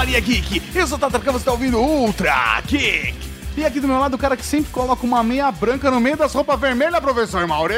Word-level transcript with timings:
Cavalaria 0.00 0.20
Geek. 0.20 0.62
Eu 0.74 0.86
sou 0.86 0.96
o 0.96 1.00
Tata 1.00 1.18
você 1.18 1.36
está 1.36 1.52
ouvindo 1.52 1.78
Ultra 1.78 2.62
Geek. 2.66 3.29
E 3.56 3.64
aqui 3.64 3.80
do 3.80 3.88
meu 3.88 3.98
lado 3.98 4.14
o 4.14 4.18
cara 4.18 4.36
que 4.36 4.44
sempre 4.44 4.70
coloca 4.70 5.04
uma 5.04 5.22
meia 5.22 5.50
branca 5.50 5.90
no 5.90 6.00
meio 6.00 6.16
das 6.16 6.32
roupas 6.32 6.58
vermelhas, 6.58 7.00
professor 7.00 7.46
Mauri. 7.46 7.74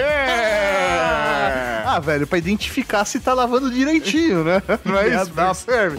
Ah, 1.85 1.99
velho, 1.99 2.27
pra 2.27 2.39
identificar 2.39 3.05
se 3.05 3.21
tá 3.21 3.35
lavando 3.35 3.71
direitinho, 3.71 4.45
né? 4.45 4.63
Não 4.85 4.97
é 4.97 5.09
isso? 5.09 5.31
Dá 5.33 5.53
serve. 5.53 5.99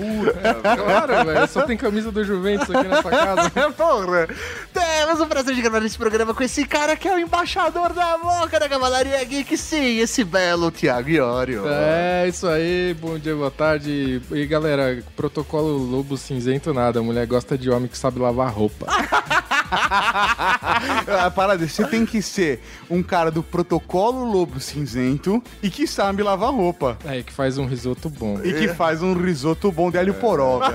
Claro, 0.62 1.26
velho. 1.26 1.48
Só 1.48 1.64
tem 1.64 1.78
camisa 1.78 2.12
do 2.12 2.24
Juventus 2.24 2.70
aqui 2.74 2.88
nessa 2.88 3.10
casa. 3.10 3.52
Porra. 3.78 4.28
Temos 4.74 5.20
o 5.20 5.28
prazer 5.28 5.54
de 5.54 5.62
gravar 5.62 5.86
esse 5.86 5.98
programa 5.98 6.34
com 6.34 6.44
esse 6.44 6.66
cara 6.66 6.96
que 6.96 7.08
é 7.08 7.14
o 7.14 7.20
embaixador 7.20 7.94
da 7.94 8.18
boca 8.18 8.60
da 8.60 8.70
Cavalaria 8.70 9.24
Geek, 9.24 9.56
sim, 9.58 10.00
esse 10.00 10.24
belo 10.24 10.72
Thiago 10.72 11.10
Iório. 11.10 11.64
É, 11.68 12.28
isso 12.28 12.48
aí. 12.48 12.96
Bom 13.00 13.20
dia, 13.20 13.36
boa 13.36 13.52
tarde. 13.52 14.22
E 14.32 14.46
galera, 14.46 15.04
protocolo 15.16 15.78
lobo 15.78 16.18
cinzento 16.18 16.74
nada. 16.74 17.00
A 17.00 17.04
mulher 17.04 17.28
gosta 17.28 17.58
de 17.58 17.70
homem 17.70 17.88
que 17.88 17.98
sabe 17.98 18.20
lavar 18.20 18.52
roupa. 18.52 18.88
A 21.24 21.32
parada, 21.32 21.68
você 21.68 21.84
tem 21.86 22.06
que 22.06 22.22
ser 22.22 22.62
um 22.90 23.02
cara 23.04 23.30
do 23.32 23.42
protocolo 23.44 24.24
lobo 24.24 24.60
cinzento 24.60 25.42
e 25.62 25.70
que 25.70 25.86
sabe 25.88 26.24
lavar 26.24 26.54
roupa. 26.54 26.98
É, 27.06 27.22
que 27.24 27.32
faz 27.34 27.58
um 27.58 27.66
risoto 27.66 28.10
bom. 28.10 28.40
E 28.44 28.54
que 28.54 28.68
faz 28.70 29.02
um 29.02 29.14
risoto 29.14 29.72
bom 29.72 29.90
de 29.92 29.98
alho 29.98 30.14
poró, 30.14 30.60
velho. 30.60 30.74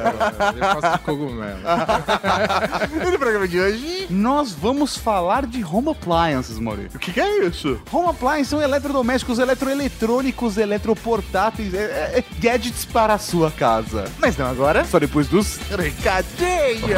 Eu 0.56 0.80
faço 0.80 0.98
cogumelo. 1.04 1.58
E 3.08 3.10
no 3.10 3.18
programa 3.18 3.46
de 3.48 3.58
hoje, 3.60 4.06
Nós 4.10 4.52
vamos 4.52 4.96
falar 4.96 5.46
de 5.46 5.62
home 5.64 5.90
appliances, 5.90 6.58
Maurício. 6.58 6.96
o 6.96 6.98
que, 6.98 7.12
que 7.12 7.20
é 7.20 7.44
isso? 7.46 7.80
Home 7.92 8.08
appliances 8.08 8.48
são 8.48 8.60
eletrodomésticos, 8.62 9.38
eletroeletrônicos, 9.38 10.56
eletroportáteis, 10.56 11.74
é, 11.74 11.78
é, 11.78 12.18
é, 12.18 12.24
gadgets 12.40 12.84
para 12.84 13.14
a 13.14 13.18
sua 13.18 13.50
casa. 13.50 14.04
Mas 14.18 14.36
não 14.36 14.46
agora, 14.46 14.84
Só 14.84 14.98
depois 14.98 15.28
dos 15.28 15.58
recadinhos. 15.68 16.88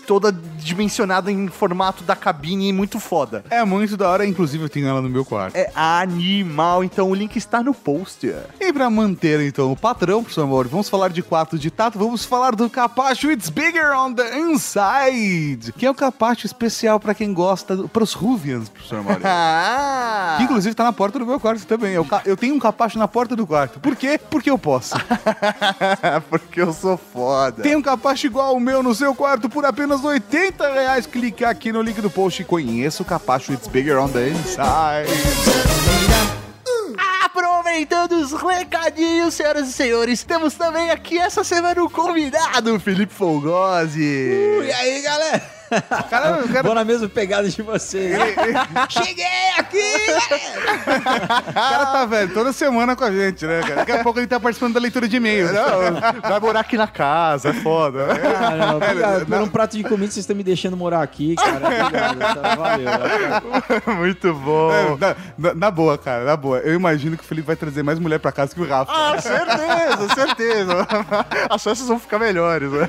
toda 0.05 0.31
dimensionada 0.31 1.31
em 1.31 1.47
formato 1.47 2.03
da 2.03 2.15
cabine 2.15 2.71
muito 2.73 2.99
foda. 2.99 3.43
É 3.49 3.63
muito 3.63 3.95
da 3.97 4.09
hora, 4.09 4.25
inclusive 4.25 4.63
eu 4.63 4.69
tenho 4.69 4.87
ela 4.87 5.01
no 5.01 5.09
meu 5.09 5.23
quarto. 5.25 5.55
É 5.55 5.71
animal, 5.75 6.83
então 6.83 7.09
o 7.09 7.13
link 7.15 7.35
está 7.35 7.61
no 7.63 7.73
post. 7.73 8.33
E 8.59 8.73
pra 8.73 8.89
manter 8.89 9.39
então 9.41 9.71
o 9.71 9.75
padrão, 9.77 10.21
professor 10.23 10.47
Mauri, 10.47 10.69
vamos 10.69 10.89
falar 10.89 11.09
de 11.09 11.21
quatro 11.21 11.57
de 11.59 11.69
tato, 11.69 11.97
vamos 11.99 12.23
falar 12.25 12.55
do 12.55 12.69
capacho 12.69 13.31
It's 13.31 13.49
Bigger 13.49 13.91
on 13.97 14.13
the 14.13 14.37
Inside, 14.39 15.73
que 15.73 15.85
é 15.85 15.89
o 15.89 15.95
capacho 15.95 16.45
especial 16.45 16.99
pra 16.99 17.13
quem 17.13 17.33
gosta, 17.33 17.75
do- 17.75 17.87
pros 17.89 18.13
Ruvians, 18.13 18.69
professor 18.69 19.03
Mauri. 19.03 19.21
Ah! 19.35 20.35
Que 20.37 20.43
inclusive 20.43 20.73
tá 20.75 20.83
na 20.83 20.93
porta 20.93 21.17
do 21.19 21.25
meu 21.25 21.39
quarto 21.39 21.65
também. 21.65 21.93
Eu, 21.93 22.05
eu 22.25 22.35
tenho 22.37 22.55
um 22.55 22.59
capacho 22.59 22.97
na 22.97 23.07
porta 23.07 23.35
do 23.35 23.45
quarto. 23.47 23.79
Por 23.79 23.95
quê? 23.95 24.19
Porque 24.29 24.49
eu 24.49 24.57
posso. 24.57 24.93
porque 26.29 26.61
eu 26.61 26.71
sou 26.73 26.97
foda. 26.97 27.61
Tem 27.63 27.75
um 27.75 27.81
capacho 27.81 28.25
igual 28.27 28.47
ao 28.47 28.59
meu 28.59 28.81
no 28.83 28.93
seu 28.93 29.13
quarto 29.15 29.42
por 29.49 29.65
apenas 29.65 30.03
80 30.03 30.73
reais. 30.73 31.05
Clique 31.05 31.43
aqui 31.43 31.71
no 31.71 31.81
link 31.81 32.01
do 32.01 32.09
post 32.09 32.41
e 32.41 32.45
conheça 32.45 33.01
o 33.01 33.05
capacho 33.05 33.53
It's 33.53 33.67
Bigger 33.67 33.99
on 33.99 34.09
the 34.09 34.29
Inside. 34.29 35.11
Aproveitando 37.23 38.13
os 38.13 38.31
recadinhos, 38.31 39.33
senhoras 39.33 39.67
e 39.67 39.73
senhores, 39.73 40.23
temos 40.23 40.53
também 40.53 40.91
aqui 40.91 41.17
essa 41.17 41.43
semana 41.43 41.83
o 41.83 41.89
convidado, 41.89 42.79
Felipe 42.79 43.13
Folgose. 43.13 43.99
E 44.01 44.71
aí, 44.71 45.01
galera? 45.01 45.62
Cara, 46.09 46.43
o 46.43 46.47
cara, 46.49 46.63
Vou 46.63 46.75
na 46.75 46.83
mesma 46.83 47.07
pegada 47.09 47.47
de 47.49 47.61
vocês. 47.61 48.15
Cheguei 48.89 49.25
aqui! 49.57 49.81
o 51.49 51.53
cara 51.53 51.85
tá 51.87 52.05
velho 52.05 52.33
toda 52.33 52.51
semana 52.53 52.95
com 52.95 53.03
a 53.03 53.11
gente, 53.11 53.45
né, 53.45 53.61
cara? 53.61 53.75
Daqui 53.75 53.91
a 53.91 54.03
pouco 54.03 54.19
ele 54.19 54.27
tá 54.27 54.39
participando 54.39 54.73
da 54.73 54.79
leitura 54.79 55.07
de 55.07 55.17
e-mails. 55.17 55.51
Não, 55.51 56.29
vai 56.29 56.39
morar 56.39 56.59
aqui 56.61 56.77
na 56.77 56.87
casa, 56.87 57.49
é 57.49 57.53
foda. 57.53 58.07
Ah, 58.43 58.55
não, 58.55 58.77
obrigado. 58.77 59.25
Por 59.25 59.41
um 59.41 59.49
prato 59.49 59.77
de 59.77 59.83
comida, 59.83 60.11
vocês 60.11 60.23
estão 60.23 60.35
me 60.35 60.43
deixando 60.43 60.75
morar 60.77 61.01
aqui, 61.01 61.35
cara. 61.35 61.57
Obrigado. 61.57 62.19
tá? 62.41 62.55
Valeu. 62.55 63.95
Muito 63.97 64.33
bom. 64.33 64.71
É, 64.71 64.97
na, 64.97 65.15
na- 65.37 65.53
na 65.53 65.71
boa, 65.71 65.97
cara, 65.97 66.23
na 66.25 66.35
boa. 66.37 66.59
Eu 66.59 66.73
imagino 66.73 67.17
que 67.17 67.23
o 67.23 67.27
Felipe 67.27 67.47
vai 67.47 67.55
trazer 67.55 67.83
mais 67.83 67.99
mulher 67.99 68.19
pra 68.19 68.31
casa 68.31 68.53
que 68.53 68.61
o 68.61 68.67
Rafa. 68.67 68.91
Ah, 68.91 69.19
certeza, 69.21 70.15
certeza. 70.15 70.87
As 71.49 71.63
festas 71.63 71.87
vão 71.87 71.99
ficar 71.99 72.19
melhores, 72.19 72.69
né? 72.71 72.87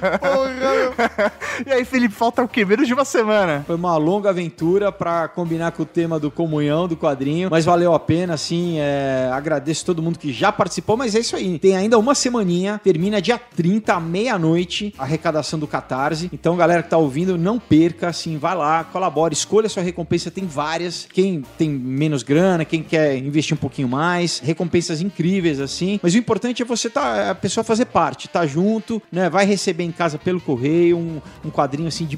E 1.66 1.72
aí, 1.72 1.84
Felipe, 1.84 2.14
falta 2.14 2.42
o 2.42 2.48
quê? 2.48 2.64
Menos 2.74 2.88
de 2.88 2.94
uma 2.94 3.04
semana. 3.04 3.62
Foi 3.68 3.76
uma 3.76 3.96
longa 3.96 4.30
aventura 4.30 4.90
pra 4.90 5.28
combinar 5.28 5.70
com 5.70 5.84
o 5.84 5.86
tema 5.86 6.18
do 6.18 6.28
comunhão, 6.28 6.88
do 6.88 6.96
quadrinho, 6.96 7.48
mas 7.48 7.64
valeu 7.64 7.94
a 7.94 8.00
pena, 8.00 8.34
assim. 8.34 8.80
é, 8.80 9.30
agradeço 9.32 9.86
todo 9.86 10.02
mundo 10.02 10.18
que 10.18 10.32
já 10.32 10.50
participou, 10.50 10.96
mas 10.96 11.14
é 11.14 11.20
isso 11.20 11.36
aí. 11.36 11.56
Tem 11.56 11.76
ainda 11.76 11.96
uma 11.96 12.16
semaninha, 12.16 12.80
termina 12.82 13.22
dia 13.22 13.38
30, 13.38 13.94
à 13.94 14.00
meia-noite, 14.00 14.92
arrecadação 14.98 15.56
do 15.56 15.68
Catarse. 15.68 16.28
Então, 16.32 16.56
galera 16.56 16.82
que 16.82 16.90
tá 16.90 16.98
ouvindo, 16.98 17.38
não 17.38 17.60
perca, 17.60 18.08
assim, 18.08 18.38
vai 18.38 18.56
lá, 18.56 18.82
colabore, 18.82 19.34
escolha 19.34 19.68
sua 19.68 19.84
recompensa, 19.84 20.28
tem 20.28 20.44
várias. 20.44 21.06
Quem 21.12 21.44
tem 21.56 21.70
menos 21.70 22.24
grana, 22.24 22.64
quem 22.64 22.82
quer 22.82 23.16
investir 23.16 23.54
um 23.54 23.60
pouquinho 23.60 23.86
mais, 23.86 24.40
recompensas 24.40 25.00
incríveis, 25.00 25.60
assim. 25.60 26.00
Mas 26.02 26.12
o 26.14 26.18
importante 26.18 26.60
é 26.60 26.64
você 26.64 26.90
tá, 26.90 27.30
a 27.30 27.34
pessoa 27.36 27.62
fazer 27.62 27.84
parte, 27.84 28.28
tá 28.28 28.44
junto, 28.44 29.00
né? 29.12 29.30
Vai 29.30 29.46
receber 29.46 29.84
em 29.84 29.92
casa 29.92 30.18
pelo 30.18 30.40
correio 30.40 30.98
um, 30.98 31.20
um 31.44 31.50
quadrinho 31.50 31.86
assim 31.86 32.04
de 32.04 32.16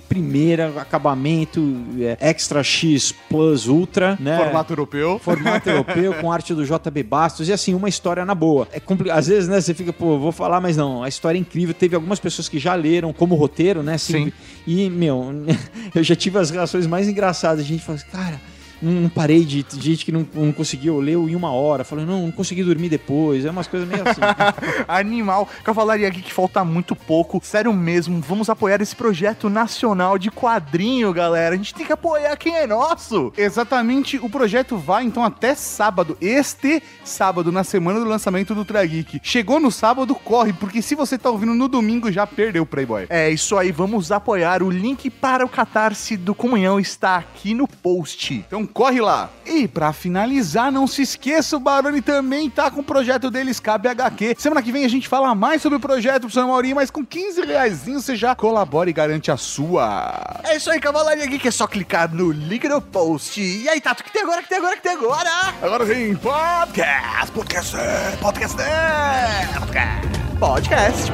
acabamento, 0.53 1.61
é, 2.01 2.17
Extra 2.21 2.63
X 2.63 3.15
Plus 3.29 3.67
Ultra, 3.67 4.17
né? 4.21 4.37
Formato 4.39 4.73
europeu. 4.73 5.19
Formato 5.19 5.69
europeu, 5.69 6.15
com 6.15 6.31
arte 6.33 6.55
do 6.55 6.65
JB 6.65 7.03
Bastos, 7.03 7.49
e 7.49 7.53
assim, 7.53 7.75
uma 7.75 7.89
história 7.89 8.25
na 8.25 8.35
boa. 8.35 8.69
É 8.73 8.81
compli... 8.81 9.11
Às 9.11 9.27
vezes, 9.27 9.49
né, 9.49 9.61
você 9.61 9.75
fica, 9.75 9.93
pô, 9.93 10.19
vou 10.19 10.33
falar, 10.33 10.61
mas 10.61 10.77
não, 10.77 11.03
a 11.03 11.09
história 11.09 11.39
é 11.39 11.41
incrível. 11.41 11.75
Teve 11.75 11.95
algumas 11.95 12.19
pessoas 12.19 12.49
que 12.49 12.59
já 12.59 12.75
leram 12.75 13.13
como 13.13 13.35
roteiro, 13.35 13.83
né? 13.83 13.95
Assim, 13.95 14.27
Sim. 14.27 14.33
E, 14.67 14.91
meu, 14.91 15.45
eu 15.95 16.03
já 16.03 16.17
tive 16.17 16.39
as 16.39 16.51
reações 16.51 16.87
mais 16.87 17.09
engraçadas. 17.09 17.61
A 17.61 17.69
gente 17.69 17.83
fala 17.83 17.97
assim, 17.97 18.09
cara. 18.11 18.41
Não 18.81 19.09
parei 19.09 19.45
de 19.45 19.63
de 19.63 19.91
gente 19.91 20.05
que 20.05 20.13
não, 20.13 20.27
não 20.35 20.53
conseguiu 20.53 20.99
ler 20.99 21.13
em 21.13 21.35
uma 21.35 21.51
hora, 21.51 21.85
falando, 21.85 22.09
não, 22.09 22.23
não 22.23 22.33
consegui 22.33 22.63
dormir 22.63 22.89
depois. 22.89 23.45
É 23.45 23.51
umas 23.51 23.67
coisas 23.67 23.89
meio 23.89 24.03
assim. 24.09 24.21
Animal. 24.87 25.49
Cavalaria 25.65 26.09
Geek 26.09 26.33
falta 26.33 26.65
muito 26.65 26.95
pouco. 26.95 27.41
Sério 27.43 27.73
mesmo, 27.73 28.21
vamos 28.21 28.49
apoiar 28.51 28.81
esse 28.81 28.95
projeto 28.95 29.49
nacional 29.49 30.19
de 30.19 30.31
quadrinho, 30.31 31.13
galera. 31.13 31.55
A 31.55 31.59
gente 31.59 31.75
tem 31.75 31.87
que 31.87 31.93
apoiar 31.93 32.37
quem 32.37 32.57
é 32.57 32.67
nosso. 32.67 33.33
Exatamente, 33.37 34.19
o 34.19 34.29
projeto 34.29 34.77
vai 34.77 35.05
então 35.05 35.25
até 35.25 35.55
sábado, 35.55 36.17
este 36.21 36.83
sábado, 37.05 37.51
na 37.51 37.65
semana 37.65 38.01
do 38.01 38.07
lançamento 38.07 38.55
do 38.55 38.65
Trageek. 38.65 39.21
Chegou 39.23 39.61
no 39.61 39.71
sábado, 39.71 40.15
corre, 40.15 40.53
porque 40.53 40.83
se 40.83 40.95
você 40.95 41.17
tá 41.19 41.31
ouvindo 41.31 41.55
no 41.55 41.69
domingo, 41.69 42.11
já 42.11 42.27
perdeu 42.27 42.63
o 42.63 42.67
Playboy. 42.67 43.07
É 43.09 43.31
isso 43.31 43.57
aí, 43.57 43.73
vamos 43.73 44.13
apoiar. 44.13 44.63
O 44.63 44.71
link 44.71 45.11
para 45.11 45.45
o 45.45 45.49
Catarse 45.49 46.17
do 46.17 46.35
Comunhão 46.35 46.79
está 46.79 47.17
aqui 47.17 47.55
no 47.55 47.67
post. 47.69 48.45
Então 48.47 48.66
corre 48.67 49.01
lá. 49.01 49.31
E 49.45 49.69
pra 49.69 49.93
finalizar, 49.93 50.71
não 50.73 50.87
se 50.87 51.03
esqueça, 51.03 51.57
o 51.57 51.61
Baroni 51.61 52.03
também 52.03 52.51
tá 52.51 52.71
com 52.71 52.81
o 52.81 52.85
projeto 52.85 53.31
deles, 53.31 53.61
Cabe 53.61 53.89
HQ. 53.89 54.37
Semana 54.39 54.63
que 54.63 54.73
vem 54.73 54.85
a 54.85 54.89
gente 54.89 55.09
fala 55.09 55.35
mais 55.35 55.63
sobre 55.63 55.79
o 55.79 55.81
projeto, 55.81 56.23
professor 56.23 56.47
Mauri, 56.47 56.75
mas 56.75 56.91
com 56.91 57.05
15 57.05 57.43
reais 57.43 57.85
você 57.87 58.17
já 58.17 58.35
colabora 58.35 58.91
e 58.91 58.93
garante 58.93 59.31
a 59.31 59.37
sua. 59.37 60.41
É 60.45 60.57
isso 60.57 60.71
aí, 60.71 60.81
Cavalaria 60.81 61.27
Geek. 61.27 61.47
É 61.47 61.51
só 61.51 61.67
clicar 61.67 62.13
no 62.13 62.31
link 62.31 62.69
no 62.69 62.81
post. 62.81 63.41
E 63.41 63.69
aí, 63.69 63.81
Tato, 63.81 64.03
o 64.03 64.05
que 64.05 64.13
tem 64.13 64.23
agora? 64.23 64.41
O 64.41 64.43
que 64.43 64.49
tem 64.49 64.59
agora? 64.59 64.75
O 64.75 64.77
que 64.77 64.83
tem 64.83 64.93
agora? 64.93 65.31
Agora 65.63 65.85
vem 65.85 66.15
podcast, 66.17 67.33
podcast, 67.33 67.77
podcast, 68.21 68.57
podcast. 68.57 70.27
Podcast. 70.39 71.13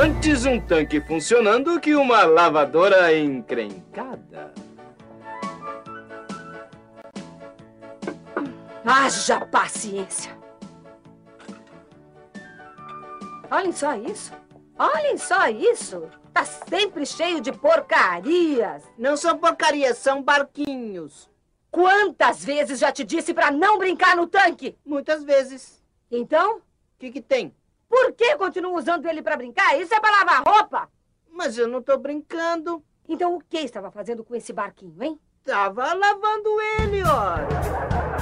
Antes 0.00 0.44
um 0.44 0.60
tanque 0.60 1.00
funcionando 1.00 1.78
que 1.80 1.94
uma 1.94 2.24
lavadora 2.24 3.16
encrencada. 3.16 4.65
Haja 8.86 9.40
paciência. 9.46 10.36
Olhem 13.50 13.72
só 13.72 13.94
isso. 13.94 14.32
Olhem 14.78 15.16
só 15.16 15.48
isso. 15.48 16.08
Tá 16.32 16.44
sempre 16.44 17.04
cheio 17.06 17.40
de 17.40 17.50
porcarias. 17.52 18.82
Não 18.98 19.16
são 19.16 19.38
porcarias, 19.38 19.98
são 19.98 20.22
barquinhos. 20.22 21.28
Quantas 21.70 22.44
vezes 22.44 22.78
já 22.78 22.92
te 22.92 23.04
disse 23.04 23.34
pra 23.34 23.50
não 23.50 23.78
brincar 23.78 24.16
no 24.16 24.26
tanque? 24.26 24.78
Muitas 24.84 25.24
vezes. 25.24 25.82
Então, 26.10 26.58
O 26.58 26.62
que, 26.98 27.10
que 27.10 27.20
tem? 27.20 27.54
por 27.88 28.12
que 28.12 28.36
continua 28.36 28.72
usando 28.78 29.06
ele 29.06 29.22
pra 29.22 29.36
brincar? 29.36 29.78
Isso 29.80 29.94
é 29.94 30.00
pra 30.00 30.10
lavar 30.10 30.42
roupa. 30.46 30.88
Mas 31.30 31.56
eu 31.56 31.66
não 31.68 31.80
tô 31.82 31.96
brincando. 31.96 32.82
Então 33.08 33.34
o 33.36 33.40
que 33.40 33.58
estava 33.58 33.90
fazendo 33.90 34.24
com 34.24 34.34
esse 34.34 34.52
barquinho, 34.52 35.02
hein? 35.02 35.20
Tava 35.44 35.92
lavando 35.94 36.60
ele, 36.80 37.02
ó. 37.04 38.15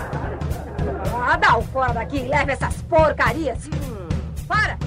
Ah, 1.26 1.38
dá 1.38 1.56
o 1.56 1.62
fora 1.62 1.94
daqui 1.94 2.18
e 2.18 2.28
leva 2.28 2.52
essas 2.52 2.82
porcarias. 2.82 3.60
Para! 4.46 4.78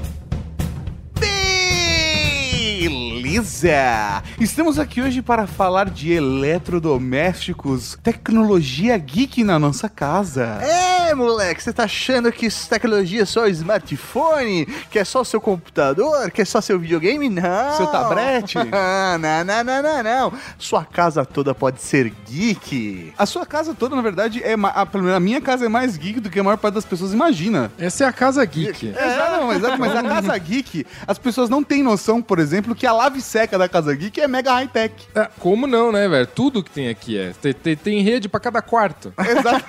Beleza! 2.79 4.21
Estamos 4.39 4.77
aqui 4.77 5.01
hoje 5.01 5.23
para 5.23 5.47
falar 5.47 5.89
de 5.89 6.13
eletrodomésticos, 6.13 7.97
tecnologia 8.03 8.95
geek 8.99 9.43
na 9.43 9.57
nossa 9.57 9.89
casa. 9.89 10.59
É, 10.61 10.96
moleque, 11.15 11.61
você 11.63 11.73
tá 11.73 11.83
achando 11.83 12.31
que 12.31 12.45
isso 12.47 12.67
tecnologia 12.69 13.21
é 13.21 13.25
só 13.25 13.43
o 13.43 13.47
smartphone? 13.47 14.65
Que 14.89 14.99
é 14.99 15.03
só 15.03 15.21
o 15.21 15.25
seu 15.25 15.39
computador? 15.41 16.29
Que 16.31 16.41
é 16.41 16.45
só 16.45 16.61
seu 16.61 16.79
videogame? 16.79 17.29
Não! 17.29 17.77
Seu 17.77 17.87
tablete? 17.87 18.55
não, 19.19 19.43
não, 19.45 19.63
não, 19.63 19.83
não, 19.83 20.03
não. 20.03 20.33
Sua 20.57 20.83
casa 20.85 21.25
toda 21.25 21.53
pode 21.55 21.81
ser 21.81 22.11
geek. 22.29 23.13
A 23.17 23.25
sua 23.25 23.45
casa 23.45 23.73
toda, 23.73 23.95
na 23.95 24.01
verdade, 24.01 24.41
é 24.43 24.55
ma- 24.55 24.73
a, 24.75 25.19
minha 25.19 25.41
casa 25.41 25.65
é 25.65 25.69
mais 25.69 25.97
geek 25.97 26.19
do 26.19 26.29
que 26.29 26.39
a 26.39 26.43
maior 26.43 26.57
parte 26.57 26.75
das 26.75 26.85
pessoas 26.85 27.13
imagina. 27.13 27.71
Essa 27.77 28.05
é 28.05 28.07
a 28.07 28.11
Casa 28.11 28.43
Geek. 28.45 28.87
Exato, 28.89 29.31
não, 29.41 29.53
exato, 29.53 29.79
mas 29.79 29.95
a 29.95 30.03
Casa 30.03 30.37
Geek, 30.39 30.85
as 31.07 31.17
pessoas 31.17 31.49
não 31.49 31.63
têm 31.63 31.83
noção, 31.83 32.21
por 32.21 32.39
exemplo, 32.39 32.75
que 32.75 32.85
a 32.85 32.91
lave 32.91 33.21
seca 33.21 33.57
da 33.57 33.67
Casa 33.69 33.93
Geek 33.95 34.19
é 34.19 34.27
mega 34.27 34.51
high-tech. 34.53 34.93
É, 35.15 35.29
como 35.39 35.67
não, 35.67 35.91
né, 35.91 36.07
velho? 36.07 36.27
Tudo 36.27 36.63
que 36.63 36.71
tem 36.71 36.89
aqui 36.89 37.17
é. 37.17 37.33
Tem, 37.41 37.53
tem- 37.53 37.75
tem 37.75 38.01
rede 38.01 38.27
pra 38.27 38.39
cada 38.39 38.61
quarto. 38.61 39.13
Exato. 39.17 39.65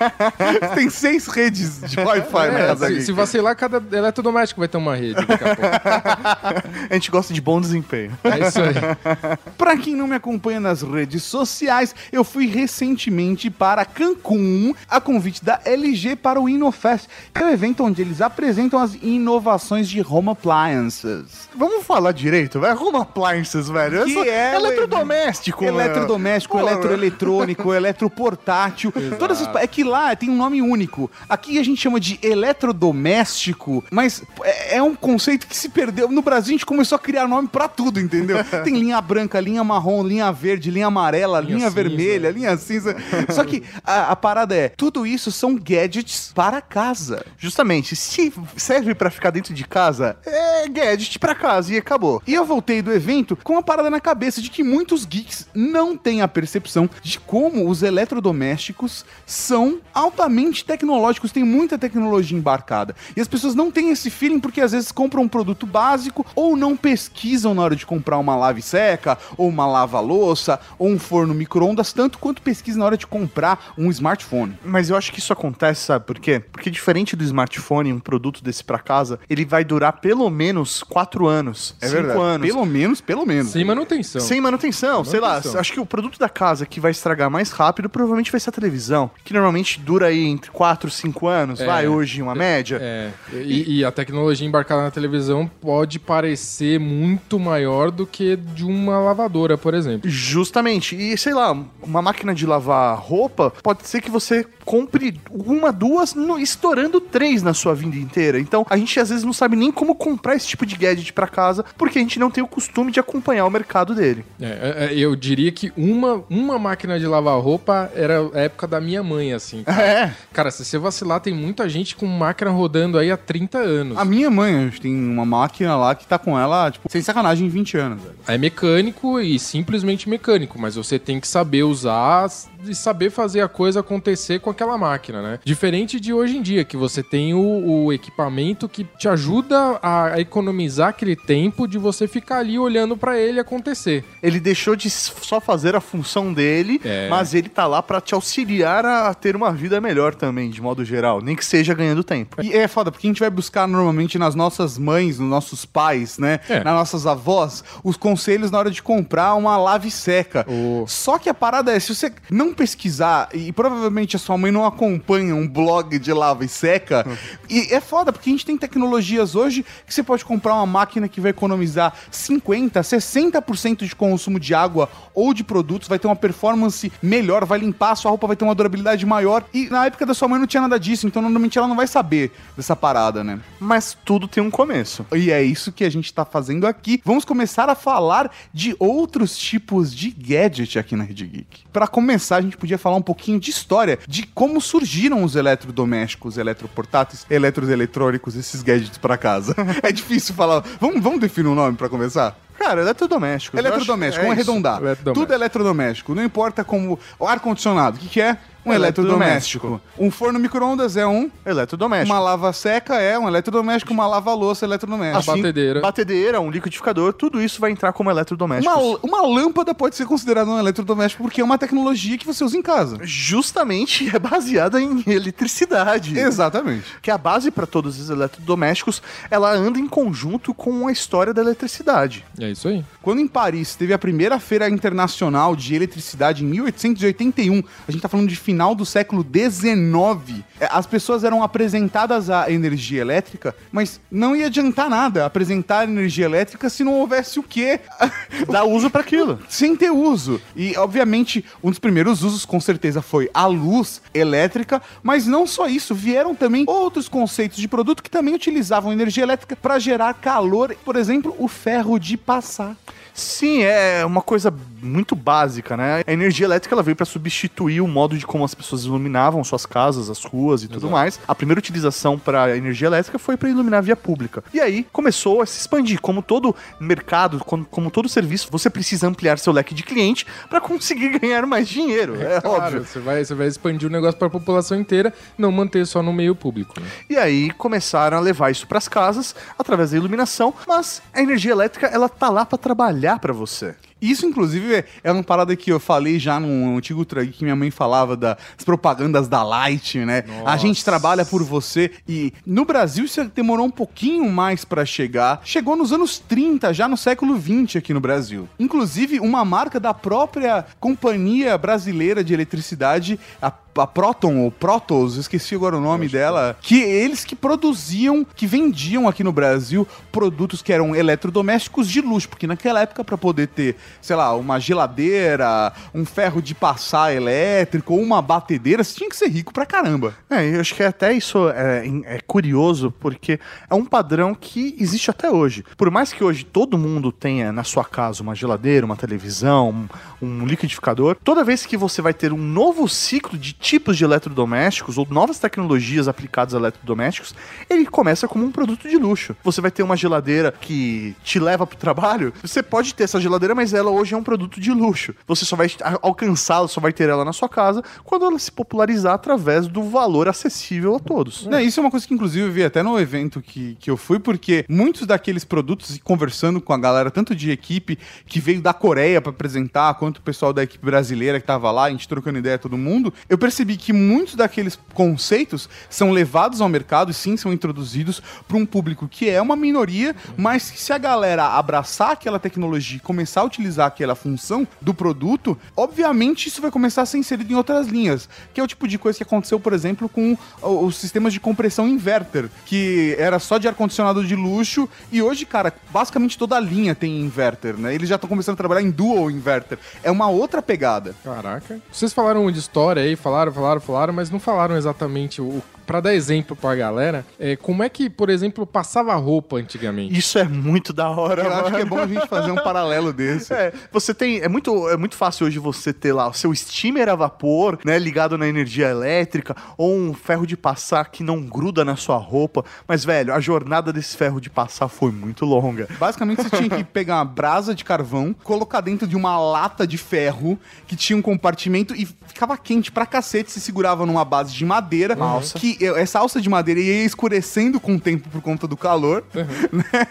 Tem 0.75 0.91
seis 0.91 1.28
redes 1.29 1.81
de 1.83 1.99
Wi-Fi 2.01 2.51
na 2.51 2.59
É, 2.59 2.67
Casa 2.69 2.87
se, 2.87 2.93
Geek. 2.93 3.05
se 3.05 3.13
vacilar, 3.13 3.57
cada 3.57 3.83
eletrodoméstico 3.97 4.61
vai 4.61 4.69
ter 4.69 4.77
uma 4.77 4.95
rede 4.97 5.15
daqui 5.27 5.45
a 5.45 5.57
pouco. 5.57 5.63
A 6.91 6.95
gente 6.95 7.11
gosta 7.11 7.33
de 7.35 7.41
bom 7.41 7.61
desempenho. 7.61 8.13
É 8.25 8.47
isso 8.47 8.61
aí. 8.61 8.75
Pra 9.57 9.77
quem 9.77 9.95
não 9.95 10.07
me 10.07 10.15
acompanha 10.15 10.61
nas 10.61 10.83
redes 10.83 11.23
sociais, 11.23 11.95
eu 12.13 12.25
fui 12.25 12.47
recentemente 12.47 13.51
para 13.51 13.85
Cancún 13.85 14.75
a 14.89 15.01
convite 15.01 15.45
da 15.45 15.61
LG 15.65 16.17
para 16.17 16.41
o 16.41 16.49
InnoFest, 16.49 17.07
que 17.35 17.43
é 17.43 17.47
o 17.47 17.51
evento 17.51 17.85
onde 17.85 18.03
eles 18.03 18.21
apresentam 18.21 18.79
as 18.81 18.95
inovações 19.03 19.89
de 19.89 20.01
home 20.01 20.31
appliances. 20.31 21.49
Vamos 21.55 21.85
falar 21.85 22.13
direito, 22.13 22.61
velho? 22.61 22.81
Home 22.81 22.99
appliances, 22.99 23.69
velho. 23.69 24.05
Que 24.05 24.19
é, 24.29 24.55
eletrodoméstico, 24.55 25.65
mano. 25.65 25.81
Eletrodoméstico, 25.81 26.59
eletroeletrônico, 26.59 27.75
eletroportátil. 27.75 28.93
Todas 29.19 29.41
essas, 29.41 29.55
é 29.57 29.67
que 29.67 29.85
lá 29.85 30.15
tem 30.17 30.31
um 30.31 30.37
nome 30.37 30.63
único. 30.63 31.11
Aqui 31.29 31.59
a 31.59 31.63
gente 31.63 31.81
chama 31.81 32.01
de 32.01 32.19
eletrodoméstico, 32.23 33.85
mas 33.91 34.23
é, 34.43 34.77
é 34.77 34.83
um 34.83 34.95
conceito 34.95 35.47
que 35.47 35.57
se 35.57 35.69
perdeu. 35.69 36.09
No 36.09 36.23
Brasil 36.23 36.51
a 36.51 36.59
gente 36.59 36.67
começou 36.67 36.97
a 36.97 36.99
criar 36.99 37.27
nome 37.29 37.49
pra 37.49 37.69
tudo, 37.69 38.01
entendeu? 38.01 38.39
Tem 38.65 38.79
linha 38.79 39.01
branca, 39.01 39.41
linha 39.41 39.63
marrom, 39.63 40.03
linha 40.03 40.31
verde, 40.33 40.71
linha 40.71 40.87
amarela, 40.87 41.41
linha, 41.41 41.57
Linha 41.57 41.71
vermelha, 41.71 42.31
linha 42.31 42.57
cinza. 42.57 42.97
Só 43.31 43.45
que 43.45 43.63
a, 43.85 44.13
a 44.13 44.17
parada 44.17 44.55
é, 44.55 44.69
tudo 44.69 45.07
isso 45.07 45.31
são 45.31 45.55
gadgets 45.55 46.33
para 46.35 46.61
casa. 46.61 47.25
Justamente, 47.39 47.97
se 47.97 48.33
serve 48.57 48.95
pra 48.95 49.11
ficar 49.11 49.31
dentro 49.31 49.55
de 49.55 49.65
casa, 49.65 50.17
é 50.25 50.69
gadget 50.69 51.19
pra 51.19 51.35
casa 51.35 51.73
e 51.73 51.77
acabou. 51.77 52.23
E 52.27 52.35
eu 52.35 52.45
voltei 52.45 52.83
do 52.83 52.93
evento 52.93 53.37
com 53.43 53.55
uma 53.55 53.63
parada 53.63 53.91
na 53.91 54.01
cabeça 54.01 54.41
de 54.41 54.51
que 54.51 54.63
muitos 54.63 55.05
geeks 55.05 55.49
não 55.55 55.97
têm 55.97 56.23
a 56.23 56.29
percepção 56.29 56.89
de 57.03 57.19
como 57.19 57.69
os 57.69 57.83
eletrodomésticos 57.83 59.05
são 59.27 59.81
altamente 59.93 60.65
tecnológicos, 60.65 61.08
tem 61.33 61.45
muita 61.45 61.79
tecnologia 61.79 62.37
embarcada. 62.37 62.95
E 63.17 63.21
as 63.21 63.29
pessoas 63.29 63.55
não 63.55 63.71
têm 63.71 63.91
esse 63.91 64.11
feeling 64.11 64.41
porque 64.41 64.61
às 64.61 64.73
vezes 64.73 64.93
compram 64.93 65.23
um 65.23 65.29
produto 65.29 65.67
básico 65.67 66.25
ou 66.35 66.57
não 66.57 66.77
pesquisam 66.77 67.55
na 67.55 67.63
hora 67.63 67.77
de 67.77 67.87
comprar 67.87 68.19
uma 68.19 68.37
lave 68.37 68.63
seca, 68.63 69.19
ou 69.37 69.49
uma 69.49 69.67
lava-louça, 69.67 70.59
ou 70.79 70.89
um 70.89 70.99
forno 70.99 71.35
micro-ondas, 71.35 71.93
tanto 71.93 72.19
quanto 72.19 72.43
pesquisam 72.43 72.81
na 72.81 72.87
hora 72.87 72.97
de 72.97 73.07
comprar 73.07 73.73
um 73.77 73.91
smartphone. 73.91 74.59
Mas 74.65 74.91
eu 74.91 74.97
acho 74.97 75.13
que 75.13 75.19
isso 75.19 75.33
acontece, 75.33 75.87
sabe 75.87 76.05
por 76.05 76.19
quê? 76.19 76.41
Porque 76.53 76.71
diferente 76.71 77.17
do 77.17 77.25
smartphone, 77.25 77.93
um 77.93 78.01
produto 78.01 78.43
desse 78.43 78.65
pra 78.65 78.79
casa, 78.79 79.19
ele 79.29 79.45
vai 79.45 79.65
durar 79.65 79.95
pelo 79.95 80.29
menos 80.31 80.83
4 80.83 81.27
anos. 81.27 81.75
É 81.81 81.89
5 81.89 82.03
verdade. 82.03 82.21
anos. 82.21 82.47
Pelo 82.47 82.67
menos, 82.67 83.01
pelo 83.01 83.27
menos. 83.27 83.53
Sem 83.53 83.65
manutenção. 83.65 84.21
Sem 84.21 84.41
manutenção, 84.41 85.05
sei 85.05 85.21
lá. 85.21 85.31
Manutenção. 85.31 85.61
Acho 85.61 85.73
que 85.73 85.81
o 85.81 85.87
produto 85.87 86.19
da 86.19 86.29
casa 86.29 86.67
que 86.67 86.81
vai 86.81 86.91
estragar 86.91 87.31
mais 87.31 87.51
rápido 87.51 87.89
provavelmente 87.89 88.31
vai 88.31 88.41
ser 88.41 88.51
a 88.51 88.53
televisão, 88.53 89.11
que 89.25 89.33
normalmente 89.33 89.81
dura 89.81 90.07
aí 90.07 90.25
entre 90.27 90.51
4 90.51 90.91
5 90.99 91.27
anos, 91.27 91.61
É. 91.61 91.67
vai 91.67 91.89
hoje 91.89 92.21
uma 92.23 92.35
média. 92.35 92.79
É, 92.81 93.11
e, 93.33 93.79
e 93.79 93.85
a 93.85 93.91
tecnologia 93.91 94.47
embarcada 94.47 94.83
na 94.83 94.91
televisão 94.91 95.51
pode 95.61 95.99
parecer 95.99 96.79
muito 96.79 97.39
maior 97.39 97.91
do 97.91 98.07
que 98.07 98.37
de 98.37 98.65
uma 98.65 98.99
lavadora, 98.99 99.57
por 99.57 99.75
exemplo. 99.75 100.09
Justamente. 100.11 100.97
E 100.97 101.17
sei 101.17 101.35
lá, 101.35 101.57
uma 101.83 102.03
máquina 102.03 102.35
de 102.35 102.47
lavar 102.47 102.99
roupa, 102.99 103.53
pode 103.63 103.87
ser 103.87 104.01
que 104.01 104.11
você 104.11 104.45
compre 104.65 105.19
uma, 105.31 105.73
duas, 105.73 106.15
no- 106.15 106.39
estourando 106.39 107.01
três 107.01 107.43
na 107.43 107.55
sua 107.55 107.75
vida 107.75 107.97
inteira. 107.97 108.39
Então 108.39 108.67
a 108.69 108.77
gente 108.77 108.99
às 109.01 109.09
vezes 109.09 109.25
não 109.25 109.33
sabe 109.33 109.57
nem 109.57 109.73
como 109.73 109.95
comprar 109.95 110.35
esse 110.35 110.47
tipo 110.47 110.67
de 110.67 110.77
gadget 110.77 111.13
pra 111.13 111.27
casa, 111.27 111.65
porque 111.77 111.99
a 111.99 112.03
gente 112.03 112.19
não 112.19 112.31
tem 112.31 112.45
o 112.45 112.47
costume 112.49 112.93
de 112.93 113.01
acompanhar 113.01 113.47
o 113.47 113.51
mercado 113.51 113.95
dele. 113.95 114.25
É, 114.41 114.91
é, 114.91 114.95
eu 114.95 115.17
diria 115.17 115.51
que 115.51 115.73
uma, 115.77 116.23
uma 116.29 116.59
máquina 116.59 116.99
de 116.99 117.07
lavar 117.07 117.41
roupa 117.41 117.91
era 117.95 118.21
a 118.35 118.41
época 118.41 118.67
da 118.67 118.81
minha 118.81 119.03
mãe, 119.03 119.33
assim. 119.33 119.63
Cara, 119.65 119.79
É. 119.89 120.13
Cara, 120.33 120.51
se 120.51 120.63
você 120.65 120.79
vacilar, 120.89 121.21
tem 121.21 121.35
muita 121.35 121.69
gente 121.69 121.95
com 121.95 122.07
máquina 122.07 122.51
rodando 122.51 122.99
aí 122.99 123.11
há 123.11 123.17
30 123.17 123.59
anos. 123.59 123.99
A 123.99 124.05
minha 124.05 124.31
mãe, 124.31 124.71
tem 124.81 124.95
uma 124.95 125.25
máquina 125.27 125.77
lá 125.77 125.95
que 125.95 126.07
tá 126.07 126.19
com 126.19 126.39
ela, 126.39 126.71
tipo, 126.71 126.91
sem 126.91 127.03
sacanagem, 127.03 127.49
20 127.49 127.77
anos, 127.77 128.03
velho. 128.03 128.15
É 128.27 128.37
mecânico 128.39 129.21
e 129.21 129.39
simplesmente 129.39 130.09
mecânico, 130.09 130.59
mas 130.59 130.75
você 130.77 130.99
tem 130.99 131.21
que 131.21 131.29
saber 131.29 131.63
usar 131.63 132.29
e 132.67 132.75
saber 132.75 133.11
fazer 133.11 133.41
a 133.41 133.49
coisa 133.49 133.81
acontecer 133.81 134.41
com 134.41 134.51
aquela 134.51 134.77
máquina, 134.77 135.23
né? 135.23 135.39
Diferente 135.45 136.01
de 136.01 136.13
hoje 136.13 136.37
em 136.37 136.43
dia, 136.43 136.65
que 136.65 136.77
você 136.77 137.03
tem 137.03 137.35
o, 137.35 137.85
o 137.85 137.93
equipamento 137.93 138.69
que 138.69 138.85
te 138.99 139.09
ajuda 139.09 139.79
a 139.83 140.19
economizar 140.21 140.89
aquele 140.89 141.15
tempo 141.15 141.67
de 141.69 141.79
você 141.79 142.09
ficar 142.09 142.39
ali 142.39 142.59
olhando 142.59 142.97
pra 142.97 143.19
ele 143.19 143.39
acontecer. 143.39 144.05
Ele 144.23 144.41
deixou 144.41 144.75
de 144.75 144.91
só 144.91 145.41
fazer 145.41 145.77
a 145.77 145.81
função 145.81 146.33
dele, 146.33 146.81
É. 146.85 147.09
mas 147.09 147.35
ele 147.35 147.49
tá 147.49 147.67
lá 147.67 147.83
pra 147.83 148.01
te 148.01 148.15
auxiliar 148.15 148.85
a 148.85 149.15
ter 149.15 149.37
uma 149.37 149.53
vida 149.53 149.81
melhor 149.81 150.15
também, 150.15 150.51
de 150.51 150.61
modo 150.61 150.78
geral, 150.85 151.21
nem 151.21 151.35
que 151.37 151.45
seja 151.45 151.75
ganhando 151.75 152.03
tempo. 152.05 152.41
E 152.43 152.53
é 152.53 152.67
foda, 152.69 152.91
porque 152.91 153.07
a 153.07 153.11
gente 153.11 153.21
vai 153.21 153.31
buscar 153.31 153.67
normalmente 153.67 154.19
nas 154.19 154.35
nossas 154.35 154.79
mães, 154.79 155.19
nos 155.19 155.29
nossos 155.29 155.65
pais, 155.65 156.19
né? 156.19 156.41
É. 156.49 156.63
Nas 156.65 156.75
nossas 156.75 157.07
avós, 157.07 157.63
os 157.85 157.97
conselhos 157.97 158.51
na 158.51 158.59
hora 158.59 158.71
de 158.71 158.83
comprar 158.83 159.35
uma 159.35 159.57
lave 159.57 159.91
seca. 159.91 160.45
O- 160.49 160.85
Só 160.87 161.19
que 161.19 161.29
a 161.29 161.35
parada 161.35 161.73
é, 161.75 161.81
se 161.81 161.95
você 161.95 162.13
não 162.31 162.53
pesquisar, 162.55 163.29
e 163.33 163.53
provavelmente 163.53 164.17
a 164.17 164.19
sua 164.19 164.37
mãe 164.39 164.51
não 164.51 164.65
acompanha 164.67 165.35
um 165.35 165.47
blog 165.47 165.99
de 165.99 166.13
lava 166.13 166.45
e 166.45 166.49
seca, 166.49 167.07
e 167.49 167.73
é 167.73 167.81
foda, 167.81 168.13
porque 168.13 168.29
a 168.31 168.33
gente 168.33 168.47
tem 168.47 168.57
tecnologias 168.57 169.35
hoje 169.35 169.65
que 169.87 169.93
você 169.95 170.03
pode 170.03 170.25
comprar 170.25 170.55
uma 170.55 170.67
máquina 170.67 171.09
que 171.09 171.21
vai 171.21 171.31
economizar 171.31 171.93
50, 172.11 172.81
60% 172.83 173.85
de 173.87 173.95
consumo 173.97 174.39
de 174.39 174.55
água 174.55 174.89
ou 175.15 175.33
de 175.35 175.43
produtos, 175.43 175.89
vai 175.89 175.99
ter 175.99 176.07
uma 176.07 176.17
performance 176.17 176.93
melhor, 177.03 177.45
vai 177.45 177.59
limpar, 177.59 177.93
a 177.93 177.97
sua 177.97 178.11
roupa 178.11 178.27
vai 178.27 178.37
ter 178.37 178.45
uma 178.45 178.55
durabilidade 178.55 179.05
maior. 179.07 179.45
E 179.53 179.69
na 179.69 179.87
época 179.87 180.07
da 180.07 180.15
sua 180.15 180.29
mãe 180.29 180.39
não 180.39 180.47
tinha 180.47 180.58
nada 180.61 180.79
disso, 180.79 181.07
então 181.07 181.23
normalmente 181.23 181.59
ela 181.59 181.69
não 181.69 181.77
vai 181.77 181.87
saber 181.87 182.33
dessa 182.57 182.75
parada, 182.75 183.23
né? 183.23 183.41
Mas 183.59 183.97
tudo 184.05 184.29
tem 184.29 184.43
um 184.43 184.51
começo. 184.51 185.07
E 185.15 185.31
é 185.31 185.43
isso 185.43 185.73
que 185.73 185.85
a 185.85 185.91
gente 185.91 186.13
tá 186.13 186.25
fazendo 186.25 186.67
aqui. 186.67 187.01
Vamos 187.05 187.25
começar 187.25 187.69
a 187.69 187.75
falar 187.75 188.31
de 188.53 188.75
outros 188.79 189.37
tipos 189.37 189.95
de 189.95 190.11
gadget 190.11 190.79
aqui 190.79 190.97
na 190.97 191.05
Rede 191.05 191.27
Geek. 191.27 191.65
Pra 191.73 191.87
começar, 191.87 192.37
a 192.37 192.41
gente 192.41 192.57
podia 192.57 192.79
falar 192.79 192.97
um 192.97 193.03
pouquinho 193.03 193.39
de 193.39 193.51
história, 193.51 193.99
de 194.07 194.25
como 194.27 194.61
surgiram 194.61 195.23
os 195.23 195.37
eletrodomésticos, 195.37 196.39
eletroportáteis, 196.39 197.27
eletroeletrônicos, 197.31 198.37
esses 198.37 198.63
gadgets 198.63 198.99
pra 198.99 199.17
casa. 199.17 199.55
é 199.83 199.93
difícil 199.93 200.35
falar. 200.35 200.65
Vamos, 200.81 201.03
vamos 201.03 201.21
definir 201.21 201.49
um 201.49 201.55
nome 201.55 201.77
pra 201.77 201.89
começar? 201.89 202.37
Cara, 202.59 202.81
eletrodoméstico. 202.81 203.57
Eletrodoméstico, 203.57 204.25
vamos 204.25 204.37
arredondar. 204.37 204.83
Eletrodoméstico. 204.83 205.15
Tudo 205.15 205.33
eletrodoméstico. 205.33 206.15
Não 206.15 206.25
importa 206.25 206.65
como. 206.65 206.99
O 207.19 207.27
ar-condicionado, 207.27 207.97
o 207.97 208.01
que, 208.01 208.09
que 208.09 208.21
é? 208.21 208.37
Um 208.69 208.73
eletrodoméstico. 208.73 209.81
Um 209.99 210.11
forno 210.11 210.39
micro-ondas 210.39 210.97
é 210.97 211.07
um. 211.07 211.31
Eletrodoméstico. 211.47 212.13
Uma 212.13 212.21
lava 212.21 212.53
seca 212.53 212.97
é 212.97 213.19
um 213.19 213.27
eletrodoméstico. 213.27 213.93
Uma 213.93 214.07
lava-louça 214.07 214.65
é 214.65 214.67
eletrodoméstico. 214.67 215.31
A 215.31 215.37
batedeira. 215.37 215.81
Batedeira, 215.81 216.41
um 216.41 216.51
liquidificador, 216.51 217.13
tudo 217.13 217.41
isso 217.41 217.61
vai 217.61 217.71
entrar 217.71 217.93
como 217.93 218.11
eletrodoméstico. 218.11 218.71
Uma, 218.71 218.99
uma 219.03 219.23
lâmpada 219.23 219.75
pode 219.75 219.97
ser 219.97 220.07
considerada 220.07 220.51
um 220.51 220.59
eletrodoméstico 220.59 221.23
porque 221.23 221.41
é 221.41 221.45
uma 221.45 221.57
tecnologia 221.57 222.19
que 222.19 222.27
você 222.27 222.45
usa 222.45 222.57
em 222.57 222.63
casa. 222.63 222.99
Justamente 223.03 224.11
é 224.15 224.19
baseada 224.19 224.81
em 224.81 225.03
eletricidade. 225.07 226.19
Exatamente. 226.19 226.85
Que 227.01 227.11
é 227.11 227.15
a 227.15 227.19
base 227.19 227.51
para 227.51 227.67
todos 227.67 227.99
os 227.99 228.11
eletrodomésticos, 228.11 229.03
ela 229.31 229.51
anda 229.51 229.79
em 229.79 229.89
conjunto 229.89 230.53
com 230.53 230.87
a 230.89 230.93
história 230.93 231.33
da 231.33 231.41
eletricidade. 231.41 232.25
É 232.39 232.48
isso 232.51 232.69
aí. 232.69 232.85
Quando 233.03 233.21
em 233.21 233.29
Paris 233.29 233.75
teve 233.75 233.93
a 233.93 233.99
primeira 233.99 234.39
feira 234.39 234.69
internacional 234.69 235.55
de 235.55 235.75
eletricidade 235.75 236.45
em 236.45 236.47
1881, 236.49 237.63
a 237.87 237.93
gente 237.93 238.01
tá 238.01 238.09
falando 238.09 238.29
de 238.29 238.37
final 238.37 238.75
do 238.75 238.85
século 238.85 239.25
XIX, 239.25 240.43
é, 240.61 240.69
as 240.71 240.87
pessoas 240.87 241.25
eram 241.25 241.43
apresentadas 241.43 242.31
à 242.31 242.51
energia 242.51 243.01
elétrica, 243.01 243.55
mas 243.71 244.01
não 244.11 244.35
ia 244.35 244.47
adiantar 244.47 244.89
nada 244.89 245.27
apresentar 245.27 245.85
energia 245.85 246.25
elétrica 246.25 246.69
se 246.69 246.83
não 246.83 246.95
houvesse 246.95 247.39
o 247.39 247.43
quê? 247.43 247.81
Dá 248.51 248.65
uso 248.65 248.91
para 248.91 249.01
aquilo. 249.01 249.39
Sem 249.49 249.77
ter 249.77 249.91
uso. 249.91 250.41
E, 250.57 250.77
obviamente, 250.77 251.45
um 251.63 251.71
dos 251.71 251.79
primeiros 251.79 252.23
usos, 252.23 252.45
com 252.45 252.61
certeza, 252.61 253.01
foi 253.01 253.31
a 253.33 253.47
luz 253.47 254.03
elétrica, 254.13 254.83
mas 255.03 255.27
não 255.27 255.47
só 255.47 255.69
isso, 255.69 255.95
vieram 255.95 256.35
também 256.35 256.65
outros 256.67 257.09
conceitos 257.09 257.59
de 257.59 257.69
produto 257.69 258.03
que 258.03 258.11
também 258.11 258.35
utilizavam 258.35 258.93
energia 258.93 259.23
elétrica 259.23 259.57
para 259.57 259.79
gerar 259.79 260.15
calor, 260.15 260.75
por 260.85 260.97
exemplo, 260.97 261.35
o 261.39 261.49
ferro 261.49 261.99
de 261.99 262.17
passar. 262.39 262.77
Sim, 263.19 263.63
é 263.63 264.05
uma 264.05 264.23
coisa 264.23 264.55
muito 264.81 265.17
básica, 265.17 265.77
né? 265.77 266.03
A 266.07 266.13
energia 266.13 266.47
elétrica 266.47 266.73
ela 266.75 266.83
veio 266.85 266.95
para 266.95 267.05
substituir 267.05 267.81
o 267.81 267.89
modo 267.89 268.17
de 268.17 268.25
como 268.25 268.45
as 268.45 268.55
pessoas 268.55 268.85
iluminavam 268.85 269.43
suas 269.43 269.67
casas, 269.67 270.09
as 270.09 270.25
ruas 270.25 270.63
e 270.63 270.69
tudo 270.69 270.87
Exato. 270.87 270.93
mais. 270.93 271.21
A 271.27 271.35
primeira 271.35 271.59
utilização 271.59 272.17
para 272.17 272.57
energia 272.57 272.87
elétrica 272.87 273.19
foi 273.19 273.37
para 273.37 273.49
iluminar 273.49 273.79
a 273.79 273.81
via 273.81 273.97
pública. 273.97 274.45
E 274.55 274.61
aí 274.61 274.87
começou 274.93 275.43
a 275.43 275.47
se 275.47 275.59
expandir. 275.59 276.01
Como 276.01 276.23
todo 276.23 276.55
mercado, 276.79 277.41
como, 277.41 277.65
como 277.65 277.91
todo 277.91 278.09
serviço, 278.09 278.49
você 278.53 278.71
precisa 278.71 279.09
ampliar 279.09 279.39
seu 279.39 279.53
leque 279.53 279.75
de 279.75 279.83
cliente 279.83 280.25
para 280.49 280.61
conseguir 280.61 281.09
ganhar 281.19 281.45
mais 281.45 281.69
dinheiro. 281.69 282.21
É, 282.23 282.41
Claro, 282.41 282.63
óbvio. 282.63 282.85
Você 282.85 283.01
vai, 283.01 283.25
você 283.25 283.35
vai 283.35 283.49
expandir 283.49 283.89
o 283.89 283.93
negócio 283.93 284.17
para 284.17 284.29
a 284.29 284.31
população 284.31 284.79
inteira, 284.79 285.13
não 285.37 285.51
manter 285.51 285.85
só 285.87 286.03
no 286.03 286.13
meio 286.13 286.37
público. 286.37 286.81
né? 286.81 286.87
E 287.11 287.17
aí 287.17 287.51
começaram 287.51 288.17
a 288.17 288.21
levar 288.21 288.51
isso 288.51 288.67
para 288.67 288.79
as 288.79 288.87
casas 288.87 289.35
através 289.59 289.91
da 289.91 289.97
iluminação, 289.97 290.55
mas 290.67 291.03
a 291.13 291.21
energia 291.21 291.51
elétrica 291.51 291.89
ela 291.89 292.09
tá 292.09 292.29
lá 292.29 292.47
para 292.47 292.57
trabalhar 292.59 293.08
para 293.17 293.33
você. 293.33 293.77
Isso, 294.01 294.27
inclusive, 294.27 294.85
é 295.03 295.13
uma 295.13 295.23
parada 295.23 295.55
que 295.57 295.71
eu 295.71 295.81
falei 295.81 296.19
já 296.19 296.39
num 296.39 296.77
antigo 296.77 297.05
trag 297.05 297.31
que 297.33 297.45
minha 297.45 297.57
mãe 297.57 297.71
falava 297.71 298.17
das 298.17 298.37
propagandas 298.65 299.29
da 299.29 299.43
Light, 299.43 299.99
né? 299.99 300.25
A 300.45 300.57
gente 300.57 300.85
trabalha 300.85 301.25
por 301.25 301.43
você. 301.43 301.91
E 302.09 302.33
no 302.47 302.65
Brasil 302.65 303.05
isso 303.05 303.25
demorou 303.35 303.67
um 303.67 303.71
pouquinho 303.71 304.31
mais 304.31 304.65
pra 304.65 304.85
chegar. 304.85 305.41
Chegou 305.45 305.77
nos 305.77 305.93
anos 305.93 306.19
30, 306.19 306.73
já 306.73 306.89
no 306.89 306.97
século 306.97 307.37
20 307.37 307.79
aqui 307.79 307.93
no 307.93 308.01
Brasil. 308.01 308.49
Inclusive, 308.59 309.21
uma 309.21 309.45
marca 309.45 309.81
da 309.81 309.93
própria 309.93 310.65
Companhia 310.79 311.57
Brasileira 311.59 312.23
de 312.23 312.35
Eletricidade, 312.35 313.19
a 313.41 313.51
a 313.81 313.87
Proton, 313.87 314.39
ou 314.39 314.51
Protos, 314.51 315.17
esqueci 315.17 315.55
agora 315.55 315.77
o 315.77 315.81
nome 315.81 316.09
dela, 316.09 316.57
que 316.61 316.81
eles 316.81 317.25
que 317.25 317.37
produziam, 317.37 318.25
que 318.25 318.47
vendiam 318.47 319.07
aqui 319.07 319.23
no 319.23 319.33
Brasil 319.33 319.87
produtos 320.11 320.63
que 320.63 320.73
eram 320.73 320.95
eletrodomésticos 320.95 321.89
de 321.89 322.01
luxo, 322.01 322.29
porque 322.29 322.47
naquela 322.47 322.81
época 322.81 323.05
para 323.05 323.17
poder 323.17 323.49
ter, 323.49 323.77
sei 324.01 324.17
lá, 324.17 324.35
uma 324.35 324.59
geladeira, 324.59 325.73
um 325.95 326.05
ferro 326.05 326.41
de 326.41 326.55
passar 326.55 327.15
elétrico 327.15 327.95
ou 327.95 328.01
uma 328.01 328.21
batedeira, 328.23 328.83
você 328.83 328.95
tinha 328.95 329.11
que 329.11 329.17
ser 329.17 329.29
rico 329.29 329.53
pra 329.53 329.67
caramba. 329.67 330.15
É, 330.31 330.57
eu 330.57 330.61
acho 330.61 330.75
que 330.75 330.83
até 330.83 331.13
isso 331.13 331.49
é, 331.51 331.85
é 332.05 332.21
curioso, 332.27 332.93
porque 332.99 333.39
é 333.69 333.75
um 333.75 333.85
padrão 333.85 334.35
que 334.35 334.77
existe 334.79 335.11
até 335.11 335.31
hoje. 335.31 335.65
Por 335.77 335.91
mais 335.91 336.13
que 336.13 336.23
hoje 336.25 336.45
todo 336.45 336.79
mundo 336.79 337.13
tenha 337.13 337.53
na 337.53 337.65
sua 337.65 337.85
casa 337.85 338.23
uma 338.23 338.35
geladeira, 338.35 338.87
uma 338.87 338.97
televisão, 338.97 339.89
um, 340.23 340.27
um 340.27 340.47
liquidificador, 340.47 341.17
toda 341.23 341.45
vez 341.45 341.65
que 341.67 341.77
você 341.77 342.01
vai 342.03 342.15
ter 342.15 342.33
um 342.33 342.39
novo 342.39 342.89
ciclo 342.89 343.39
de 343.39 343.53
tipos 343.53 343.97
de 343.97 344.05
eletrodomésticos 344.05 344.99
ou 344.99 345.07
novas 345.11 345.39
tecnologias 345.39 346.09
aplicadas 346.09 346.55
a 346.55 346.59
eletrodomésticos, 346.59 347.35
ele 347.69 347.87
começa 347.87 348.27
como 348.27 348.45
um 348.45 348.51
produto 348.51 348.89
de 348.89 348.97
luxo. 348.97 349.37
Você 349.45 349.61
vai 349.61 349.71
ter 349.71 349.83
uma 349.83 349.97
geladeira 349.97 350.53
que 350.53 351.15
te 351.23 351.39
leva 351.39 351.67
pro 351.67 351.77
trabalho, 351.77 352.33
você 352.43 352.63
pode 352.63 352.95
ter 352.95 353.05
essa 353.05 353.21
geladeira, 353.21 353.55
mas 353.55 353.73
ela 353.79 353.91
hoje 353.91 354.15
é 354.15 354.17
um 354.17 354.23
produto 354.23 354.61
de 354.61 354.71
luxo. 354.71 355.15
Você 355.27 355.45
só 355.45 355.57
vai 355.57 355.71
alcançá-la, 356.03 356.69
só 356.69 356.81
vai 356.81 356.93
ter 356.93 357.09
ela 357.09 357.25
na 357.25 357.33
sua 357.33 357.49
casa 357.49 357.83
quando 358.05 358.25
ela 358.27 358.39
se 358.39 358.51
popularizar 358.53 359.15
através 359.15 359.67
do 359.67 359.83
valor 359.83 360.29
acessível 360.29 360.97
a 360.97 360.99
todos. 360.99 361.49
Isso 361.63 361.81
é 361.81 361.83
uma 361.83 361.91
coisa 361.91 362.07
que, 362.07 362.15
inclusive, 362.15 362.47
eu 362.47 362.53
vi 362.53 362.65
até 362.65 362.83
no 362.83 362.99
evento 362.99 363.41
que, 363.41 363.77
que 363.81 363.91
eu 363.91 363.97
fui, 363.97 364.19
porque 364.19 364.65
muitos 364.69 365.07
daqueles 365.07 365.45
produtos, 365.45 365.97
e 365.97 366.01
conversando 366.01 366.61
com 366.61 366.73
a 366.73 366.79
galera, 366.79 367.11
tanto 367.11 367.35
de 367.35 367.51
equipe 367.51 367.99
que 368.27 368.41
veio 368.41 368.61
da 368.61 368.73
Coreia 368.75 369.21
pra 369.21 369.31
apresentar, 369.31 369.95
quanto 369.95 370.19
o 370.19 370.23
pessoal 370.23 370.53
da 370.53 370.63
equipe 370.63 370.85
brasileira 370.85 371.41
que 371.41 371.47
tava 371.47 371.71
lá, 371.71 371.85
a 371.85 371.91
gente 371.91 372.09
trocando 372.09 372.39
ideia 372.39 372.59
todo 372.59 372.77
mundo, 372.77 373.13
eu 373.29 373.39
percebi 373.39 373.77
que 373.77 373.93
muitos 373.93 374.35
daqueles 374.35 374.79
conceitos 374.95 375.69
são 375.89 376.11
levados 376.11 376.61
ao 376.61 376.69
mercado 376.69 377.11
e 377.11 377.15
sim 377.15 377.37
são 377.37 377.53
introduzidos 377.53 378.23
para 378.47 378.57
um 378.57 378.67
público 378.67 379.09
que 379.09 379.29
é 379.29 379.41
uma 379.41 379.57
minoria, 379.57 380.15
mas 380.37 380.71
que 380.71 380.81
se 380.81 380.93
a 380.93 380.99
galera 380.99 381.47
abraçar 381.47 382.13
aquela 382.13 382.39
tecnologia 382.39 382.97
e 382.97 383.01
começar 383.01 383.43
a 383.43 383.45
utilizar 383.45 383.68
aquela 383.77 384.15
função 384.15 384.67
do 384.81 384.95
produto, 384.95 385.59
obviamente 385.77 386.49
isso 386.49 386.63
vai 386.63 386.71
começar 386.71 387.03
a 387.03 387.07
ser 387.07 387.19
inserido 387.19 387.53
em 387.53 387.57
outras 387.57 387.89
linhas, 387.89 388.29
que 388.55 388.61
é 388.61 388.65
o 388.65 388.67
tipo 388.69 388.87
de 388.87 388.97
coisa 388.99 389.17
que 389.17 389.25
aconteceu, 389.25 389.59
por 389.59 389.73
exemplo, 389.73 390.09
com 390.09 390.39
os 390.63 390.97
sistemas 390.97 391.33
de 391.33 391.41
compressão 391.41 391.89
inverter, 391.89 392.49
que 392.65 393.17
era 393.19 393.39
só 393.39 393.59
de 393.59 393.67
ar-condicionado 393.67 394.25
de 394.25 394.37
luxo, 394.37 394.89
e 395.11 395.21
hoje, 395.21 395.45
cara, 395.45 395.75
basicamente 395.91 396.39
toda 396.39 396.57
a 396.57 396.61
linha 396.61 396.95
tem 396.95 397.21
inverter, 397.21 397.77
né? 397.77 397.95
Eles 397.95 398.09
já 398.09 398.15
estão 398.15 398.29
começando 398.29 398.55
a 398.55 398.57
trabalhar 398.57 398.83
em 398.83 398.91
dual 398.91 399.31
inverter. 399.31 399.79
É 400.03 400.11
uma 400.11 400.29
outra 400.29 400.63
pegada. 400.63 401.15
Caraca. 401.25 401.81
Vocês 401.91 402.13
falaram 402.13 402.51
de 402.51 402.59
história 402.59 403.03
aí, 403.03 403.17
falaram, 403.17 403.53
falaram, 403.53 403.81
falaram, 403.81 404.13
mas 404.13 404.31
não 404.31 404.39
falaram 404.39 404.77
exatamente 404.77 405.41
o. 405.41 405.63
Pra 405.89 406.01
dar 406.01 406.15
exemplo 406.15 406.55
pra 406.55 406.75
galera, 406.75 407.25
é, 407.41 407.57
como 407.57 407.83
é 407.83 407.89
que, 407.89 408.11
por 408.11 408.29
exemplo, 408.29 408.67
passava 408.67 409.15
roupa 409.15 409.57
antigamente? 409.57 410.19
Isso 410.19 410.39
é 410.39 410.45
muito 410.45 410.93
da 410.93 411.09
hora, 411.09 411.45
Eu 411.45 411.51
acho 411.51 411.63
mano. 411.63 411.77
que 411.77 411.81
é 411.81 411.85
bom 411.87 411.99
a 411.99 412.07
gente 412.07 412.27
fazer 412.29 412.51
um 412.51 412.57
paralelo 412.57 413.11
desse. 413.17 413.55
É, 413.55 413.73
você 413.91 414.13
tem. 414.13 414.41
É 414.41 414.49
muito, 414.49 414.87
é 414.91 414.99
muito 414.99 415.17
fácil 415.17 415.47
hoje 415.47 415.59
você 415.59 415.91
ter 415.91 416.13
lá 416.13 416.29
o 416.29 416.35
seu 416.35 416.55
steamer 416.55 417.09
a 417.09 417.15
vapor, 417.15 417.79
né? 417.87 417.99
Ligado 417.99 418.37
na 418.37 418.47
energia 418.47 418.87
elétrica, 418.89 419.57
ou 419.79 419.97
um 419.97 420.13
ferro 420.13 420.47
de 420.47 420.59
passar 420.59 421.07
que 421.07 421.23
não 421.23 421.41
gruda 421.41 421.87
na 421.87 421.97
sua 421.97 422.19
roupa. 422.19 422.67
Mas, 422.87 423.03
velho, 423.03 423.33
a 423.33 423.41
jornada 423.41 423.91
desse 423.91 424.15
ferro 424.15 424.43
de 424.43 424.51
passar 424.51 424.89
foi 424.89 425.11
muito 425.11 425.47
longa. 425.47 425.89
Basicamente, 425.99 426.43
você 426.43 426.55
tinha 426.55 426.69
que 426.69 426.85
pegar 426.93 427.17
uma 427.17 427.25
brasa 427.25 427.75
de 427.75 427.83
carvão, 427.83 428.37
colocar 428.45 428.83
dentro 428.83 429.09
de 429.09 429.17
uma 429.17 429.41
lata 429.41 429.87
de 429.87 429.97
ferro 429.97 430.59
que 430.87 430.95
tinha 430.95 431.17
um 431.17 431.23
compartimento 431.23 431.95
e 431.95 432.07
ficava 432.27 432.59
quente 432.59 432.93
pra 432.93 433.07
cacete, 433.07 433.51
se 433.51 433.59
segurava 433.59 434.05
numa 434.05 434.23
base 434.23 434.53
de 434.53 434.67
madeira, 434.67 435.17
que 435.59 435.78
essa 435.87 436.19
alça 436.19 436.41
de 436.41 436.49
madeira 436.49 436.81
ia 436.81 437.05
escurecendo 437.05 437.79
com 437.81 437.95
o 437.97 438.01
tempo 438.01 438.29
por 438.29 438.41
conta 438.43 438.67
do 438.67 438.77
calor, 438.77 439.25
né? 439.73 440.07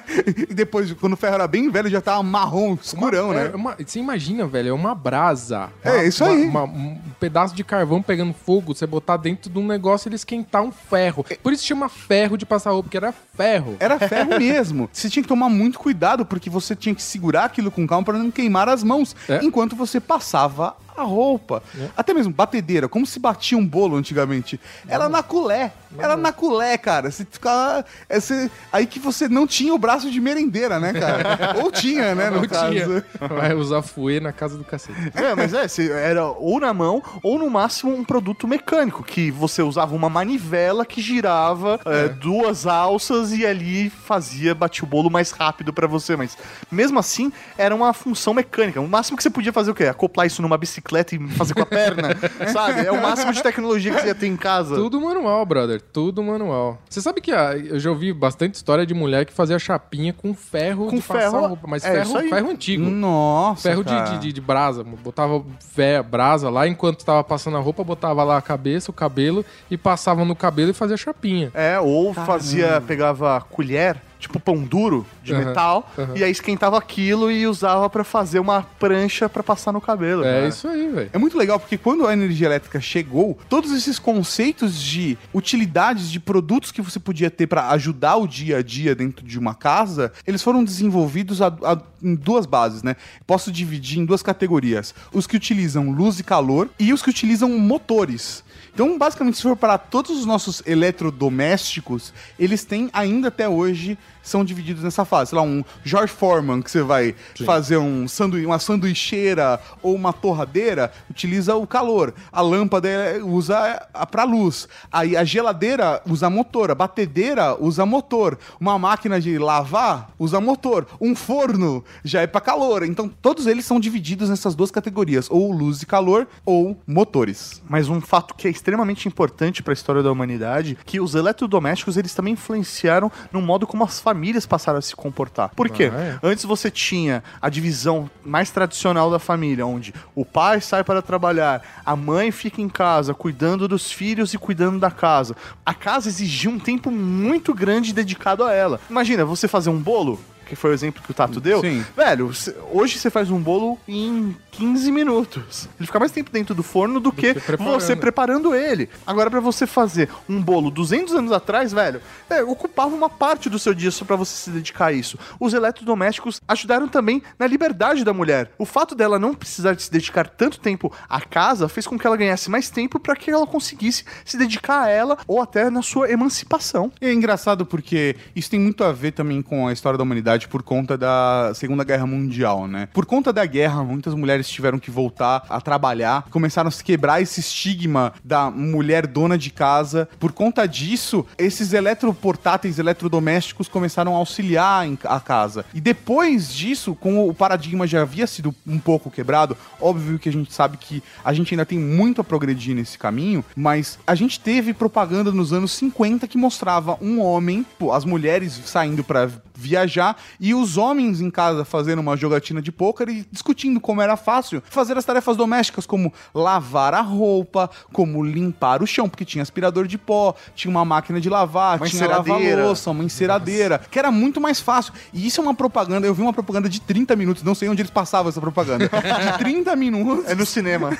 E 0.49 0.53
depois, 0.53 0.91
quando 0.93 1.13
o 1.13 1.17
ferro 1.17 1.35
era 1.35 1.47
bem 1.47 1.69
velho, 1.69 1.89
já 1.89 2.01
tava 2.01 2.21
marrom, 2.23 2.77
escurão, 2.81 3.33
É 3.33 3.45
né? 3.49 3.51
uma- 3.55 3.75
você 3.77 3.99
imagina, 3.99 4.45
velho, 4.47 4.69
é 4.69 4.73
uma 4.73 4.93
brasa. 4.95 5.69
É, 5.83 5.91
Uma- 5.91 6.03
isso 6.03 6.23
uma- 6.23 6.33
aí. 6.33 6.43
uma- 6.47 6.63
um 6.63 6.97
pedaço 7.19 7.55
de 7.55 7.63
carvão 7.63 8.01
pegando 8.01 8.33
fogo, 8.33 8.73
você 8.75 8.85
botar 8.87 9.17
dentro 9.17 9.49
de 9.49 9.57
um 9.59 9.65
negócio 9.65 10.07
e 10.07 10.09
ele 10.09 10.15
esquentar 10.15 10.61
um 10.61 10.71
ferro. 10.71 11.25
Por 11.43 11.53
isso 11.53 11.63
chama 11.65 11.89
ferro 11.89 12.37
de 12.37 12.45
passar 12.45 12.71
roupa, 12.71 12.83
porque 12.83 12.97
era 12.97 13.13
ferro. 13.35 13.75
Era 13.79 13.97
ferro 14.07 14.37
mesmo. 14.37 14.89
Você 14.91 15.09
tinha 15.09 15.23
que 15.23 15.29
tomar 15.29 15.49
muito 15.49 15.79
cuidado, 15.79 16.25
porque 16.25 16.49
você 16.49 16.75
tinha 16.75 16.93
que 16.95 17.01
segurar 17.03 17.45
aquilo 17.45 17.71
com 17.71 17.85
calma 17.87 18.05
para 18.05 18.17
não 18.17 18.31
queimar 18.31 18.69
as 18.69 18.83
mãos, 18.83 19.15
É. 19.27 19.39
enquanto 19.43 19.75
você 19.75 19.99
passava 19.99 20.75
a 20.97 21.03
roupa. 21.03 21.61
Até 21.95 22.13
mesmo 22.13 22.33
batedeira, 22.33 22.87
como 22.89 23.05
se 23.05 23.19
batia 23.19 23.57
um 23.57 23.65
bolo 23.65 23.95
antigamente. 23.95 24.59
Era 24.87 25.07
na 25.07 25.21
culé. 25.23 25.71
Era 25.97 26.17
na 26.17 26.31
culé, 26.31 26.77
cara. 26.77 27.09
Você 27.11 27.25
ficava. 27.29 27.85
é, 28.09 28.19
você- 28.19 28.49
aí 28.71 28.85
que 28.85 28.99
você 28.99 29.29
não 29.29 29.45
tinha 29.47 29.73
o 29.73 29.77
braço 29.77 30.09
de 30.11 30.19
merendeira, 30.19 30.79
né, 30.79 30.91
cara? 30.93 31.55
Ou 31.63 31.71
tinha, 31.71 32.13
né, 32.15 32.29
Não 32.29 32.45
caso. 32.47 32.71
tinha. 32.71 33.05
Vai 33.29 33.53
usar 33.53 33.81
fuê 33.81 34.19
na 34.19 34.31
casa 34.33 34.57
do 34.57 34.63
cacete. 34.63 35.11
É, 35.15 35.35
mas 35.35 35.53
é, 35.53 35.67
era 36.09 36.25
ou 36.25 36.59
na 36.59 36.73
mão, 36.73 37.01
ou 37.23 37.37
no 37.39 37.49
máximo 37.49 37.93
um 37.95 38.03
produto 38.03 38.47
mecânico, 38.47 39.03
que 39.03 39.29
você 39.31 39.61
usava 39.61 39.95
uma 39.95 40.09
manivela 40.09 40.85
que 40.85 41.01
girava 41.01 41.79
é, 41.85 42.07
duas 42.09 42.65
alças 42.65 43.31
e 43.31 43.45
ali 43.45 43.89
fazia, 43.89 44.53
batia 44.55 44.83
o 44.83 44.87
bolo 44.87 45.09
mais 45.09 45.31
rápido 45.31 45.71
pra 45.71 45.87
você. 45.87 46.15
Mas 46.15 46.37
mesmo 46.71 46.97
assim, 46.99 47.31
era 47.57 47.73
uma 47.75 47.93
função 47.93 48.33
mecânica. 48.33 48.81
O 48.81 48.87
máximo 48.87 49.15
que 49.15 49.23
você 49.23 49.29
podia 49.29 49.53
fazer 49.53 49.71
o 49.71 49.75
quê? 49.75 49.85
Acoplar 49.85 50.25
isso 50.27 50.41
numa 50.41 50.57
bicicleta 50.57 50.86
bicicleta 50.87 51.15
e 51.15 51.27
fazer 51.29 51.53
com 51.53 51.61
a 51.61 51.65
perna, 51.65 52.09
sabe? 52.51 52.85
É 52.85 52.91
o 52.91 53.01
máximo 53.01 53.33
de 53.33 53.43
tecnologia 53.43 53.93
que 53.93 54.01
você 54.01 54.07
ia 54.07 54.15
ter 54.15 54.27
em 54.27 54.37
casa. 54.37 54.75
Tudo 54.75 54.99
manual, 55.01 55.45
brother. 55.45 55.81
Tudo 55.81 56.23
manual. 56.23 56.79
Você 56.89 57.01
sabe 57.01 57.19
que 57.21 57.31
ah, 57.31 57.55
eu 57.57 57.77
já 57.79 57.89
ouvi 57.89 58.13
bastante 58.13 58.55
história 58.55 58.85
de 58.85 58.93
mulher 58.93 59.25
que 59.25 59.33
fazia 59.33 59.59
chapinha 59.59 60.13
com 60.13 60.33
ferro 60.33 60.87
Com 60.87 60.95
de 60.95 61.01
passar 61.01 61.31
ferro, 61.31 61.47
roupa. 61.47 61.67
Mas 61.67 61.83
é, 61.83 62.01
isso 62.01 62.11
ferro, 62.13 62.23
aí. 62.23 62.29
ferro 62.29 62.49
antigo. 62.49 62.89
Nossa, 62.89 63.69
Ferro 63.69 63.83
de, 63.83 64.11
de, 64.11 64.17
de- 64.19 64.33
de 64.33 64.41
brasa. 64.41 64.83
Botava 64.83 65.43
fé, 65.59 66.01
brasa 66.01 66.49
lá, 66.49 66.67
enquanto 66.67 67.03
tava 67.03 67.23
passando 67.23 67.57
a 67.57 67.59
roupa, 67.59 67.83
botava 67.83 68.23
lá 68.23 68.37
a 68.37 68.41
cabeça, 68.41 68.89
o 68.91 68.93
cabelo, 68.93 69.43
e 69.69 69.77
passava 69.77 70.23
no 70.23 70.35
cabelo 70.35 70.71
e 70.71 70.73
fazia 70.73 70.95
chapinha. 70.97 71.51
É, 71.53 71.79
ou 71.79 72.13
fazia, 72.13 72.81
pegava 72.85 73.39
colher, 73.49 73.97
tipo 74.19 74.39
pão 74.39 74.57
duro 74.63 75.05
de 75.27 75.33
Aham, 75.35 75.45
metal, 75.45 75.91
aham. 75.97 76.13
e 76.15 76.23
aí 76.23 76.31
esquentava 76.31 76.77
aquilo 76.77 77.29
e 77.31 77.45
usava 77.45 77.89
pra 77.89 78.03
fazer 78.03 78.39
uma 78.39 78.63
prancha 78.63 79.27
pra 79.29 79.43
passar 79.43 79.71
no 79.71 79.81
cabelo. 79.81 80.23
É 80.23 80.33
cara. 80.33 80.47
isso 80.47 80.67
aí, 80.67 80.87
velho. 80.89 81.09
É 81.13 81.17
muito 81.17 81.37
legal 81.37 81.59
porque 81.59 81.77
quando 81.77 82.07
a 82.07 82.13
energia 82.13 82.47
elétrica 82.47 82.79
chegou, 82.81 83.37
todos 83.49 83.71
esses 83.71 83.99
conceitos 83.99 84.81
de 84.81 85.17
utilidades 85.33 86.09
de 86.09 86.19
produtos 86.19 86.71
que 86.71 86.81
você 86.81 86.99
podia 86.99 87.29
ter 87.29 87.45
para 87.47 87.69
ajudar 87.71 88.15
o 88.15 88.27
dia 88.27 88.57
a 88.57 88.61
dia 88.63 88.95
dentro 88.95 89.25
de 89.25 89.37
uma 89.37 89.53
casa, 89.53 90.11
eles 90.25 90.41
foram 90.41 90.63
desenvolvidos 90.63 91.41
a- 91.41 91.47
a- 91.63 91.77
em 92.01 92.15
duas 92.15 92.45
bases, 92.45 92.83
né? 92.83 92.95
Posso 93.25 93.51
dividir 93.51 93.99
em 93.99 94.05
duas 94.05 94.23
categorias: 94.23 94.93
os 95.11 95.27
que 95.27 95.35
utilizam 95.35 95.91
luz 95.91 96.19
e 96.19 96.23
calor 96.23 96.69
e 96.79 96.93
os 96.93 97.01
que 97.01 97.09
utilizam 97.09 97.49
motores. 97.49 98.43
Então, 98.73 98.95
basicamente, 98.97 99.37
se 99.37 99.43
for 99.43 99.55
para 99.57 99.77
todos 99.77 100.11
os 100.11 100.25
nossos 100.25 100.61
eletrodomésticos, 100.65 102.13
eles 102.39 102.63
têm 102.63 102.89
ainda 102.93 103.27
até 103.29 103.47
hoje 103.49 103.97
são 104.27 104.43
divididos 104.43 104.83
nessa 104.83 105.05
fase. 105.05 105.29
Sei 105.29 105.37
lá, 105.37 105.43
um 105.43 105.63
George 105.83 106.13
Foreman, 106.13 106.61
que 106.61 106.69
você 106.71 106.81
vai 106.81 107.15
fazer 107.45 107.77
um 107.77 108.07
sandu 108.07 108.37
uma 108.45 108.59
sanduicheira 108.59 109.59
ou 109.81 109.95
uma 109.95 110.13
torradeira, 110.13 110.91
utiliza 111.09 111.55
o 111.55 111.65
calor. 111.67 112.13
A 112.31 112.41
lâmpada 112.41 112.87
é- 112.87 113.21
usa 113.23 113.87
a 113.93 114.05
pra 114.05 114.23
luz. 114.23 114.67
Aí 114.91 115.15
a 115.15 115.23
geladeira 115.23 116.01
usa 116.05 116.29
motor. 116.29 116.71
A 116.71 116.75
batedeira 116.75 117.55
usa 117.61 117.85
motor. 117.85 118.37
Uma 118.59 118.77
máquina 118.77 119.19
de 119.19 119.37
lavar 119.37 120.09
usa 120.19 120.39
motor. 120.39 120.87
Um 120.99 121.15
forno 121.15 121.83
já 122.03 122.21
é 122.21 122.27
para 122.27 122.41
calor. 122.41 122.83
Então, 122.83 123.07
todos 123.07 123.47
eles 123.47 123.65
são 123.65 123.79
divididos 123.79 124.29
nessas 124.29 124.55
duas 124.55 124.71
categorias, 124.71 125.27
ou 125.29 125.51
luz 125.51 125.81
e 125.81 125.85
calor, 125.85 126.27
ou 126.45 126.77
motores. 126.85 127.61
Mas 127.69 127.89
um 127.89 128.01
fato 128.01 128.33
que 128.35 128.47
é 128.47 128.51
extremamente 128.51 129.07
importante 129.07 129.61
para 129.63 129.71
a 129.71 129.75
história 129.75 130.03
da 130.03 130.11
humanidade, 130.11 130.77
que 130.85 130.99
os 130.99 131.15
eletrodomésticos 131.15 131.97
eles 131.97 132.13
também 132.13 132.33
influenciaram 132.33 133.11
no 133.31 133.41
modo 133.41 133.65
como 133.67 133.83
as 133.83 133.99
famílias 133.99 134.16
passaram 134.45 134.79
a 134.79 134.81
se 134.81 134.95
comportar. 134.95 135.49
Por 135.55 135.69
quê? 135.69 135.91
Ah, 135.93 135.99
é? 135.99 136.19
Antes 136.21 136.45
você 136.45 136.69
tinha 136.69 137.23
a 137.41 137.49
divisão 137.49 138.09
mais 138.23 138.51
tradicional 138.51 139.09
da 139.09 139.19
família, 139.19 139.65
onde 139.65 139.93
o 140.15 140.25
pai 140.25 140.61
sai 140.61 140.83
para 140.83 141.01
trabalhar, 141.01 141.61
a 141.85 141.95
mãe 141.95 142.31
fica 142.31 142.61
em 142.61 142.69
casa 142.69 143.13
cuidando 143.13 143.67
dos 143.67 143.91
filhos 143.91 144.33
e 144.33 144.37
cuidando 144.37 144.79
da 144.79 144.91
casa. 144.91 145.35
A 145.65 145.73
casa 145.73 146.09
exigia 146.09 146.49
um 146.49 146.59
tempo 146.59 146.91
muito 146.91 147.53
grande 147.53 147.93
dedicado 147.93 148.43
a 148.43 148.53
ela. 148.53 148.79
Imagina, 148.89 149.25
você 149.25 149.47
fazer 149.47 149.69
um 149.69 149.79
bolo, 149.79 150.19
que 150.47 150.55
foi 150.55 150.71
o 150.71 150.73
exemplo 150.73 151.03
que 151.03 151.11
o 151.11 151.13
Tato 151.13 151.39
deu. 151.39 151.61
Sim. 151.61 151.85
Velho, 151.95 152.31
hoje 152.71 152.97
você 152.97 153.09
faz 153.09 153.29
um 153.29 153.39
bolo 153.39 153.77
em 153.87 154.35
15 154.51 154.91
minutos. 154.91 155.69
Ele 155.79 155.85
fica 155.85 155.99
mais 155.99 156.11
tempo 156.11 156.31
dentro 156.31 156.55
do 156.55 156.63
forno 156.63 156.99
do, 156.99 157.11
que, 157.11 157.33
que 157.33 157.39
preparando. 157.39 157.79
você 157.79 157.95
preparando 157.95 158.55
ele. 158.55 158.89
Agora, 159.05 159.29
pra 159.29 159.39
você 159.39 159.67
fazer 159.67 160.09
um 160.27 160.41
bolo 160.41 160.71
200 160.71 161.13
anos 161.13 161.31
atrás, 161.31 161.71
velho, 161.71 162.01
é, 162.29 162.41
ocupava 162.43 162.95
uma 162.95 163.09
parte 163.09 163.49
do 163.49 163.59
seu 163.59 163.73
dia 163.73 163.91
só 163.91 164.05
pra 164.05 164.15
você 164.15 164.35
se 164.35 164.49
dedicar 164.49 164.87
a 164.87 164.91
isso. 164.93 165.17
Os 165.39 165.53
eletrodomésticos 165.53 166.41
ajudaram 166.47 166.87
também 166.87 167.21
na 167.37 167.45
liberdade 167.45 168.03
da 168.03 168.13
mulher. 168.13 168.51
O 168.57 168.65
fato 168.65 168.95
dela 168.95 169.19
não 169.19 169.33
precisar 169.33 169.73
de 169.73 169.83
se 169.83 169.91
dedicar 169.91 170.27
tanto 170.29 170.59
tempo 170.59 170.91
à 171.09 171.21
casa 171.21 171.67
fez 171.67 171.85
com 171.85 171.97
que 171.97 172.07
ela 172.07 172.17
ganhasse 172.17 172.49
mais 172.49 172.69
tempo 172.69 172.99
pra 172.99 173.15
que 173.15 173.29
ela 173.29 173.45
conseguisse 173.45 174.05
se 174.23 174.37
dedicar 174.37 174.83
a 174.83 174.89
ela 174.89 175.17
ou 175.27 175.41
até 175.41 175.69
na 175.69 175.81
sua 175.81 176.09
emancipação. 176.09 176.91
É 177.01 177.11
engraçado 177.11 177.65
porque 177.65 178.15
isso 178.35 178.49
tem 178.49 178.59
muito 178.59 178.83
a 178.83 178.91
ver 178.91 179.11
também 179.11 179.41
com 179.41 179.67
a 179.67 179.73
história 179.73 179.97
da 179.97 180.03
humanidade 180.03 180.36
por 180.45 180.61
conta 180.61 180.97
da 180.97 181.53
Segunda 181.55 181.85
Guerra 181.85 182.05
Mundial, 182.05 182.67
né? 182.67 182.89
Por 182.93 183.05
conta 183.05 183.31
da 183.31 183.45
guerra, 183.45 183.81
muitas 183.81 184.13
mulheres 184.13 184.49
tiveram 184.49 184.77
que 184.77 184.91
voltar 184.91 185.45
a 185.49 185.61
trabalhar, 185.61 186.27
começaram 186.29 186.67
a 186.67 186.71
se 186.71 186.83
quebrar 186.83 187.21
esse 187.21 187.39
estigma 187.39 188.13
da 188.21 188.51
mulher 188.51 189.07
dona 189.07 189.37
de 189.37 189.49
casa. 189.49 190.09
Por 190.19 190.33
conta 190.33 190.67
disso, 190.67 191.25
esses 191.37 191.71
eletroportáteis, 191.71 192.77
eletrodomésticos 192.77 193.69
começaram 193.69 194.13
a 194.13 194.17
auxiliar 194.17 194.85
a 195.05 195.19
casa. 195.19 195.63
E 195.73 195.79
depois 195.79 196.53
disso, 196.53 196.93
com 196.93 197.27
o 197.27 197.33
paradigma 197.33 197.87
já 197.87 198.01
havia 198.01 198.27
sido 198.27 198.53
um 198.65 198.79
pouco 198.79 199.09
quebrado, 199.09 199.55
óbvio 199.79 200.19
que 200.19 200.27
a 200.27 200.31
gente 200.31 200.53
sabe 200.53 200.77
que 200.77 201.01
a 201.23 201.33
gente 201.33 201.53
ainda 201.53 201.65
tem 201.65 201.79
muito 201.79 202.19
a 202.19 202.23
progredir 202.23 202.75
nesse 202.75 202.97
caminho, 202.97 203.45
mas 203.55 203.97
a 204.05 204.15
gente 204.15 204.39
teve 204.39 204.73
propaganda 204.73 205.31
nos 205.31 205.53
anos 205.53 205.71
50 205.73 206.27
que 206.27 206.37
mostrava 206.37 206.97
um 207.01 207.21
homem, 207.21 207.65
as 207.93 208.03
mulheres 208.03 208.61
saindo 208.65 209.03
pra 209.03 209.29
viajar 209.57 210.15
e 210.39 210.53
os 210.53 210.77
homens 210.77 211.19
em 211.19 211.31
casa 211.31 211.65
fazendo 211.65 211.99
uma 211.99 212.15
jogatina 212.15 212.61
de 212.61 212.71
pôquer 212.71 213.09
e 213.09 213.27
discutindo 213.31 213.79
como 213.79 214.01
era 214.01 214.15
fácil 214.15 214.61
fazer 214.69 214.97
as 214.97 215.03
tarefas 215.03 215.35
domésticas, 215.35 215.85
como 215.85 216.13
lavar 216.33 216.93
a 216.93 217.01
roupa, 217.01 217.69
como 217.91 218.23
limpar 218.23 218.83
o 218.83 218.87
chão, 218.87 219.09
porque 219.09 219.25
tinha 219.25 219.41
aspirador 219.41 219.87
de 219.87 219.97
pó, 219.97 220.35
tinha 220.55 220.69
uma 220.69 220.85
máquina 220.85 221.19
de 221.19 221.29
lavar, 221.29 221.77
Uma 221.77 221.87
tinha 221.87 222.07
lava-louça, 222.07 222.91
uma 222.91 223.03
enceradeira, 223.03 223.81
que 223.89 223.97
era 223.97 224.11
muito 224.11 224.39
mais 224.39 224.59
fácil. 224.59 224.93
E 225.11 225.25
isso 225.25 225.41
é 225.41 225.43
uma 225.43 225.55
propaganda, 225.55 226.05
eu 226.05 226.13
vi 226.13 226.21
uma 226.21 226.33
propaganda 226.33 226.69
de 226.69 226.79
30 226.79 227.15
minutos, 227.15 227.43
não 227.43 227.55
sei 227.55 227.67
onde 227.69 227.81
eles 227.81 227.91
passavam 227.91 228.29
essa 228.29 228.39
propaganda, 228.41 228.87
de 228.87 229.37
30 229.39 229.75
minutos 229.75 230.25
É 230.27 230.35
no 230.35 230.45
cinema. 230.45 230.91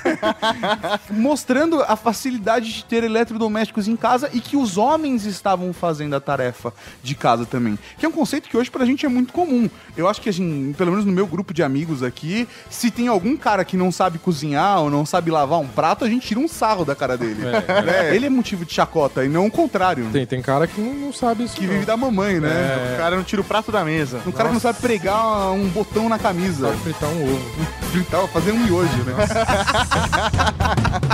mostrando 1.10 1.82
a 1.82 1.96
facilidade 1.96 2.72
de 2.72 2.84
ter 2.84 3.04
eletrodomésticos 3.04 3.88
em 3.88 3.96
casa 3.96 4.30
e 4.32 4.40
que 4.40 4.56
os 4.56 4.76
homens 4.76 5.24
estavam 5.24 5.72
fazendo 5.72 6.14
a 6.14 6.20
tarefa 6.20 6.72
de 7.02 7.14
casa 7.14 7.46
também. 7.46 7.78
Que 7.98 8.06
é 8.06 8.08
um 8.08 8.12
conceito 8.12 8.47
que 8.48 8.56
hoje 8.56 8.70
pra 8.70 8.84
gente 8.84 9.04
é 9.04 9.08
muito 9.08 9.32
comum. 9.32 9.68
Eu 9.96 10.08
acho 10.08 10.20
que, 10.20 10.28
assim, 10.28 10.74
pelo 10.76 10.90
menos 10.90 11.04
no 11.04 11.12
meu 11.12 11.26
grupo 11.26 11.52
de 11.52 11.62
amigos 11.62 12.02
aqui, 12.02 12.48
se 12.70 12.90
tem 12.90 13.08
algum 13.08 13.36
cara 13.36 13.64
que 13.64 13.76
não 13.76 13.92
sabe 13.92 14.18
cozinhar 14.18 14.80
ou 14.80 14.90
não 14.90 15.04
sabe 15.04 15.30
lavar 15.30 15.60
um 15.60 15.68
prato, 15.68 16.04
a 16.04 16.08
gente 16.08 16.26
tira 16.26 16.40
um 16.40 16.48
sarro 16.48 16.84
da 16.84 16.94
cara 16.94 17.16
dele. 17.16 17.42
É, 17.88 18.14
Ele 18.14 18.26
é 18.26 18.30
motivo 18.30 18.64
de 18.64 18.72
chacota 18.72 19.24
e 19.24 19.28
não 19.28 19.46
o 19.46 19.50
contrário. 19.50 20.08
Tem, 20.12 20.26
tem 20.26 20.40
cara 20.42 20.66
que 20.66 20.80
não, 20.80 20.94
não 20.94 21.12
sabe 21.12 21.44
isso. 21.44 21.56
Que 21.56 21.66
não. 21.66 21.74
vive 21.74 21.84
da 21.86 21.96
mamãe, 21.96 22.40
né? 22.40 22.94
O 22.94 22.98
cara 22.98 23.16
não 23.16 23.24
tira 23.24 23.42
o 23.42 23.44
prato 23.44 23.70
da 23.70 23.84
mesa. 23.84 24.20
Um 24.26 24.32
cara 24.32 24.48
que 24.48 24.54
não 24.54 24.60
sabe 24.60 24.80
pregar 24.80 25.52
um 25.52 25.68
botão 25.68 26.08
na 26.08 26.18
camisa. 26.18 26.68
Sabe 26.68 26.80
fritar 26.82 27.08
um 27.10 27.34
ovo. 27.34 27.66
Fritar, 27.90 28.26
fazer 28.28 28.52
um 28.52 28.58
miojo, 28.58 29.04
né? 29.04 29.14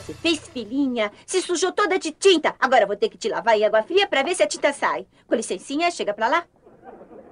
Você 0.00 0.14
fez, 0.14 0.48
filhinha. 0.48 1.10
Se 1.26 1.42
sujou 1.42 1.72
toda 1.72 1.98
de 1.98 2.12
tinta. 2.12 2.54
Agora 2.58 2.86
vou 2.86 2.96
ter 2.96 3.08
que 3.08 3.18
te 3.18 3.28
lavar 3.28 3.58
em 3.58 3.64
água 3.64 3.82
fria 3.82 4.06
pra 4.06 4.22
ver 4.22 4.34
se 4.34 4.42
a 4.42 4.46
tinta 4.46 4.72
sai. 4.72 5.06
Com 5.26 5.34
licencinha, 5.34 5.90
chega 5.90 6.14
pra 6.14 6.28
lá. 6.28 6.44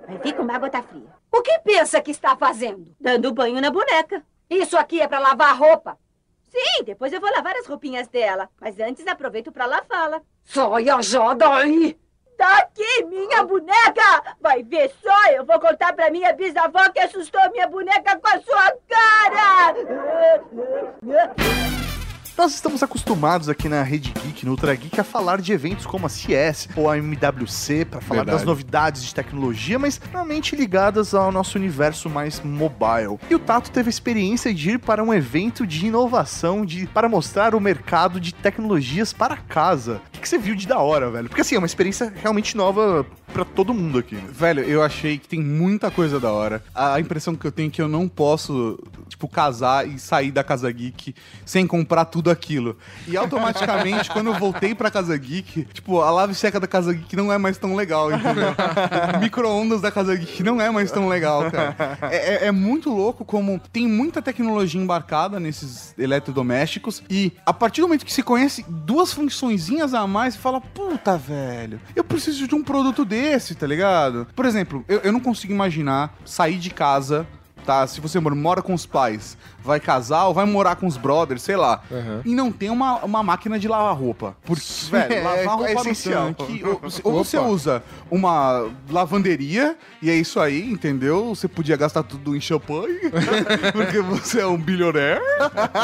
Vai 0.07 0.19
ver 0.19 0.33
como 0.35 0.51
a 0.51 0.57
água 0.57 0.71
tá 0.71 0.83
fria. 0.83 1.09
O 1.33 1.43
que 1.43 1.59
pensa 1.61 2.01
que 2.01 2.11
está 2.11 2.37
fazendo? 2.37 2.95
Dando 3.01 3.33
banho 3.33 3.61
na 3.61 3.71
boneca. 3.71 4.23
Isso 4.49 4.77
aqui 4.77 5.01
é 5.01 5.09
para 5.09 5.19
lavar 5.19 5.59
roupa. 5.59 5.99
Sim, 6.49 6.85
depois 6.85 7.13
eu 7.13 7.21
vou 7.21 7.31
lavar 7.31 7.57
as 7.57 7.67
roupinhas 7.67 8.09
dela. 8.09 8.49
Mas 8.61 8.79
antes 8.79 9.07
aproveito 9.07 9.53
pra 9.53 9.67
lavá-la. 9.67 10.23
Saia 10.45 11.03
já 11.03 11.35
daí! 11.35 11.99
Tá 12.37 12.59
aqui, 12.59 13.05
minha 13.05 13.43
boneca! 13.45 14.37
Vai 14.41 14.63
ver 14.63 14.93
só, 15.03 15.31
eu 15.31 15.45
vou 15.45 15.59
contar 15.59 15.95
pra 15.95 16.11
minha 16.11 16.35
bisavó 16.35 16.89
que 16.91 17.01
assustou 17.01 17.41
minha 17.51 17.67
boneca 17.67 18.19
com 18.19 18.29
a 18.29 18.41
sua 18.43 18.77
cara! 18.87 19.75
Nós 22.37 22.53
estamos 22.53 22.83
acostumados 22.83 23.49
aqui 23.49 23.67
na 23.67 23.83
Rede 23.83 24.13
Geek, 24.13 24.45
no 24.45 24.51
Ultra 24.51 24.75
Geek, 24.75 25.01
a 25.01 25.05
falar 25.05 25.41
de 25.41 25.55
eventos 25.55 25.87
como 25.87 26.05
a 26.05 26.09
CS 26.11 26.69
ou 26.77 26.91
a 26.91 26.99
MWC, 26.99 27.87
para 27.87 27.99
falar 28.03 28.21
Verdade. 28.21 28.37
das 28.37 28.47
novidades 28.47 29.05
de 29.05 29.15
tecnologia, 29.15 29.79
mas 29.79 29.99
normalmente 30.13 30.55
ligadas 30.55 31.15
ao 31.15 31.33
nosso 31.33 31.57
universo 31.57 32.11
mais 32.11 32.43
mobile. 32.43 33.19
E 33.31 33.35
o 33.35 33.39
Tato 33.39 33.71
teve 33.71 33.89
a 33.89 33.91
experiência 33.91 34.53
de 34.53 34.73
ir 34.73 34.79
para 34.79 35.03
um 35.03 35.15
evento 35.15 35.67
de 35.67 35.87
inovação, 35.87 36.67
de 36.67 36.87
para 36.89 37.09
mostrar 37.09 37.55
o 37.55 37.61
mercado 37.61 38.21
de 38.21 38.35
tecnologias 38.35 39.15
para 39.15 39.39
casa. 39.39 40.03
O 40.09 40.11
que, 40.11 40.21
que 40.21 40.29
você 40.29 40.37
viu 40.37 40.55
de 40.55 40.67
da 40.67 40.79
hora, 40.79 41.11
velho? 41.11 41.31
Porque 41.31 41.41
assim, 41.41 41.55
é 41.55 41.59
uma 41.59 41.67
experiência 41.67 42.13
realmente 42.23 42.55
nova 42.55 43.07
para 43.33 43.45
todo 43.45 43.75
mundo 43.75 43.99
aqui. 43.99 44.15
né? 44.15 44.29
Velho, 44.31 44.63
eu 44.63 44.83
achei 44.83 45.19
que 45.19 45.29
tem 45.29 45.43
muita 45.43 45.91
coisa 45.91 46.21
da 46.21 46.31
hora. 46.31 46.63
A 46.75 47.01
impressão 47.01 47.35
que 47.35 47.47
eu 47.47 47.53
tenho 47.53 47.69
é 47.69 47.71
que 47.71 47.83
eu 47.83 47.89
não 47.89 48.09
posso, 48.09 48.79
tipo, 49.09 49.29
casar 49.29 49.87
e 49.87 49.99
sair 49.99 50.31
da 50.31 50.45
Casa 50.45 50.71
Geek 50.71 51.15
sem 51.45 51.67
comprar 51.67 52.07
tudo 52.07 52.26
aquilo. 52.31 52.77
E 53.07 53.17
automaticamente, 53.17 54.11
quando 54.11 54.27
eu 54.29 54.35
voltei 54.35 54.75
pra 54.75 54.91
Casa 54.91 55.17
Geek, 55.17 55.67
tipo, 55.73 56.01
a 56.01 56.11
lave 56.11 56.35
seca 56.35 56.59
da 56.61 56.67
Casa 56.67 56.93
Geek 56.93 57.15
não 57.17 57.33
é 57.33 57.39
mais 57.39 57.59
tão 57.59 57.75
legal, 57.75 58.11
entendeu? 58.13 58.55
Micro-ondas 59.21 59.81
da 59.81 59.91
Casa 59.91 60.15
Geek 60.15 60.43
não 60.43 60.61
é 60.61 60.71
mais 60.71 60.91
tão 60.91 61.09
legal, 61.09 61.51
cara. 61.51 61.99
É, 62.11 62.17
é- 62.35 62.47
é 62.47 62.53
muito 62.53 62.91
louco 62.91 63.25
como 63.25 63.61
tem 63.73 63.87
muita 63.89 64.21
tecnologia 64.23 64.81
embarcada 64.81 65.39
nesses 65.41 65.95
eletrodomésticos 65.99 67.03
e 67.09 67.33
a 67.45 67.53
partir 67.53 67.81
do 67.81 67.87
momento 67.89 68.05
que 68.05 68.13
se 68.13 68.23
conhece 68.23 68.65
duas 68.69 69.13
funçõezinhas 69.13 69.95
a 69.95 70.07
mais, 70.07 70.35
você 70.35 70.41
fala, 70.41 70.61
puta, 70.61 71.17
velho, 71.17 71.81
eu 71.95 72.05
preciso 72.05 72.47
de 72.47 72.55
um 72.55 72.63
produto 72.63 73.05
desse, 73.05 73.55
tá 73.55 73.67
ligado? 73.67 74.27
Por 74.35 74.45
exemplo, 74.45 74.85
eu, 74.89 74.99
eu 75.01 75.13
não 75.13 75.21
consigo 75.21 75.53
imaginar 75.53 76.15
sair 76.25 76.59
de 76.59 76.71
casa 76.71 77.27
tá? 77.67 77.87
Se 77.87 78.01
você 78.01 78.19
mora 78.21 78.63
com 78.63 78.73
os 78.73 78.87
pais, 78.87 79.37
vai 79.63 79.81
casar 79.81 80.27
ou 80.27 80.33
vai 80.35 80.47
morar 80.47 80.77
com 80.77 80.87
os 80.87 80.97
brothers, 80.97 81.43
sei 81.43 81.57
lá. 81.57 81.83
Aham. 81.91 82.23
E 82.25 82.35
não 82.35 82.53
tem 82.53 82.71
uma, 82.71 83.05
uma 83.05 83.23
máquina 83.23 83.59
de 83.59 83.67
lavar 83.67 83.95
roupa. 83.95 84.37
Porque, 84.45 84.63
velho, 84.91 85.13
é- 85.13 85.23
lavar 85.23 85.45
é 85.45 85.47
roupa 85.47 85.73
no 85.85 85.91
essencial. 85.91 86.33
tanque, 86.35 86.65
ou, 86.65 86.81
ou 87.03 87.25
você 87.25 87.37
usa 87.37 87.83
uma 88.11 88.71
lavanderia, 88.89 89.77
e 90.01 90.09
é 90.09 90.15
isso 90.15 90.39
aí, 90.39 90.71
entendeu? 90.71 91.35
Você 91.35 91.49
podia 91.49 91.77
gastar 91.77 92.05
tudo 92.05 92.37
em 92.37 92.41
champanhe, 92.41 93.11
porque 93.75 94.01
você 94.01 94.41
é 94.41 94.47
um 94.47 94.57
bilionaire. 94.57 95.21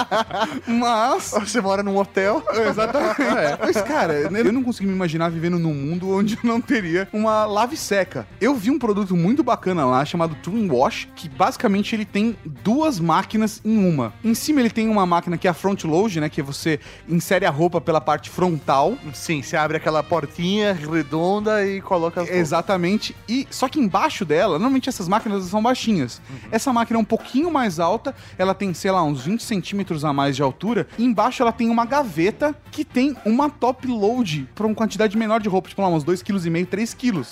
Mas 0.66 1.30
Você 1.32 1.60
mora 1.60 1.82
num 1.82 1.96
hotel. 1.96 2.42
Exatamente. 2.68 3.16
Mas, 3.60 3.82
cara, 3.82 4.14
eu 4.14 4.52
não 4.52 4.62
consigo 4.62 4.88
me 4.88 4.94
imaginar 4.94 5.28
vivendo 5.30 5.58
num 5.58 5.74
mundo 5.74 6.10
onde 6.10 6.38
não 6.44 6.60
teria 6.60 7.08
uma 7.12 7.44
lave 7.44 7.76
seca. 7.76 8.26
Eu 8.40 8.54
vi 8.54 8.70
um 8.70 8.78
produto 8.78 9.16
muito 9.16 9.42
bacana 9.42 9.84
lá 9.84 10.04
chamado 10.04 10.36
Twin 10.36 10.70
Wash, 10.70 11.08
que 11.16 11.28
basicamente 11.28 11.71
ele 11.94 12.04
tem 12.04 12.37
duas 12.62 12.98
máquinas 12.98 13.61
em 13.64 13.76
uma. 13.76 14.12
Em 14.24 14.35
cima 14.35 14.61
ele 14.61 14.70
tem 14.70 14.88
uma 14.88 15.06
máquina 15.06 15.38
que 15.38 15.46
é 15.46 15.50
a 15.50 15.54
front 15.54 15.85
load, 15.85 16.20
né, 16.20 16.28
que 16.28 16.42
você 16.42 16.78
insere 17.08 17.46
a 17.46 17.50
roupa 17.50 17.80
pela 17.80 18.00
parte 18.00 18.30
frontal. 18.30 18.96
Sim, 19.14 19.42
você 19.42 19.56
abre 19.56 19.76
aquela 19.76 20.02
portinha 20.02 20.72
redonda 20.72 21.66
e 21.66 21.80
coloca 21.80 22.20
as 22.20 22.26
roupas. 22.26 22.40
Exatamente. 22.40 23.16
E 23.28 23.46
só 23.50 23.68
que 23.68 23.80
embaixo 23.80 24.24
dela, 24.24 24.58
normalmente 24.58 24.88
essas 24.88 25.08
máquinas 25.08 25.44
são 25.44 25.62
baixinhas. 25.62 26.20
Essa 26.50 26.72
máquina 26.72 26.98
é 26.98 27.00
um 27.00 27.04
pouquinho 27.04 27.50
mais 27.50 27.80
alta, 27.80 28.14
ela 28.37 28.54
tem, 28.54 28.72
sei 28.74 28.90
lá, 28.90 29.02
uns 29.02 29.24
20 29.24 29.42
centímetros 29.42 30.04
a 30.04 30.12
mais 30.12 30.37
de 30.37 30.42
altura. 30.42 30.87
E 30.98 31.04
embaixo 31.04 31.42
ela 31.42 31.52
tem 31.52 31.70
uma 31.70 31.85
gaveta 31.85 32.54
que 32.70 32.85
tem 32.85 33.16
uma 33.24 33.48
top 33.48 33.87
load 33.87 34.48
para 34.54 34.66
uma 34.66 34.74
quantidade 34.74 35.16
menor 35.16 35.40
de 35.40 35.48
roupa, 35.48 35.68
tipo 35.68 35.82
lá, 35.82 35.88
uns 35.88 36.04
2,5 36.04 36.24
kg, 36.24 36.66
3 36.66 36.94
kg. 36.94 37.22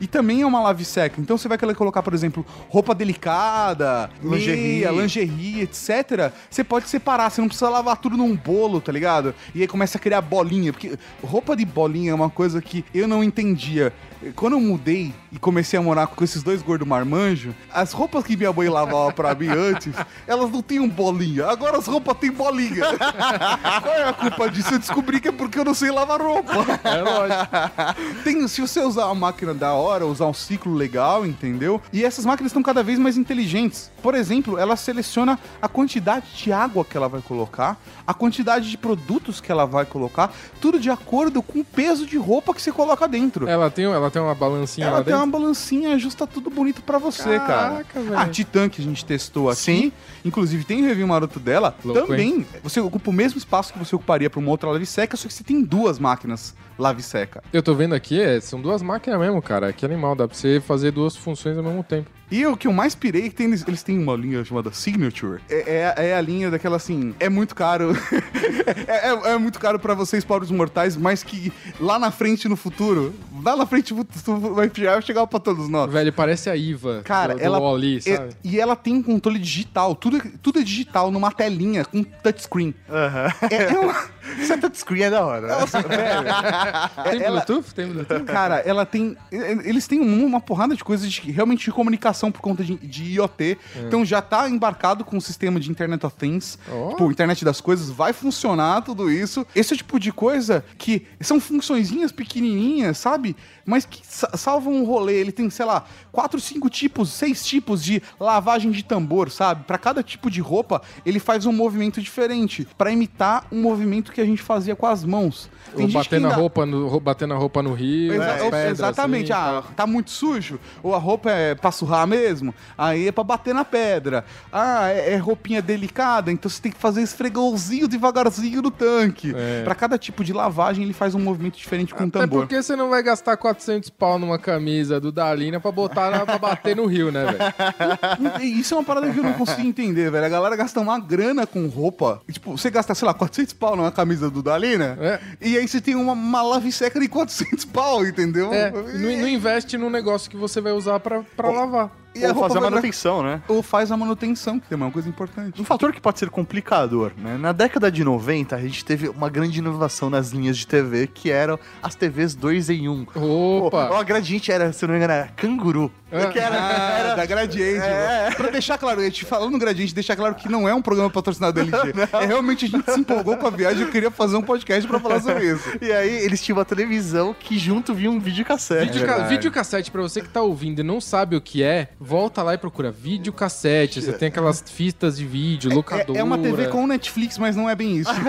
E 0.00 0.06
também 0.06 0.42
é 0.42 0.46
uma 0.46 0.60
lave 0.60 0.84
seca. 0.84 1.20
Então 1.20 1.36
você 1.36 1.48
vai 1.48 1.58
querer 1.58 1.74
colocar, 1.74 2.02
por 2.02 2.14
exemplo, 2.14 2.44
roupa 2.68 2.94
delicada, 2.94 4.10
Lingerie. 4.22 4.60
meia, 4.60 4.90
lingerie, 4.90 5.62
etc. 5.62 6.32
Você 6.50 6.64
pode 6.64 6.88
separar, 6.88 7.30
você 7.30 7.40
não 7.40 7.48
precisa 7.48 7.68
lavar 7.68 7.96
tudo 7.96 8.16
num 8.16 8.36
bolo, 8.36 8.80
tá 8.80 8.92
ligado? 8.92 9.34
E 9.54 9.60
aí 9.62 9.68
começa 9.68 9.98
a 9.98 10.00
criar 10.00 10.20
bolinha. 10.20 10.72
Porque 10.72 10.98
roupa 11.22 11.56
de 11.56 11.64
bolinha 11.64 12.12
é 12.12 12.14
uma 12.14 12.30
coisa 12.30 12.60
que 12.60 12.84
eu 12.94 13.06
não 13.06 13.22
entendia. 13.22 13.92
Quando 14.36 14.52
eu 14.52 14.60
mudei 14.60 15.12
e 15.32 15.38
comecei 15.38 15.76
a 15.76 15.82
morar 15.82 16.06
com 16.06 16.22
esses 16.22 16.44
dois 16.44 16.62
gordos 16.62 16.86
marmanjos, 16.86 17.54
as 17.72 17.92
roupas 17.92 18.22
que 18.24 18.36
minha 18.36 18.52
mãe 18.52 18.68
lavava 18.68 19.12
pra 19.12 19.34
mim 19.34 19.48
antes, 19.50 19.92
elas 20.28 20.50
não 20.50 20.62
tinham 20.62 20.88
bolinha. 20.88 21.46
Agora 21.46 21.76
as 21.78 21.86
roupas 21.86 22.16
têm 22.18 22.30
bolinha. 22.30 22.84
Qual 23.82 23.94
é 23.94 24.08
a 24.08 24.12
culpa 24.12 24.48
disso? 24.48 24.74
Eu 24.74 24.78
descobri 24.78 25.20
que 25.20 25.28
é 25.28 25.32
porque 25.32 25.58
eu 25.58 25.64
não 25.64 25.74
sei 25.74 25.90
lavar 25.90 26.20
roupa. 26.20 26.52
É 26.84 27.02
lógico. 27.02 27.42
Tem, 28.22 28.46
se 28.46 28.60
você 28.60 28.80
usar 28.80 29.06
uma 29.06 29.14
máquina 29.14 29.52
da 29.52 29.72
hora, 29.82 30.06
usar 30.06 30.26
um 30.26 30.32
ciclo 30.34 30.74
legal, 30.74 31.26
entendeu? 31.26 31.80
E 31.92 32.04
essas 32.04 32.24
máquinas 32.24 32.50
estão 32.50 32.62
cada 32.62 32.82
vez 32.82 32.98
mais 32.98 33.16
inteligentes. 33.16 33.90
Por 34.02 34.14
exemplo, 34.14 34.58
ela 34.58 34.76
seleciona 34.76 35.38
a 35.60 35.68
quantidade 35.68 36.26
de 36.36 36.52
água 36.52 36.84
que 36.84 36.96
ela 36.96 37.08
vai 37.08 37.20
colocar, 37.20 37.78
a 38.06 38.14
quantidade 38.14 38.70
de 38.70 38.78
produtos 38.78 39.40
que 39.40 39.50
ela 39.50 39.66
vai 39.66 39.84
colocar, 39.84 40.32
tudo 40.60 40.78
de 40.78 40.90
acordo 40.90 41.42
com 41.42 41.60
o 41.60 41.64
peso 41.64 42.06
de 42.06 42.16
roupa 42.16 42.54
que 42.54 42.62
você 42.62 42.70
coloca 42.72 43.06
dentro. 43.08 43.48
Ela 43.48 43.70
tem, 43.70 43.84
ela 43.84 44.10
tem 44.10 44.22
uma 44.22 44.34
balancinha 44.34 44.86
Ela 44.86 44.98
lá 44.98 45.04
tem 45.04 45.14
uma 45.14 45.24
dentro. 45.26 45.40
balancinha, 45.40 45.94
ajusta 45.94 46.26
tudo 46.26 46.48
bonito 46.50 46.82
pra 46.82 46.98
você, 46.98 47.38
cara. 47.38 47.70
Caraca, 47.72 48.00
velho. 48.00 48.18
A 48.18 48.28
Titan 48.28 48.68
que 48.68 48.80
a 48.80 48.84
gente 48.84 49.04
testou 49.04 49.50
aqui, 49.50 49.60
Sim. 49.60 49.92
inclusive 50.24 50.64
tem 50.64 50.82
review 50.82 51.06
maroto 51.06 51.40
dela, 51.40 51.74
Louco, 51.84 52.06
também 52.06 52.46
você 52.62 52.80
ocupa 52.80 53.10
o 53.10 53.12
mesmo 53.12 53.38
espaço 53.38 53.72
que 53.72 53.78
você 53.78 53.94
ocuparia 53.94 54.30
pra 54.30 54.38
uma 54.40 54.50
outra 54.50 54.70
lave 54.70 54.86
seca, 54.86 55.16
só 55.16 55.26
que 55.28 55.34
você 55.34 55.44
tem 55.44 55.62
duas 55.62 55.98
máquinas 55.98 56.54
lave 56.78 57.02
seca. 57.02 57.42
Eu 57.52 57.62
tô 57.62 57.74
vendo 57.74 57.94
aqui, 57.94 58.20
é, 58.20 58.40
são 58.40 58.60
duas 58.60 58.82
máquinas 58.82 59.18
mesmo, 59.20 59.40
cara. 59.42 59.61
Que 59.70 59.84
animal, 59.84 60.16
dá 60.16 60.26
pra 60.26 60.34
você 60.34 60.58
fazer 60.60 60.90
duas 60.90 61.14
funções 61.14 61.58
ao 61.58 61.62
mesmo 61.62 61.84
tempo. 61.84 62.10
E 62.32 62.46
o 62.46 62.56
que 62.56 62.66
eu 62.66 62.72
mais 62.72 62.94
pirei 62.94 63.26
é 63.26 63.28
que 63.28 63.34
tem, 63.34 63.46
eles, 63.46 63.62
eles 63.68 63.82
têm 63.82 63.98
uma 63.98 64.16
linha 64.16 64.42
chamada 64.44 64.72
Signature. 64.72 65.40
É, 65.50 65.92
é, 65.98 66.06
é 66.08 66.14
a 66.16 66.20
linha 66.20 66.50
daquela 66.50 66.76
assim. 66.76 67.14
É 67.20 67.28
muito 67.28 67.54
caro. 67.54 67.92
é, 68.88 69.08
é- 69.10 69.32
é 69.34 69.38
muito 69.38 69.60
caro 69.60 69.78
pra 69.78 69.92
vocês, 69.94 70.24
pobres 70.24 70.50
mortais, 70.50 70.96
mas 70.96 71.22
que 71.22 71.52
lá 71.78 71.98
na 71.98 72.10
frente, 72.10 72.48
no 72.48 72.56
futuro, 72.56 73.14
lá 73.44 73.54
na 73.54 73.66
frente 73.66 73.92
vai 73.94 74.70
chegar, 74.74 74.92
vai 74.94 75.02
chegar 75.02 75.26
pra 75.26 75.38
todos 75.38 75.68
nós. 75.68 75.92
Velho, 75.92 76.12
parece 76.12 76.48
a 76.48 76.56
Iva 76.56 77.02
Cara, 77.04 77.34
do, 77.34 77.38
do 77.40 77.44
ela. 77.44 77.58
Wall-E, 77.58 77.98
é- 77.98 78.16
sabe? 78.16 78.34
e 78.42 78.58
ela 78.58 78.74
tem 78.74 78.94
um 78.94 79.02
controle 79.02 79.38
digital. 79.38 79.94
Tudo, 79.94 80.20
tudo 80.42 80.58
é 80.58 80.62
digital, 80.62 81.10
numa 81.10 81.30
telinha, 81.30 81.84
com 81.84 82.02
touchscreen. 82.02 82.74
Aham. 82.90 83.26
É, 83.50 83.54
é 83.74 83.78
uma. 83.78 84.12
Essa 84.40 84.56
touchscreen 84.56 85.02
é 85.02 85.10
da 85.10 85.24
hora. 85.26 85.48
né? 85.48 85.54
Nossa, 85.60 85.82
velho. 85.82 86.22
Tem 87.10 87.22
ela- 87.22 87.40
Bluetooth? 87.44 87.74
Tem 87.74 87.86
Bluetooth? 87.88 88.24
Cara, 88.24 88.56
ela 88.60 88.86
tem. 88.86 89.16
Eles 89.30 89.86
têm 89.86 90.00
um- 90.00 90.24
uma 90.24 90.40
porrada 90.40 90.74
de 90.76 90.82
coisas 90.84 91.10
de, 91.10 91.30
realmente 91.30 91.64
de 91.64 91.72
comunicação 91.72 92.21
por 92.30 92.40
conta 92.40 92.62
de, 92.62 92.76
de 92.76 93.14
IoT. 93.14 93.58
Então 93.86 94.04
já 94.04 94.20
tá 94.22 94.48
embarcado 94.48 95.04
com 95.04 95.16
o 95.16 95.20
sistema 95.20 95.58
de 95.58 95.70
Internet 95.70 96.04
of 96.06 96.14
Things. 96.16 96.58
Ó. 96.70 96.90
Tipo, 96.90 97.10
internet 97.10 97.44
das 97.44 97.60
coisas, 97.60 97.90
vai 97.90 98.12
funcionar 98.12 98.82
tudo 98.82 99.10
isso. 99.10 99.46
Esse 99.54 99.72
é 99.72 99.74
o 99.74 99.78
tipo 99.78 99.98
de 99.98 100.12
coisa 100.12 100.64
que 100.78 101.06
são 101.20 101.40
funçõezinhas 101.40 102.12
pequenininhas, 102.12 102.98
sabe? 102.98 103.36
Mas 103.64 103.84
que 103.84 104.00
sa- 104.06 104.36
salvam 104.36 104.74
um 104.74 104.84
rolê. 104.84 105.14
Ele 105.20 105.32
tem, 105.32 105.48
sei 105.50 105.64
lá, 105.64 105.84
quatro, 106.10 106.40
cinco 106.40 106.68
tipos, 106.68 107.10
seis 107.10 107.44
tipos 107.44 107.82
de 107.82 108.02
lavagem 108.18 108.70
de 108.70 108.82
tambor, 108.84 109.30
sabe? 109.30 109.64
Pra 109.64 109.78
cada 109.78 110.02
tipo 110.02 110.30
de 110.30 110.40
roupa, 110.40 110.82
ele 111.06 111.18
faz 111.20 111.46
um 111.46 111.52
movimento 111.52 112.00
diferente. 112.00 112.66
Pra 112.76 112.90
imitar 112.90 113.46
um 113.52 113.62
movimento 113.62 114.12
que 114.12 114.20
a 114.20 114.24
gente 114.26 114.42
fazia 114.42 114.74
com 114.76 114.86
as 114.86 115.04
mãos. 115.04 115.48
Ou 115.74 115.80
gente 115.80 115.88
que 115.90 115.94
batendo 115.94 116.26
a, 116.26 116.28
ainda- 116.30 116.40
roupa 116.40 116.66
no, 116.66 117.00
batendo 117.00 117.34
a 117.34 117.36
roupa 117.36 117.62
no 117.62 117.72
rio. 117.72 118.12
Exa- 118.14 118.26
nas 118.26 118.42
pedras, 118.42 118.70
exatamente. 118.78 119.32
assim, 119.32 119.42
ah, 119.42 119.62
tá 119.76 119.86
muito 119.86 120.10
sujo? 120.10 120.58
Ou 120.82 120.94
a 120.94 120.98
roupa 120.98 121.30
é 121.30 121.54
pra 121.54 121.70
surrar 121.72 122.06
mesmo? 122.06 122.54
Aí 122.76 123.08
é 123.08 123.12
pra 123.12 123.24
bater 123.24 123.54
na 123.54 123.64
pedra. 123.64 124.24
Ah, 124.52 124.88
é, 124.90 125.14
é 125.14 125.16
roupinha 125.16 125.62
delicada, 125.62 126.30
então 126.30 126.50
você 126.50 126.60
tem 126.60 126.72
que 126.72 126.78
fazer 126.78 127.02
esfregãozinho 127.02 127.88
devagarzinho 127.88 128.60
no 128.62 128.70
tanque. 128.70 129.32
É. 129.36 129.62
Pra 129.64 129.74
cada 129.74 129.96
tipo 129.98 130.22
de 130.24 130.32
lavagem, 130.32 130.84
ele 130.84 130.92
faz 130.92 131.14
um 131.14 131.20
movimento 131.20 131.56
diferente 131.56 131.94
com 131.94 132.04
o 132.04 132.06
Até 132.08 132.20
tambor. 132.20 132.40
porque 132.40 132.62
você 132.62 132.76
não 132.76 132.90
vai 132.90 133.02
gastar 133.02 133.36
400 133.36 133.88
pau 133.90 134.18
numa 134.18 134.38
camisa 134.38 135.00
do 135.00 135.10
Dalina 135.12 135.58
pra 135.60 135.72
botar 135.72 136.10
na, 136.10 136.26
pra 136.26 136.38
bater 136.38 136.76
no 136.76 136.86
rio, 136.86 137.10
né, 137.10 137.24
velho? 137.24 138.42
Isso 138.42 138.74
é 138.74 138.76
uma 138.78 138.84
parada 138.84 139.10
que 139.10 139.18
eu 139.18 139.24
não 139.24 139.32
consigo 139.34 139.60
entender, 139.66 140.10
velho. 140.10 140.24
A 140.24 140.28
galera 140.28 140.56
gasta 140.56 140.80
uma 140.80 140.98
grana 140.98 141.46
com 141.46 141.66
roupa. 141.68 142.20
Tipo, 142.30 142.56
você 142.56 142.70
gasta, 142.70 142.94
sei 142.94 143.06
lá, 143.06 143.14
400 143.14 143.52
pau 143.54 143.76
numa 143.76 143.90
camisa 143.92 144.30
do 144.30 144.42
Dalina. 144.42 144.96
É. 145.00 145.20
E 145.40 145.51
aí 145.58 145.68
você 145.68 145.80
tem 145.80 145.94
uma, 145.94 146.12
uma 146.12 146.42
lave 146.42 146.70
seca 146.72 146.98
de 147.00 147.08
400 147.08 147.64
pau, 147.66 148.04
entendeu? 148.06 148.52
É, 148.52 148.70
não, 148.70 148.82
não 149.20 149.28
investe 149.28 149.76
num 149.78 149.90
negócio 149.90 150.30
que 150.30 150.36
você 150.36 150.60
vai 150.60 150.72
usar 150.72 151.00
pra 151.00 151.24
lavar. 151.38 152.01
E 152.14 152.24
a 152.24 152.28
Ou 152.28 152.34
roupa 152.34 152.48
fazer 152.48 152.58
a 152.58 152.70
manutenção, 152.70 153.22
né? 153.22 153.40
Ou 153.48 153.62
faz 153.62 153.90
a 153.90 153.96
manutenção, 153.96 154.60
que 154.60 154.68
também 154.68 154.84
é 154.84 154.86
uma 154.88 154.92
coisa 154.92 155.08
importante. 155.08 155.60
Um 155.60 155.64
fator 155.64 155.92
que 155.92 156.00
pode 156.00 156.18
ser 156.18 156.28
complicador, 156.30 157.12
né? 157.16 157.36
Na 157.38 157.52
década 157.52 157.90
de 157.90 158.04
90, 158.04 158.54
a 158.54 158.60
gente 158.60 158.84
teve 158.84 159.08
uma 159.08 159.28
grande 159.30 159.58
inovação 159.58 160.10
nas 160.10 160.30
linhas 160.30 160.56
de 160.58 160.66
TV, 160.66 161.06
que 161.06 161.30
eram 161.30 161.58
as 161.82 161.94
TVs 161.94 162.34
2 162.34 162.70
em 162.70 162.88
1. 162.88 163.06
Opa! 163.14 163.90
O, 163.90 164.00
o 164.00 164.04
gradiente 164.04 164.52
era, 164.52 164.72
se 164.72 164.84
eu 164.84 164.88
não 164.88 164.92
me 164.94 164.98
engano, 164.98 165.12
era 165.12 165.28
canguru. 165.36 165.90
Ah. 166.12 166.26
Que 166.26 166.38
era, 166.38 166.56
Ah, 166.56 166.98
era- 167.00 167.14
da 167.14 167.24
Gradiente. 167.26 167.80
É. 167.86 168.30
Pra 168.36 168.50
deixar 168.50 168.76
claro, 168.76 169.00
a 169.00 169.04
gente 169.04 169.24
falando 169.24 169.52
no 169.52 169.58
Gradiente, 169.58 169.94
deixar 169.94 170.14
claro 170.14 170.34
que 170.34 170.46
não 170.48 170.68
é 170.68 170.74
um 170.74 170.82
programa 170.82 171.08
patrocinado 171.08 171.54
da 171.54 171.60
LG. 171.62 171.92
É 172.22 172.26
realmente 172.26 172.66
a 172.66 172.68
gente 172.68 172.90
se 172.90 173.00
empolgou 173.00 173.36
com 173.38 173.46
a 173.46 173.50
viagem 173.50 173.86
e 173.86 173.90
queria 173.90 174.10
fazer 174.10 174.36
um 174.36 174.42
podcast 174.42 174.86
pra 174.86 175.00
falar 175.00 175.20
sobre 175.20 175.50
isso. 175.50 175.78
E 175.80 175.90
aí 175.90 176.10
eles 176.24 176.42
tinham 176.42 176.58
uma 176.58 176.64
televisão 176.64 177.34
que 177.38 177.58
junto 177.58 177.94
vinha 177.94 178.10
um 178.10 178.20
videocassete. 178.20 178.92
Vídeo, 178.98 179.28
videocassete, 179.28 179.90
pra 179.90 180.02
você 180.02 180.20
que 180.20 180.28
tá 180.28 180.42
ouvindo 180.42 180.80
e 180.80 180.82
não 180.82 181.00
sabe 181.00 181.34
o 181.36 181.40
que 181.40 181.62
é, 181.62 181.88
volta 182.02 182.42
lá 182.42 182.54
e 182.54 182.58
procura 182.58 182.90
videocassete. 182.90 184.02
Você 184.02 184.12
tem 184.12 184.28
aquelas 184.28 184.62
fitas 184.66 185.16
de 185.16 185.24
vídeo, 185.24 185.72
locadora. 185.72 186.18
É, 186.18 186.20
é 186.20 186.24
uma 186.24 186.36
TV 186.36 186.68
com 186.68 186.86
Netflix, 186.86 187.38
mas 187.38 187.54
não 187.56 187.70
é 187.70 187.74
bem 187.74 187.96
isso. 187.96 188.10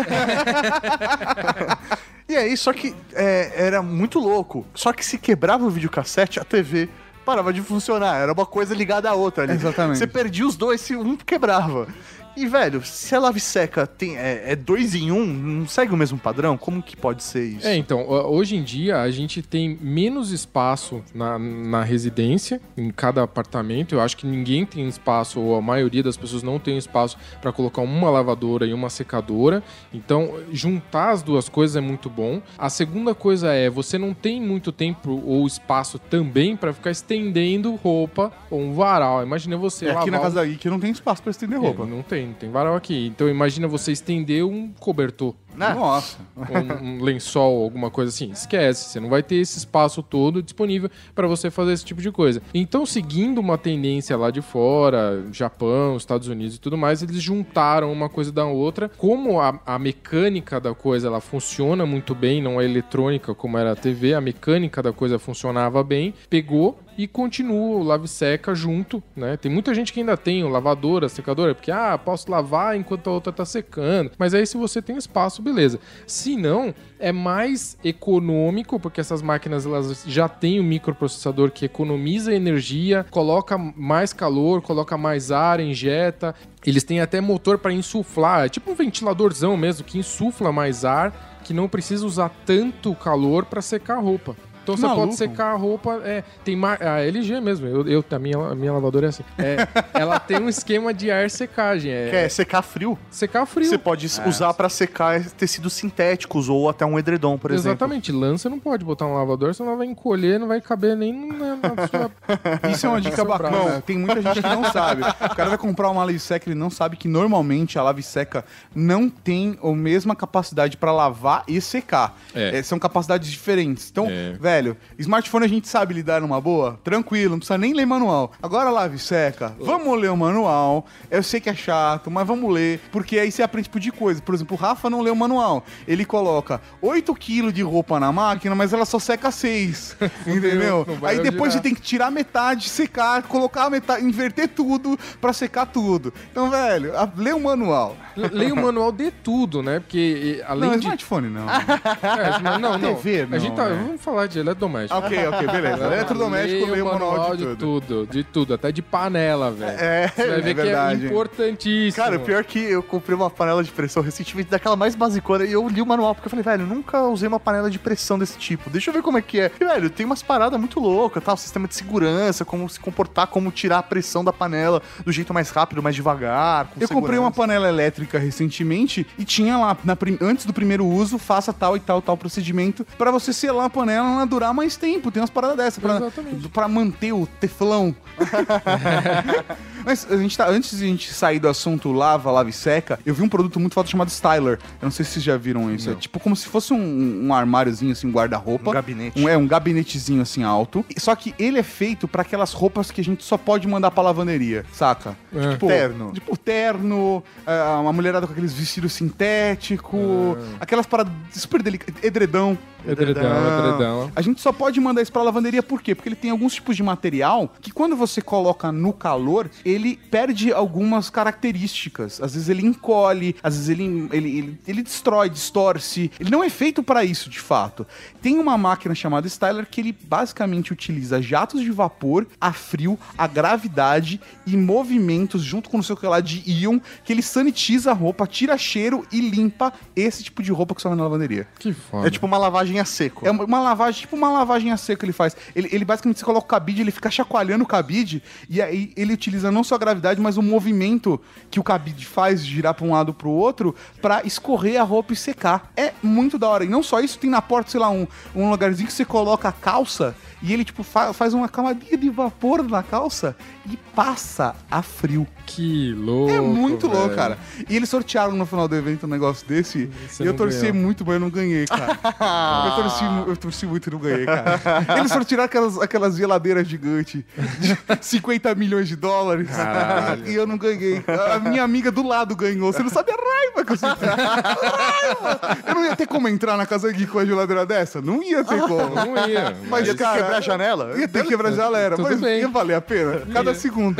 E 2.27 2.37
aí, 2.37 2.55
só 2.55 2.71
que 2.71 2.95
é, 3.13 3.51
era 3.53 3.81
muito 3.81 4.17
louco. 4.17 4.65
Só 4.73 4.93
que 4.93 5.05
se 5.05 5.17
quebrava 5.17 5.65
o 5.65 5.69
videocassete, 5.69 6.39
a 6.39 6.43
TV 6.43 6.87
parava 7.25 7.51
de 7.53 7.61
funcionar. 7.61 8.15
Era 8.15 8.31
uma 8.31 8.45
coisa 8.45 8.73
ligada 8.73 9.09
à 9.09 9.13
outra 9.13 9.43
ali. 9.43 9.53
Exatamente. 9.53 9.97
Você 9.97 10.07
perdia 10.07 10.47
os 10.47 10.55
dois 10.55 10.79
se 10.81 10.95
um 10.95 11.17
quebrava. 11.17 11.87
E, 12.35 12.47
velho, 12.47 12.83
se 12.83 13.15
a 13.15 13.19
lave 13.19 13.39
seca 13.39 13.85
tem, 13.85 14.17
é, 14.17 14.51
é 14.51 14.55
dois 14.55 14.95
em 14.95 15.11
um, 15.11 15.25
não 15.25 15.67
segue 15.67 15.93
o 15.93 15.97
mesmo 15.97 16.17
padrão? 16.17 16.57
Como 16.57 16.81
que 16.81 16.97
pode 16.97 17.21
ser 17.23 17.45
isso? 17.45 17.67
É, 17.67 17.75
então, 17.75 18.07
hoje 18.09 18.55
em 18.55 18.63
dia 18.63 19.01
a 19.01 19.11
gente 19.11 19.41
tem 19.41 19.77
menos 19.79 20.31
espaço 20.31 21.03
na, 21.13 21.37
na 21.37 21.83
residência, 21.83 22.59
em 22.75 22.89
cada 22.89 23.21
apartamento. 23.21 23.93
Eu 23.93 24.01
acho 24.01 24.17
que 24.17 24.25
ninguém 24.25 24.65
tem 24.65 24.87
espaço, 24.87 25.39
ou 25.39 25.55
a 25.55 25.61
maioria 25.61 26.01
das 26.01 26.17
pessoas 26.17 26.41
não 26.41 26.57
tem 26.57 26.77
espaço 26.77 27.17
para 27.41 27.51
colocar 27.51 27.81
uma 27.81 28.09
lavadora 28.09 28.65
e 28.65 28.73
uma 28.73 28.89
secadora. 28.89 29.61
Então, 29.93 30.39
juntar 30.51 31.11
as 31.11 31.21
duas 31.21 31.47
coisas 31.47 31.75
é 31.75 31.81
muito 31.81 32.09
bom. 32.09 32.41
A 32.57 32.69
segunda 32.69 33.13
coisa 33.13 33.51
é, 33.53 33.69
você 33.69 33.97
não 33.97 34.13
tem 34.13 34.41
muito 34.41 34.71
tempo 34.71 35.21
ou 35.25 35.45
espaço 35.45 35.99
também 35.99 36.55
para 36.55 36.73
ficar 36.73 36.91
estendendo 36.91 37.75
roupa 37.75 38.31
ou 38.49 38.59
um 38.59 38.73
varal. 38.73 39.21
Imagina 39.23 39.55
você 39.57 39.85
É, 39.85 39.87
lavar 39.89 40.01
aqui 40.03 40.11
na 40.11 40.19
casa 40.19 40.35
da 40.35 40.43
Ike 40.47 40.69
não 40.69 40.79
tem 40.79 40.91
espaço 40.91 41.21
pra 41.21 41.31
estender 41.31 41.57
É, 41.57 41.61
roupa. 41.61 41.85
não 41.85 42.01
tem. 42.01 42.22
Tem, 42.23 42.33
tem 42.33 42.49
varal 42.49 42.75
aqui. 42.75 43.07
Então 43.07 43.27
imagina 43.27 43.67
você 43.67 43.91
estender 43.91 44.45
um 44.45 44.71
cobertor. 44.79 45.35
Nossa. 45.55 46.17
um, 46.35 46.83
um 46.83 47.03
lençol, 47.03 47.63
alguma 47.63 47.91
coisa 47.91 48.09
assim. 48.09 48.31
Esquece, 48.31 48.89
você 48.89 48.99
não 48.99 49.09
vai 49.09 49.21
ter 49.21 49.35
esse 49.35 49.57
espaço 49.57 50.01
todo 50.01 50.41
disponível 50.41 50.89
para 51.13 51.27
você 51.27 51.51
fazer 51.51 51.73
esse 51.73 51.85
tipo 51.85 52.01
de 52.01 52.11
coisa. 52.11 52.41
Então, 52.53 52.85
seguindo 52.85 53.37
uma 53.37 53.57
tendência 53.57 54.17
lá 54.17 54.31
de 54.31 54.41
fora, 54.41 55.23
Japão, 55.31 55.95
Estados 55.95 56.27
Unidos 56.27 56.55
e 56.55 56.59
tudo 56.59 56.77
mais, 56.77 57.03
eles 57.03 57.21
juntaram 57.21 57.91
uma 57.91 58.09
coisa 58.09 58.31
da 58.31 58.45
outra. 58.45 58.89
Como 58.97 59.39
a, 59.39 59.59
a 59.65 59.77
mecânica 59.77 60.59
da 60.59 60.73
coisa 60.73 61.07
ela 61.07 61.21
funciona 61.21 61.85
muito 61.85 62.15
bem, 62.15 62.41
não 62.41 62.59
é 62.59 62.65
eletrônica 62.65 63.35
como 63.35 63.57
era 63.57 63.73
a 63.73 63.75
TV, 63.75 64.13
a 64.13 64.21
mecânica 64.21 64.81
da 64.81 64.91
coisa 64.91 65.19
funcionava 65.19 65.83
bem, 65.83 66.13
pegou 66.29 66.79
e 66.97 67.07
continua 67.07 67.77
o 67.77 67.83
lave 67.83 68.07
seca 68.07 68.53
junto, 68.53 69.01
né? 69.15 69.37
Tem 69.37 69.51
muita 69.51 69.73
gente 69.73 69.91
que 69.91 69.99
ainda 69.99 70.15
tem 70.17 70.43
o 70.43 70.49
lavadora, 70.49 71.09
secadora, 71.09 71.55
porque 71.55 71.71
ah, 71.71 71.97
posso 71.97 72.29
lavar 72.29 72.75
enquanto 72.75 73.09
a 73.09 73.13
outra 73.13 73.33
tá 73.33 73.45
secando. 73.45 74.11
Mas 74.17 74.33
aí 74.33 74.45
se 74.45 74.57
você 74.57 74.81
tem 74.81 74.97
espaço, 74.97 75.41
beleza. 75.41 75.79
Se 76.05 76.35
não, 76.35 76.73
é 76.99 77.11
mais 77.11 77.77
econômico, 77.83 78.79
porque 78.79 79.01
essas 79.01 79.21
máquinas 79.21 79.65
elas 79.65 80.03
já 80.07 80.27
têm 80.27 80.59
o 80.59 80.63
microprocessador 80.63 81.51
que 81.51 81.65
economiza 81.65 82.33
energia, 82.33 83.05
coloca 83.09 83.57
mais 83.57 84.13
calor, 84.13 84.61
coloca 84.61 84.97
mais 84.97 85.31
ar, 85.31 85.59
injeta. 85.59 86.33
Eles 86.65 86.83
têm 86.83 87.01
até 87.01 87.19
motor 87.19 87.57
para 87.57 87.73
insuflar, 87.73 88.45
é 88.45 88.49
tipo 88.49 88.71
um 88.71 88.75
ventiladorzão 88.75 89.57
mesmo 89.57 89.85
que 89.85 89.97
insufla 89.97 90.51
mais 90.51 90.85
ar, 90.85 91.39
que 91.43 91.53
não 91.53 91.67
precisa 91.67 92.05
usar 92.05 92.31
tanto 92.45 92.95
calor 92.95 93.45
para 93.45 93.61
secar 93.61 93.97
a 93.97 94.01
roupa. 94.01 94.35
Então 94.63 94.75
você 94.77 94.85
maluco. 94.85 95.07
pode 95.07 95.15
secar 95.17 95.51
a 95.51 95.55
roupa. 95.55 96.01
É, 96.03 96.23
tem 96.43 96.55
mar... 96.55 96.81
a 96.81 97.01
LG 97.01 97.39
mesmo. 97.41 97.67
Eu, 97.67 97.87
eu 97.87 98.05
a, 98.09 98.19
minha, 98.19 98.37
a 98.37 98.55
minha 98.55 98.71
lavadora 98.73 99.07
é 99.07 99.09
assim. 99.09 99.23
É, 99.37 99.67
ela 99.93 100.19
tem 100.19 100.39
um 100.41 100.49
esquema 100.49 100.93
de 100.93 101.11
ar 101.11 101.29
secagem. 101.29 101.91
É, 101.91 102.09
Que 102.09 102.15
é 102.15 102.29
secar 102.29 102.61
frio. 102.61 102.97
secar 103.11 103.45
frio. 103.45 103.67
Você 103.69 103.77
pode 103.77 104.05
usar 104.25 104.53
pra 104.53 104.69
secar 104.69 105.23
tecidos 105.31 105.73
sintéticos 105.73 106.49
ou 106.49 106.69
até 106.69 106.85
um 106.85 106.97
edredom, 106.97 107.37
por 107.37 107.51
exemplo. 107.51 107.71
Exatamente. 107.71 108.11
Lã 108.11 108.37
você 108.37 108.47
não 108.49 108.59
pode 108.59 108.85
botar 108.85 109.05
no 109.05 109.15
lavador, 109.15 109.53
senão 109.53 109.69
ela 109.71 109.77
vai 109.79 109.87
encolher, 109.87 110.39
não 110.39 110.47
vai 110.47 110.61
caber 110.61 110.95
nem 110.95 111.13
na, 111.27 111.55
na 111.57 111.87
sua. 111.87 112.11
Isso 112.71 112.85
é 112.85 112.89
uma 112.89 113.01
dica 113.01 113.23
bacana. 113.25 113.57
braço. 113.57 113.81
Tem 113.81 113.97
muita 113.97 114.21
gente 114.21 114.41
que 114.41 114.47
não 114.49 114.63
sabe. 114.71 115.01
O 115.03 115.35
cara 115.35 115.49
vai 115.49 115.57
comprar 115.57 115.89
uma 115.89 116.03
lave 116.03 116.19
seca, 116.19 116.49
ele 116.49 116.57
não 116.59 116.69
sabe 116.69 116.95
que 116.95 117.07
normalmente 117.07 117.77
a 117.77 117.83
lave 117.83 118.01
seca 118.03 118.45
não 118.73 119.09
tem 119.09 119.57
a 119.61 119.71
mesma 119.71 120.15
capacidade 120.15 120.77
pra 120.77 120.91
lavar 120.91 121.43
e 121.47 121.59
secar. 121.59 122.17
É. 122.33 122.59
É, 122.59 122.63
são 122.63 122.77
capacidades 122.79 123.29
diferentes. 123.29 123.89
Então, 123.91 124.07
É. 124.09 124.33
velho, 124.53 124.77
smartphone 124.99 125.45
a 125.45 125.49
gente 125.49 125.67
sabe 125.67 125.93
lidar 125.95 126.21
numa 126.21 126.39
boa, 126.39 126.79
tranquilo, 126.83 127.31
não 127.31 127.39
precisa 127.39 127.57
nem 127.57 127.73
ler 127.73 127.85
manual. 127.85 128.31
Agora 128.41 128.69
lave 128.69 128.99
seca, 128.99 129.55
vamos 129.59 129.99
ler 129.99 130.11
o 130.11 130.17
manual. 130.17 130.85
Eu 131.09 131.23
sei 131.23 131.39
que 131.39 131.49
é 131.49 131.55
chato, 131.55 132.11
mas 132.11 132.27
vamos 132.27 132.51
ler, 132.53 132.79
porque 132.91 133.17
aí 133.17 133.31
você 133.31 133.41
aprende 133.41 133.63
tipo 133.67 133.79
de 133.79 133.91
coisa. 133.91 134.21
Por 134.21 134.35
exemplo, 134.35 134.55
o 134.55 134.59
Rafa 134.59 134.89
não 134.89 135.01
leu 135.01 135.13
o 135.13 135.15
manual. 135.15 135.63
Ele 135.87 136.05
coloca 136.05 136.61
8 136.81 137.13
kg 137.15 137.51
de 137.51 137.61
roupa 137.63 137.99
na 137.99 138.11
máquina, 138.11 138.53
mas 138.55 138.73
ela 138.73 138.85
só 138.85 138.99
seca 138.99 139.31
6. 139.31 139.97
entendeu? 140.27 140.85
não 140.87 141.07
Aí 141.07 141.19
depois 141.19 141.51
girar. 141.51 141.51
você 141.53 141.59
tem 141.61 141.73
que 141.73 141.81
tirar 141.81 142.11
metade, 142.11 142.69
secar, 142.69 143.23
colocar 143.23 143.65
a 143.65 143.69
metade, 143.69 144.05
inverter 144.05 144.47
tudo 144.49 144.97
pra 145.19 145.33
secar 145.33 145.65
tudo. 145.65 146.13
Então, 146.31 146.49
velho, 146.49 146.95
a- 146.97 147.09
lê 147.17 147.33
o 147.33 147.39
manual. 147.39 147.95
Leia 148.15 148.53
o 148.53 148.57
manual 148.61 148.91
de 148.91 149.09
tudo, 149.09 149.63
né? 149.63 149.79
Porque 149.79 149.97
e, 150.37 150.43
além 150.43 150.69
não, 150.69 150.77
de. 150.77 150.83
smartphone 150.83 151.29
não. 151.29 151.45
É, 152.03 152.39
não, 152.41 152.59
não, 152.59 152.77
não. 152.77 152.95
TV, 152.95 153.27
A 153.31 153.37
gente 153.39 153.49
não, 153.49 153.55
tá. 153.55 153.69
né? 153.69 153.83
Vamos 153.87 154.01
falar 154.01 154.27
de 154.27 154.42
eletrodoméstico. 154.43 154.99
ok, 154.99 155.27
ok, 155.27 155.47
beleza. 155.47 155.85
Eletrodoméstico, 155.85 156.65
o 156.73 156.85
manual 156.85 157.35
de 157.35 157.43
tudo. 157.45 157.55
tudo, 157.81 158.07
de 158.11 158.23
tudo, 158.23 158.53
até 158.53 158.71
de 158.71 158.81
panela, 158.81 159.51
velho. 159.51 159.79
É, 159.79 160.07
Você 160.07 160.27
vai 160.27 160.41
ver 160.41 160.49
é 160.51 160.53
que 160.53 160.61
verdade. 160.61 161.05
é 161.05 161.09
importantíssimo. 161.09 162.03
Cara, 162.03 162.19
pior 162.19 162.43
que 162.43 162.59
eu 162.59 162.83
comprei 162.83 163.15
uma 163.15 163.29
panela 163.29 163.63
de 163.63 163.71
pressão 163.71 164.03
recentemente, 164.03 164.49
daquela 164.49 164.75
mais 164.75 164.95
basicona, 164.95 165.45
e 165.45 165.51
eu 165.51 165.67
li 165.67 165.81
o 165.81 165.85
manual, 165.85 166.13
porque 166.15 166.27
eu 166.27 166.29
falei, 166.29 166.43
velho, 166.43 166.65
nunca 166.65 167.01
usei 167.03 167.27
uma 167.27 167.39
panela 167.39 167.69
de 167.69 167.79
pressão 167.79 168.17
desse 168.19 168.37
tipo. 168.37 168.69
Deixa 168.69 168.89
eu 168.89 168.93
ver 168.93 169.01
como 169.01 169.17
é 169.17 169.21
que 169.21 169.39
é. 169.39 169.51
E, 169.59 169.65
velho, 169.65 169.89
tem 169.89 170.05
umas 170.05 170.21
paradas 170.21 170.59
muito 170.59 170.79
loucas, 170.79 171.23
tal, 171.23 171.35
sistema 171.37 171.67
de 171.67 171.75
segurança, 171.75 172.45
como 172.45 172.67
se 172.69 172.79
comportar, 172.79 173.27
como 173.27 173.51
tirar 173.51 173.79
a 173.79 173.83
pressão 173.83 174.23
da 174.23 174.33
panela 174.33 174.81
do 175.05 175.11
jeito 175.11 175.33
mais 175.33 175.49
rápido, 175.49 175.81
mais 175.81 175.95
devagar. 175.95 176.65
com 176.65 176.79
Eu 176.81 176.87
comprei 176.87 177.17
uma 177.19 177.29
segurança. 177.29 177.53
panela 177.53 177.67
elétrica 177.69 178.19
recentemente 178.19 179.05
e 179.17 179.25
tinha 179.25 179.57
lá, 179.57 179.77
na 179.83 179.95
prim- 179.95 180.17
antes 180.21 180.45
do 180.45 180.53
primeiro 180.53 180.85
uso, 180.85 181.17
faça 181.17 181.51
tal 181.53 181.75
e 181.75 181.79
tal, 181.79 182.01
tal 182.01 182.17
procedimento 182.17 182.85
pra 182.97 183.11
você 183.11 183.31
selar 183.33 183.65
a 183.65 183.69
panela 183.69 184.07
ela 184.07 184.25
durar 184.33 184.53
mais 184.53 184.75
tempo. 184.75 185.11
Tem 185.11 185.21
umas 185.21 185.29
paradas 185.29 185.57
dessas 185.57 185.79
pra, 185.81 185.97
Exatamente. 185.97 186.49
pra 186.49 186.67
manter 186.67 187.13
o 187.13 187.27
teflão. 187.39 187.95
Mas 189.85 190.07
a 190.09 190.17
gente 190.17 190.37
tá, 190.37 190.47
antes 190.49 190.77
de 190.77 190.83
a 190.83 190.87
gente 190.87 191.13
sair 191.13 191.39
do 191.39 191.47
assunto 191.47 191.91
lava, 191.91 192.31
lava 192.31 192.49
e 192.49 192.53
seca, 192.53 192.99
eu 193.05 193.13
vi 193.13 193.21
um 193.21 193.29
produto 193.29 193.59
muito 193.59 193.73
foda 193.73 193.89
chamado 193.89 194.09
Styler. 194.09 194.59
Eu 194.81 194.85
não 194.85 194.91
sei 194.91 195.03
se 195.05 195.11
vocês 195.13 195.25
já 195.25 195.37
viram 195.37 195.73
isso. 195.73 195.89
É 195.89 195.95
tipo 195.95 196.19
como 196.19 196.35
se 196.35 196.47
fosse 196.47 196.73
um, 196.73 197.27
um 197.27 197.33
armáriozinho, 197.33 197.91
assim, 197.91 198.07
um 198.07 198.11
guarda-roupa. 198.11 198.69
Um 198.69 198.73
gabinete. 198.73 199.19
Um- 199.21 199.27
é, 199.29 199.37
um 199.37 199.47
gabinetezinho 199.47 200.21
assim 200.21 200.43
alto. 200.43 200.85
Só 200.97 201.15
que 201.15 201.33
ele 201.37 201.59
é 201.59 201.63
feito 201.63 202.07
pra 202.07 202.21
aquelas 202.21 202.53
roupas 202.53 202.91
que 202.91 203.01
a 203.01 203.03
gente 203.03 203.23
só 203.23 203.37
pode 203.37 203.67
mandar 203.67 203.91
pra 203.91 204.03
lavanderia, 204.03 204.65
saca? 204.71 205.15
É. 205.35 205.51
Tipo, 205.51 205.67
Terno. 205.67 206.11
Tipo, 206.13 206.37
terno, 206.37 207.23
é, 207.45 207.61
uma 207.79 207.91
mulherada 207.93 208.25
com 208.25 208.31
aqueles 208.33 208.53
vestidos 208.53 208.93
sintéticos, 208.93 210.37
aquelas 210.59 210.85
paradas 210.85 211.13
super 211.31 211.61
delicadas. 211.61 212.03
Edredão. 212.03 212.57
Edredão, 212.85 213.23
edredão. 213.69 214.11
A 214.13 214.21
gente 214.21 214.41
só 214.41 214.51
pode 214.51 214.77
mandar 214.81 215.01
isso 215.01 215.11
pra 215.11 215.21
lavanderia 215.23 215.63
por 215.63 215.81
quê? 215.81 215.95
Porque 215.95 216.09
ele 216.09 216.17
tem 216.17 216.31
alguns 216.31 216.53
tipos 216.55 216.75
de 216.75 216.83
material 216.83 217.49
que 217.61 217.71
quando 217.71 217.95
você 217.95 218.21
coloca 218.21 218.73
no 218.73 218.91
calor, 218.91 219.49
ele 219.73 219.99
perde 220.09 220.51
algumas 220.53 221.09
características. 221.09 222.21
Às 222.21 222.33
vezes 222.33 222.49
ele 222.49 222.65
encolhe, 222.65 223.35
às 223.43 223.55
vezes 223.55 223.69
ele, 223.69 223.83
ele, 224.11 224.37
ele, 224.37 224.59
ele 224.67 224.83
destrói, 224.83 225.29
distorce. 225.29 226.11
Ele 226.19 226.29
não 226.29 226.43
é 226.43 226.49
feito 226.49 226.81
pra 226.83 227.03
isso, 227.03 227.29
de 227.29 227.39
fato. 227.39 227.85
Tem 228.21 228.37
uma 228.39 228.57
máquina 228.57 228.95
chamada 228.95 229.27
Styler 229.27 229.67
que 229.69 229.81
ele 229.81 229.95
basicamente 230.03 230.71
utiliza 230.71 231.21
jatos 231.21 231.61
de 231.61 231.71
vapor, 231.71 232.25
a 232.39 232.53
frio, 232.53 232.97
a 233.17 233.27
gravidade 233.27 234.19
e 234.45 234.55
movimentos 234.55 235.41
junto 235.43 235.69
com 235.69 235.79
o 235.79 235.83
que 235.95 236.07
lá 236.07 236.19
de 236.21 236.41
íon, 236.49 236.79
que 237.03 237.11
ele 237.13 237.21
sanitiza 237.21 237.91
a 237.91 237.93
roupa, 237.93 238.25
tira 238.25 238.57
cheiro 238.57 239.05
e 239.11 239.19
limpa 239.21 239.71
esse 239.95 240.23
tipo 240.23 240.41
de 240.41 240.51
roupa 240.51 240.73
que 240.73 240.81
só 240.81 240.89
vai 240.89 240.97
na 240.97 241.03
lavanderia. 241.03 241.47
Que 241.59 241.73
foda. 241.73 242.07
É 242.07 242.11
tipo 242.11 242.25
uma 242.25 242.37
lavagem 242.37 242.79
a 242.79 242.85
seco. 242.85 243.27
É 243.27 243.31
uma- 243.31 243.43
uma 243.43 243.59
lavagem, 243.59 244.01
tipo 244.01 244.15
uma 244.15 244.29
lavagem 244.31 244.71
a 244.71 244.77
seco 244.77 245.03
ele 245.05 245.11
faz. 245.13 245.35
Ele, 245.55 245.69
ele 245.71 245.85
basicamente 245.85 246.19
você 246.19 246.25
coloca 246.25 246.45
o 246.45 246.47
cabide, 246.49 246.81
ele 246.81 246.91
fica 246.91 247.11
chacoalhando 247.11 247.63
o 247.63 247.67
cabide 247.67 248.23
e 248.49 248.61
aí 248.61 248.91
ele 248.95 249.13
utiliza 249.13 249.51
não 249.51 249.62
só 249.63 249.75
a 249.75 249.77
gravidade, 249.77 250.19
mas 250.21 250.37
o 250.37 250.41
movimento 250.41 251.19
que 251.51 251.59
o 251.59 251.63
cabide 251.63 252.05
faz 252.05 252.45
de 252.45 252.51
girar 252.51 252.73
pra 252.73 252.85
um 252.85 252.91
lado 252.91 253.13
pro 253.13 253.29
outro 253.29 253.75
pra 254.01 254.21
escorrer 254.23 254.79
a 254.79 254.83
roupa 254.83 255.13
e 255.13 255.15
secar. 255.15 255.71
É 255.75 255.91
muito 256.01 256.37
da 256.37 256.47
hora. 256.47 256.63
E 256.65 256.69
não 256.69 256.83
só 256.83 256.99
isso, 256.99 257.17
tem 257.19 257.29
na 257.29 257.41
porta, 257.41 257.71
sei 257.71 257.79
lá, 257.79 257.89
um, 257.89 258.07
um 258.35 258.49
lugarzinho 258.49 258.87
que 258.87 258.93
você 258.93 259.05
coloca 259.05 259.47
a 259.49 259.51
calça 259.51 260.15
e 260.41 260.51
ele 260.53 260.65
tipo 260.65 260.83
fa- 260.83 261.13
faz 261.13 261.33
uma 261.33 261.47
camadinha 261.47 261.97
de 261.97 262.09
vapor 262.09 262.61
na 262.67 262.83
calça 262.83 263.35
e 263.69 263.77
passa 263.95 264.55
a 264.69 264.81
frio. 264.81 265.25
Que 265.45 265.93
louco. 265.93 266.31
É 266.33 266.39
muito 266.39 266.87
louco, 266.87 267.15
cara. 267.15 267.37
E 267.69 267.75
eles 267.75 267.89
sortearam 267.89 268.33
no 268.33 268.45
final 268.45 268.67
do 268.67 268.75
evento 268.75 269.05
um 269.05 269.09
negócio 269.09 269.45
desse. 269.47 269.89
Você 270.09 270.23
e 270.23 270.25
eu 270.25 270.31
não 270.31 270.37
torci 270.37 270.61
ganhou. 270.61 270.75
muito, 270.75 271.05
mas 271.05 271.13
eu 271.15 271.19
não 271.19 271.29
ganhei, 271.29 271.65
cara. 271.65 271.97
eu, 272.67 272.75
torci, 272.83 273.03
eu 273.27 273.37
torci 273.37 273.65
muito 273.65 273.89
e 273.89 273.91
não 273.91 273.99
ganhei, 273.99 274.25
cara. 274.25 274.59
Eles 274.97 275.11
sortearam 275.11 275.43
aquelas, 275.43 275.77
aquelas 275.79 276.15
geladeiras 276.15 276.67
gigantes 276.67 277.23
de 277.59 277.77
50 278.01 278.55
milhões 278.55 278.87
de 278.87 278.95
dólares. 278.95 279.49
Caralho. 279.55 280.23
E 280.33 280.35
eu 280.35 280.45
não 280.47 280.57
ganhei. 280.57 281.03
A 281.33 281.39
minha 281.39 281.63
amiga 281.63 281.91
do 281.91 282.05
lado 282.05 282.35
ganhou. 282.35 282.71
Você 282.71 282.81
não 282.81 282.89
sabe 282.89 283.11
a 283.11 283.15
raiva 283.15 283.65
que 283.65 283.71
eu 283.73 283.77
senti. 283.77 284.05
raiva! 284.05 285.39
Eu 285.67 285.75
não 285.75 285.85
ia 285.85 285.95
ter 285.95 286.07
como 286.07 286.27
entrar 286.27 286.55
na 286.57 286.65
Casa 286.65 286.91
Geek 286.91 287.11
com 287.11 287.19
a 287.19 287.25
geladeira 287.25 287.65
dessa? 287.65 288.01
Não 288.01 288.21
ia 288.23 288.43
ter 288.43 288.59
como. 288.61 288.93
Não 288.95 289.27
ia. 289.27 289.55
Mas, 289.69 289.87
Ia 289.87 289.93
ter 289.93 289.97
que 289.97 290.03
cara, 290.03 290.17
quebrar 290.21 290.37
a 290.37 290.41
janela? 290.41 290.93
Ia 290.99 291.07
ter 291.07 291.23
que 291.23 291.29
quebrar 291.29 291.49
a 291.49 291.51
janela, 291.51 291.95
Tudo 291.95 292.03
mas 292.09 292.19
bem. 292.21 292.39
ia 292.41 292.47
valer 292.47 292.75
a 292.75 292.81
pena. 292.81 293.21
Cada 293.31 293.53
segundo. 293.53 293.99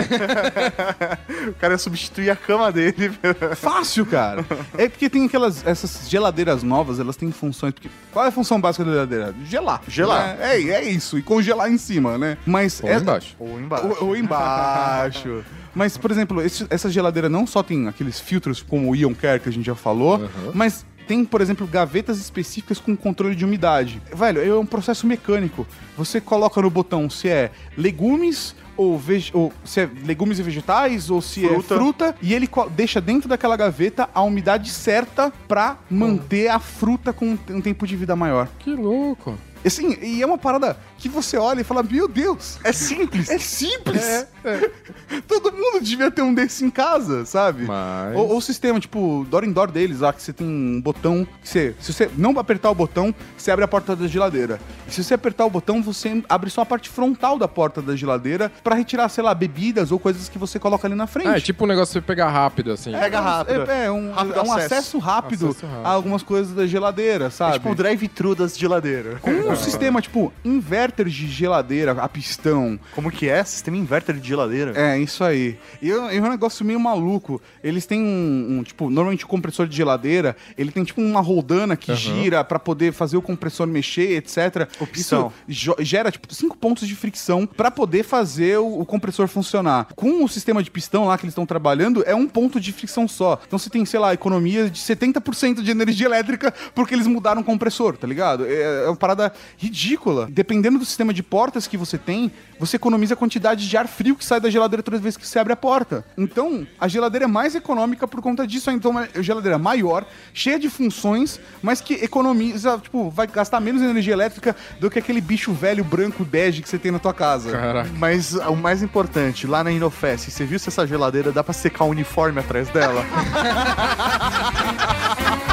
O 1.48 1.54
cara 1.56 1.74
ia 1.74 1.78
substituir 1.78 2.30
a 2.30 2.36
cama 2.36 2.72
dele. 2.72 3.12
Fácil, 3.56 4.06
cara. 4.06 4.46
É 4.78 4.88
porque 4.88 5.10
tem 5.10 5.26
aquelas 5.26 5.66
essas 5.66 6.10
geladeiras 6.10 6.64
novas, 6.64 7.00
elas 7.00 7.16
têm 7.16 7.32
funções. 7.32 7.74
Porque 7.74 7.90
qual 8.12 8.26
é 8.26 8.30
a 8.30 8.32
função 8.32 8.60
básica 8.60 8.84
da 8.86 8.92
geladeira? 8.92 9.36
Gelar. 9.46 9.82
Gelar. 9.88 10.38
É, 10.40 10.62
é, 10.62 10.70
é 10.70 10.84
isso. 10.84 11.18
E 11.18 11.22
congelar 11.22 11.70
em 11.72 11.78
cima, 11.78 12.18
né? 12.18 12.38
Mas 12.46 12.82
Ou 12.82 12.90
é- 12.90 12.98
embaixo. 12.98 13.36
Ou 13.40 13.60
embaixo. 13.60 13.88
Ou, 14.00 14.08
ou 14.08 14.16
embaixo. 14.18 15.43
Mas, 15.76 15.98
por 15.98 16.12
exemplo, 16.12 16.42
esse- 16.42 16.68
essa 16.70 16.90
geladeira 16.90 17.28
não 17.30 17.48
só 17.48 17.64
tem 17.64 17.88
aqueles 17.88 18.20
filtros 18.20 18.62
como 18.62 18.92
o 18.92 18.96
Ion 18.96 19.14
Care 19.14 19.40
que 19.40 19.50
a 19.50 19.52
gente 19.52 19.66
já 19.66 19.76
falou, 19.76 20.18
Uhum. 20.20 20.52
mas 20.54 20.86
tem, 21.08 21.26
por 21.26 21.42
exemplo, 21.42 21.68
gavetas 21.68 22.18
específicas 22.20 22.80
com 22.80 22.96
controle 22.96 23.36
de 23.36 23.44
umidade. 23.44 24.02
Velho, 24.16 24.42
é 24.42 24.58
um 24.58 24.66
processo 24.66 25.06
mecânico. 25.08 25.68
Você 25.98 26.22
coloca 26.22 26.62
no 26.62 26.70
botão 26.70 27.10
se 27.10 27.28
é 27.28 27.52
legumes 27.76 28.56
ou, 28.78 29.00
ou 29.34 29.54
se 29.66 29.82
é 29.82 29.90
legumes 30.06 30.40
e 30.40 30.44
vegetais 30.44 31.10
ou 31.10 31.22
se 31.22 31.42
Fruta. 31.42 31.74
é 31.74 31.78
fruta 31.78 32.16
e 32.22 32.34
ele 32.34 32.50
deixa 32.76 33.02
dentro 33.02 33.28
daquela 33.28 33.58
gaveta 33.58 34.10
a 34.14 34.22
umidade 34.22 34.70
certa 34.72 35.32
pra 35.48 35.78
manter 35.90 36.48
a 36.48 36.58
fruta 36.60 37.12
com 37.12 37.38
um 37.50 37.62
tempo 37.62 37.86
de 37.86 37.96
vida 37.96 38.16
maior. 38.16 38.48
Que 38.60 38.74
louco. 38.74 39.38
Assim, 39.66 39.98
e 40.02 40.22
é 40.22 40.26
uma 40.26 40.38
parada 40.38 40.78
que 40.98 41.08
você 41.10 41.38
olha 41.38 41.62
e 41.62 41.64
fala, 41.64 41.84
meu 41.84 42.08
Deus, 42.08 42.58
É 42.64 42.72
simples. 42.72 43.30
é 43.30 43.38
simples. 43.40 44.26
Todo 45.28 45.52
mundo 45.52 45.80
devia 45.82 46.10
ter 46.12 46.22
um 46.22 46.34
desse 46.34 46.64
em 46.66 46.70
casa, 46.70 47.26
sabe? 47.26 47.64
Mas- 47.66 48.16
Ou, 48.16 48.30
ou 48.30 48.38
o 48.38 48.42
sistema, 48.42 48.80
tipo, 48.80 49.26
door 49.30 49.44
in 49.44 49.52
door 49.52 49.72
deles, 49.72 50.00
lá, 50.00 50.12
que 50.12 50.22
você 50.22 50.34
tem 50.34 50.46
um 50.48 50.82
botão. 50.82 51.26
Que 51.42 51.48
você, 51.50 51.76
se 51.80 51.94
você 51.94 52.10
não 52.18 52.38
apertar 52.40 52.70
o 52.70 52.76
botão, 52.76 53.14
você 53.38 53.52
abre 53.52 53.64
a 53.64 53.68
porta 53.68 53.96
da 53.96 54.08
geladeira. 54.08 54.60
E 54.88 54.92
se 54.92 55.04
você 55.04 55.14
apertar 55.14 55.46
o 55.46 55.50
botão, 55.50 55.82
você 55.82 56.22
abre 56.28 56.50
só 56.50 56.62
a 56.62 56.66
parte 56.66 56.90
frontal 56.90 57.38
da 57.38 57.48
porta 57.48 57.82
da 57.82 57.96
geladeira 57.96 58.52
pra 58.64 58.76
retirar, 58.76 59.08
sei 59.10 59.24
lá, 59.24 59.34
bebidas 59.34 59.92
ou 59.92 60.00
coisas 60.00 60.28
que 60.30 60.38
você 60.38 60.60
coloca 60.60 60.88
ali 60.88 60.96
na 60.96 61.08
frente. 61.08 61.28
Ah, 61.28 61.38
é 61.38 61.42
tipo 61.42 61.64
um 61.64 61.68
negócio 61.68 61.94
pra 61.94 62.02
você 62.02 62.06
pegar 62.08 62.30
rápido, 62.30 62.72
assim. 62.72 62.92
Pega 62.92 63.20
rápido. 63.20 63.70
É, 63.72 63.86
é 63.86 63.92
um, 63.92 64.12
Rápido 64.12 64.34
é 64.40 64.42
um 64.42 64.52
acesso. 64.54 64.66
acesso, 64.74 64.98
rápido 65.00 65.50
Acesso 65.50 65.66
rápido. 65.66 65.86
a 65.86 65.90
algumas 65.90 66.24
coisas 66.24 66.54
da 66.54 66.66
geladeira, 66.68 67.26
É 67.26 67.30
sabe? 67.30 67.54
tipo 67.54 67.70
um 67.70 67.76
drive-thru 67.76 68.36
das 68.36 68.58
geladeiras. 68.58 69.20
Com 69.22 69.53
um 69.54 69.58
sistema, 69.58 70.02
tipo, 70.02 70.34
inverter 70.44 71.08
de 71.08 71.28
geladeira 71.28 71.92
a 71.92 72.10
pistão. 72.10 72.80
Como 72.94 73.12
que 73.12 73.30
é? 73.30 73.44
Sistema 73.44 73.78
inverter 73.78 74.16
de 74.16 74.28
geladeira. 74.28 74.74
É, 74.76 74.98
isso 75.00 75.24
aí. 75.24 75.58
E 75.82 75.92
é 75.92 75.94
é 76.18 76.22
um 76.22 76.30
negócio 76.30 76.66
meio 76.66 76.80
maluco. 76.80 77.42
Eles 77.64 77.86
têm 77.86 78.02
um, 78.02 78.60
um, 78.60 78.64
tipo, 78.64 78.90
normalmente 78.90 79.26
o 79.26 79.28
compressor 79.28 79.68
de 79.68 79.76
geladeira, 79.76 80.36
ele 80.58 80.72
tem 80.72 80.84
tipo 80.84 81.02
uma 81.02 81.22
roldana 81.22 81.76
que 81.76 81.94
gira 81.96 82.44
pra 82.44 82.60
poder 82.60 82.94
fazer 82.94 83.18
o 83.18 83.22
compressor 83.22 83.68
mexer, 83.68 84.18
etc. 84.18 84.68
Opção. 84.80 85.32
Isso 85.48 85.76
gera, 85.80 86.12
tipo, 86.12 86.34
cinco 86.34 86.58
pontos 86.58 86.88
de 86.88 86.96
fricção 86.96 87.46
pra 87.46 87.72
poder 87.72 88.04
fazer 88.04 88.58
o, 88.60 88.82
o 88.82 88.86
compressor 88.86 89.28
funcionar. 89.28 89.88
Com 89.96 90.24
o 90.24 90.28
sistema 90.28 90.64
de 90.64 90.72
pistão 90.72 91.06
lá 91.06 91.18
que 91.18 91.26
eles 91.26 91.34
estão 91.34 91.46
trabalhando, 91.46 92.04
é 92.06 92.16
um 92.16 92.28
ponto 92.28 92.60
de 92.60 92.72
fricção 92.72 93.08
só. 93.08 93.40
Então 93.46 93.60
você 93.60 93.70
tem, 93.70 93.86
sei 93.86 94.00
lá, 94.00 94.14
economia 94.14 94.70
de 94.70 94.80
70% 94.80 95.62
de 95.62 95.72
energia 95.72 96.08
elétrica 96.08 96.54
porque 96.74 96.94
eles 96.94 97.08
mudaram 97.08 97.42
o 97.42 97.44
compressor, 97.44 97.98
tá 97.98 98.08
ligado? 98.08 98.46
É, 98.46 98.86
é 98.86 98.88
uma 98.88 98.96
parada 98.96 99.34
ridícula. 99.58 100.28
Dependendo 100.30 100.80
do 100.80 100.86
sistema 100.86 101.14
de 101.14 101.24
portas 101.24 101.68
que 101.68 101.78
você 101.78 101.98
tem, 101.98 102.32
você 102.60 102.78
economiza 102.78 103.14
a 103.14 103.18
quantidade 103.18 103.68
de 103.68 103.78
ar 103.78 103.88
frio 103.88 104.16
que 104.16 104.24
sai 104.24 104.40
da 104.40 104.50
geladeira 104.50 104.84
todas 104.84 105.00
as 105.00 105.04
vezes 105.04 105.18
que 105.18 105.28
você 105.28 105.40
abre 105.40 105.54
a 105.54 105.56
porta. 105.56 106.06
Então, 106.18 106.66
a 106.80 106.88
geladeira 106.88 107.26
é 107.26 107.28
mais 107.28 107.56
econômica 107.56 108.08
por 108.08 108.22
conta 108.22 108.48
disso. 108.48 108.72
Então, 108.72 108.92
é 108.92 108.96
uma 108.96 109.24
geladeira 109.24 109.58
maior, 109.58 110.06
cheia 110.34 110.60
de 110.60 110.70
funções, 110.70 111.40
mas 111.62 111.82
que 111.82 111.96
economiza, 111.96 112.78
tipo, 112.78 113.10
vai 113.10 113.28
gastar 113.28 113.60
menos 113.60 113.82
energia 113.82 114.14
elétrica 114.14 114.56
do 114.80 114.90
que 114.90 115.00
aquele 115.00 115.22
bicho 115.22 115.52
velho 115.54 115.84
branco 115.84 116.24
bege 116.24 116.62
que 116.62 116.70
você 116.70 116.78
tem 116.78 116.92
na 116.92 117.00
tua 117.00 117.14
casa. 117.14 117.52
Caraca. 117.52 117.90
Mas 117.98 118.34
o 118.34 118.56
mais 118.56 118.84
importante, 118.84 119.48
lá 119.48 119.64
na 119.64 119.72
Inofest, 119.72 120.32
você 120.32 120.46
viu 120.46 120.60
se 120.60 120.70
essa 120.70 120.86
geladeira 120.88 121.32
dá 121.32 121.44
pra 121.44 121.54
secar 121.54 121.86
o 121.86 121.90
uniforme 121.90 122.40
atrás 122.40 122.70
dela? 122.70 123.04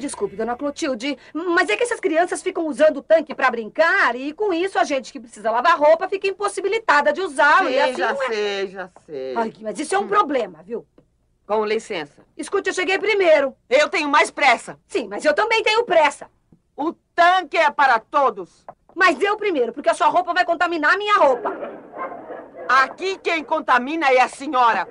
desculpe, 0.00 0.34
dona 0.34 0.56
Clotilde, 0.56 1.16
mas 1.32 1.68
é 1.68 1.76
que 1.76 1.84
essas 1.84 2.00
crianças 2.00 2.42
ficam 2.42 2.66
usando 2.66 2.96
o 2.96 3.02
tanque 3.02 3.34
pra 3.34 3.50
brincar 3.50 4.16
e 4.16 4.32
com 4.32 4.52
isso 4.52 4.78
a 4.78 4.84
gente 4.84 5.12
que 5.12 5.20
precisa 5.20 5.50
lavar 5.50 5.78
roupa 5.78 6.08
fica 6.08 6.26
impossibilitada 6.26 7.12
de 7.12 7.20
usá-lo 7.20 7.68
e 7.68 7.78
assim 7.78 7.96
já 7.96 8.10
é... 8.10 8.16
sei, 8.16 8.66
já 8.68 8.90
sei. 9.06 9.34
Ai, 9.36 9.52
mas 9.60 9.78
isso 9.78 9.94
é 9.94 9.98
um 9.98 10.08
problema, 10.08 10.62
viu? 10.62 10.84
Com 11.46 11.64
licença. 11.64 12.22
Escute, 12.36 12.70
eu 12.70 12.74
cheguei 12.74 12.98
primeiro. 12.98 13.54
Eu 13.68 13.88
tenho 13.88 14.08
mais 14.08 14.30
pressa. 14.30 14.78
Sim, 14.86 15.08
mas 15.08 15.24
eu 15.24 15.34
também 15.34 15.62
tenho 15.62 15.84
pressa. 15.84 16.30
O 16.76 16.92
tanque 17.14 17.56
é 17.56 17.70
para 17.70 17.98
todos. 17.98 18.64
Mas 18.94 19.20
eu 19.20 19.36
primeiro, 19.36 19.72
porque 19.72 19.90
a 19.90 19.94
sua 19.94 20.08
roupa 20.08 20.32
vai 20.32 20.44
contaminar 20.44 20.94
a 20.94 20.96
minha 20.96 21.18
roupa. 21.18 21.52
Aqui 22.68 23.18
quem 23.18 23.42
contamina 23.42 24.12
é 24.12 24.20
a 24.20 24.28
senhora. 24.28 24.88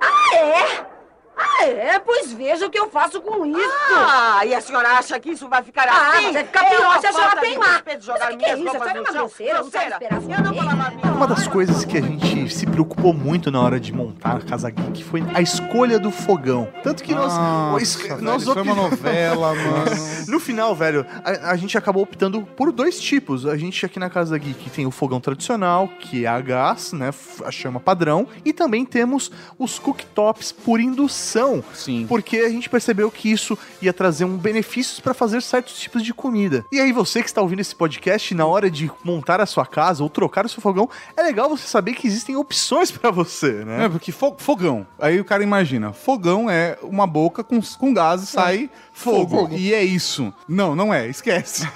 Ah, 0.00 0.36
é? 0.36 0.97
Ah, 1.38 1.64
é? 1.66 1.98
Pois 1.98 2.32
veja 2.32 2.66
o 2.66 2.70
que 2.70 2.78
eu 2.78 2.90
faço 2.90 3.20
com 3.20 3.46
isso. 3.46 3.58
Ah, 3.94 4.44
e 4.44 4.54
a 4.54 4.60
senhora 4.60 4.88
acha 4.90 5.18
que 5.20 5.30
isso 5.30 5.48
vai 5.48 5.62
ficar 5.62 5.88
Ah, 5.88 6.10
assim? 6.12 6.24
mas 6.24 6.32
vai 6.34 6.44
ficar 6.44 6.64
É 6.64 6.68
pior 6.70 6.80
uma 6.90 7.00
se 7.00 7.06
a 7.06 7.12
senhora 7.12 7.36
teimar. 7.40 7.82
Mas 7.86 8.08
o 8.08 8.10
que 8.10 8.36
que 8.36 8.44
é 8.44 8.56
minhas 8.56 8.58
isso? 8.58 8.68
A 8.68 8.72
senhora 8.72 8.90
é 8.90 9.00
uma 9.00 9.12
grosseira, 9.12 9.62
não 9.62 9.70
sabe 9.70 9.86
esperar 9.92 10.22
Eu 10.22 11.12
Uma 11.14 11.26
das 11.26 11.46
coisas 11.48 11.84
que 11.84 11.96
a 11.98 12.00
gente 12.00 12.50
se 12.50 12.66
preocupou 12.66 13.12
muito 13.14 13.50
na 13.50 13.60
hora 13.60 13.78
de 13.78 13.92
montar 13.92 14.36
a 14.36 14.40
Casa 14.40 14.68
Geek 14.70 15.04
foi 15.04 15.22
a 15.34 15.40
escolha 15.40 15.98
do 15.98 16.10
fogão. 16.10 16.68
Tanto 16.82 17.02
que 17.02 17.14
nós. 17.14 17.32
Nossa, 17.36 17.82
es- 17.82 17.94
velho, 17.96 18.22
nós 18.22 18.42
isso 18.42 18.52
foi 18.52 18.62
uma 18.62 18.74
novela, 18.74 19.54
mano. 19.54 19.90
No 20.28 20.40
final, 20.40 20.74
velho, 20.74 21.06
a, 21.24 21.50
a 21.52 21.56
gente 21.56 21.76
acabou 21.78 22.02
optando 22.02 22.42
por 22.42 22.72
dois 22.72 22.98
tipos. 23.00 23.46
A 23.46 23.56
gente 23.56 23.84
aqui 23.86 23.98
na 23.98 24.10
Casa 24.10 24.36
Geek 24.38 24.70
tem 24.70 24.86
o 24.86 24.90
fogão 24.90 25.20
tradicional, 25.20 25.88
que 26.00 26.24
é 26.24 26.28
a 26.28 26.40
gás, 26.40 26.92
né? 26.92 27.10
A 27.44 27.50
chama 27.50 27.78
padrão. 27.80 28.26
E 28.44 28.52
também 28.52 28.84
temos 28.84 29.30
os 29.58 29.78
cooktops 29.78 30.50
por 30.52 30.80
indução. 30.80 31.27
Sim. 31.74 32.06
Porque 32.08 32.38
a 32.38 32.48
gente 32.48 32.68
percebeu 32.68 33.10
que 33.10 33.30
isso 33.30 33.58
ia 33.82 33.92
trazer 33.92 34.24
um 34.24 34.36
benefícios 34.36 35.00
para 35.00 35.12
fazer 35.14 35.42
certos 35.42 35.78
tipos 35.78 36.02
de 36.02 36.12
comida. 36.14 36.64
E 36.72 36.80
aí, 36.80 36.92
você 36.92 37.20
que 37.22 37.28
está 37.28 37.40
ouvindo 37.42 37.60
esse 37.60 37.74
podcast, 37.74 38.34
na 38.34 38.46
hora 38.46 38.70
de 38.70 38.90
montar 39.04 39.40
a 39.40 39.46
sua 39.46 39.66
casa 39.66 40.02
ou 40.02 40.08
trocar 40.10 40.46
o 40.46 40.48
seu 40.48 40.60
fogão, 40.62 40.88
é 41.16 41.22
legal 41.22 41.48
você 41.48 41.66
saber 41.66 41.94
que 41.94 42.06
existem 42.06 42.36
opções 42.36 42.90
para 42.90 43.10
você, 43.10 43.64
né? 43.64 43.84
É, 43.84 43.88
porque 43.88 44.12
fo- 44.12 44.36
fogão. 44.38 44.86
Aí 44.98 45.20
o 45.20 45.24
cara 45.24 45.42
imagina, 45.42 45.92
fogão 45.92 46.48
é 46.50 46.78
uma 46.82 47.06
boca 47.06 47.42
com, 47.44 47.60
com 47.78 47.92
gás 47.92 48.22
e 48.22 48.26
sai 48.26 48.70
fogo. 48.92 49.36
Fogo. 49.36 49.54
E 49.56 49.72
é 49.74 49.82
isso. 49.84 50.32
Não, 50.48 50.74
não 50.74 50.92
é, 50.92 51.08
esquece. 51.08 51.66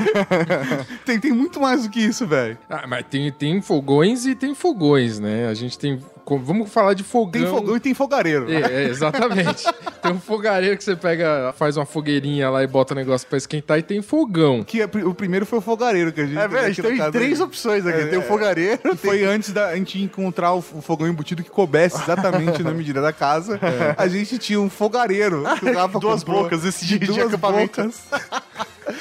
tem, 1.04 1.18
tem 1.18 1.32
muito 1.32 1.60
mais 1.60 1.82
do 1.84 1.90
que 1.90 2.00
isso, 2.00 2.26
velho. 2.26 2.58
Ah, 2.68 2.86
mas 2.86 3.04
tem, 3.08 3.30
tem 3.32 3.60
fogões 3.60 4.26
e 4.26 4.34
tem 4.34 4.54
fogões, 4.54 5.18
né? 5.18 5.46
A 5.48 5.54
gente 5.54 5.78
tem. 5.78 6.00
Vamos 6.38 6.72
falar 6.72 6.94
de 6.94 7.02
fogão. 7.02 7.42
Tem 7.42 7.46
fogão 7.46 7.76
e 7.76 7.80
tem 7.80 7.94
fogareiro. 7.94 8.50
É, 8.50 8.84
é, 8.84 8.88
exatamente. 8.88 9.64
tem 10.02 10.12
um 10.12 10.20
fogareiro 10.20 10.76
que 10.76 10.84
você 10.84 10.96
pega, 10.96 11.54
faz 11.56 11.76
uma 11.76 11.86
fogueirinha 11.86 12.50
lá 12.50 12.62
e 12.62 12.66
bota 12.66 12.94
o 12.94 12.96
negócio 12.96 13.26
pra 13.26 13.38
esquentar 13.38 13.78
e 13.78 13.82
tem 13.82 14.02
fogão. 14.02 14.62
Que 14.62 14.82
é 14.82 14.84
o 14.84 15.14
primeiro 15.14 15.46
foi 15.46 15.58
o 15.58 15.62
fogareiro 15.62 16.12
que 16.12 16.20
a 16.20 16.26
gente 16.26 16.38
É, 16.38 16.48
velho, 16.48 16.64
a 16.64 16.68
gente 16.70 16.82
tem 16.82 17.10
três 17.10 17.40
opções 17.40 17.86
aqui. 17.86 18.00
É, 18.00 18.06
tem 18.06 18.18
o 18.18 18.22
é. 18.22 18.24
fogareiro, 18.24 18.80
Que 18.82 18.96
Foi 18.96 19.24
antes 19.24 19.52
da 19.52 19.68
a 19.68 19.76
gente 19.76 20.00
encontrar 20.02 20.52
o, 20.54 20.62
fogão 20.62 21.08
embutido 21.08 21.42
que 21.42 21.50
coubesse 21.50 22.02
exatamente 22.02 22.62
na 22.62 22.70
medida 22.74 23.00
da 23.00 23.12
casa. 23.12 23.58
A 23.96 24.06
gente 24.08 24.38
tinha 24.38 24.60
um 24.60 24.68
fogareiro. 24.68 25.44
que 25.58 25.66
o 25.66 25.74
Rafa 25.74 25.98
duas 26.00 26.22
comprou, 26.22 26.42
botcas 26.42 26.64
esse 26.64 26.84
dia 26.84 26.98
de 26.98 27.06
duas 27.06 27.26
acampamento. 27.26 27.82
bocas. 27.82 28.02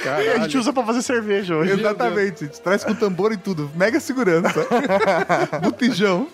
E 0.03 0.29
a 0.29 0.39
gente 0.39 0.57
usa 0.57 0.73
pra 0.73 0.83
fazer 0.83 1.01
cerveja 1.01 1.55
hoje. 1.55 1.71
Exatamente. 1.73 2.43
A 2.43 2.47
gente 2.47 2.61
traz 2.61 2.83
com 2.83 2.93
tambor 2.93 3.31
e 3.31 3.37
tudo. 3.37 3.69
Mega 3.75 3.99
segurança. 3.99 4.65
Botijão. 5.61 6.27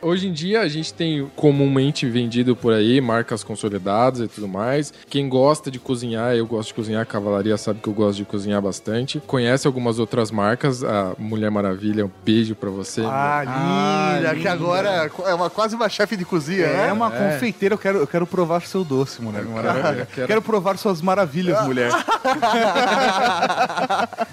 Hoje 0.00 0.28
em 0.28 0.32
dia 0.32 0.60
a 0.60 0.68
gente 0.68 0.92
tem 0.94 1.30
comumente 1.36 2.08
vendido 2.08 2.54
por 2.54 2.72
aí 2.72 3.00
marcas 3.00 3.42
consolidadas 3.42 4.20
e 4.20 4.28
tudo 4.28 4.46
mais. 4.48 4.92
Quem 5.08 5.28
gosta 5.28 5.70
de 5.70 5.78
cozinhar, 5.78 6.34
eu 6.34 6.46
gosto 6.46 6.68
de 6.68 6.74
cozinhar, 6.74 7.02
a 7.02 7.06
Cavalaria 7.06 7.56
sabe 7.56 7.80
que 7.80 7.88
eu 7.88 7.92
gosto 7.92 8.18
de 8.18 8.24
cozinhar 8.24 8.60
bastante. 8.62 9.20
Conhece 9.26 9.66
algumas 9.66 9.98
outras 9.98 10.30
marcas, 10.30 10.82
a 10.84 11.12
Mulher 11.18 11.50
Maravilha, 11.50 12.06
um 12.06 12.10
beijo 12.24 12.54
pra 12.54 12.70
você. 12.70 13.02
Ah, 13.04 13.42
linda, 13.44 14.28
Ah, 14.30 14.32
que 14.32 14.38
linda. 14.38 14.52
agora 14.52 15.10
é 15.26 15.34
uma, 15.34 15.50
quase 15.50 15.74
uma 15.74 15.88
chefe 15.88 16.16
de 16.16 16.24
cozinha, 16.24 16.66
É 16.66 16.86
né? 16.86 16.92
uma 16.92 17.10
confeiteira, 17.10 17.74
eu 17.74 17.78
quero, 17.78 17.98
eu 17.98 18.06
quero 18.06 18.26
provar 18.26 18.62
seu 18.62 18.84
doce, 18.84 19.20
mulher. 19.22 19.44
Maravilha, 19.44 20.06
Quero... 20.14 20.26
quero- 20.26 20.42
provar 20.42 20.78
suas 20.78 21.02
maravilhas, 21.02 21.62
mulher. 21.64 21.90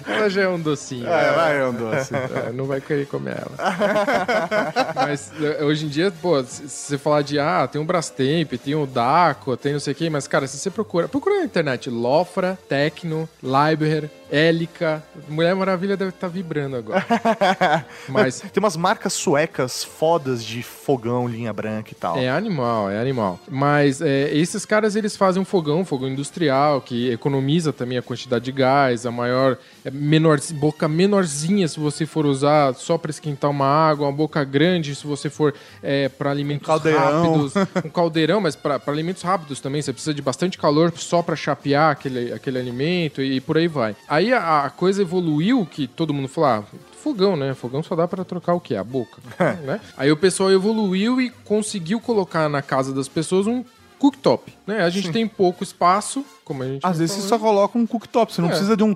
Ela 0.06 0.30
já 0.30 0.42
é 0.42 0.48
um 0.48 0.58
docinho. 0.58 1.06
É, 1.06 1.32
vai, 1.32 1.58
é 1.58 1.66
um 1.66 1.72
doce. 1.72 2.14
É, 2.14 2.52
não 2.52 2.64
vai 2.66 2.80
querer 2.80 3.06
comer 3.06 3.36
ela. 3.38 4.94
mas 4.94 5.32
é, 5.40 5.64
hoje 5.64 5.86
em 5.86 5.88
dia, 5.88 6.10
pô, 6.10 6.42
se 6.42 6.68
você 6.68 6.98
falar 6.98 7.22
de, 7.22 7.38
ah, 7.38 7.68
tem 7.70 7.80
um 7.80 7.86
Brastemp, 7.86 8.52
tem 8.54 8.74
o 8.74 8.86
Daco, 8.86 9.56
tem 9.56 9.72
não 9.72 9.80
sei 9.80 9.92
o 9.92 9.96
quê, 9.96 10.10
mas, 10.10 10.26
cara, 10.26 10.46
se 10.46 10.58
você 10.58 10.70
procura, 10.70 11.08
procura 11.08 11.38
na 11.38 11.44
internet, 11.44 11.90
Lofra, 11.90 12.58
Tecno, 12.68 13.28
Liber, 13.42 14.10
Élica, 14.30 15.02
Mulher 15.28 15.54
Maravilha 15.54 15.96
deve 15.96 16.10
estar 16.10 16.28
vibrando 16.28 16.76
agora. 16.76 17.04
mas 18.08 18.40
Tem 18.40 18.62
umas 18.62 18.76
marcas 18.76 19.12
suecas 19.12 19.84
fodas 19.84 20.44
de 20.44 20.62
fogão, 20.62 21.28
linha 21.28 21.52
branca 21.52 21.90
e 21.92 21.94
tal. 21.94 22.18
é 22.18 22.28
animal, 22.28 22.90
é 22.90 23.00
animal. 23.00 23.38
Mas 23.48 24.00
é, 24.00 24.34
esses 24.34 24.64
caras, 24.64 24.96
eles 24.96 25.16
fazem 25.16 25.40
um 25.40 25.44
fogão, 25.44 25.80
um 25.80 25.84
fogão 25.84 26.08
industrial, 26.08 26.80
que 26.80 27.10
economiza 27.10 27.72
também 27.72 27.98
a 27.98 28.02
quantidade 28.02 28.44
de 28.44 28.52
gás, 28.52 29.06
a 29.06 29.10
maior, 29.10 29.58
é, 29.84 29.90
menor, 29.90 30.40
boca 30.54 30.88
menorzinha 30.88 31.68
se 31.68 31.78
você 31.78 32.06
for 32.06 32.26
usar 32.26 32.74
só 32.74 32.98
para 32.98 33.10
esquentar 33.10 33.50
uma 33.50 33.66
água, 33.66 34.06
uma 34.06 34.12
boca 34.12 34.42
grande 34.44 34.94
se 34.94 35.06
você 35.06 35.30
for 35.30 35.54
é, 35.82 36.08
para 36.08 36.30
alimentos 36.30 36.66
caldeirão. 36.66 37.22
rápidos, 37.22 37.54
um 37.84 37.88
caldeirão, 37.88 38.40
mas 38.40 38.56
para 38.56 38.80
alimentos 38.86 39.22
rápidos 39.22 39.60
também, 39.60 39.82
você 39.82 39.92
precisa 39.92 40.14
de 40.14 40.22
bastante 40.22 40.58
calor 40.58 40.92
só 40.96 41.22
para 41.22 41.36
chapear 41.36 41.92
aquele, 41.92 42.32
aquele 42.32 42.58
alimento 42.58 43.22
e, 43.22 43.40
por 43.40 43.56
aí 43.56 43.68
vai. 43.68 43.94
Aí 44.16 44.32
a, 44.32 44.64
a 44.64 44.70
coisa 44.70 45.02
evoluiu 45.02 45.66
que 45.66 45.86
todo 45.86 46.14
mundo 46.14 46.28
falou, 46.28 46.50
ah, 46.50 46.64
fogão, 47.02 47.36
né? 47.36 47.52
Fogão 47.54 47.82
só 47.82 47.94
dá 47.94 48.08
para 48.08 48.24
trocar 48.24 48.54
o 48.54 48.60
quê? 48.60 48.74
A 48.76 48.84
boca, 48.84 49.18
né? 49.64 49.80
Aí 49.96 50.10
o 50.10 50.16
pessoal 50.16 50.50
evoluiu 50.50 51.20
e 51.20 51.30
conseguiu 51.44 52.00
colocar 52.00 52.48
na 52.48 52.62
casa 52.62 52.92
das 52.94 53.08
pessoas 53.08 53.46
um 53.46 53.64
cooktop, 53.98 54.52
né? 54.66 54.82
A 54.82 54.90
gente 54.90 55.10
tem 55.10 55.26
pouco 55.26 55.64
espaço, 55.64 56.22
como 56.44 56.62
a 56.62 56.66
gente 56.66 56.84
Às 56.84 56.92
já 56.96 56.98
vezes 57.00 57.16
você 57.16 57.28
falou. 57.28 57.38
só 57.40 57.46
coloca 57.46 57.78
um 57.78 57.86
cooktop, 57.86 58.32
você 58.32 58.40
não 58.42 58.48
É. 58.48 58.52
precisa 58.52 58.76
de 58.76 58.84
um, 58.84 58.94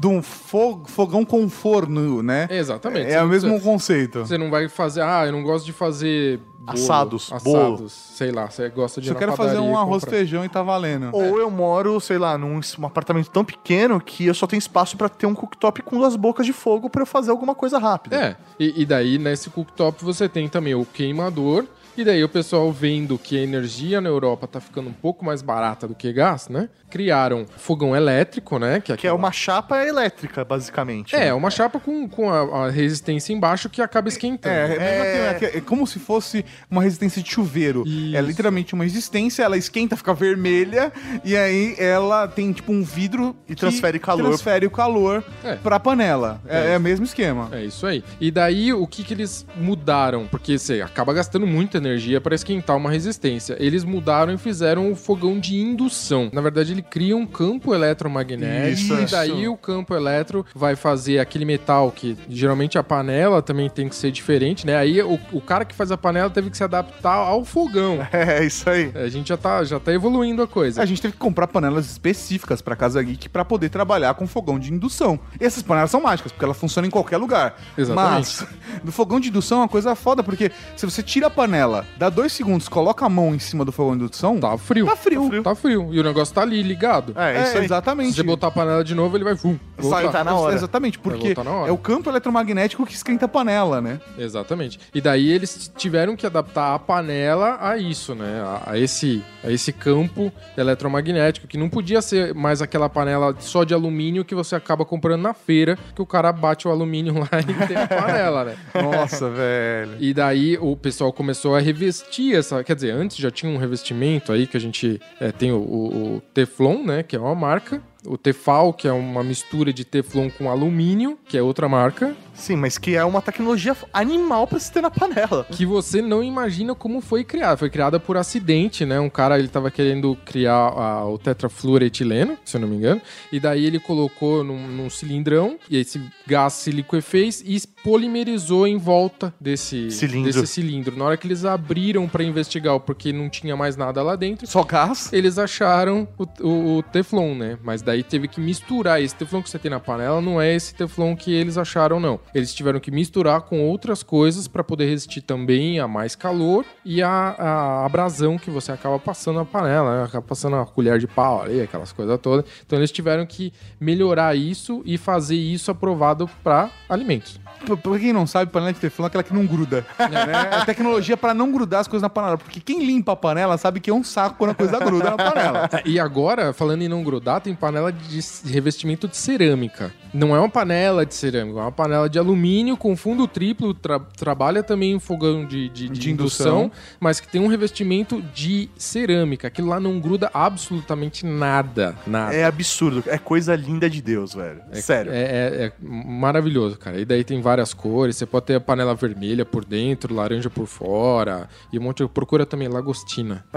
de 0.00 0.06
um 0.08 0.20
fo- 0.20 0.82
fogão 0.86 1.24
com 1.24 1.48
forno, 1.48 2.20
né? 2.22 2.48
Exatamente. 2.50 3.06
É 3.12 3.18
Você 3.18 3.24
o 3.24 3.28
mesmo 3.28 3.50
precisa- 3.50 3.70
conceito. 3.70 4.18
Você 4.20 4.36
não 4.36 4.50
vai 4.50 4.68
fazer, 4.68 5.02
ah, 5.02 5.24
eu 5.26 5.32
não 5.32 5.42
gosto 5.44 5.64
de 5.66 5.72
fazer 5.72 6.40
bolo, 6.60 6.78
Assados, 6.78 7.32
assados, 7.32 7.44
bolo. 7.44 7.88
sei 7.88 8.30
lá, 8.30 8.50
você 8.50 8.68
gosta 8.68 9.00
de 9.00 9.08
Só 9.08 9.14
na 9.14 9.18
quero 9.18 9.32
fazer 9.34 9.58
um 9.58 9.78
arroz 9.78 10.04
comprar. 10.04 10.18
feijão 10.18 10.44
e 10.44 10.48
tá 10.48 10.62
valendo. 10.62 11.08
Ou 11.12 11.38
eu 11.40 11.50
moro, 11.50 11.98
sei 12.00 12.18
lá, 12.18 12.36
num 12.36 12.60
um 12.78 12.86
apartamento 12.86 13.30
tão 13.30 13.42
pequeno 13.44 13.98
que 14.00 14.26
eu 14.26 14.34
só 14.34 14.46
tenho 14.46 14.58
espaço 14.58 14.96
pra 14.96 15.08
ter 15.08 15.24
um 15.26 15.34
cooktop 15.34 15.80
com 15.82 15.96
duas 15.96 16.16
bocas 16.16 16.44
de 16.44 16.52
fogo 16.52 16.90
pra 16.90 17.02
eu 17.02 17.06
fazer 17.06 17.30
alguma 17.30 17.54
coisa 17.54 17.78
rápida. 17.78 18.14
É, 18.16 18.36
e, 18.58 18.82
e 18.82 18.84
daí 18.86 19.18
nesse 19.18 19.48
cooktop 19.48 20.04
você 20.04 20.28
tem 20.28 20.48
também 20.48 20.74
o 20.74 20.84
queimador. 20.84 21.64
E 22.00 22.04
daí 22.04 22.24
o 22.24 22.28
pessoal 22.30 22.72
vendo 22.72 23.18
que 23.18 23.36
a 23.36 23.42
energia 23.42 24.00
na 24.00 24.08
Europa 24.08 24.46
tá 24.46 24.58
ficando 24.58 24.88
um 24.88 24.92
pouco 24.92 25.22
mais 25.22 25.42
barata 25.42 25.86
do 25.86 25.94
que 25.94 26.10
gás, 26.14 26.48
né? 26.48 26.70
Criaram 26.88 27.44
fogão 27.58 27.94
elétrico, 27.94 28.58
né? 28.58 28.80
Que 28.80 29.06
é 29.06 29.12
uma 29.12 29.30
chapa 29.30 29.84
elétrica, 29.86 30.42
basicamente. 30.42 31.14
É, 31.14 31.32
uma 31.34 31.50
chapa 31.50 31.78
com, 31.78 32.08
com 32.08 32.30
a, 32.30 32.66
a 32.68 32.70
resistência 32.70 33.34
embaixo 33.34 33.68
que 33.68 33.82
acaba 33.82 34.08
esquentando. 34.08 34.54
É, 34.54 34.76
é, 34.76 35.22
mesmo 35.34 35.38
que- 35.52 35.58
é 35.58 35.60
como 35.60 35.86
se 35.86 35.98
fosse 35.98 36.42
uma 36.70 36.82
resistência 36.82 37.22
de 37.22 37.30
chuveiro. 37.30 37.84
É 38.14 38.20
literalmente 38.22 38.72
uma 38.72 38.84
resistência, 38.84 39.42
ela 39.42 39.58
esquenta, 39.58 39.94
fica 39.94 40.14
vermelha, 40.14 40.90
e 41.22 41.36
aí 41.36 41.74
ela 41.78 42.26
tem 42.26 42.50
tipo 42.50 42.72
um 42.72 42.82
vidro 42.82 43.36
E 43.46 43.54
que 43.54 43.60
transfere 43.60 43.98
calor. 43.98 44.24
transfere 44.28 44.66
o 44.66 44.70
calor 44.70 45.22
É. 45.44 45.56
pra 45.56 45.78
panela. 45.78 46.40
É, 46.48 46.70
É 46.70 46.72
é 46.72 46.78
o 46.78 46.80
mesmo 46.80 47.04
esquema. 47.04 47.50
É 47.52 47.62
isso 47.62 47.86
aí. 47.86 48.02
E 48.18 48.30
daí, 48.30 48.72
o 48.72 48.86
que 48.86 49.04
que 49.04 49.12
eles 49.12 49.44
mudaram? 49.54 50.26
Porque 50.26 50.58
você 50.58 50.80
acaba 50.80 51.12
gastando 51.12 51.46
muita 51.46 51.76
energia 51.76 51.89
para 52.22 52.34
esquentar 52.34 52.76
uma 52.76 52.90
resistência. 52.90 53.56
Eles 53.58 53.84
mudaram 53.84 54.32
e 54.32 54.38
fizeram 54.38 54.90
o 54.90 54.96
fogão 54.96 55.38
de 55.38 55.56
indução. 55.56 56.30
Na 56.32 56.40
verdade, 56.40 56.72
ele 56.72 56.82
cria 56.82 57.16
um 57.16 57.26
campo 57.26 57.74
eletromagnético. 57.74 58.94
Isso. 58.94 59.02
E 59.02 59.06
daí, 59.06 59.48
o 59.48 59.56
campo 59.56 59.94
eletro 59.94 60.44
vai 60.54 60.76
fazer 60.76 61.18
aquele 61.18 61.44
metal 61.44 61.90
que, 61.90 62.16
geralmente, 62.28 62.78
a 62.78 62.82
panela 62.82 63.42
também 63.42 63.68
tem 63.68 63.88
que 63.88 63.94
ser 63.94 64.10
diferente, 64.10 64.66
né? 64.66 64.76
Aí, 64.76 65.02
o, 65.02 65.18
o 65.32 65.40
cara 65.40 65.64
que 65.64 65.74
faz 65.74 65.90
a 65.90 65.96
panela 65.96 66.30
teve 66.30 66.50
que 66.50 66.56
se 66.56 66.64
adaptar 66.64 67.14
ao 67.14 67.44
fogão. 67.44 67.98
É, 68.20 68.44
isso 68.44 68.68
aí. 68.68 68.90
A 68.94 69.08
gente 69.08 69.28
já 69.28 69.36
tá, 69.36 69.64
já 69.64 69.80
tá 69.80 69.92
evoluindo 69.92 70.42
a 70.42 70.46
coisa. 70.46 70.82
A 70.82 70.84
gente 70.84 71.00
teve 71.00 71.12
que 71.12 71.18
comprar 71.18 71.46
panelas 71.46 71.86
específicas 71.90 72.60
pra 72.60 72.76
Casa 72.76 73.02
Geek 73.02 73.28
pra 73.28 73.44
poder 73.44 73.70
trabalhar 73.70 74.12
com 74.14 74.26
fogão 74.26 74.58
de 74.58 74.72
indução. 74.72 75.18
E 75.40 75.44
essas 75.44 75.62
panelas 75.62 75.90
são 75.90 76.02
mágicas, 76.02 76.32
porque 76.32 76.44
elas 76.44 76.58
funcionam 76.58 76.86
em 76.88 76.90
qualquer 76.90 77.16
lugar. 77.16 77.58
Exatamente. 77.78 78.42
Mas, 78.42 78.46
do 78.84 78.92
fogão 78.92 79.18
de 79.18 79.28
indução 79.28 79.58
é 79.58 79.60
uma 79.62 79.68
coisa 79.68 79.94
foda, 79.94 80.22
porque 80.22 80.50
se 80.76 80.84
você 80.84 81.02
tira 81.02 81.28
a 81.28 81.30
panela, 81.30 81.69
dá 81.96 82.08
dois 82.08 82.32
segundos, 82.32 82.68
coloca 82.68 83.04
a 83.04 83.08
mão 83.08 83.34
em 83.34 83.38
cima 83.38 83.64
do 83.64 83.72
fogão 83.72 83.96
de 83.96 84.04
indução, 84.04 84.38
Tá 84.38 84.56
frio. 84.58 84.86
Tá 84.86 84.96
frio. 84.96 85.42
Tá 85.42 85.54
frio. 85.54 85.88
E 85.92 86.00
o 86.00 86.02
negócio 86.02 86.34
tá 86.34 86.42
ali, 86.42 86.62
ligado. 86.62 87.12
É, 87.16 87.36
É, 87.38 87.42
isso 87.44 87.58
aí. 87.58 87.64
exatamente. 87.64 88.10
Se 88.10 88.16
você 88.16 88.22
botar 88.22 88.48
a 88.48 88.50
panela 88.50 88.82
de 88.84 88.94
novo, 88.94 89.16
ele 89.16 89.24
vai... 89.24 89.34
Vum, 89.34 89.58
Sai, 89.80 90.10
tá 90.10 90.22
na 90.24 90.34
hora. 90.34 90.54
Exatamente, 90.54 90.98
porque 90.98 91.34
voltar 91.34 91.44
na 91.44 91.50
hora. 91.50 91.68
é 91.70 91.72
o 91.72 91.78
campo 91.78 92.10
eletromagnético 92.10 92.84
que 92.84 92.94
esquenta 92.94 93.24
a 93.24 93.28
panela, 93.28 93.80
né? 93.80 94.00
Exatamente. 94.18 94.78
E 94.94 95.00
daí 95.00 95.30
eles 95.30 95.70
tiveram 95.76 96.14
que 96.16 96.26
adaptar 96.26 96.74
a 96.74 96.78
panela 96.78 97.58
a 97.60 97.76
isso, 97.78 98.14
né? 98.14 98.42
A, 98.42 98.72
a 98.72 98.78
esse, 98.78 99.22
a 99.42 99.50
esse 99.50 99.72
campo 99.72 100.32
eletromagnético, 100.56 101.46
que 101.46 101.58
não 101.58 101.68
podia 101.68 102.00
ser 102.02 102.34
mais 102.34 102.62
aquela 102.62 102.88
panela 102.88 103.34
só 103.38 103.64
de 103.64 103.74
alumínio 103.74 104.24
que 104.24 104.34
você 104.34 104.54
acaba 104.54 104.84
comprando 104.84 105.22
na 105.22 105.34
feira, 105.34 105.78
que 105.94 106.02
o 106.02 106.06
cara 106.06 106.32
bate 106.32 106.68
o 106.68 106.70
alumínio 106.70 107.14
lá 107.20 107.28
e 107.40 107.66
tem 107.66 107.76
a 107.76 107.86
panela, 107.86 108.44
né? 108.44 108.56
Nossa, 108.74 109.28
velho. 109.30 109.92
E 109.98 110.12
daí 110.14 110.56
o 110.60 110.76
pessoal 110.76 111.12
começou 111.12 111.54
a 111.54 111.59
revestir 111.60 112.34
essa. 112.36 112.62
Quer 112.64 112.74
dizer, 112.74 112.90
antes 112.92 113.16
já 113.16 113.30
tinha 113.30 113.50
um 113.50 113.56
revestimento 113.56 114.32
aí 114.32 114.46
que 114.46 114.56
a 114.56 114.60
gente 114.60 115.00
é, 115.20 115.30
tem 115.32 115.52
o, 115.52 115.56
o- 115.58 116.16
o 116.16 116.20
Teflon, 116.34 116.82
né? 116.84 117.02
Que 117.02 117.16
é 117.16 117.18
uma 117.18 117.34
marca. 117.34 117.82
O 118.06 118.16
Tefal, 118.16 118.72
que 118.72 118.88
é 118.88 118.92
uma 118.92 119.22
mistura 119.22 119.72
de 119.72 119.84
Teflon 119.84 120.30
com 120.30 120.50
alumínio, 120.50 121.18
que 121.28 121.36
é 121.36 121.42
outra 121.42 121.68
marca. 121.68 122.16
Sim, 122.34 122.56
mas 122.56 122.78
que 122.78 122.94
é 122.96 123.04
uma 123.04 123.20
tecnologia 123.20 123.76
animal 123.92 124.46
pra 124.46 124.58
se 124.58 124.72
ter 124.72 124.80
na 124.80 124.90
panela. 124.90 125.46
que 125.50 125.66
você 125.66 126.00
não 126.00 126.22
imagina 126.24 126.74
como 126.74 127.00
foi 127.02 127.22
criada. 127.22 127.56
Foi 127.58 127.68
criada 127.68 128.00
por 128.00 128.16
acidente, 128.16 128.86
né? 128.86 128.98
Um 128.98 129.10
cara, 129.10 129.38
ele 129.38 129.48
tava 129.48 129.70
querendo 129.70 130.16
criar 130.24 130.54
a- 130.54 131.06
o 131.06 131.18
tetrafluoretileno, 131.18 132.38
se 132.44 132.56
eu 132.56 132.60
não 132.62 132.68
me 132.68 132.76
engano, 132.76 133.00
e 133.30 133.38
daí 133.38 133.64
ele 133.66 133.78
colocou 133.78 134.42
num, 134.42 134.66
num 134.68 134.88
cilindrão, 134.88 135.58
e 135.68 135.76
esse 135.76 136.00
gás 136.26 136.54
se 136.54 136.70
liquefez 136.70 137.42
e 137.44 137.60
polimerizou 137.82 138.66
em 138.66 138.76
volta 138.78 139.32
desse 139.40 139.90
Cilindro. 139.90 140.32
desse 140.32 140.46
cilindro. 140.46 140.96
Na 140.96 141.04
hora 141.06 141.16
que 141.16 141.26
eles 141.26 141.44
abriram 141.44 142.08
pra 142.08 142.22
investigar, 142.24 142.78
porque 142.80 143.12
não 143.12 143.28
tinha 143.28 143.56
mais 143.56 143.76
nada 143.76 144.02
lá 144.02 144.16
dentro, 144.16 144.46
Só 144.46 144.62
gás? 144.64 145.12
eles 145.12 145.38
acharam 145.38 146.08
o, 146.18 146.24
o- 146.46 146.76
o 146.78 146.82
Teflon, 146.82 147.34
né? 147.34 147.58
Mas 147.62 147.82
daí 147.90 148.02
teve 148.04 148.28
que 148.28 148.40
misturar. 148.40 149.02
Esse 149.02 149.14
Teflon 149.16 149.42
que 149.42 149.50
você 149.50 149.58
tem 149.58 149.70
na 149.70 149.80
panela 149.80 150.20
não 150.20 150.40
é 150.40 150.54
esse 150.54 150.74
Teflon 150.74 151.16
que 151.16 151.32
eles 151.34 151.58
acharam, 151.58 151.98
não. 151.98 152.20
Eles 152.34 152.54
tiveram 152.54 152.78
que 152.78 152.90
misturar 152.90 153.40
com 153.42 153.60
outras 153.68 154.02
coisas 154.02 154.46
para 154.46 154.62
poder 154.62 154.86
resistir 154.86 155.20
também 155.22 155.80
a 155.80 155.88
mais 155.88 156.14
calor 156.14 156.64
e 156.84 157.02
a, 157.02 157.08
a 157.38 157.84
abrasão 157.86 158.38
que 158.38 158.50
você 158.50 158.70
acaba 158.70 158.98
passando 158.98 159.36
na 159.36 159.44
panela, 159.44 159.98
né? 159.98 160.04
Acaba 160.04 160.24
passando 160.26 160.56
a 160.56 160.64
colher 160.66 160.98
de 160.98 161.06
pau 161.06 161.42
ali, 161.42 161.60
aquelas 161.60 161.90
coisas 161.92 162.18
todas. 162.20 162.44
Então 162.64 162.78
eles 162.78 162.92
tiveram 162.92 163.26
que 163.26 163.52
melhorar 163.80 164.36
isso 164.36 164.82
e 164.84 164.96
fazer 164.96 165.36
isso 165.36 165.70
aprovado 165.70 166.28
para 166.44 166.70
alimentos. 166.88 167.40
Pra- 167.66 167.76
Pra 167.76 167.98
quem 167.98 168.12
não 168.12 168.26
sabe, 168.26 168.50
panela 168.52 168.72
de 168.72 168.78
teflon 168.80 169.04
é 169.04 169.08
aquela 169.08 169.22
que 169.24 169.34
não 169.34 169.44
gruda. 169.46 169.84
né? 169.98 170.60
É 170.62 170.64
tecnologia 170.64 171.16
pra 171.16 171.34
não 171.34 171.50
grudar 171.50 171.80
as 171.80 171.88
coisas 171.88 172.02
na 172.02 172.08
panela. 172.10 172.38
Porque 172.38 172.60
quem 172.60 172.84
limpa 172.84 173.12
a 173.12 173.16
panela 173.16 173.56
sabe 173.58 173.80
que 173.80 173.90
é 173.90 173.94
um 173.94 174.04
saco 174.04 174.36
quando 174.38 174.50
a 174.50 174.54
coisa 174.54 174.78
gruda 174.78 175.10
na 175.10 175.16
panela. 175.16 175.68
É, 175.72 175.82
E 175.88 175.98
agora, 175.98 176.52
falando 176.52 176.82
em 176.82 176.88
não 176.88 177.02
grudar, 177.02 177.40
tem 177.40 177.54
panela 177.54 177.79
de 177.90 178.18
s- 178.18 178.46
revestimento 178.46 179.08
de 179.08 179.16
cerâmica. 179.16 179.92
Não 180.12 180.34
é 180.34 180.38
uma 180.40 180.48
panela 180.50 181.06
de 181.06 181.14
cerâmica, 181.14 181.58
é 181.60 181.62
uma 181.62 181.70
panela 181.72 182.08
de 182.10 182.18
alumínio 182.18 182.76
com 182.76 182.96
fundo 182.96 183.26
triplo. 183.28 183.72
tra- 183.72 184.00
trabalha 184.00 184.62
também 184.62 184.92
em 184.92 184.98
fogão 185.00 185.46
de, 185.46 185.68
de, 185.68 185.88
de 185.88 186.00
De 186.00 186.10
indução, 186.10 186.64
indução. 186.64 186.72
mas 186.98 187.20
que 187.20 187.28
tem 187.28 187.40
um 187.40 187.46
revestimento 187.46 188.20
de 188.34 188.68
cerâmica. 188.76 189.46
Aquilo 189.48 189.68
lá 189.68 189.78
não 189.80 190.00
gruda 190.00 190.28
absolutamente 190.34 191.24
nada. 191.24 191.94
Nada. 192.06 192.34
É 192.34 192.44
absurdo. 192.44 193.04
É 193.06 193.16
coisa 193.18 193.54
linda 193.54 193.88
de 193.88 194.02
Deus, 194.02 194.34
velho. 194.34 194.60
Sério. 194.74 195.12
É, 195.12 195.20
é- 195.22 195.64
é 195.66 195.72
maravilhoso, 195.80 196.76
cara. 196.76 197.00
E 197.00 197.04
daí 197.04 197.22
tem 197.22 197.40
várias 197.40 197.72
cores. 197.72 198.16
Você 198.16 198.26
pode 198.26 198.46
ter 198.46 198.56
a 198.56 198.60
panela 198.60 198.94
vermelha 198.94 199.44
por 199.44 199.64
dentro, 199.64 200.12
laranja 200.14 200.50
por 200.50 200.66
fora. 200.66 201.48
E 201.72 201.78
um 201.78 201.82
monte 201.82 202.02
de. 202.02 202.08
Procura 202.08 202.44
também 202.44 202.66
Lagostina. 202.68 203.44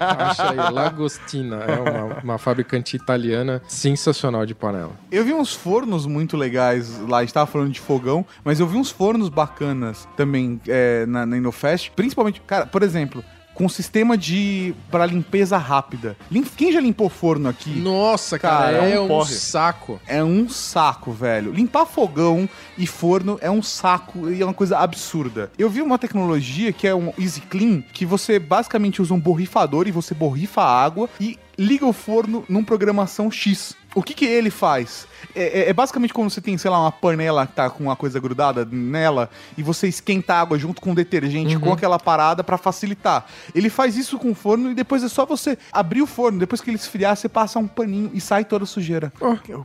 Acha 0.00 0.50
aí, 0.50 0.72
Lagostina. 0.72 1.56
É 1.56 1.76
uma, 1.78 2.04
uma 2.22 2.38
fabricante 2.38 2.96
italiana 2.96 3.19
sensacional 3.68 4.46
de 4.46 4.54
panela. 4.54 4.92
Eu 5.10 5.24
vi 5.24 5.32
uns 5.32 5.54
fornos 5.54 6.06
muito 6.06 6.36
legais 6.36 6.98
lá, 7.08 7.18
a 7.18 7.20
gente 7.20 7.34
tava 7.34 7.46
falando 7.50 7.70
de 7.70 7.80
fogão, 7.80 8.24
mas 8.44 8.60
eu 8.60 8.66
vi 8.66 8.76
uns 8.76 8.90
fornos 8.90 9.28
bacanas 9.28 10.08
também 10.16 10.60
é, 10.66 11.06
na, 11.06 11.26
na 11.26 11.36
Inofest. 11.36 11.90
Principalmente, 11.92 12.40
cara, 12.42 12.66
por 12.66 12.82
exemplo, 12.82 13.24
com 13.60 13.68
sistema 13.68 14.16
de. 14.16 14.74
para 14.90 15.04
limpeza 15.04 15.58
rápida. 15.58 16.16
Quem 16.56 16.72
já 16.72 16.80
limpou 16.80 17.10
forno 17.10 17.46
aqui? 17.46 17.70
Nossa, 17.70 18.38
cara, 18.38 18.72
Cara, 18.72 18.88
é, 18.88 18.94
é 18.94 19.00
um 19.00 19.04
um, 19.04 19.08
porre. 19.08 19.34
saco. 19.34 20.00
É 20.06 20.24
um 20.24 20.48
saco, 20.48 21.12
velho. 21.12 21.52
Limpar 21.52 21.84
fogão 21.84 22.48
e 22.78 22.86
forno 22.86 23.38
é 23.42 23.50
um 23.50 23.62
saco 23.62 24.30
e 24.30 24.40
é 24.40 24.44
uma 24.44 24.54
coisa 24.54 24.78
absurda. 24.78 25.50
Eu 25.58 25.68
vi 25.68 25.82
uma 25.82 25.98
tecnologia 25.98 26.72
que 26.72 26.86
é 26.86 26.94
um 26.94 27.12
Easy 27.18 27.42
Clean, 27.42 27.82
que 27.92 28.06
você 28.06 28.38
basicamente 28.38 29.02
usa 29.02 29.12
um 29.12 29.20
borrifador 29.20 29.86
e 29.86 29.90
você 29.90 30.14
borrifa 30.14 30.62
a 30.62 30.82
água 30.82 31.08
e 31.20 31.38
liga 31.60 31.84
o 31.84 31.92
forno 31.92 32.42
num 32.48 32.64
programação 32.64 33.30
X. 33.30 33.76
O 33.94 34.02
que 34.02 34.14
que 34.14 34.24
ele 34.24 34.48
faz? 34.48 35.06
É, 35.34 35.60
é- 35.62 35.68
é 35.70 35.72
basicamente 35.72 36.12
quando 36.14 36.30
você 36.30 36.40
tem, 36.40 36.56
sei 36.58 36.70
lá, 36.70 36.80
uma 36.80 36.92
panela 36.92 37.46
que 37.46 37.52
tá 37.54 37.68
com 37.70 37.84
uma 37.84 37.96
coisa 37.96 38.18
grudada 38.20 38.64
nela 38.70 39.30
e 39.56 39.62
você 39.62 39.88
esquenta 39.88 40.34
a 40.34 40.40
água 40.40 40.58
junto 40.58 40.80
com 40.80 40.92
o 40.92 40.94
detergente, 40.94 41.58
com 41.58 41.72
aquela 41.72 41.98
parada 41.98 42.42
pra 42.44 42.56
facilitar. 42.58 43.26
Ele 43.54 43.68
faz 43.70 43.96
isso 43.96 44.18
com 44.18 44.30
o 44.30 44.34
forno 44.34 44.70
e 44.70 44.74
depois 44.74 45.02
é 45.02 45.08
só 45.08 45.24
você 45.26 45.56
abrir 45.72 46.02
o 46.02 46.06
forno. 46.06 46.38
Depois 46.38 46.60
que 46.60 46.70
ele 46.70 46.76
esfriar, 46.76 47.16
você 47.16 47.28
passa 47.28 47.58
um 47.58 47.66
paninho 47.66 48.10
e 48.14 48.20
sai 48.20 48.44
toda 48.44 48.64
a 48.64 48.66
sujeira. 48.66 49.12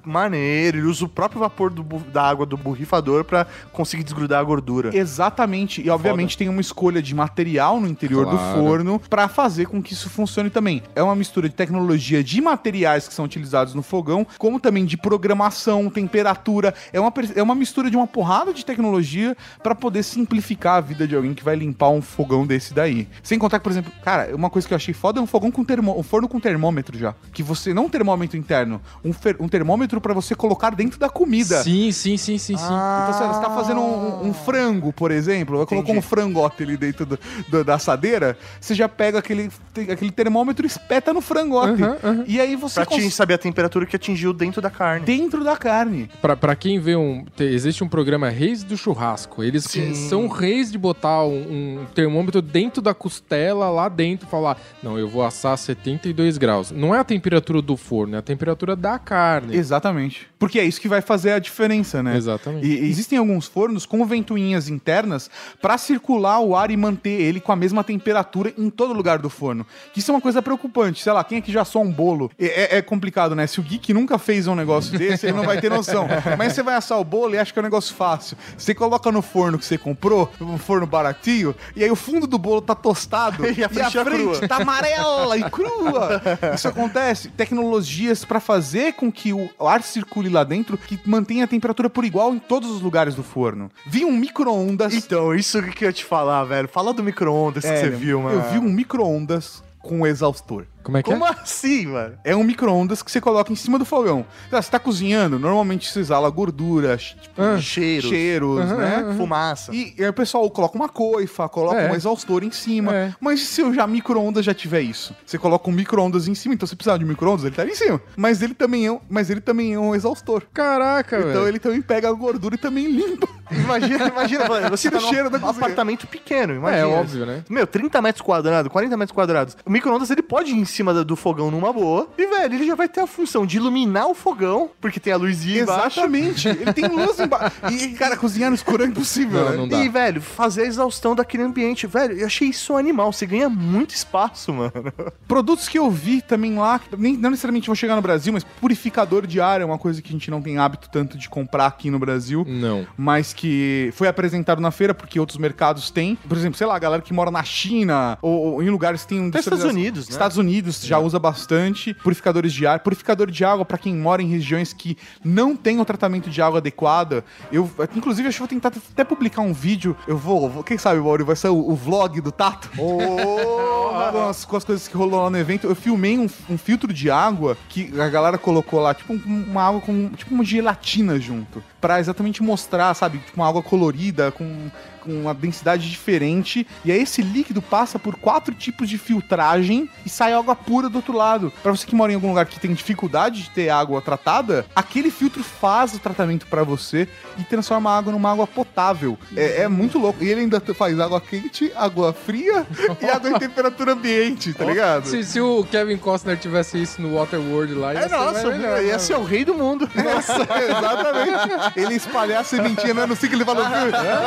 Maneiro. 0.03 0.77
Ele 0.79 0.87
usa 0.87 1.05
o 1.05 1.09
próprio 1.09 1.39
vapor 1.39 1.69
do 1.69 1.83
da 2.11 2.23
água 2.23 2.45
do 2.45 2.57
borrifador 2.57 3.23
pra 3.23 3.45
conseguir 3.71 4.03
desgrudar 4.03 4.39
a 4.39 4.43
gordura. 4.43 4.95
Exatamente. 4.95 5.81
E 5.81 5.89
obviamente 5.89 6.37
tem 6.37 6.49
uma 6.49 6.61
escolha 6.61 7.01
de 7.01 7.13
material 7.15 7.79
no 7.79 7.87
interior 7.87 8.25
do 8.25 8.37
Claro. 8.37 8.59
forno 8.59 9.01
pra 9.09 9.27
fazer 9.27 9.65
com 9.67 9.81
que 9.81 9.93
isso 9.93 10.09
funcione 10.09 10.49
também. 10.49 10.83
É 10.95 11.01
uma 11.01 11.15
mistura 11.15 11.47
de 11.47 11.55
tecnologia 11.55 12.23
de 12.23 12.41
materiais 12.41 13.07
que 13.07 13.13
são 13.13 13.25
utilizados 13.25 13.73
no 13.73 13.81
fogão, 13.81 14.25
como 14.37 14.59
também 14.59 14.85
de 14.85 14.97
programação, 14.97 15.44
temperatura. 15.89 16.73
É 16.93 16.99
uma, 16.99 17.11
é 17.35 17.41
uma 17.43 17.55
mistura 17.55 17.89
de 17.89 17.97
uma 17.97 18.07
porrada 18.07 18.53
de 18.53 18.65
tecnologia 18.65 19.35
pra 19.61 19.73
poder 19.75 20.03
simplificar 20.03 20.77
a 20.77 20.81
vida 20.81 21.07
de 21.07 21.15
alguém 21.15 21.33
que 21.33 21.43
vai 21.43 21.55
limpar 21.55 21.89
um 21.89 22.01
fogão 22.01 22.45
desse 22.45 22.73
daí. 22.73 23.07
Sem 23.23 23.37
contar 23.39 23.59
que, 23.59 23.63
por 23.63 23.71
exemplo, 23.71 23.91
cara, 24.03 24.35
uma 24.35 24.49
coisa 24.49 24.67
que 24.67 24.73
eu 24.73 24.75
achei 24.75 24.93
foda 24.93 25.19
é 25.19 25.23
um 25.23 25.27
fogão 25.27 25.51
com 25.51 25.63
termo, 25.63 25.97
um 25.97 26.03
forno 26.03 26.27
com 26.27 26.39
termômetro 26.39 26.97
já. 26.97 27.13
Que 27.33 27.41
você 27.43 27.73
não 27.73 27.85
um 27.85 27.89
termômetro 27.89 28.37
interno, 28.37 28.81
um, 29.03 29.11
fer- 29.13 29.37
um 29.39 29.47
termômetro 29.47 29.99
pra 29.99 30.13
você 30.13 30.35
colocar 30.35 30.71
dentro 30.75 30.99
da 30.99 31.09
comida. 31.09 31.61
Sim, 31.63 31.91
sim, 31.91 32.17
sim, 32.17 32.37
sim, 32.37 32.55
sim. 32.57 32.63
Então, 32.63 33.13
sei 33.17 33.25
lá, 33.27 33.33
você 33.33 33.41
tá 33.41 33.49
fazendo 33.49 33.81
um, 33.81 34.27
um 34.27 34.33
frango, 34.33 34.93
por 34.93 35.11
exemplo, 35.11 35.57
vai 35.57 35.65
colocar 35.65 35.91
um 35.91 36.01
frangote 36.01 36.63
ali 36.63 36.77
dentro 36.77 37.05
do- 37.05 37.19
do- 37.47 37.63
da 37.63 37.75
assadeira, 37.75 38.37
você 38.59 38.73
já 38.75 38.87
pega 38.87 39.19
aquele, 39.19 39.49
aquele 39.91 40.11
termômetro 40.11 40.65
e 40.65 40.67
espeta 40.67 41.13
no 41.13 41.21
frangote. 41.21 41.83
Aham, 41.83 41.97
aham. 42.03 42.23
E 42.27 42.39
aí 42.39 42.55
você 42.55 42.75
Pra 42.75 42.85
te 42.85 43.01
cons- 43.01 43.13
saber 43.13 43.33
a 43.33 43.37
temperatura 43.37 43.85
que 43.85 43.95
atingiu 43.95 44.31
dentro 44.33 44.61
da 44.61 44.69
carne. 44.69 45.05
Dentro 45.05 45.34
da 45.43 45.55
carne. 45.57 46.09
Pra, 46.21 46.35
pra 46.35 46.55
quem 46.55 46.79
vê 46.79 46.95
um. 46.95 47.25
te- 47.35 47.43
existe 47.43 47.83
um 47.83 47.87
programa 47.87 48.29
Reis 48.29 48.63
do 48.63 48.77
Churrasco. 48.77 49.43
Eles 49.43 49.65
são 50.09 50.27
reis 50.27 50.71
de 50.71 50.77
botar 50.77 51.23
um, 51.25 51.79
um 51.81 51.85
termômetro 51.93 52.41
dentro 52.41 52.81
da 52.81 52.93
costela, 52.93 53.69
lá 53.69 53.89
dentro, 53.89 54.27
e 54.27 54.29
falar: 54.29 54.57
Não, 54.81 54.97
eu 54.97 55.07
vou 55.07 55.23
assar 55.23 55.57
72 55.57 56.37
graus. 56.37 56.71
Não 56.71 56.93
é 56.93 56.99
a 56.99 57.03
temperatura 57.03 57.61
do 57.61 57.75
forno, 57.77 58.15
é 58.15 58.19
a 58.19 58.21
temperatura 58.21 58.75
da 58.75 58.97
carne. 58.99 59.55
Exatamente. 59.55 60.27
Porque 60.39 60.59
é 60.59 60.63
isso 60.65 60.79
que 60.81 60.87
vai 60.87 61.01
fazer 61.01 61.31
a 61.31 61.39
diferença, 61.39 62.01
né? 62.03 62.15
Exatamente. 62.17 62.65
E 62.67 62.85
existem 62.89 63.17
alguns 63.17 63.47
fornos 63.47 63.85
com 63.85 64.05
ventoinhas 64.05 64.69
internas 64.69 65.29
pra 65.61 65.77
circular 65.77 66.39
o 66.39 66.55
ar 66.55 66.69
e 66.71 66.77
manter 66.77 67.21
ele 67.21 67.39
com 67.39 67.51
a 67.51 67.55
mesma 67.55 67.83
temperatura 67.83 68.53
em 68.57 68.69
todo 68.69 68.93
lugar 68.93 69.19
do 69.19 69.29
forno. 69.29 69.65
Que 69.93 69.99
isso 69.99 70.11
é 70.11 70.13
uma 70.13 70.21
coisa 70.21 70.41
preocupante. 70.41 71.01
Sei 71.01 71.11
lá, 71.13 71.23
quem 71.23 71.37
é 71.37 71.41
que 71.41 71.51
já 71.51 71.61
assou 71.61 71.83
um 71.83 71.91
bolo? 71.91 72.29
É, 72.39 72.75
é- 72.75 72.77
é 72.77 72.81
complicado, 72.81 73.35
né? 73.35 73.47
Se 73.47 73.59
o 73.59 73.63
geek 73.63 73.93
nunca 73.93 74.17
fez 74.17 74.47
um 74.47 74.55
negócio 74.55 74.95
desse, 74.99 75.24
ele 75.25 75.33
não 75.33 75.43
vai 75.43 75.59
ter 75.59 75.69
noção. 75.69 76.07
Mas 76.37 76.53
você 76.53 76.63
vai 76.63 76.75
assar 76.75 76.99
o 76.99 77.03
bolo 77.03 77.35
e 77.35 77.37
acha 77.37 77.51
que 77.51 77.59
é 77.59 77.61
um 77.61 77.63
negócio 77.63 77.93
fácil. 77.95 78.37
Você 78.57 78.73
coloca 78.73 79.11
no 79.11 79.21
forno 79.21 79.57
que 79.57 79.65
você 79.65 79.77
comprou, 79.77 80.31
um 80.39 80.57
forno 80.57 80.85
baratinho, 80.87 81.55
e 81.75 81.83
aí 81.83 81.91
o 81.91 81.95
fundo 81.95 82.27
do 82.27 82.37
bolo 82.37 82.61
tá 82.61 82.75
tostado 82.75 83.45
E 83.55 83.63
a 83.63 83.69
frente 83.69 83.93
tá 83.93 84.03
frente 84.05 84.21
crua. 84.21 84.47
tá 84.47 84.57
amarela 84.57 85.37
e 85.37 85.49
crua. 85.49 86.21
Isso 86.55 86.67
acontece. 86.67 87.29
Tecnologias 87.29 88.23
pra 88.25 88.39
fazer 88.39 88.93
com 88.93 89.11
que 89.11 89.33
o 89.33 89.49
ar 89.59 89.81
circule 89.81 90.29
lá 90.29 90.43
dentro, 90.43 90.77
que 90.77 90.99
mantenha 91.05 91.45
a 91.45 91.47
temperatura 91.47 91.89
por 91.89 92.05
igual 92.05 92.33
em 92.33 92.39
todos 92.39 92.69
os 92.69 92.81
lugares 92.81 93.15
do 93.15 93.23
forno. 93.23 93.69
Vi 93.85 94.03
um 94.05 94.11
micro-ondas. 94.11 94.93
Então, 94.93 95.33
isso 95.33 95.61
que 95.63 95.85
eu 95.85 95.89
ia 95.89 95.93
te 95.93 96.03
falar, 96.05 96.43
velho. 96.43 96.67
Fala 96.67 96.93
do 96.93 97.03
micro-ondas 97.03 97.63
que 97.63 97.69
É, 97.71 97.79
você 97.81 97.89
viu, 97.89 98.21
mano. 98.21 98.35
Eu 98.35 98.51
vi 98.51 98.59
um 98.59 98.69
micro-ondas 98.71 99.63
com 99.79 100.05
exaustor. 100.05 100.65
Como 100.85 100.97
é 100.97 101.03
que 101.03 101.09
Como 101.11 101.25
é? 101.25 101.29
assim, 101.31 101.87
mano? 101.87 102.15
É 102.23 102.35
um 102.35 102.43
micro-ondas 102.43 103.01
que 103.01 103.11
você 103.11 103.19
coloca 103.19 103.51
em 103.51 103.55
cima 103.55 103.79
do 103.79 103.83
fogão. 103.85 104.23
Você 104.51 104.69
tá 104.69 104.77
cozinhando, 104.79 105.39
normalmente 105.39 105.89
você 105.91 105.99
exala 105.99 106.29
gordura, 106.29 106.95
tipo, 106.95 107.41
Ah, 107.41 107.57
Cheiros, 107.59 108.07
cheiros, 108.09 108.69
né? 108.71 108.97
aham. 109.03 109.17
fumaça. 109.17 109.73
E, 109.73 109.95
aí 109.97 110.07
o 110.07 110.13
pessoal 110.13 110.47
coloca 110.51 110.75
uma 110.77 110.87
coifa, 110.87 111.49
coloca 111.49 111.75
É. 111.81 111.91
um 111.91 111.95
exaustor 111.95 112.43
em 112.43 112.51
cima. 112.51 112.93
É. 112.95 113.13
Mas 113.19 113.41
se 113.41 113.63
o 113.63 113.73
já 113.73 113.87
micro-ondas 113.87 114.45
já 114.45 114.53
tiver 114.53 114.81
isso? 114.81 115.15
Você 115.25 115.37
coloca 115.39 115.67
um 115.69 115.73
micro-ondas 115.73 116.27
em 116.27 116.35
cima, 116.35 116.53
então 116.53 116.67
se 116.67 116.75
precisar 116.75 116.97
de 116.97 117.03
um 117.03 117.07
micro-ondas, 117.07 117.43
ele 117.45 117.55
tá 117.55 117.63
ali 117.63 117.71
em 117.71 117.75
cima. 117.75 117.99
Mas 118.15 118.41
ele 118.43 118.53
também 118.53 118.85
é 118.85 118.91
um, 118.91 118.99
mas 119.09 119.29
ele 119.31 119.41
também 119.41 119.73
é 119.73 119.79
um 119.79 119.95
exaustor. 119.95 120.43
Caraca, 120.53 121.17
Então 121.17 121.31
velho. 121.31 121.47
ele 121.47 121.59
também 121.59 121.81
pega 121.81 122.09
a 122.09 122.13
gordura 122.13 122.53
e 122.53 122.57
também 122.59 122.85
limpa. 122.91 123.27
Imagina, 123.51 124.07
imagina, 124.07 124.45
mano, 124.49 124.69
você 124.69 124.89
tá 124.91 124.99
num 124.99 125.07
cheiro 125.09 125.29
apartamento 125.35 126.07
pequeno, 126.07 126.53
imagina. 126.55 126.81
É 126.81 126.85
óbvio, 126.85 127.25
né? 127.25 127.43
Meu, 127.49 127.65
30 127.67 128.01
metros 128.01 128.21
quadrados, 128.21 128.71
40 128.71 128.97
metros 128.97 129.13
quadrados. 129.15 129.57
O 129.65 129.69
micro-ondas, 129.71 130.09
ele 130.09 130.21
pode 130.21 130.51
ir 130.51 130.55
em 130.57 130.65
cima 130.75 130.93
do 131.03 131.15
fogão 131.15 131.49
numa 131.49 131.71
boa. 131.71 132.07
E, 132.17 132.25
velho, 132.25 132.53
ele 132.55 132.67
já 132.67 132.75
vai 132.75 132.87
ter 132.87 133.01
a 133.01 133.07
função 133.07 133.45
de 133.45 133.57
iluminar 133.57 134.07
o 134.07 134.13
fogão, 134.13 134.69
porque 134.79 134.99
tem 134.99 135.13
a 135.13 135.17
luzinha 135.17 135.61
embaixo. 135.61 135.99
Exatamente. 135.99 136.47
ele 136.47 136.73
tem 136.73 136.87
luz 136.87 137.19
embaixo. 137.19 137.55
E, 137.71 137.89
cara, 137.89 138.15
cozinhar 138.15 138.49
no 138.49 138.55
escuro 138.55 138.83
é 138.83 138.87
impossível, 138.87 139.43
Não, 139.43 139.49
né? 139.51 139.57
não 139.57 139.67
dá. 139.67 139.83
E, 139.83 139.89
velho, 139.89 140.21
fazer 140.21 140.63
a 140.63 140.65
exaustão 140.65 141.15
daquele 141.15 141.43
ambiente. 141.43 141.87
Velho, 141.87 142.17
eu 142.17 142.25
achei 142.25 142.49
isso 142.49 142.73
um 142.73 142.77
animal. 142.77 143.11
Você 143.11 143.25
ganha 143.25 143.49
muito 143.49 143.93
espaço, 143.93 144.53
mano. 144.53 144.71
Produtos 145.27 145.67
que 145.67 145.77
eu 145.79 145.89
vi 145.89 146.21
também 146.21 146.57
lá, 146.57 146.79
que 146.79 146.95
nem, 146.97 147.17
não 147.17 147.29
necessariamente 147.29 147.67
vão 147.67 147.75
chegar 147.75 147.95
no 147.95 148.01
Brasil, 148.01 148.31
mas 148.33 148.43
purificador 148.43 149.25
de 149.25 149.39
ar 149.41 149.61
é 149.61 149.65
uma 149.65 149.77
coisa 149.77 150.01
que 150.01 150.09
a 150.09 150.11
gente 150.11 150.29
não 150.29 150.41
tem 150.41 150.57
hábito 150.57 150.89
tanto 150.91 151.17
de 151.17 151.29
comprar 151.29 151.67
aqui 151.67 151.89
no 151.89 151.99
Brasil. 151.99 152.45
Não. 152.47 152.85
mas 152.97 153.33
que 153.33 153.89
foi 153.93 154.07
apresentado 154.07 154.61
na 154.61 154.71
feira 154.71 154.93
porque 154.93 155.19
outros 155.19 155.37
mercados 155.37 155.89
têm. 155.89 156.15
Por 156.27 156.37
exemplo, 156.37 156.57
sei 156.57 156.67
lá, 156.67 156.75
a 156.75 156.79
galera 156.79 157.01
que 157.01 157.13
mora 157.13 157.31
na 157.31 157.43
China 157.43 158.17
ou, 158.21 158.53
ou 158.53 158.63
em 158.63 158.69
lugares 158.69 159.01
que 159.03 159.09
tem 159.09 159.19
um 159.21 159.29
Estados 159.29 159.63
Unidos, 159.63 160.07
né? 160.07 160.11
Estados 160.11 160.37
Unidos 160.37 160.64
já 160.71 160.99
usa 160.99 161.17
bastante 161.19 161.93
purificadores 161.93 162.53
de 162.53 162.65
ar. 162.67 162.79
Purificador 162.79 163.29
de 163.31 163.43
água 163.45 163.65
pra 163.65 163.77
quem 163.77 163.95
mora 163.95 164.21
em 164.21 164.27
regiões 164.27 164.73
que 164.73 164.97
não 165.23 165.55
tem 165.55 165.79
o 165.79 165.85
tratamento 165.85 166.29
de 166.29 166.41
água 166.41 166.59
adequado. 166.59 167.23
Eu, 167.51 167.69
inclusive, 167.95 168.27
acho 168.27 168.35
que 168.37 168.39
vou 168.41 168.47
tentar 168.47 168.69
até 168.91 169.03
publicar 169.03 169.41
um 169.41 169.53
vídeo. 169.53 169.95
Eu 170.07 170.17
vou, 170.17 170.49
vou- 170.49 170.63
quem 170.63 170.77
sabe, 170.77 170.99
Mauro, 170.99 171.25
vai 171.25 171.35
ser 171.35 171.49
o, 171.49 171.57
o 171.69 171.75
vlog 171.75 172.19
do 172.21 172.31
Tato. 172.31 172.69
com, 172.75 174.19
as, 174.29 174.45
com 174.45 174.57
as 174.57 174.63
coisas 174.63 174.87
que 174.87 174.95
rolou 174.97 175.21
lá 175.23 175.29
no 175.29 175.37
evento. 175.37 175.67
Eu 175.67 175.75
filmei 175.75 176.17
um, 176.17 176.27
um 176.49 176.57
filtro 176.57 176.91
de 176.93 177.09
água 177.09 177.57
que 177.69 177.91
a 177.99 178.09
galera 178.09 178.37
colocou 178.37 178.79
lá, 178.79 178.93
tipo 178.93 179.13
um- 179.13 179.45
uma 179.49 179.63
água 179.63 179.81
com 179.81 180.09
tipo 180.09 180.33
uma 180.33 180.43
gelatina 180.43 181.19
junto. 181.19 181.63
Pra 181.79 181.99
exatamente 181.99 182.41
mostrar, 182.41 182.93
sabe, 182.93 183.19
tipo 183.19 183.35
uma 183.39 183.47
água 183.47 183.61
colorida, 183.61 184.31
com, 184.31 184.69
com 185.05 185.21
uma 185.21 185.33
densidade 185.33 185.89
diferente. 185.89 186.67
E 186.83 186.91
aí 186.91 187.01
esse 187.01 187.21
líquido 187.21 187.61
passa 187.61 187.99
por 187.99 188.15
quatro 188.15 188.53
tipos 188.53 188.89
de 188.89 188.97
filtragem 188.97 189.89
e 190.05 190.09
sai 190.09 190.33
água 190.33 190.55
pura 190.55 190.89
do 190.89 190.97
outro 190.97 191.15
lado. 191.15 191.53
Pra 191.61 191.71
você 191.71 191.85
que 191.85 191.95
mora 191.95 192.11
em 192.11 192.15
algum 192.15 192.29
lugar 192.29 192.45
que 192.45 192.59
tem 192.59 192.73
dificuldade 192.73 193.43
de 193.43 193.49
ter 193.51 193.69
água 193.69 194.01
tratada, 194.01 194.65
aquele 194.75 195.11
filtro 195.11 195.43
faz 195.43 195.93
o 195.93 195.99
tratamento 195.99 196.47
pra 196.47 196.63
você 196.63 197.07
e 197.37 197.43
transforma 197.43 197.91
a 197.91 197.97
água 197.97 198.11
numa 198.11 198.31
água 198.31 198.47
potável. 198.47 199.17
É, 199.35 199.63
é 199.63 199.67
muito 199.67 199.99
louco. 199.99 200.23
E 200.23 200.29
ele 200.29 200.41
ainda 200.41 200.59
faz 200.73 200.99
água 200.99 201.21
quente, 201.21 201.71
água 201.75 202.11
fria 202.13 202.65
e 203.01 203.05
água 203.05 203.29
em 203.29 203.37
temperatura 203.39 203.93
ambiente, 203.93 204.53
tá 204.53 204.65
ligado? 204.65 205.07
Se, 205.07 205.23
se 205.23 205.39
o 205.39 205.63
Kevin 205.69 205.97
Costner 205.97 206.37
tivesse 206.37 206.81
isso 206.81 207.01
no 207.01 207.15
Waterworld 207.15 207.73
lá, 207.75 207.93
ia 207.93 207.99
É 207.99 208.09
ser 208.09 208.15
nossa, 208.15 208.49
melhor, 208.49 208.83
ia 208.83 208.99
ser 208.99 209.15
o 209.15 209.23
rei 209.23 209.45
do 209.45 209.53
mundo. 209.53 209.89
Nossa, 209.93 210.33
exatamente. 210.63 211.79
Ele 211.79 211.95
espalhar 211.95 212.41
a 212.41 212.43
sementinha, 212.43 212.93
né? 212.93 213.05
Não 213.05 213.15
sei 213.15 213.27
o 213.27 213.29
que 213.29 213.35
ele 213.35 213.45
falou. 213.45 213.65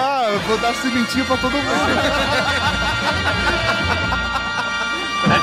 Ah, 0.00 0.26
vou 0.46 0.58
dar 0.58 0.67
sementinha 0.74 1.24
pra 1.24 1.36
todo 1.36 1.52
mundo. 1.52 1.62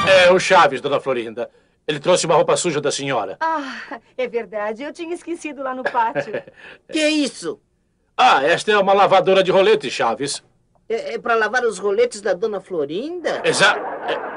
É, 0.07 0.31
o 0.31 0.39
Chaves, 0.39 0.81
dona 0.81 0.99
Florinda. 0.99 1.49
Ele 1.87 1.99
trouxe 1.99 2.25
uma 2.25 2.35
roupa 2.35 2.55
suja 2.57 2.81
da 2.81 2.91
senhora. 2.91 3.37
Ah, 3.39 3.99
é 4.17 4.27
verdade. 4.27 4.83
Eu 4.83 4.91
tinha 4.93 5.13
esquecido 5.13 5.61
lá 5.61 5.75
no 5.75 5.83
pátio. 5.83 6.33
Que 6.91 6.99
é 6.99 7.09
isso? 7.09 7.59
Ah, 8.17 8.43
esta 8.43 8.71
é 8.71 8.77
uma 8.77 8.93
lavadora 8.93 9.43
de 9.43 9.51
rolete, 9.51 9.89
Chaves. 9.91 10.43
É, 10.87 11.15
é 11.15 11.19
para 11.19 11.35
lavar 11.35 11.63
os 11.63 11.77
roletes 11.77 12.21
da 12.21 12.33
dona 12.33 12.61
Florinda? 12.61 13.41
Exa... 13.43 13.75
é- 14.07 14.35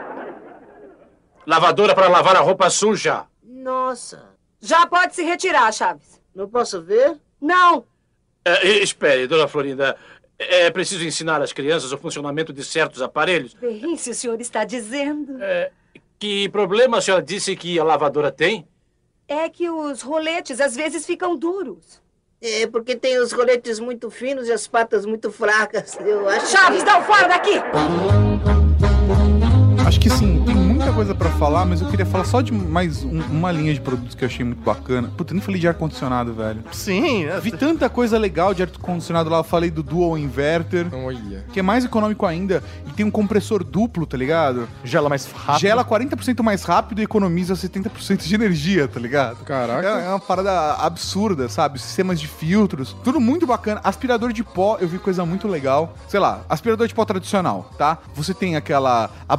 Lavadora 1.47 1.95
para 1.95 2.09
lavar 2.09 2.37
a 2.37 2.41
roupa 2.41 2.69
suja. 2.69 3.25
Nossa. 3.43 4.35
Já 4.61 4.87
pode 4.87 5.15
se 5.15 5.23
retirar, 5.23 5.73
Chaves. 5.73 6.21
Não 6.35 6.49
posso 6.49 6.83
ver? 6.83 7.17
Não. 7.41 7.85
É, 8.45 8.67
espere, 8.67 9.27
dona 9.27 9.49
Florinda. 9.49 9.97
É 10.39 10.71
preciso 10.71 11.05
ensinar 11.05 11.43
às 11.43 11.53
crianças 11.53 11.93
o 11.93 11.99
funcionamento 11.99 12.53
de 12.53 12.65
certos 12.65 13.03
aparelhos. 13.03 13.55
Bem, 13.55 13.97
se 13.97 14.11
o 14.11 14.15
senhor 14.15 14.41
está 14.41 14.65
dizendo. 14.65 15.37
Que 16.19 16.49
problema 16.49 16.99
a 16.99 17.01
senhora 17.01 17.23
disse 17.23 17.55
que 17.57 17.79
a 17.79 17.85
lavadora 17.85 18.31
tem? 18.31 18.67
É 19.27 19.49
que 19.49 19.69
os 19.69 20.03
roletes 20.03 20.61
às 20.61 20.75
vezes 20.75 21.05
ficam 21.05 21.37
duros. 21.37 22.01
É 22.41 22.67
porque 22.69 22.95
tem 22.95 23.19
os 23.19 23.33
roletes 23.33 23.81
muito 23.81 24.11
finos 24.11 24.49
e 24.49 24.53
as 24.53 24.69
patas 24.69 25.05
muito 25.05 25.31
fracas. 25.31 25.99
Eu 26.01 26.29
acho 26.29 26.47
Chaves, 26.47 26.85
que... 26.85 26.91
não, 26.91 27.03
fora 27.03 27.29
daqui! 27.29 27.55
Acho 29.89 29.99
que 30.01 30.11
sim, 30.11 30.43
tem 30.45 30.55
muita 30.55 30.93
coisa 30.93 31.15
pra 31.15 31.31
falar, 31.31 31.65
mas 31.65 31.81
eu 31.81 31.89
queria 31.89 32.05
falar 32.05 32.25
só 32.25 32.43
de 32.43 32.53
mais 32.53 33.03
um- 33.05 33.23
uma 33.31 33.51
linha 33.51 33.73
de 33.73 33.81
produtos 33.81 34.15
que 34.15 34.23
eu 34.23 34.27
achei 34.29 34.45
muito 34.45 34.61
bacana. 34.63 35.11
Puta, 35.17 35.33
eu 35.33 35.37
nem 35.37 35.43
falei 35.43 35.59
de 35.59 35.67
ar-condicionado, 35.67 36.35
velho. 36.35 36.63
Sim, 36.73 37.25
é. 37.25 37.41
Vi 37.41 37.51
tanta 37.53 37.89
coisa 37.89 38.19
legal 38.19 38.53
de 38.53 38.63
ar-condicionado 38.63 39.31
lá. 39.31 39.39
Eu 39.39 39.45
falei 39.45 39.71
do 39.71 39.83
Dual 39.83 40.19
Inverter, 40.19 40.89
Olha. 40.93 41.43
que 41.55 41.61
é 41.61 41.63
mais 41.63 41.87
econômico 41.87 42.27
ainda 42.27 42.63
e 42.87 42.91
tem 42.93 43.07
um 43.07 43.11
compressor 43.11 43.65
duplo, 43.65 44.05
tá 44.05 44.15
ligado? 44.15 44.69
Gela 44.85 45.09
mais 45.09 45.25
rápido. 45.33 45.63
Gela 45.63 45.83
40% 45.83 46.43
mais 46.43 46.65
rápido 46.65 47.01
e 47.01 47.05
economiza 47.05 47.57
70% 47.57 48.27
de 48.29 48.35
energia, 48.35 48.87
tá 48.87 49.01
ligado? 49.01 49.43
Caraca. 49.47 49.89
É, 49.89 50.05
é 50.05 50.09
uma 50.11 50.21
parada 50.21 50.75
absurda, 50.75 51.49
sabe? 51.49 51.79
Sistemas 51.79 52.21
de 52.21 52.29
filtros, 52.29 52.95
tudo 53.03 53.19
muito 53.19 53.47
bacana. 53.47 53.81
Aspirador 53.83 54.35
de 54.35 54.45
pó, 54.45 54.77
eu 54.83 54.87
vi 54.87 54.99
coisa 54.99 55.25
muito 55.25 55.49
legal. 55.49 55.95
Sei 56.09 56.21
lá, 56.21 56.43
aspirador 56.47 56.87
de 56.87 56.95
pó 56.95 57.07
tradicional, 57.07 57.71
tá? 57.79 57.97
Você 58.15 58.35
tem 58.35 58.55
aquela, 58.55 59.09
a 59.27 59.35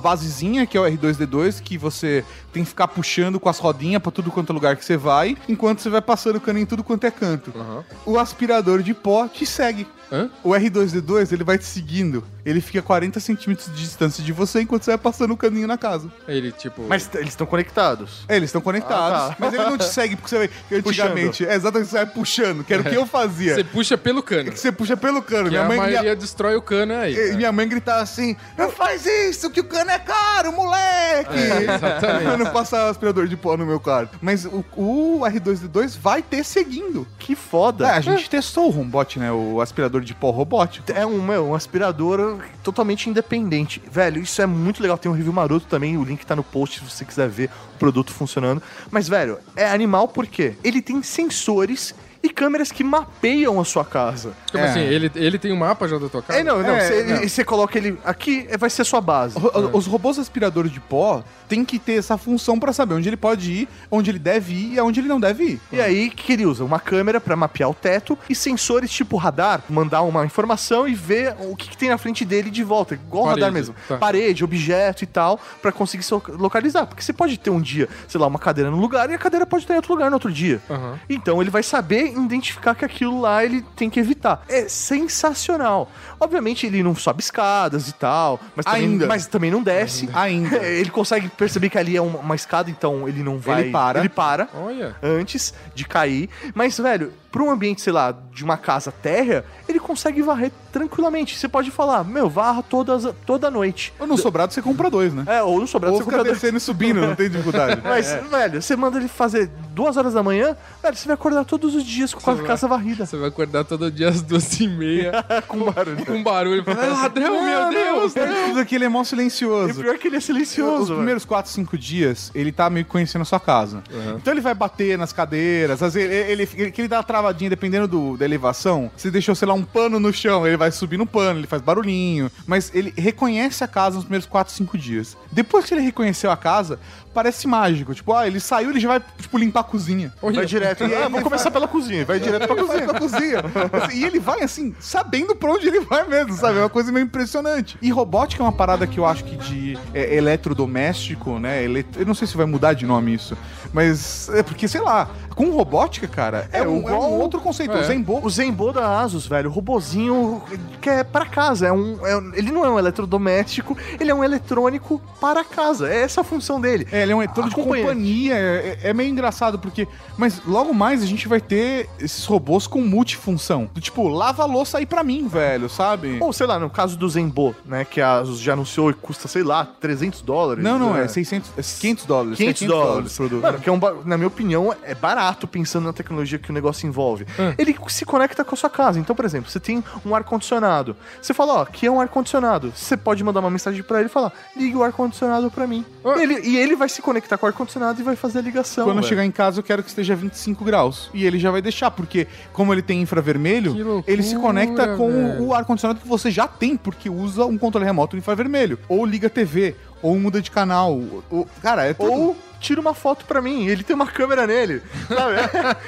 que 0.67 0.77
é 0.77 0.81
o 0.81 0.83
R2D2, 0.83 1.61
que 1.61 1.77
você 1.77 2.23
tem 2.53 2.63
que 2.63 2.69
ficar 2.69 2.87
puxando 2.87 3.39
com 3.39 3.49
as 3.49 3.59
rodinhas 3.59 4.01
pra 4.01 4.11
tudo 4.11 4.31
quanto 4.31 4.51
é 4.51 4.53
lugar 4.53 4.75
que 4.75 4.85
você 4.85 4.97
vai, 4.97 5.37
enquanto 5.47 5.79
você 5.79 5.89
vai 5.89 6.01
passando 6.01 6.37
o 6.37 6.41
cano 6.41 6.59
em 6.59 6.65
tudo 6.65 6.83
quanto 6.83 7.05
é 7.05 7.11
canto. 7.11 7.53
Aham. 7.55 7.83
O 8.05 8.17
aspirador 8.17 8.81
de 8.81 8.93
pó 8.93 9.27
te 9.27 9.45
segue. 9.45 9.87
Hã? 10.11 10.29
O 10.43 10.49
R2D2, 10.49 11.31
ele 11.31 11.43
vai 11.43 11.57
te 11.57 11.65
seguindo. 11.65 12.23
Ele 12.45 12.61
fica 12.61 12.79
a 12.79 12.81
40 12.81 13.19
centímetros 13.19 13.67
de 13.67 13.81
distância 13.83 14.23
de 14.23 14.31
você 14.31 14.61
enquanto 14.61 14.83
você 14.83 14.91
vai 14.91 14.97
passando 14.97 15.31
o 15.31 15.37
caninho 15.37 15.67
na 15.67 15.77
casa. 15.77 16.11
Ele, 16.27 16.51
tipo. 16.51 16.81
Mas 16.87 17.05
t- 17.05 17.17
eles 17.17 17.29
estão 17.29 17.45
conectados. 17.45 18.23
É, 18.27 18.35
eles 18.35 18.47
estão 18.49 18.61
conectados. 18.61 19.19
Ah, 19.19 19.29
tá. 19.29 19.35
Mas 19.37 19.53
ele 19.53 19.63
não 19.65 19.77
te 19.77 19.85
segue 19.93 20.15
porque 20.15 20.29
você 20.29 20.37
vai. 20.37 20.49
Antigamente. 20.79 21.45
É 21.45 21.53
exatamente, 21.53 21.89
você 21.89 21.97
vai 21.97 22.05
puxando, 22.07 22.63
que 22.63 22.73
era 22.73 22.81
o 22.81 22.85
que 22.85 22.95
eu 22.95 23.05
fazia. 23.05 23.53
Você 23.55 23.63
puxa 23.63 23.97
pelo 23.97 24.23
cano. 24.23 24.51
Que 24.51 24.59
você 24.59 24.71
puxa 24.71 24.97
pelo 24.97 25.21
cano. 25.21 25.43
Que 25.45 25.49
Minha 25.51 25.61
a 25.63 25.67
mãe, 25.67 25.77
maioria 25.77 26.01
minha, 26.01 26.15
destrói 26.15 26.55
o 26.55 26.61
cano 26.61 26.93
aí. 26.95 27.13
e 27.33 27.35
minha 27.35 27.51
mãe 27.51 27.67
gritava 27.67 28.01
assim: 28.01 28.35
Não 28.57 28.71
faz 28.71 29.05
isso, 29.05 29.49
que 29.51 29.59
o 29.59 29.63
cano 29.65 29.91
é 29.91 29.99
caro, 29.99 30.51
moleque! 30.51 31.37
É, 31.37 31.75
exatamente. 31.75 32.23
Pra 32.25 32.37
não 32.37 32.45
passar 32.51 32.89
aspirador 32.89 33.27
de 33.27 33.37
pó 33.37 33.55
no 33.57 33.65
meu 33.65 33.79
carro. 33.79 34.09
Mas 34.21 34.45
o, 34.45 34.63
o 34.75 35.19
R2D2 35.23 35.97
vai 35.99 36.21
ter 36.23 36.43
seguindo. 36.43 37.05
Que 37.19 37.35
foda. 37.35 37.87
É, 37.87 37.91
a 37.91 38.01
gente 38.01 38.29
testou 38.29 38.71
o 38.71 38.79
HomeBot, 38.79 39.19
né? 39.19 39.31
O 39.31 39.61
aspirador 39.61 39.98
aspirador 39.99 40.01
de 40.01 40.15
pó 40.15 40.31
robótico. 40.31 40.91
É 40.91 41.05
um, 41.05 41.21
meu, 41.21 41.47
um 41.47 41.55
aspirador 41.55 42.39
totalmente 42.63 43.09
independente. 43.09 43.81
Velho, 43.91 44.21
isso 44.21 44.41
é 44.41 44.45
muito 44.45 44.81
legal. 44.81 44.97
Tem 44.97 45.11
um 45.11 45.15
review 45.15 45.33
maroto 45.33 45.65
também, 45.67 45.97
o 45.97 46.03
link 46.03 46.25
tá 46.25 46.35
no 46.35 46.43
post 46.43 46.79
se 46.79 46.89
você 46.89 47.05
quiser 47.05 47.29
ver 47.29 47.49
o 47.75 47.77
produto 47.77 48.11
funcionando. 48.11 48.61
Mas, 48.89 49.07
velho, 49.07 49.37
é 49.55 49.69
animal 49.69 50.07
porque 50.07 50.55
ele 50.63 50.81
tem 50.81 51.01
sensores 51.03 51.93
e 52.21 52.29
câmeras 52.29 52.71
que 52.71 52.83
mapeiam 52.83 53.59
a 53.59 53.65
sua 53.65 53.85
casa. 53.85 54.33
Como 54.51 54.63
assim? 54.63 54.79
Ele, 54.79 55.11
ele 55.15 55.37
tem 55.39 55.51
um 55.53 55.57
mapa 55.57 55.87
já 55.87 55.97
da 55.97 56.09
tua 56.09 56.21
casa? 56.21 56.39
É, 56.39 56.43
não, 56.43 56.61
não. 56.61 56.75
É, 56.75 57.27
Você 57.27 57.43
coloca 57.43 57.77
ele 57.77 57.97
aqui, 58.03 58.45
é, 58.49 58.57
vai 58.57 58.69
ser 58.69 58.81
a 58.81 58.85
sua 58.85 58.99
base. 59.01 59.37
Ro- 59.37 59.71
Os 59.73 59.85
robôs 59.87 60.19
aspiradores 60.19 60.71
de 60.71 60.79
pó 60.79 61.23
têm 61.47 61.63
que 61.63 61.79
ter 61.79 61.93
essa 61.93 62.17
função 62.17 62.59
pra 62.59 62.73
saber 62.73 62.93
onde 62.95 63.07
ele 63.09 63.17
pode 63.17 63.51
ir, 63.51 63.69
onde 63.89 64.09
ele 64.11 64.19
deve 64.19 64.53
ir 64.53 64.73
e 64.73 64.79
aonde 64.79 64.99
ele 64.99 65.07
não 65.07 65.19
deve 65.19 65.43
ir. 65.43 65.61
E 65.71 65.79
aí, 65.81 66.07
o 66.07 66.11
que 66.11 66.33
ele 66.33 66.45
usa? 66.45 66.63
Uma 66.63 66.79
câmera 66.79 67.19
pra 67.21 67.35
mapear 67.35 67.69
o 67.69 67.73
teto 67.73 68.17
e 68.29 68.35
sensores 68.35 68.91
tipo 68.91 69.15
radar, 69.17 69.61
mandar 69.69 70.01
uma 70.01 70.25
informação 70.25 70.87
e 70.87 70.93
ver 70.95 71.35
o 71.39 71.55
que, 71.55 71.69
que 71.69 71.77
tem 71.77 71.89
na 71.89 71.97
frente 71.97 72.25
dele 72.25 72.49
de 72.49 72.63
volta. 72.63 72.95
Igual 72.95 73.23
o 73.23 73.27
Parede, 73.27 73.41
radar 73.41 73.53
mesmo. 73.53 73.75
tá. 73.87 73.97
Parede, 73.97 74.43
objeto 74.43 75.03
e 75.03 75.07
tal, 75.07 75.39
pra 75.61 75.71
conseguir 75.71 76.03
se 76.03 76.13
localizar. 76.13 76.85
Porque 76.85 77.01
você 77.01 77.13
pode 77.13 77.37
ter 77.39 77.49
um 77.49 77.61
dia, 77.61 77.87
sei 78.07 78.19
lá, 78.19 78.27
uma 78.27 78.39
cadeira 78.39 78.69
num 78.69 78.79
lugar 78.79 79.09
e 79.09 79.13
a 79.13 79.17
cadeira 79.17 79.45
pode 79.45 79.63
estar 79.63 79.73
em 79.73 79.77
outro 79.77 79.93
lugar 79.93 80.09
no 80.09 80.15
outro 80.15 80.31
dia. 80.31 80.61
Aham. 80.69 80.99
Então 81.09 81.41
ele 81.41 81.49
vai 81.49 81.63
saber 81.63 82.08
identificar 82.09 82.75
que 82.75 82.85
aquilo 82.85 83.19
lá 83.21 83.43
ele 83.43 83.61
tem 83.75 83.89
que 83.89 83.99
evitar. 83.99 84.43
É 84.47 84.67
sensacional. 84.67 85.89
Obviamente 86.19 86.65
ele 86.65 86.83
não 86.83 86.95
sobe 86.95 87.21
escadas 87.21 87.87
e 87.87 87.93
tal, 87.93 88.39
mas 88.55 88.65
também, 88.65 88.81
Ainda. 88.81 89.07
mas 89.07 89.27
também 89.27 89.51
não 89.51 89.63
desce. 89.63 90.09
Ainda. 90.13 90.57
Ele 90.79 90.89
consegue 90.89 91.29
perceber 91.29 91.69
que 91.69 91.77
ali 91.77 91.95
é 91.95 92.01
uma, 92.01 92.19
uma 92.19 92.35
escada, 92.35 92.69
então 92.69 93.07
ele 93.07 93.23
não 93.23 93.37
vai. 93.37 93.61
Ele 93.61 93.71
para. 93.71 93.99
Ele 93.99 94.09
para 94.09 94.49
Olha. 94.53 94.95
antes 95.01 95.53
de 95.73 95.85
cair. 95.85 96.29
Mas, 96.53 96.77
velho, 96.77 97.13
para 97.31 97.43
um 97.43 97.51
ambiente, 97.51 97.81
sei 97.81 97.93
lá, 97.93 98.13
de 98.33 98.43
uma 98.43 98.57
casa 98.57 98.91
térrea, 98.91 99.45
ele 99.67 99.79
consegue 99.79 100.21
varrer 100.21 100.51
tranquilamente. 100.71 101.37
Você 101.37 101.47
pode 101.47 101.69
falar, 101.71 102.03
meu, 102.03 102.29
varra 102.29 102.63
todas, 102.63 103.07
toda 103.25 103.51
noite. 103.51 103.93
Ou 103.99 104.07
no 104.07 104.17
sobrado 104.17 104.53
você 104.53 104.61
compra 104.61 104.89
dois, 104.89 105.13
né? 105.13 105.23
É, 105.27 105.43
ou 105.43 105.59
no 105.59 105.67
sobrado 105.67 105.93
Ou 105.95 105.99
você 105.99 106.05
compra 106.05 106.23
dois. 106.23 106.33
descendo 106.35 106.57
e 106.57 106.59
subindo, 106.59 107.01
não 107.01 107.15
tem 107.15 107.29
dificuldade. 107.29 107.81
Mas, 107.85 108.11
velho, 108.29 108.61
você 108.61 108.75
manda 108.75 108.97
ele 108.97 109.07
fazer 109.07 109.49
duas 109.73 109.95
horas 109.97 110.13
da 110.13 110.23
manhã, 110.23 110.55
velho, 110.81 110.95
você 110.95 111.05
vai 111.07 111.13
acordar 111.13 111.45
todos 111.45 111.75
os 111.75 111.83
dias 111.83 112.13
com 112.13 112.29
a 112.29 112.33
vai- 112.33 112.45
casa 112.45 112.67
varrida. 112.67 113.05
Você 113.05 113.17
vai 113.17 113.29
acordar 113.29 113.63
todo 113.63 113.91
dia 113.91 114.09
às 114.09 114.21
duas 114.21 114.59
e 114.59 114.67
meia 114.67 115.11
com 115.47 115.59
barulho. 115.71 116.05
com 116.05 116.23
barulho. 116.23 116.63
Fala, 116.63 116.85
"É 116.85 116.89
ladrão, 116.89 117.43
meu 117.43 117.69
Deus! 117.69 118.13
Tudo 118.47 118.59
aquilo 118.59 118.83
é 118.85 118.89
mó 118.89 119.01
E 119.01 119.05
silencioso. 119.05 119.81
pior 119.81 119.97
que 119.97 120.07
ele 120.07 120.15
é 120.15 120.19
Os 120.19 120.25
silencioso, 120.25 120.85
velho. 120.85 120.95
primeiros 120.97 121.25
4, 121.25 121.51
5 121.51 121.77
dias, 121.77 122.31
ele 122.33 122.51
tá 122.51 122.69
meio 122.69 122.85
que 122.85 122.91
conhecendo 122.91 123.21
a 123.21 123.25
sua 123.25 123.39
casa. 123.39 123.83
Então 124.17 124.33
ele 124.33 124.41
vai 124.41 124.53
bater 124.55 124.97
nas 124.97 125.13
cadeiras, 125.13 125.81
às 125.83 125.93
vezes 125.93 126.09
ele, 126.09 126.31
ele, 126.31 126.49
ele, 126.55 126.71
que 126.71 126.81
ele 126.81 126.87
dá 126.87 126.97
uma 126.97 127.03
travadinha 127.19 127.49
dependendo 127.49 127.87
do, 127.87 128.17
da 128.17 128.25
elevação. 128.25 128.89
Você 128.95 129.11
deixou, 129.11 129.35
sei 129.35 129.47
lá, 129.47 129.53
um 129.53 129.63
pano 129.63 129.99
no 129.99 130.11
chão, 130.11 130.47
ele 130.47 130.57
vai 130.57 130.71
subir 130.71 130.97
no 130.97 131.05
pano, 131.05 131.39
ele 131.39 131.47
faz 131.47 131.61
barulhinho. 131.61 132.31
Mas 132.47 132.71
ele 132.73 132.93
reconhece 132.97 133.63
a 133.63 133.67
casa 133.67 133.95
nos 133.95 134.05
primeiros 134.05 134.25
4, 134.25 134.53
5 134.53 134.77
dias. 134.77 135.17
Depois 135.31 135.65
que 135.65 135.73
ele 135.73 135.81
reconheceu 135.81 136.31
a 136.31 136.37
casa, 136.37 136.79
parece 137.13 137.47
mágico. 137.47 137.93
Tipo, 137.93 138.13
ah, 138.13 138.25
ele 138.25 138.39
saiu, 138.39 138.69
ele 138.69 138.79
já 138.79 138.87
vai, 138.87 139.01
tipo, 139.19 139.37
limpar 139.37 139.61
a 139.61 139.63
cozinha. 139.63 140.13
Vai 140.21 140.45
direto. 140.45 140.83
E 140.83 140.93
aí 140.93 141.03
Ah, 141.03 141.07
vamos 141.09 141.23
começar 141.23 141.51
pela 141.51 141.67
cozinha. 141.67 142.05
Vai 142.05 142.19
direto 142.19 142.47
pra 142.47 142.55
cozinha. 142.55 142.87
pra 142.87 142.99
cozinha. 142.99 143.43
Assim, 143.73 143.97
e 143.97 144.05
ele 144.05 144.19
vai, 144.19 144.41
assim, 144.41 144.73
sabendo 144.79 145.35
pra 145.35 145.51
onde 145.51 145.67
ele 145.67 145.81
vai 145.81 146.07
mesmo, 146.07 146.33
sabe? 146.33 146.57
É 146.57 146.61
uma 146.61 146.69
coisa 146.69 146.91
meio 146.91 147.03
impressionante. 147.05 147.77
E 147.81 147.89
robótica 147.89 148.41
é 148.41 148.45
uma 148.45 148.51
parada 148.51 148.87
que 148.87 148.97
eu 148.97 149.05
acho 149.05 149.23
que 149.23 149.35
de 149.35 149.77
é, 149.93 150.15
eletrodoméstico, 150.15 151.39
né? 151.39 151.63
Elet... 151.63 151.87
Eu 151.97 152.05
não 152.05 152.13
sei 152.13 152.27
se 152.27 152.37
vai 152.37 152.45
mudar 152.45 152.73
de 152.73 152.85
nome 152.85 153.13
isso. 153.13 153.37
Mas 153.73 154.29
é 154.29 154.41
porque, 154.41 154.67
sei 154.67 154.81
lá, 154.81 155.09
com 155.39 155.51
robótica, 155.51 156.05
cara, 156.05 156.49
é, 156.51 156.59
É, 156.59 156.67
um, 156.67 156.75
é 156.75 156.79
igual- 156.79 157.13
um 157.13 157.19
outro 157.21 157.39
conceito. 157.39 157.71
É. 157.71 157.79
O 157.79 157.83
Zenbo. 157.85 158.19
O 158.21 158.29
Zenbo 158.29 158.73
da 158.73 158.99
Asus, 158.99 159.25
velho, 159.25 159.49
o 159.49 159.53
robozinho 159.53 160.43
que 160.81 160.89
é 160.89 161.01
pra 161.01 161.25
casa. 161.25 161.67
É 161.67 161.71
um, 161.71 162.05
é 162.05 162.17
um- 162.17 162.33
ele 162.35 162.51
não 162.51 162.65
é 162.65 162.69
um 162.69 162.77
eletrodoméstico, 162.77 163.77
ele 163.97 164.11
é 164.11 164.13
um 164.13 164.21
eletrônico 164.21 165.01
para 165.21 165.41
casa. 165.45 165.89
É 165.89 166.01
essa 166.01 166.19
a 166.19 166.23
função 166.25 166.59
dele. 166.59 166.85
É, 166.91 167.03
ele 167.03 167.13
é 167.13 167.15
um 167.15 167.25
todo 167.27 167.47
de 167.47 167.55
companhia. 167.55 168.33
É, 168.35 168.79
é 168.83 168.93
meio 168.93 169.09
engraçado, 169.09 169.57
porque. 169.57 169.87
Mas 170.17 170.41
logo 170.45 170.73
mais 170.73 171.01
a 171.01 171.05
gente 171.05 171.25
vai 171.25 171.39
ter 171.39 171.87
esses 172.01 172.25
robôs 172.25 172.67
com 172.67 172.81
multifunção. 172.81 173.69
Do 173.73 173.79
tipo, 173.79 174.09
lava 174.09 174.43
a 174.43 174.45
louça 174.45 174.77
aí 174.79 174.85
pra 174.85 175.05
mim, 175.05 175.25
velho, 175.25 175.69
sabe? 175.69 176.17
Ou, 176.19 176.33
sei 176.33 176.47
lá, 176.47 176.59
no 176.59 176.69
caso 176.69 176.97
do 176.97 177.07
Zenbo, 177.07 177.55
né, 177.65 177.85
que 177.85 178.01
a 178.01 178.17
Asus 178.19 178.41
já 178.41 178.51
anunciou 178.51 178.89
e 178.89 178.93
custa, 178.93 179.29
sei 179.29 179.43
lá, 179.43 179.65
300 179.79 180.19
dólares. 180.21 180.61
Não, 180.61 180.77
não, 180.77 180.95
né? 180.95 181.05
é 181.05 181.07
600, 181.07 181.49
é 181.57 181.61
500 181.61 182.05
dólares. 182.05 182.37
500 182.37 182.61
é 182.61 182.67
dólares. 182.67 183.13
o 183.13 183.15
produto. 183.15 183.41
Mano, 183.41 183.59
que 183.59 183.69
é 183.69 183.71
um, 183.71 183.79
na 184.03 184.17
minha 184.17 184.27
opinião, 184.27 184.75
é 184.83 184.93
barato 184.93 185.28
pensando 185.47 185.85
na 185.85 185.93
tecnologia 185.93 186.37
que 186.39 186.49
o 186.49 186.53
negócio 186.53 186.87
envolve. 186.87 187.25
Ele 187.57 187.75
se 187.87 188.05
conecta 188.05 188.43
com 188.43 188.55
a 188.55 188.57
sua 188.57 188.69
casa. 188.69 188.99
Então, 188.99 189.15
por 189.15 189.25
exemplo, 189.25 189.49
você 189.49 189.59
tem 189.59 189.83
um 190.05 190.15
ar-condicionado. 190.15 190.95
Você 191.21 191.33
fala, 191.33 191.53
ó, 191.55 191.61
aqui 191.61 191.85
é 191.85 191.91
um 191.91 191.99
ar-condicionado. 191.99 192.71
Você 192.75 192.95
pode 192.97 193.23
mandar 193.23 193.39
uma 193.39 193.49
mensagem 193.49 193.81
pra 193.83 193.99
ele 193.99 194.07
e 194.07 194.11
falar, 194.11 194.31
ligue 194.55 194.75
o 194.75 194.83
ar-condicionado 194.83 195.49
pra 195.51 195.67
mim. 195.67 195.85
Ah. 196.03 196.17
E, 196.17 196.21
ele, 196.21 196.39
e 196.47 196.57
ele 196.57 196.75
vai 196.75 196.89
se 196.89 197.01
conectar 197.01 197.37
com 197.37 197.45
o 197.45 197.49
ar-condicionado 197.49 197.99
e 197.99 198.03
vai 198.03 198.15
fazer 198.15 198.39
a 198.39 198.41
ligação. 198.41 198.85
Quando 198.85 198.97
eu 198.97 199.03
chegar 199.03 199.25
em 199.25 199.31
casa, 199.31 199.59
eu 199.59 199.63
quero 199.63 199.83
que 199.83 199.89
esteja 199.89 200.15
25 200.15 200.63
graus. 200.63 201.09
E 201.13 201.25
ele 201.25 201.39
já 201.39 201.51
vai 201.51 201.61
deixar, 201.61 201.91
porque 201.91 202.27
como 202.53 202.73
ele 202.73 202.81
tem 202.81 203.01
infravermelho, 203.01 203.73
Que 203.73 203.83
loucura, 203.83 204.13
ele 204.13 204.23
se 204.23 204.35
conecta 204.35 204.95
com 204.95 205.09
velho. 205.11 205.43
o 205.43 205.53
ar-condicionado 205.53 205.99
que 205.99 206.07
você 206.07 206.31
já 206.31 206.47
tem, 206.47 206.75
porque 206.77 207.09
usa 207.09 207.45
um 207.45 207.57
controle 207.57 207.85
remoto 207.85 208.17
infravermelho. 208.17 208.79
Ou 208.87 209.05
liga 209.05 209.27
a 209.27 209.29
TV, 209.29 209.75
ou 210.01 210.17
muda 210.19 210.41
de 210.41 210.51
canal. 210.51 210.99
Ou, 211.29 211.47
cara, 211.61 211.85
é 211.85 211.93
tudo. 211.93 212.11
Ou 212.11 212.37
tira 212.59 212.79
uma 212.81 212.93
foto 212.93 213.25
pra 213.25 213.41
mim, 213.41 213.65
ele 213.67 213.83
tem 213.83 213.95
uma 213.95 214.07
câmera 214.07 214.45
nele. 214.47 214.81
Sabe? 215.07 215.35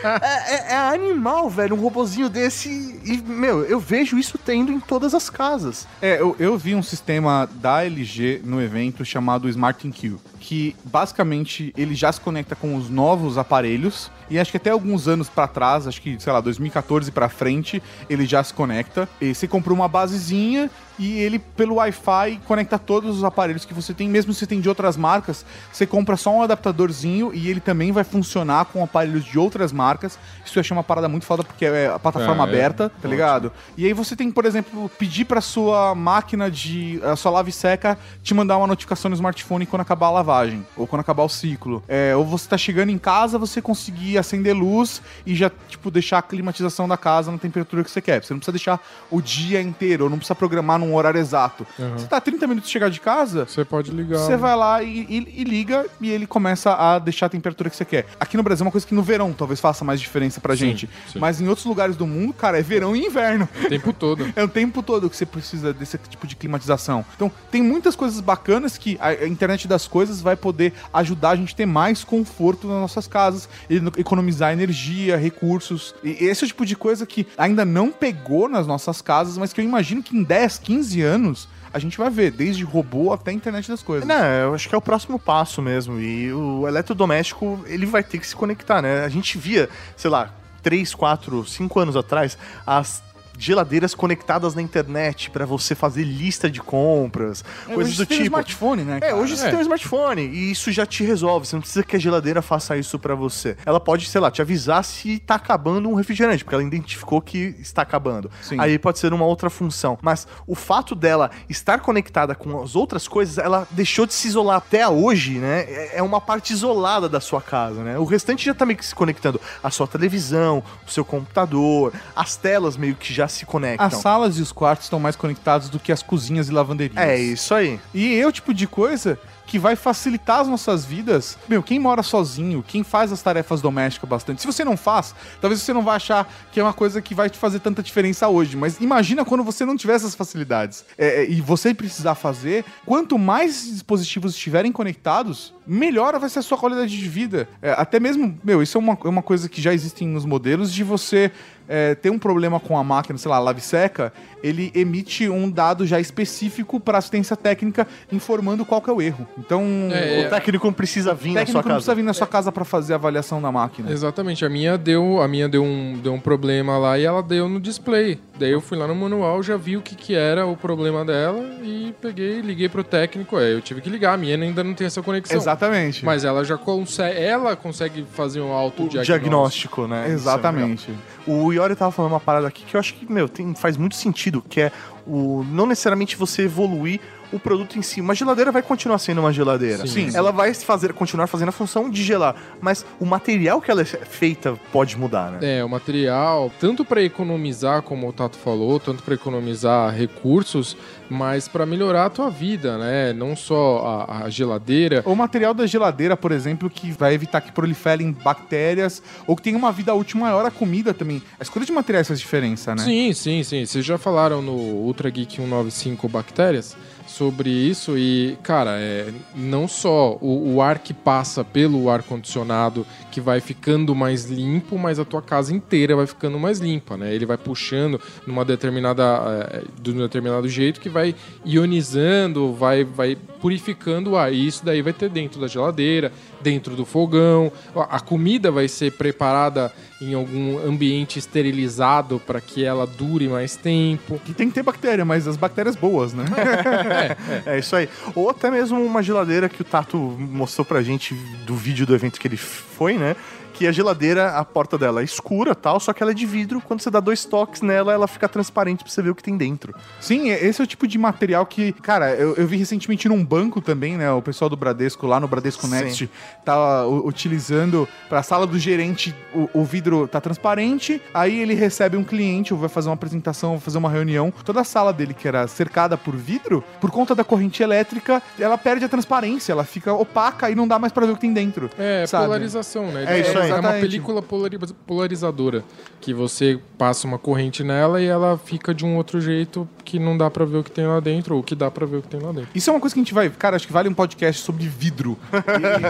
É, 0.03 0.55
é- 0.55 0.73
é 0.73 0.77
animal, 0.77 1.49
velho, 1.49 1.75
um 1.75 1.79
robozinho 1.79 2.29
desse. 2.29 2.69
E, 3.03 3.17
meu, 3.25 3.63
eu 3.63 3.79
vejo 3.79 4.17
isso 4.17 4.37
tendo 4.37 4.71
em 4.71 4.79
todas 4.79 5.13
as 5.13 5.29
casas. 5.29 5.87
É, 6.01 6.19
eu, 6.19 6.35
eu 6.39 6.57
vi 6.57 6.75
um 6.75 6.83
sistema 6.83 7.49
da 7.55 7.83
LG 7.83 8.41
no 8.43 8.61
evento 8.61 9.03
chamado 9.05 9.49
Smart 9.49 9.85
InQ, 9.87 10.15
que 10.39 10.75
basicamente 10.83 11.73
ele 11.77 11.93
já 11.95 12.11
se 12.11 12.19
conecta 12.21 12.55
com 12.55 12.75
os 12.75 12.89
novos 12.89 13.37
aparelhos 13.37 14.09
e 14.31 14.39
acho 14.39 14.49
que 14.49 14.57
até 14.57 14.69
alguns 14.71 15.07
anos 15.07 15.29
pra 15.29 15.47
trás, 15.47 15.85
acho 15.87 16.01
que, 16.01 16.17
sei 16.19 16.31
lá, 16.33 16.41
2014 16.41 17.11
pra 17.11 17.29
frente, 17.29 17.81
ele 18.09 18.25
já 18.25 18.43
se 18.43 18.53
conecta. 18.53 19.07
E 19.19 19.35
você 19.35 19.47
comprou 19.47 19.75
uma 19.75 19.87
basezinha 19.87 20.69
e 20.97 21.19
ele 21.19 21.39
pelo 21.39 21.75
Wi-Fi 21.75 22.39
conecta 22.47 22.77
todos 22.77 23.17
os 23.17 23.23
aparelhos 23.23 23.65
que 23.65 23.73
você 23.73 23.93
tem, 23.93 24.07
mesmo 24.07 24.33
se 24.33 24.39
você 24.39 24.45
tem 24.47 24.61
de 24.61 24.69
outras 24.69 24.95
marcas, 24.95 25.43
você 25.71 25.85
compra 25.87 26.15
só 26.15 26.29
um 26.31 26.41
adaptadorzinho 26.43 27.31
e 27.33 27.49
ele 27.49 27.59
também 27.59 27.91
vai 27.91 28.03
funcionar 28.03 28.65
com 28.65 28.83
aparelhos 28.83 29.23
de 29.25 29.37
outras 29.39 29.71
marcas. 29.71 30.17
Isso 30.45 30.57
eu 30.57 30.61
achei 30.61 30.75
uma 30.75 30.83
parada 30.83 31.09
muito 31.09 31.25
foda 31.25 31.43
porque 31.43 31.65
é 31.65 31.87
a 31.87 31.99
plataforma 31.99 32.43
É, 32.43 32.45
é. 32.45 32.49
aberta, 32.49 32.91
tá 33.01 33.07
ligado? 33.07 33.51
E 33.77 33.85
aí 33.85 33.93
você 33.93 34.15
tem, 34.15 34.29
por 34.31 34.45
exemplo, 34.45 34.89
pedir 34.99 35.25
pra 35.25 35.41
sua 35.41 35.95
máquina 35.95 36.49
de. 36.51 36.99
a 37.03 37.15
sua 37.15 37.31
lave 37.31 37.51
seca 37.51 37.97
te 38.21 38.33
mandar 38.33 38.57
uma 38.57 38.67
notificação 38.67 39.09
no 39.09 39.15
smartphone 39.15 39.65
quando 39.65 39.81
acabar 39.81 40.07
a 40.07 40.11
lavagem, 40.11 40.65
ou 40.77 40.85
quando 40.85 41.01
acabar 41.01 41.23
o 41.23 41.29
ciclo. 41.29 41.83
É, 41.87 42.15
ou 42.15 42.23
você 42.25 42.47
tá 42.47 42.57
chegando 42.57 42.89
em 42.89 42.97
casa, 42.97 43.37
você 43.39 43.61
conseguir 43.61 44.17
acender 44.21 44.55
luz 44.55 45.01
e 45.25 45.35
já, 45.35 45.51
tipo, 45.67 45.91
deixar 45.91 46.19
a 46.19 46.21
climatização 46.21 46.87
da 46.87 46.97
casa 46.97 47.31
na 47.31 47.37
temperatura 47.37 47.83
que 47.83 47.91
você 47.91 48.01
quer. 48.01 48.23
Você 48.23 48.33
não 48.33 48.39
precisa 48.39 48.53
deixar 48.53 48.79
o 49.09 49.21
dia 49.21 49.61
inteiro, 49.61 50.05
ou 50.05 50.09
não 50.09 50.17
precisa 50.17 50.35
programar 50.35 50.79
num 50.79 50.95
horário 50.95 51.19
exato. 51.19 51.65
Você 51.97 52.07
tá 52.07 52.19
30 52.21 52.47
minutos 52.47 52.67
de 52.69 52.73
chegar 52.73 52.89
de 52.89 52.99
casa, 52.99 53.45
Você 53.45 53.65
pode 53.65 53.91
ligar. 53.91 54.19
você 54.19 54.37
vai 54.37 54.55
lá 54.55 54.81
e, 54.83 54.99
e- 55.09 55.41
e 55.41 55.43
liga 55.43 55.85
e 55.99 56.09
ele 56.09 56.25
começa 56.25 56.73
a 56.73 56.99
deixar 56.99 57.25
a 57.25 57.29
temperatura 57.29 57.69
que 57.69 57.75
você 57.75 57.85
quer. 57.85 58.05
Aqui 58.19 58.37
no 58.37 58.43
Brasil 58.43 58.63
é 58.63 58.65
uma 58.67 58.71
coisa 58.71 58.87
que 58.87 58.93
no 58.95 59.03
verão 59.03 59.33
talvez 59.33 59.59
faça 59.59 59.83
mais 59.83 59.99
diferença 59.99 60.39
pra 60.39 60.53
Sim, 60.55 60.59
gente. 60.67 60.89
sim. 61.11 61.19
Mas 61.19 61.41
em 61.41 61.47
outros 61.47 61.65
lugares 61.65 61.95
do 61.95 62.07
mundo, 62.07 62.33
cara, 62.33 62.57
é 62.59 62.61
verão 62.61 62.95
e 62.95 63.05
inverno. 63.05 63.47
O 63.63 63.69
tempo 63.69 63.91
todo. 63.93 64.31
É 64.35 64.43
o 64.43 64.47
tempo 64.47 64.81
todo 64.81 65.09
que 65.09 65.15
você 65.15 65.25
precisa 65.25 65.73
desse 65.73 65.97
tipo 65.97 66.25
de 66.25 66.35
climatização. 66.35 67.03
Então, 67.15 67.31
tem 67.51 67.61
muitas 67.61 67.95
coisas 67.95 68.19
bacanas 68.19 68.77
que 68.77 68.97
a 69.01 69.25
internet 69.25 69.67
das 69.67 69.87
coisas 69.87 70.21
vai 70.21 70.35
poder 70.35 70.73
ajudar 70.93 71.31
a 71.31 71.35
gente 71.35 71.53
a 71.53 71.57
ter 71.57 71.65
mais 71.65 72.03
conforto 72.03 72.67
nas 72.67 72.77
nossas 72.81 73.07
casas, 73.07 73.47
e 73.69 73.79
no- 73.79 73.91
economizar 74.11 74.51
energia, 74.51 75.15
recursos. 75.15 75.95
E 76.03 76.09
esse 76.25 76.43
é 76.43 76.45
o 76.45 76.47
tipo 76.47 76.65
de 76.65 76.75
coisa 76.75 77.05
que 77.05 77.25
ainda 77.37 77.63
não 77.63 77.91
pegou 77.91 78.49
nas 78.49 78.67
nossas 78.67 79.01
casas, 79.01 79.37
mas 79.37 79.53
que 79.53 79.61
eu 79.61 79.65
imagino 79.65 80.03
que 80.03 80.15
em 80.15 80.23
10, 80.23 80.59
15 80.59 81.01
anos 81.01 81.47
a 81.73 81.79
gente 81.79 81.97
vai 81.97 82.09
ver, 82.09 82.31
desde 82.31 82.65
robô 82.65 83.13
até 83.13 83.31
a 83.31 83.33
internet 83.33 83.69
das 83.69 83.81
coisas. 83.81 84.05
Não, 84.05 84.25
eu 84.25 84.53
acho 84.53 84.67
que 84.67 84.75
é 84.75 84.77
o 84.77 84.81
próximo 84.81 85.17
passo 85.17 85.61
mesmo. 85.61 85.97
E 86.01 86.31
o 86.33 86.67
eletrodoméstico, 86.67 87.63
ele 87.65 87.85
vai 87.85 88.03
ter 88.03 88.17
que 88.17 88.27
se 88.27 88.35
conectar, 88.35 88.81
né? 88.81 89.05
A 89.05 89.09
gente 89.09 89.37
via, 89.37 89.69
sei 89.95 90.11
lá, 90.11 90.33
3, 90.61 90.93
4, 90.93 91.45
5 91.45 91.79
anos 91.79 91.95
atrás, 91.95 92.37
as 92.67 93.01
geladeiras 93.37 93.95
conectadas 93.95 94.53
na 94.55 94.61
internet 94.61 95.29
pra 95.29 95.45
você 95.45 95.73
fazer 95.75 96.03
lista 96.03 96.49
de 96.49 96.61
compras, 96.61 97.43
É, 97.67 97.73
coisas 97.73 97.93
hoje 97.93 97.97
do 97.97 97.97
você 97.97 98.05
tem 98.05 98.17
um 98.17 98.23
tipo. 98.23 98.25
smartphone, 98.35 98.83
né? 98.83 98.97
É, 98.97 98.99
cara? 99.01 99.15
hoje 99.15 99.37
você 99.37 99.47
É. 99.47 99.49
tem 99.49 99.59
um 99.59 99.61
smartphone 99.61 100.21
e 100.21 100.51
isso 100.51 100.71
já 100.71 100.85
te 100.85 101.03
resolve. 101.03 101.47
Você 101.47 101.55
não 101.55 101.61
precisa 101.61 101.83
que 101.83 101.95
a 101.95 101.99
geladeira 101.99 102.41
faça 102.41 102.77
isso 102.77 102.97
pra 102.99 103.15
você. 103.15 103.57
Ela 103.65 103.79
pode, 103.79 104.05
sei 104.07 104.21
lá, 104.21 104.29
te 104.29 104.41
avisar 104.41 104.83
se 104.83 105.19
tá 105.19 105.35
acabando 105.35 105.89
um 105.89 105.95
refrigerante, 105.95 106.43
porque 106.43 106.55
ela 106.55 106.63
identificou 106.63 107.21
que 107.21 107.55
está 107.59 107.81
acabando. 107.81 108.29
Sim. 108.41 108.57
Aí 108.59 108.77
pode 108.77 108.99
ser 108.99 109.13
uma 109.13 109.25
outra 109.25 109.49
função. 109.49 109.97
Mas 110.01 110.27
o 110.45 110.55
fato 110.55 110.93
dela 110.95 111.31
estar 111.49 111.79
conectada 111.79 112.35
com 112.35 112.61
as 112.61 112.75
outras 112.75 113.07
coisas, 113.07 113.37
ela 113.37 113.67
deixou 113.71 114.05
de 114.05 114.13
se 114.13 114.27
isolar 114.27 114.57
até 114.57 114.87
hoje, 114.87 115.39
né? 115.39 115.61
É- 115.61 115.91
É 116.01 116.03
uma 116.03 116.21
parte 116.21 116.53
isolada 116.53 117.07
da 117.09 117.19
sua 117.19 117.41
casa, 117.41 117.83
né? 117.83 117.97
O 117.99 118.05
restante 118.05 118.45
já 118.45 118.53
tá 118.53 118.65
meio 118.65 118.77
que 118.77 118.85
se 118.85 118.95
conectando. 118.95 119.39
A 119.63 119.69
sua 119.69 119.85
televisão, 119.87 120.63
o 120.87 120.89
seu 120.91 121.03
computador, 121.03 121.93
as 122.15 122.35
telas 122.35 122.77
meio 122.77 122.95
que 122.95 123.13
já 123.13 123.20
se 123.27 123.45
conectam. 123.45 123.85
As 123.85 123.95
salas 123.95 124.37
e 124.37 124.41
os 124.41 124.51
quartos 124.51 124.85
estão 124.85 124.99
mais 124.99 125.15
conectados 125.15 125.69
do 125.69 125.79
que 125.79 125.91
as 125.91 126.01
cozinhas 126.01 126.49
e 126.49 126.51
lavanderias. 126.51 126.97
É 126.97 127.17
isso 127.17 127.53
aí. 127.53 127.79
E 127.93 128.19
é 128.19 128.27
o 128.27 128.31
tipo 128.31 128.53
de 128.53 128.67
coisa 128.67 129.19
que 129.51 129.59
vai 129.59 129.75
facilitar 129.75 130.39
as 130.39 130.47
nossas 130.47 130.85
vidas. 130.85 131.37
Meu, 131.49 131.61
quem 131.61 131.77
mora 131.77 132.01
sozinho, 132.01 132.63
quem 132.65 132.85
faz 132.85 133.11
as 133.11 133.21
tarefas 133.21 133.61
domésticas 133.61 134.09
bastante. 134.09 134.39
Se 134.39 134.47
você 134.47 134.63
não 134.63 134.77
faz, 134.77 135.13
talvez 135.41 135.61
você 135.61 135.73
não 135.73 135.81
vá 135.81 135.95
achar 135.95 136.31
que 136.53 136.57
é 136.57 136.63
uma 136.63 136.71
coisa 136.71 137.01
que 137.01 137.13
vai 137.13 137.29
te 137.29 137.37
fazer 137.37 137.59
tanta 137.59 137.83
diferença 137.83 138.29
hoje. 138.29 138.55
Mas 138.55 138.79
imagina 138.79 139.25
quando 139.25 139.43
você 139.43 139.65
não 139.65 139.75
tiver 139.75 139.95
essas 139.95 140.15
facilidades 140.15 140.85
é, 140.97 141.23
é, 141.23 141.29
e 141.29 141.41
você 141.41 141.73
precisar 141.73 142.15
fazer. 142.15 142.63
Quanto 142.85 143.19
mais 143.19 143.65
dispositivos 143.65 144.35
estiverem 144.35 144.71
conectados, 144.71 145.53
melhor 145.67 146.17
vai 146.17 146.29
ser 146.29 146.39
a 146.39 146.43
sua 146.43 146.57
qualidade 146.57 146.97
de 146.97 147.09
vida. 147.09 147.49
É, 147.61 147.71
até 147.71 147.99
mesmo, 147.99 148.39
meu, 148.41 148.63
isso 148.63 148.77
é 148.77 148.79
uma, 148.79 148.97
é 149.03 149.09
uma 149.09 149.21
coisa 149.21 149.49
que 149.49 149.61
já 149.61 149.73
existem 149.73 150.07
nos 150.07 150.23
modelos 150.23 150.71
de 150.71 150.81
você 150.81 151.29
é, 151.73 151.95
ter 151.95 152.09
um 152.09 152.19
problema 152.19 152.59
com 152.59 152.77
a 152.77 152.83
máquina, 152.83 153.17
sei 153.17 153.31
lá, 153.31 153.39
lave 153.39 153.61
seca, 153.61 154.11
ele 154.43 154.69
emite 154.75 155.29
um 155.29 155.49
dado 155.49 155.87
já 155.87 155.99
específico 156.01 156.79
para 156.81 156.97
assistência 156.97 157.37
técnica 157.37 157.87
informando 158.11 158.65
qual 158.65 158.81
que 158.81 158.89
é 158.89 158.93
o 158.93 159.01
erro. 159.01 159.25
Então, 159.37 159.63
É, 159.91 160.25
o 160.27 160.29
técnico 160.29 160.65
não 160.67 160.73
precisa 160.73 161.13
vir 161.13 161.29
o 161.29 161.33
na 161.33 161.39
técnico 161.39 161.51
sua 161.53 161.59
não 161.59 161.63
casa. 161.63 161.75
precisa 161.75 161.95
vir 161.95 162.03
na 162.03 162.13
sua 162.13 162.27
casa 162.27 162.51
para 162.51 162.65
fazer 162.65 162.91
a 162.93 162.95
avaliação 162.97 163.41
da 163.41 163.51
máquina. 163.51 163.89
Exatamente, 163.89 164.43
a 164.43 164.49
minha 164.49 164.77
deu, 164.77 165.21
a 165.21 165.27
minha 165.29 165.47
deu 165.47 165.63
um, 165.63 165.97
deu 166.03 166.13
um 166.13 166.19
problema 166.19 166.77
lá 166.77 166.99
e 166.99 167.05
ela 167.05 167.23
deu 167.23 167.47
no 167.47 167.59
display. 167.59 168.19
Daí 168.41 168.49
eu 168.51 168.59
fui 168.59 168.75
lá 168.75 168.87
no 168.87 168.95
manual, 168.95 169.43
já 169.43 169.55
vi 169.55 169.77
o 169.77 169.81
que, 169.83 169.93
que 169.95 170.15
era 170.15 170.47
o 170.47 170.57
problema 170.57 171.05
dela 171.05 171.43
e 171.61 171.93
peguei, 172.01 172.41
liguei 172.41 172.67
pro 172.67 172.83
técnico. 172.83 173.37
É, 173.37 173.53
eu 173.53 173.61
tive 173.61 173.81
que 173.81 173.89
ligar, 173.89 174.15
a 174.15 174.17
minha 174.17 174.35
ainda 174.35 174.63
não 174.63 174.73
tem 174.73 174.87
essa 174.87 174.99
conexão. 175.03 175.37
Exatamente. 175.37 176.03
Mas 176.03 176.25
ela 176.25 176.43
já 176.43 176.57
consegue, 176.57 177.19
ela 177.19 177.55
consegue 177.55 178.03
fazer 178.13 178.41
um 178.41 178.49
O 178.49 178.53
autodiagnóstico. 178.53 179.05
diagnóstico, 179.05 179.87
né? 179.87 180.07
É 180.09 180.11
Exatamente. 180.11 180.89
legal. 181.27 181.45
o 181.45 181.53
Iori 181.53 181.75
tava 181.75 181.91
falando 181.91 182.13
uma 182.13 182.19
parada 182.19 182.47
aqui 182.47 182.65
que 182.65 182.75
eu 182.75 182.79
acho 182.79 182.95
que, 182.95 183.11
meu, 183.11 183.29
tem, 183.29 183.53
faz 183.53 183.77
muito 183.77 183.95
sentido, 183.95 184.43
que 184.49 184.59
é 184.59 184.71
o 185.05 185.45
não 185.51 185.67
necessariamente 185.67 186.15
você 186.15 186.41
evoluir 186.41 186.99
o 187.31 187.39
produto 187.39 187.77
em 187.77 187.81
si. 187.81 188.01
Uma 188.01 188.13
geladeira 188.13 188.51
vai 188.51 188.61
continuar 188.61 188.97
sendo 188.97 189.21
uma 189.21 189.31
geladeira. 189.31 189.87
Sim. 189.87 190.09
Sim. 190.09 190.17
Ela 190.17 190.31
vai 190.31 190.53
fazer, 190.53 190.93
continuar 190.93 191.27
fazendo 191.27 191.49
a 191.49 191.51
função 191.51 191.89
de 191.89 192.03
gelar, 192.03 192.35
mas 192.59 192.85
o 192.99 193.05
material 193.05 193.61
que 193.61 193.71
ela 193.71 193.81
é 193.81 193.85
feita 193.85 194.57
pode 194.71 194.97
mudar, 194.97 195.31
né? 195.31 195.59
É, 195.59 195.63
o 195.63 195.69
material, 195.69 196.51
tanto 196.59 196.83
para 196.83 197.01
economizar, 197.01 197.81
como 197.81 198.07
o 198.07 198.13
Tato 198.13 198.37
falou, 198.37 198.79
tanto 198.79 199.03
para 199.03 199.13
economizar 199.13 199.93
recursos, 199.93 200.75
mas 201.09 201.47
para 201.47 201.65
melhorar 201.65 202.05
a 202.05 202.09
tua 202.09 202.29
vida, 202.29 202.77
né? 202.77 203.13
Não 203.13 203.35
só 203.35 204.07
a, 204.07 204.25
a 204.25 204.29
geladeira. 204.29 205.03
O 205.05 205.15
material 205.15 205.53
da 205.53 205.65
geladeira, 205.65 206.15
por 206.15 206.31
exemplo, 206.31 206.69
que 206.69 206.91
vai 206.91 207.13
evitar 207.13 207.41
que 207.41 207.51
proliferem 207.51 208.11
bactérias 208.11 209.01
ou 209.27 209.35
que 209.35 209.41
tenha 209.41 209.57
uma 209.57 209.71
vida 209.71 209.93
útil 209.93 210.19
maior 210.19 210.45
a 210.45 210.51
comida 210.51 210.93
também. 210.93 211.21
A 211.39 211.43
escolha 211.43 211.65
de 211.65 211.71
materiais 211.71 212.07
faz 212.07 212.19
diferença, 212.19 212.75
né? 212.75 212.83
Sim, 212.83 213.13
sim, 213.13 213.43
sim. 213.43 213.65
Vocês 213.65 213.85
já 213.85 213.97
falaram 213.97 214.41
no 214.41 214.53
Ultra 214.53 215.09
Geek 215.09 215.35
195 215.35 216.07
Bactérias 216.07 216.75
sobre 217.11 217.49
isso 217.49 217.97
e, 217.97 218.37
cara, 218.41 218.79
é, 218.79 219.13
não 219.35 219.67
só 219.67 220.17
o, 220.21 220.55
o 220.55 220.61
ar 220.61 220.79
que 220.79 220.93
passa 220.93 221.43
pelo 221.43 221.89
ar-condicionado 221.89 222.85
que 223.11 223.19
vai 223.21 223.41
ficando 223.41 223.93
mais 223.93 224.25
limpo, 224.25 224.77
mas 224.77 224.97
a 224.97 225.05
tua 225.05 225.21
casa 225.21 225.53
inteira 225.53 225.95
vai 225.95 226.07
ficando 226.07 226.39
mais 226.39 226.59
limpa, 226.59 226.95
né? 226.95 227.13
Ele 227.13 227.25
vai 227.25 227.37
puxando 227.37 227.99
numa 228.25 228.45
determinada, 228.45 229.03
é, 229.51 229.63
de 229.79 229.91
um 229.91 229.97
determinado 229.97 230.47
jeito 230.47 230.79
que 230.79 230.89
vai 230.89 231.13
ionizando, 231.45 232.53
vai, 232.53 232.83
vai 232.83 233.17
purificando 233.41 234.11
o 234.11 234.17
ar. 234.17 234.33
E 234.33 234.47
isso 234.47 234.63
daí 234.63 234.81
vai 234.81 234.93
ter 234.93 235.09
dentro 235.09 235.41
da 235.41 235.47
geladeira, 235.47 236.11
dentro 236.41 236.75
do 236.75 236.85
fogão. 236.85 237.51
A 237.75 237.99
comida 237.99 238.49
vai 238.51 238.67
ser 238.67 238.91
preparada 238.93 239.71
em 240.01 240.13
algum 240.15 240.57
ambiente 240.67 241.19
esterilizado 241.19 242.19
para 242.25 242.41
que 242.41 242.63
ela 242.63 242.87
dure 242.87 243.27
mais 243.27 243.55
tempo. 243.55 244.19
Que 244.25 244.33
tem 244.33 244.47
que 244.47 244.55
ter 244.55 244.63
bactéria, 244.63 245.05
mas 245.05 245.27
as 245.27 245.37
bactérias 245.37 245.75
boas, 245.75 246.13
né? 246.13 246.25
É 247.45 247.59
isso 247.59 247.75
aí. 247.75 247.89
Ou 248.15 248.29
até 248.29 248.49
mesmo 248.49 248.83
uma 248.83 249.01
geladeira 249.01 249.49
que 249.49 249.61
o 249.61 249.65
Tato 249.65 249.97
mostrou 249.97 250.63
pra 250.63 250.81
gente 250.81 251.13
do 251.45 251.55
vídeo 251.55 251.85
do 251.85 251.93
evento 251.93 252.19
que 252.19 252.27
ele 252.27 252.37
foi, 252.37 252.97
né? 253.01 253.15
Que 253.61 253.67
a 253.67 253.71
geladeira, 253.71 254.29
a 254.31 254.43
porta 254.43 254.75
dela 254.75 255.01
é 255.01 255.03
escura 255.03 255.53
tal, 255.53 255.79
só 255.79 255.93
que 255.93 256.01
ela 256.01 256.11
é 256.13 256.15
de 256.15 256.25
vidro. 256.25 256.59
Quando 256.61 256.81
você 256.81 256.89
dá 256.89 256.99
dois 256.99 257.25
toques 257.25 257.61
nela, 257.61 257.93
ela 257.93 258.07
fica 258.07 258.27
transparente 258.27 258.83
pra 258.83 258.91
você 258.91 259.03
ver 259.03 259.11
o 259.11 259.15
que 259.15 259.21
tem 259.21 259.37
dentro. 259.37 259.75
Sim, 259.99 260.29
esse 260.31 260.59
é 260.59 260.63
o 260.63 260.65
tipo 260.67 260.87
de 260.87 260.97
material 260.97 261.45
que, 261.45 261.71
cara, 261.73 262.09
eu, 262.15 262.33
eu 262.37 262.47
vi 262.47 262.57
recentemente 262.57 263.07
num 263.07 263.23
banco 263.23 263.61
também, 263.61 263.97
né? 263.97 264.11
O 264.11 264.19
pessoal 264.19 264.49
do 264.49 264.57
Bradesco 264.57 265.05
lá 265.05 265.19
no 265.19 265.27
Bradesco 265.27 265.67
Sim. 265.67 265.75
Next 265.75 266.09
tá 266.43 266.87
u- 266.87 267.05
utilizando 267.07 267.87
pra 268.09 268.23
sala 268.23 268.47
do 268.47 268.57
gerente 268.57 269.13
o, 269.31 269.47
o 269.53 269.63
vidro 269.63 270.07
tá 270.07 270.19
transparente. 270.19 270.99
Aí 271.13 271.39
ele 271.39 271.53
recebe 271.53 271.95
um 271.95 272.03
cliente, 272.03 272.55
ou 272.55 272.59
vai 272.59 272.67
fazer 272.67 272.89
uma 272.89 272.95
apresentação, 272.95 273.51
vai 273.51 273.59
fazer 273.59 273.77
uma 273.77 273.91
reunião. 273.91 274.33
Toda 274.43 274.61
a 274.61 274.63
sala 274.63 274.91
dele 274.91 275.13
que 275.13 275.27
era 275.27 275.45
cercada 275.47 275.95
por 275.95 276.15
vidro, 276.15 276.63
por 276.79 276.89
conta 276.89 277.13
da 277.13 277.23
corrente 277.23 277.61
elétrica, 277.61 278.23
ela 278.39 278.57
perde 278.57 278.85
a 278.85 278.89
transparência, 278.89 279.51
ela 279.51 279.63
fica 279.63 279.93
opaca 279.93 280.49
e 280.49 280.55
não 280.55 280.67
dá 280.67 280.79
mais 280.79 280.91
pra 280.91 281.05
ver 281.05 281.11
o 281.11 281.15
que 281.15 281.21
tem 281.21 281.31
dentro. 281.33 281.69
É, 281.77 282.07
sabe? 282.07 282.25
polarização, 282.25 282.87
né? 282.91 283.05
É 283.07 283.19
isso 283.19 283.37
aí. 283.37 283.50
É 283.51 283.55
uma 283.55 283.59
Exatamente. 283.59 283.81
película 283.81 284.21
polari- 284.21 284.57
polarizadora. 284.87 285.63
Que 285.99 286.13
você 286.13 286.59
passa 286.77 287.05
uma 287.07 287.17
corrente 287.19 287.63
nela 287.63 288.01
e 288.01 288.05
ela 288.05 288.37
fica 288.37 288.73
de 288.73 288.85
um 288.85 288.95
outro 288.97 289.19
jeito 289.21 289.67
que 289.85 289.99
não 289.99 290.17
dá 290.17 290.29
pra 290.29 290.45
ver 290.45 290.57
o 290.57 290.63
que 290.63 290.71
tem 290.71 290.85
lá 290.87 290.99
dentro, 290.99 291.35
ou 291.35 291.43
que 291.43 291.53
dá 291.55 291.69
pra 291.69 291.85
ver 291.85 291.97
o 291.97 292.01
que 292.01 292.07
tem 292.07 292.19
lá 292.19 292.31
dentro. 292.31 292.49
Isso 292.55 292.69
é 292.69 292.73
uma 292.73 292.79
coisa 292.79 292.93
que 292.93 292.99
a 292.99 293.03
gente 293.03 293.13
vai. 293.13 293.29
Cara, 293.29 293.55
acho 293.55 293.67
que 293.67 293.73
vale 293.73 293.89
um 293.89 293.93
podcast 293.93 294.41
sobre 294.41 294.67
vidro. 294.67 295.17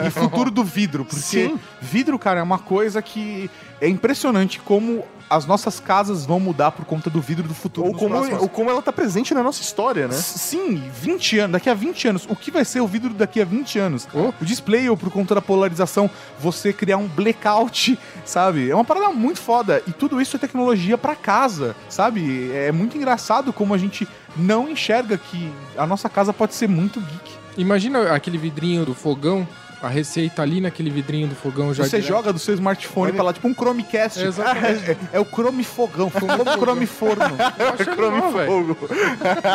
E, 0.03 0.07
e 0.07 0.09
futuro 0.11 0.49
do 0.51 0.63
vidro. 0.63 1.05
Porque 1.05 1.19
Sim. 1.21 1.59
vidro, 1.81 2.17
cara, 2.19 2.39
é 2.39 2.43
uma 2.43 2.59
coisa 2.59 3.01
que 3.01 3.49
é 3.79 3.87
impressionante 3.87 4.59
como 4.59 5.03
as 5.31 5.45
nossas 5.45 5.79
casas 5.79 6.25
vão 6.25 6.39
mudar 6.39 6.71
por 6.71 6.85
conta 6.85 7.09
do 7.09 7.21
vidro 7.21 7.47
do 7.47 7.53
futuro. 7.53 7.87
Ou 7.87 7.93
como, 7.93 8.09
próximos- 8.15 8.41
ou 8.41 8.49
como 8.49 8.69
ela 8.69 8.81
tá 8.81 8.91
presente 8.91 9.33
na 9.33 9.41
nossa 9.41 9.61
história, 9.61 10.07
né? 10.07 10.13
S- 10.13 10.37
Sim, 10.39 10.83
20 11.01 11.39
anos. 11.39 11.53
Daqui 11.53 11.69
a 11.69 11.73
20 11.73 12.07
anos. 12.07 12.25
O 12.29 12.35
que 12.35 12.51
vai 12.51 12.65
ser 12.65 12.81
o 12.81 12.87
vidro 12.87 13.13
daqui 13.13 13.41
a 13.41 13.45
20 13.45 13.79
anos? 13.79 14.07
Oh. 14.13 14.33
O 14.41 14.45
display, 14.45 14.89
ou 14.89 14.97
por 14.97 15.09
conta 15.09 15.33
da 15.33 15.41
polarização, 15.41 16.09
você 16.39 16.73
criar 16.73 16.97
um 16.97 17.07
blackout, 17.07 17.97
sabe? 18.25 18.69
É 18.69 18.75
uma 18.75 18.83
parada 18.85 19.09
muito 19.09 19.39
foda. 19.39 19.81
E 19.87 19.91
tudo 19.91 20.19
isso 20.21 20.35
é 20.35 20.39
tecnologia 20.39 20.97
pra 20.97 21.15
casa, 21.15 21.75
sabe? 21.89 22.51
É 22.53 22.71
muito 22.71 22.97
engraçado 22.97 23.53
como 23.53 23.73
a 23.73 23.77
gente 23.77 24.07
não 24.35 24.69
enxerga 24.69 25.17
que 25.17 25.51
a 25.77 25.87
nossa 25.87 26.09
casa 26.09 26.33
pode 26.33 26.53
ser 26.55 26.67
muito 26.67 26.99
geek. 26.99 27.31
Imagina 27.57 28.13
aquele 28.13 28.37
vidrinho 28.37 28.85
do 28.85 28.93
fogão, 28.93 29.47
a 29.81 29.87
receita 29.87 30.41
ali 30.41 30.61
naquele 30.61 30.89
vidrinho 30.89 31.27
do 31.27 31.35
fogão 31.35 31.73
já 31.73 31.83
Você 31.83 31.99
direto. 31.99 32.07
joga 32.07 32.33
do 32.33 32.39
seu 32.39 32.53
smartphone 32.53 33.11
pra 33.13 33.23
lá, 33.23 33.33
tipo 33.33 33.47
um 33.47 33.53
Chromecast. 33.53 34.19
É, 34.21 34.27
exatamente. 34.27 34.91
É, 34.91 34.97
é 35.13 35.19
o 35.19 35.25
Chrome 35.25 35.63
Fogão, 35.63 36.07
o 36.07 36.09
famoso 36.09 36.51
Chrome 36.59 36.85
Forno. 36.85 37.23
Acho 37.23 37.91
Chrome. 37.95 38.21
Fogo. 38.45 38.77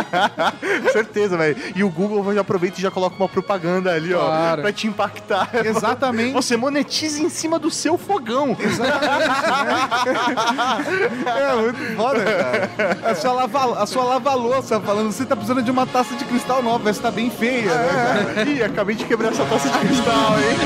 Certeza, 0.93 1.37
velho. 1.37 1.57
E 1.75 1.83
o 1.85 1.91
Google 1.91 2.33
já 2.35 2.41
aproveita 2.41 2.79
e 2.79 2.83
já 2.83 2.91
coloca 2.91 3.17
uma 3.17 3.29
propaganda 3.29 3.93
ali, 3.93 4.13
ó, 4.15 4.25
Claro. 4.27 4.63
pra 4.63 4.73
te 4.73 4.87
impactar. 4.87 5.51
Exatamente. 5.65 6.33
Você 6.33 6.57
monetiza 6.57 7.21
em 7.23 7.29
cima 7.29 7.59
do 7.59 7.71
seu 7.71 7.97
fogão. 7.99 8.57
É 11.27 11.55
muito 11.57 11.97
foda, 11.97 12.25
cara. 12.25 12.99
A 13.11 13.15
sua 13.15 13.33
lava- 13.33 13.83
a 13.83 13.87
sua 13.87 14.05
lava-louça 14.05 14.81
falando, 14.81 15.13
você 15.13 15.25
tá 15.25 15.35
precisando 15.37 15.63
de 15.63 15.71
uma 15.71 15.87
taça 15.87 16.15
de 16.15 16.25
cristal 16.25 16.63
nova, 16.63 16.89
essa 16.91 17.03
tá 17.03 17.11
bem 17.11 17.31
feia, 17.31 17.73
né? 17.75 18.45
Ih, 18.47 18.63
acabei 18.63 18.95
de 18.97 19.05
quebrar 19.05 19.33
essa 19.33 19.45
taça 19.45 19.69
de 19.69 19.79
cristal, 19.79 20.16
hein? 20.39 20.57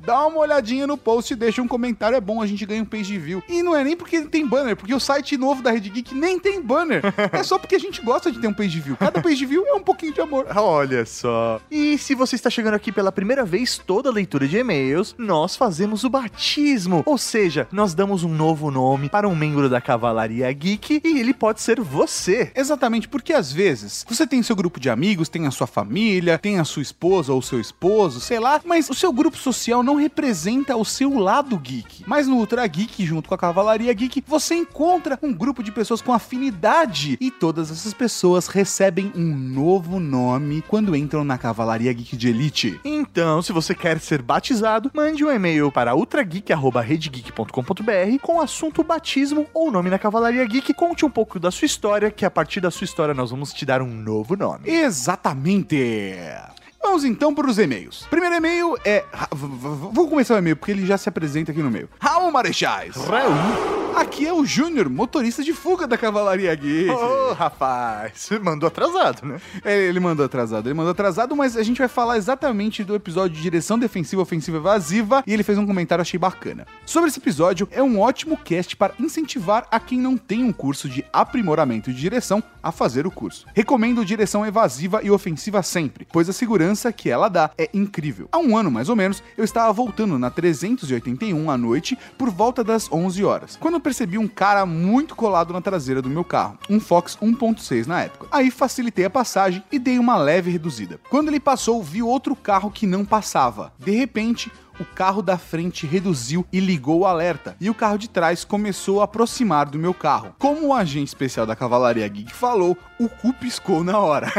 dá 0.01 0.27
uma 0.27 0.39
olhadinha 0.39 0.85
no 0.85 0.97
post 0.97 1.31
e 1.31 1.35
deixa 1.37 1.61
um 1.61 1.67
comentário. 1.67 2.17
É 2.17 2.19
bom, 2.19 2.41
a 2.41 2.45
gente 2.45 2.65
ganha 2.65 2.83
um 2.83 2.85
page 2.85 3.17
view. 3.17 3.41
E 3.47 3.63
não 3.63 3.73
é 3.73 3.81
nem 3.81 3.95
porque 3.95 4.19
tem 4.23 4.45
banner, 4.45 4.75
porque 4.75 4.93
o 4.93 4.99
site 4.99 5.37
novo 5.37 5.63
da 5.63 5.71
Rede 5.71 5.89
Geek 5.91 6.13
nem 6.13 6.37
tem 6.37 6.61
banner. 6.61 7.01
é 7.31 7.41
só 7.41 7.57
porque 7.57 7.75
a 7.75 7.79
gente 7.79 8.01
gosta 8.01 8.29
de 8.29 8.41
ter 8.41 8.47
um 8.47 8.53
page 8.53 8.81
view. 8.81 8.97
Cada 8.97 9.21
page 9.21 9.45
view 9.45 9.65
é 9.65 9.73
um 9.73 9.81
pouquinho 9.81 10.13
de 10.13 10.19
amor. 10.19 10.45
Olha 10.53 11.05
só. 11.05 11.61
E 11.71 11.97
se 11.97 12.13
você 12.13 12.35
está 12.35 12.49
chegando 12.49 12.73
aqui 12.73 12.91
pela 12.91 13.13
primeira 13.13 13.45
vez, 13.45 13.77
toda 13.77 14.11
leitura 14.11 14.45
de 14.45 14.57
e-mails, 14.57 15.15
nós 15.17 15.55
fazemos 15.55 16.03
o 16.03 16.09
batismo. 16.09 17.01
Ou 17.05 17.17
seja, 17.17 17.65
nós 17.71 17.93
damos 17.93 18.25
um 18.25 18.35
novo 18.35 18.69
nome 18.69 19.07
para 19.07 19.25
um 19.25 19.35
membro 19.35 19.69
da 19.69 19.79
Cavalaria 19.79 20.51
Geek 20.51 20.99
e 21.01 21.17
ele 21.17 21.33
pode 21.33 21.61
ser 21.61 21.79
você. 21.79 22.51
Exatamente, 22.53 23.07
porque 23.07 23.31
às 23.31 23.53
vezes 23.53 23.68
você 24.07 24.27
tem 24.27 24.43
seu 24.43 24.55
grupo 24.55 24.79
de 24.79 24.89
amigos, 24.89 25.29
tem 25.29 25.47
a 25.47 25.51
sua 25.51 25.67
família, 25.67 26.37
tem 26.37 26.59
a 26.59 26.63
sua 26.63 26.81
esposa 26.81 27.33
ou 27.33 27.41
seu 27.41 27.59
esposo, 27.59 28.19
sei 28.19 28.39
lá, 28.39 28.61
mas 28.65 28.89
o 28.89 28.93
seu 28.93 29.11
grupo 29.11 29.37
social 29.37 29.83
não 29.83 29.95
representa 29.95 30.75
o 30.75 30.85
seu 30.85 31.17
lado 31.17 31.57
geek. 31.57 32.03
Mas 32.05 32.27
no 32.27 32.37
Ultra 32.37 32.65
Geek, 32.67 33.05
junto 33.05 33.29
com 33.29 33.35
a 33.35 33.37
Cavalaria 33.37 33.93
Geek, 33.93 34.23
você 34.27 34.55
encontra 34.55 35.19
um 35.21 35.33
grupo 35.33 35.61
de 35.61 35.71
pessoas 35.71 36.01
com 36.01 36.13
afinidade 36.13 37.17
e 37.21 37.31
todas 37.31 37.71
essas 37.71 37.93
pessoas 37.93 38.47
recebem 38.47 39.11
um 39.15 39.35
novo 39.35 39.99
nome 39.99 40.63
quando 40.67 40.95
entram 40.95 41.23
na 41.23 41.37
Cavalaria 41.37 41.93
Geek 41.93 42.17
de 42.17 42.29
Elite. 42.29 42.79
Então, 42.83 43.41
se 43.41 43.51
você 43.51 43.75
quer 43.75 43.99
ser 43.99 44.21
batizado, 44.21 44.91
mande 44.93 45.23
um 45.23 45.31
e-mail 45.31 45.71
para 45.71 45.95
ultrageek.redgeek.com.br 45.95 48.19
com 48.21 48.41
assunto 48.41 48.83
batismo 48.83 49.47
ou 49.53 49.71
nome 49.71 49.89
na 49.89 49.99
Cavalaria 49.99 50.45
Geek. 50.45 50.73
Conte 50.73 51.05
um 51.05 51.09
pouco 51.09 51.39
da 51.39 51.51
sua 51.51 51.65
história, 51.65 52.11
que 52.11 52.25
a 52.25 52.31
partir 52.31 52.61
da 52.61 52.71
sua 52.71 52.85
história 52.85 53.13
nós 53.13 53.31
vamos 53.31 53.48
te 53.53 53.65
dar 53.65 53.81
um 53.81 53.87
novo 53.87 54.35
nome. 54.35 54.69
Exatamente! 54.69 56.58
Vamos 56.81 57.03
então 57.03 57.33
para 57.35 57.47
os 57.49 57.59
e-mails. 57.59 58.07
Primeiro 58.09 58.35
e-mail 58.35 58.75
é. 58.85 59.03
Vou 59.31 60.07
começar 60.07 60.35
o 60.35 60.37
e-mail 60.37 60.55
porque 60.55 60.71
ele 60.71 60.85
já 60.85 60.97
se 60.97 61.09
apresenta 61.09 61.51
aqui 61.51 61.61
no 61.61 61.69
meio. 61.69 61.89
Raul 61.99 62.31
Marechais. 62.31 62.95
Raul. 62.95 63.79
Aqui 63.95 64.25
é 64.25 64.31
o 64.31 64.45
Júnior, 64.45 64.89
motorista 64.89 65.43
de 65.43 65.51
fuga 65.51 65.85
da 65.85 65.97
Cavalaria 65.97 66.53
Geek. 66.55 66.89
Ô, 66.89 67.33
rapaz, 67.33 68.13
você 68.15 68.39
mandou 68.39 68.67
atrasado, 68.67 69.25
né? 69.25 69.41
É, 69.63 69.77
ele 69.77 69.99
mandou 69.99 70.25
atrasado, 70.25 70.67
ele 70.67 70.73
mandou 70.73 70.91
atrasado, 70.91 71.35
mas 71.35 71.57
a 71.57 71.63
gente 71.63 71.79
vai 71.79 71.87
falar 71.87 72.15
exatamente 72.15 72.83
do 72.83 72.95
episódio 72.95 73.35
de 73.35 73.41
direção 73.41 73.77
defensiva, 73.77 74.21
ofensiva 74.21 74.57
evasiva, 74.57 75.23
e 75.27 75.33
ele 75.33 75.43
fez 75.43 75.57
um 75.57 75.65
comentário, 75.65 76.01
achei 76.01 76.19
bacana. 76.19 76.65
Sobre 76.85 77.09
esse 77.09 77.19
episódio, 77.19 77.67
é 77.71 77.83
um 77.83 77.99
ótimo 77.99 78.37
cast 78.37 78.75
para 78.77 78.93
incentivar 78.99 79.67
a 79.69 79.79
quem 79.79 79.99
não 79.99 80.15
tem 80.15 80.43
um 80.43 80.53
curso 80.53 80.87
de 80.87 81.03
aprimoramento 81.11 81.91
de 81.91 81.99
direção 81.99 82.41
a 82.63 82.71
fazer 82.71 83.05
o 83.05 83.11
curso. 83.11 83.47
Recomendo 83.53 84.05
direção 84.05 84.45
evasiva 84.45 85.01
e 85.03 85.11
ofensiva 85.11 85.61
sempre, 85.61 86.07
pois 86.09 86.29
a 86.29 86.33
segurança 86.33 86.68
que 86.93 87.09
ela 87.09 87.29
dá 87.29 87.51
é 87.57 87.69
incrível. 87.73 88.27
Há 88.31 88.37
um 88.37 88.55
ano, 88.55 88.69
mais 88.69 88.89
ou 88.89 88.95
menos, 88.95 89.23
eu 89.37 89.43
estava 89.43 89.71
voltando 89.73 90.17
na 90.19 90.29
381 90.29 91.49
à 91.49 91.57
noite 91.57 91.97
por 92.17 92.29
volta 92.29 92.63
das 92.63 92.91
11 92.91 93.23
horas, 93.23 93.57
quando 93.59 93.79
percebi 93.79 94.17
um 94.17 94.27
cara 94.27 94.65
muito 94.65 95.15
colado 95.15 95.53
na 95.53 95.61
traseira 95.61 96.01
do 96.01 96.09
meu 96.09 96.23
carro, 96.23 96.57
um 96.69 96.79
Fox 96.79 97.17
1.6 97.21 97.87
na 97.87 98.03
época. 98.03 98.27
Aí 98.31 98.51
facilitei 98.51 99.05
a 99.05 99.09
passagem 99.09 99.63
e 99.71 99.79
dei 99.79 99.97
uma 99.97 100.17
leve 100.17 100.51
reduzida. 100.51 100.99
Quando 101.09 101.29
ele 101.29 101.39
passou, 101.39 101.81
vi 101.81 102.03
outro 102.03 102.35
carro 102.35 102.71
que 102.71 102.85
não 102.85 103.03
passava. 103.03 103.73
De 103.79 103.91
repente, 103.91 104.51
o 104.79 104.85
carro 104.85 105.21
da 105.21 105.37
frente 105.37 105.85
reduziu 105.85 106.45
e 106.51 106.59
ligou 106.59 106.99
o 106.99 107.05
alerta, 107.05 107.55
e 107.59 107.69
o 107.69 107.73
carro 107.73 107.97
de 107.97 108.09
trás 108.09 108.45
começou 108.45 109.01
a 109.01 109.03
aproximar 109.03 109.69
do 109.69 109.77
meu 109.77 109.93
carro. 109.93 110.33
Como 110.39 110.67
o 110.67 110.73
agente 110.73 111.07
especial 111.07 111.45
da 111.45 111.55
Cavalaria 111.55 112.07
Geek 112.07 112.33
falou, 112.33 112.77
o 112.99 113.07
cu 113.07 113.33
piscou 113.33 113.83
na 113.83 113.97
hora. 113.97 114.31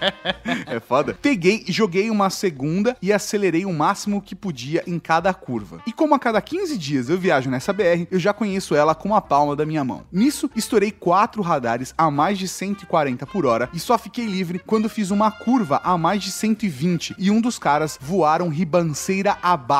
é 0.66 0.80
foda. 0.80 1.16
Peguei, 1.20 1.64
joguei 1.68 2.10
uma 2.10 2.30
segunda 2.30 2.96
e 3.00 3.12
acelerei 3.12 3.64
o 3.64 3.72
máximo 3.72 4.20
que 4.20 4.34
podia 4.34 4.82
em 4.86 4.98
cada 4.98 5.32
curva. 5.32 5.80
E 5.86 5.92
como 5.92 6.14
a 6.14 6.18
cada 6.18 6.40
15 6.40 6.76
dias 6.76 7.08
eu 7.08 7.18
viajo 7.18 7.50
nessa 7.50 7.72
BR, 7.72 8.06
eu 8.10 8.18
já 8.18 8.32
conheço 8.32 8.74
ela 8.74 8.94
com 8.94 9.14
a 9.14 9.20
palma 9.20 9.54
da 9.54 9.66
minha 9.66 9.84
mão. 9.84 10.04
Nisso, 10.12 10.50
estourei 10.54 10.90
quatro 10.90 11.42
radares 11.42 11.94
a 11.96 12.10
mais 12.10 12.38
de 12.38 12.48
140 12.48 13.26
por 13.26 13.46
hora 13.46 13.68
e 13.72 13.78
só 13.78 13.98
fiquei 13.98 14.26
livre 14.26 14.60
quando 14.64 14.88
fiz 14.88 15.10
uma 15.10 15.30
curva 15.30 15.80
a 15.84 15.96
mais 15.96 16.22
de 16.22 16.30
120 16.30 17.14
e 17.18 17.30
um 17.30 17.40
dos 17.40 17.58
caras 17.58 17.98
voaram 18.00 18.48
ribanceira 18.48 19.36
abaixo. 19.42 19.77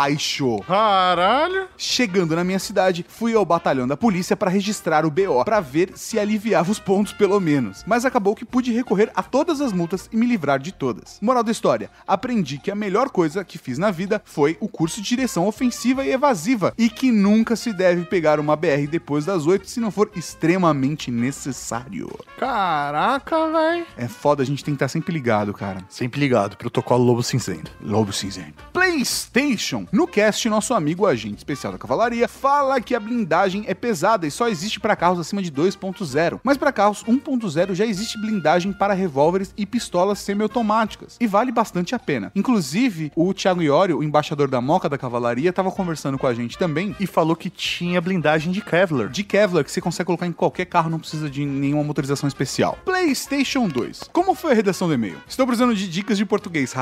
Caralho. 0.67 1.69
Chegando 1.77 2.37
na 2.37 2.45
minha 2.45 2.59
cidade, 2.59 3.05
fui 3.09 3.35
ao 3.35 3.45
batalhão 3.45 3.87
da 3.87 3.97
polícia 3.97 4.37
para 4.37 4.51
registrar 4.51 5.05
o 5.05 5.11
BO, 5.11 5.45
para 5.45 5.61
ver 5.61 5.93
se 5.97 6.19
aliviava 6.19 6.71
os 6.71 6.79
pontos 6.79 7.13
pelo 7.13 7.41
menos. 7.41 7.83
Mas 7.87 8.05
acabou 8.05 8.35
que 8.35 8.45
pude 8.45 8.73
recorrer 8.73 9.11
a 9.15 9.23
todas 9.23 9.61
as 9.61 9.73
multas 9.73 10.09
e 10.13 10.17
me 10.17 10.27
livrar 10.27 10.61
de 10.61 10.73
todas. 10.73 11.19
Moral 11.21 11.43
da 11.43 11.51
história: 11.51 11.91
aprendi 12.07 12.59
que 12.59 12.71
a 12.71 12.77
melhor 12.77 13.11
coisa 13.11 13.45
que 13.45 13.59
fiz 13.59 13.79
na 13.79 13.91
vida 13.91 14.23
foi 14.25 14.57
o 14.61 14.69
curso 14.69 15.03
de 15.03 15.09
direção 15.09 15.47
ofensiva 15.47 16.05
e 16.05 16.13
evasiva 16.13 16.73
e 16.79 16.89
que 16.89 17.11
nunca 17.11 17.57
se 17.57 17.73
deve 17.73 18.05
pegar 18.05 18.39
uma 18.39 18.55
BR 18.55 18.87
depois 18.89 19.25
das 19.25 19.47
8 19.47 19.69
se 19.69 19.81
não 19.81 19.91
for 19.91 20.11
extremamente 20.15 21.11
necessário. 21.11 22.09
Caraca, 22.39 23.51
velho. 23.51 23.87
É 23.97 24.07
foda, 24.07 24.43
a 24.43 24.47
gente 24.47 24.65
tem 24.65 24.75
que 24.75 24.77
estar 24.77 24.89
sempre 24.89 25.13
ligado, 25.13 25.53
cara. 25.53 25.81
Sempre 25.89 26.21
ligado, 26.21 26.57
protocolo 26.57 27.05
Lobo 27.05 27.23
Cinzento. 27.23 27.73
Lobo 27.81 28.13
Cinzento. 28.13 28.63
PlayStation. 28.73 29.88
No 29.91 30.07
cast, 30.07 30.49
nosso 30.51 30.75
amigo 30.75 31.07
agente 31.07 31.39
especial 31.39 31.73
da 31.73 31.79
cavalaria 31.79 32.29
fala 32.29 32.79
que 32.79 32.95
a 32.95 33.01
blindagem 33.01 33.65
é 33.67 33.73
pesada 33.73 34.27
e 34.27 34.31
só 34.31 34.47
existe 34.47 34.79
para 34.79 34.95
carros 34.95 35.19
acima 35.19 35.43
de 35.43 35.51
2.0. 35.51 36.41
Mas 36.45 36.59
para 36.59 36.73
carros 36.73 37.03
1.0 37.05 37.75
já 37.75 37.87
existe 37.87 38.21
blindagem 38.21 38.71
para 38.73 38.93
revólveres 38.93 39.55
e 39.57 39.65
pistolas 39.65 40.19
semiautomáticas. 40.19 41.17
E 41.19 41.27
vale 41.27 41.51
bastante 41.51 41.95
a 41.95 41.99
pena. 41.99 42.31
Inclusive, 42.35 43.11
o 43.17 43.33
Thiago 43.33 43.63
Iorio, 43.63 43.99
o 43.99 44.05
embaixador 44.05 44.49
da 44.49 44.61
Moca 44.61 44.91
da 44.91 44.99
Cavalaria, 44.99 45.53
tava 45.55 45.71
conversando 45.71 46.19
com 46.19 46.27
a 46.27 46.35
gente 46.35 46.59
também. 46.59 46.95
E 47.01 47.07
falou 47.07 47.35
que 47.35 47.49
tinha 47.49 48.01
blindagem 48.01 48.53
de 48.53 48.61
Kevlar. 48.61 49.09
De 49.09 49.25
Kevlar, 49.25 49.65
que 49.65 49.73
você 49.73 49.81
consegue 49.81 50.07
colocar 50.07 50.27
em 50.27 50.33
qualquer 50.33 50.67
carro, 50.67 50.91
não 50.91 50.99
precisa 50.99 51.31
de 51.31 51.47
nenhuma 51.47 51.83
motorização 51.83 52.29
especial. 52.29 52.79
PlayStation 52.85 53.67
2. 53.67 54.11
Como 54.13 54.35
foi 54.35 54.53
a 54.53 54.55
redação 54.55 54.87
do 54.87 54.93
e-mail? 54.93 55.17
Estou 55.27 55.47
precisando 55.47 55.75
de 55.75 55.89
dicas 55.89 56.19
de 56.19 56.27
português. 56.27 56.75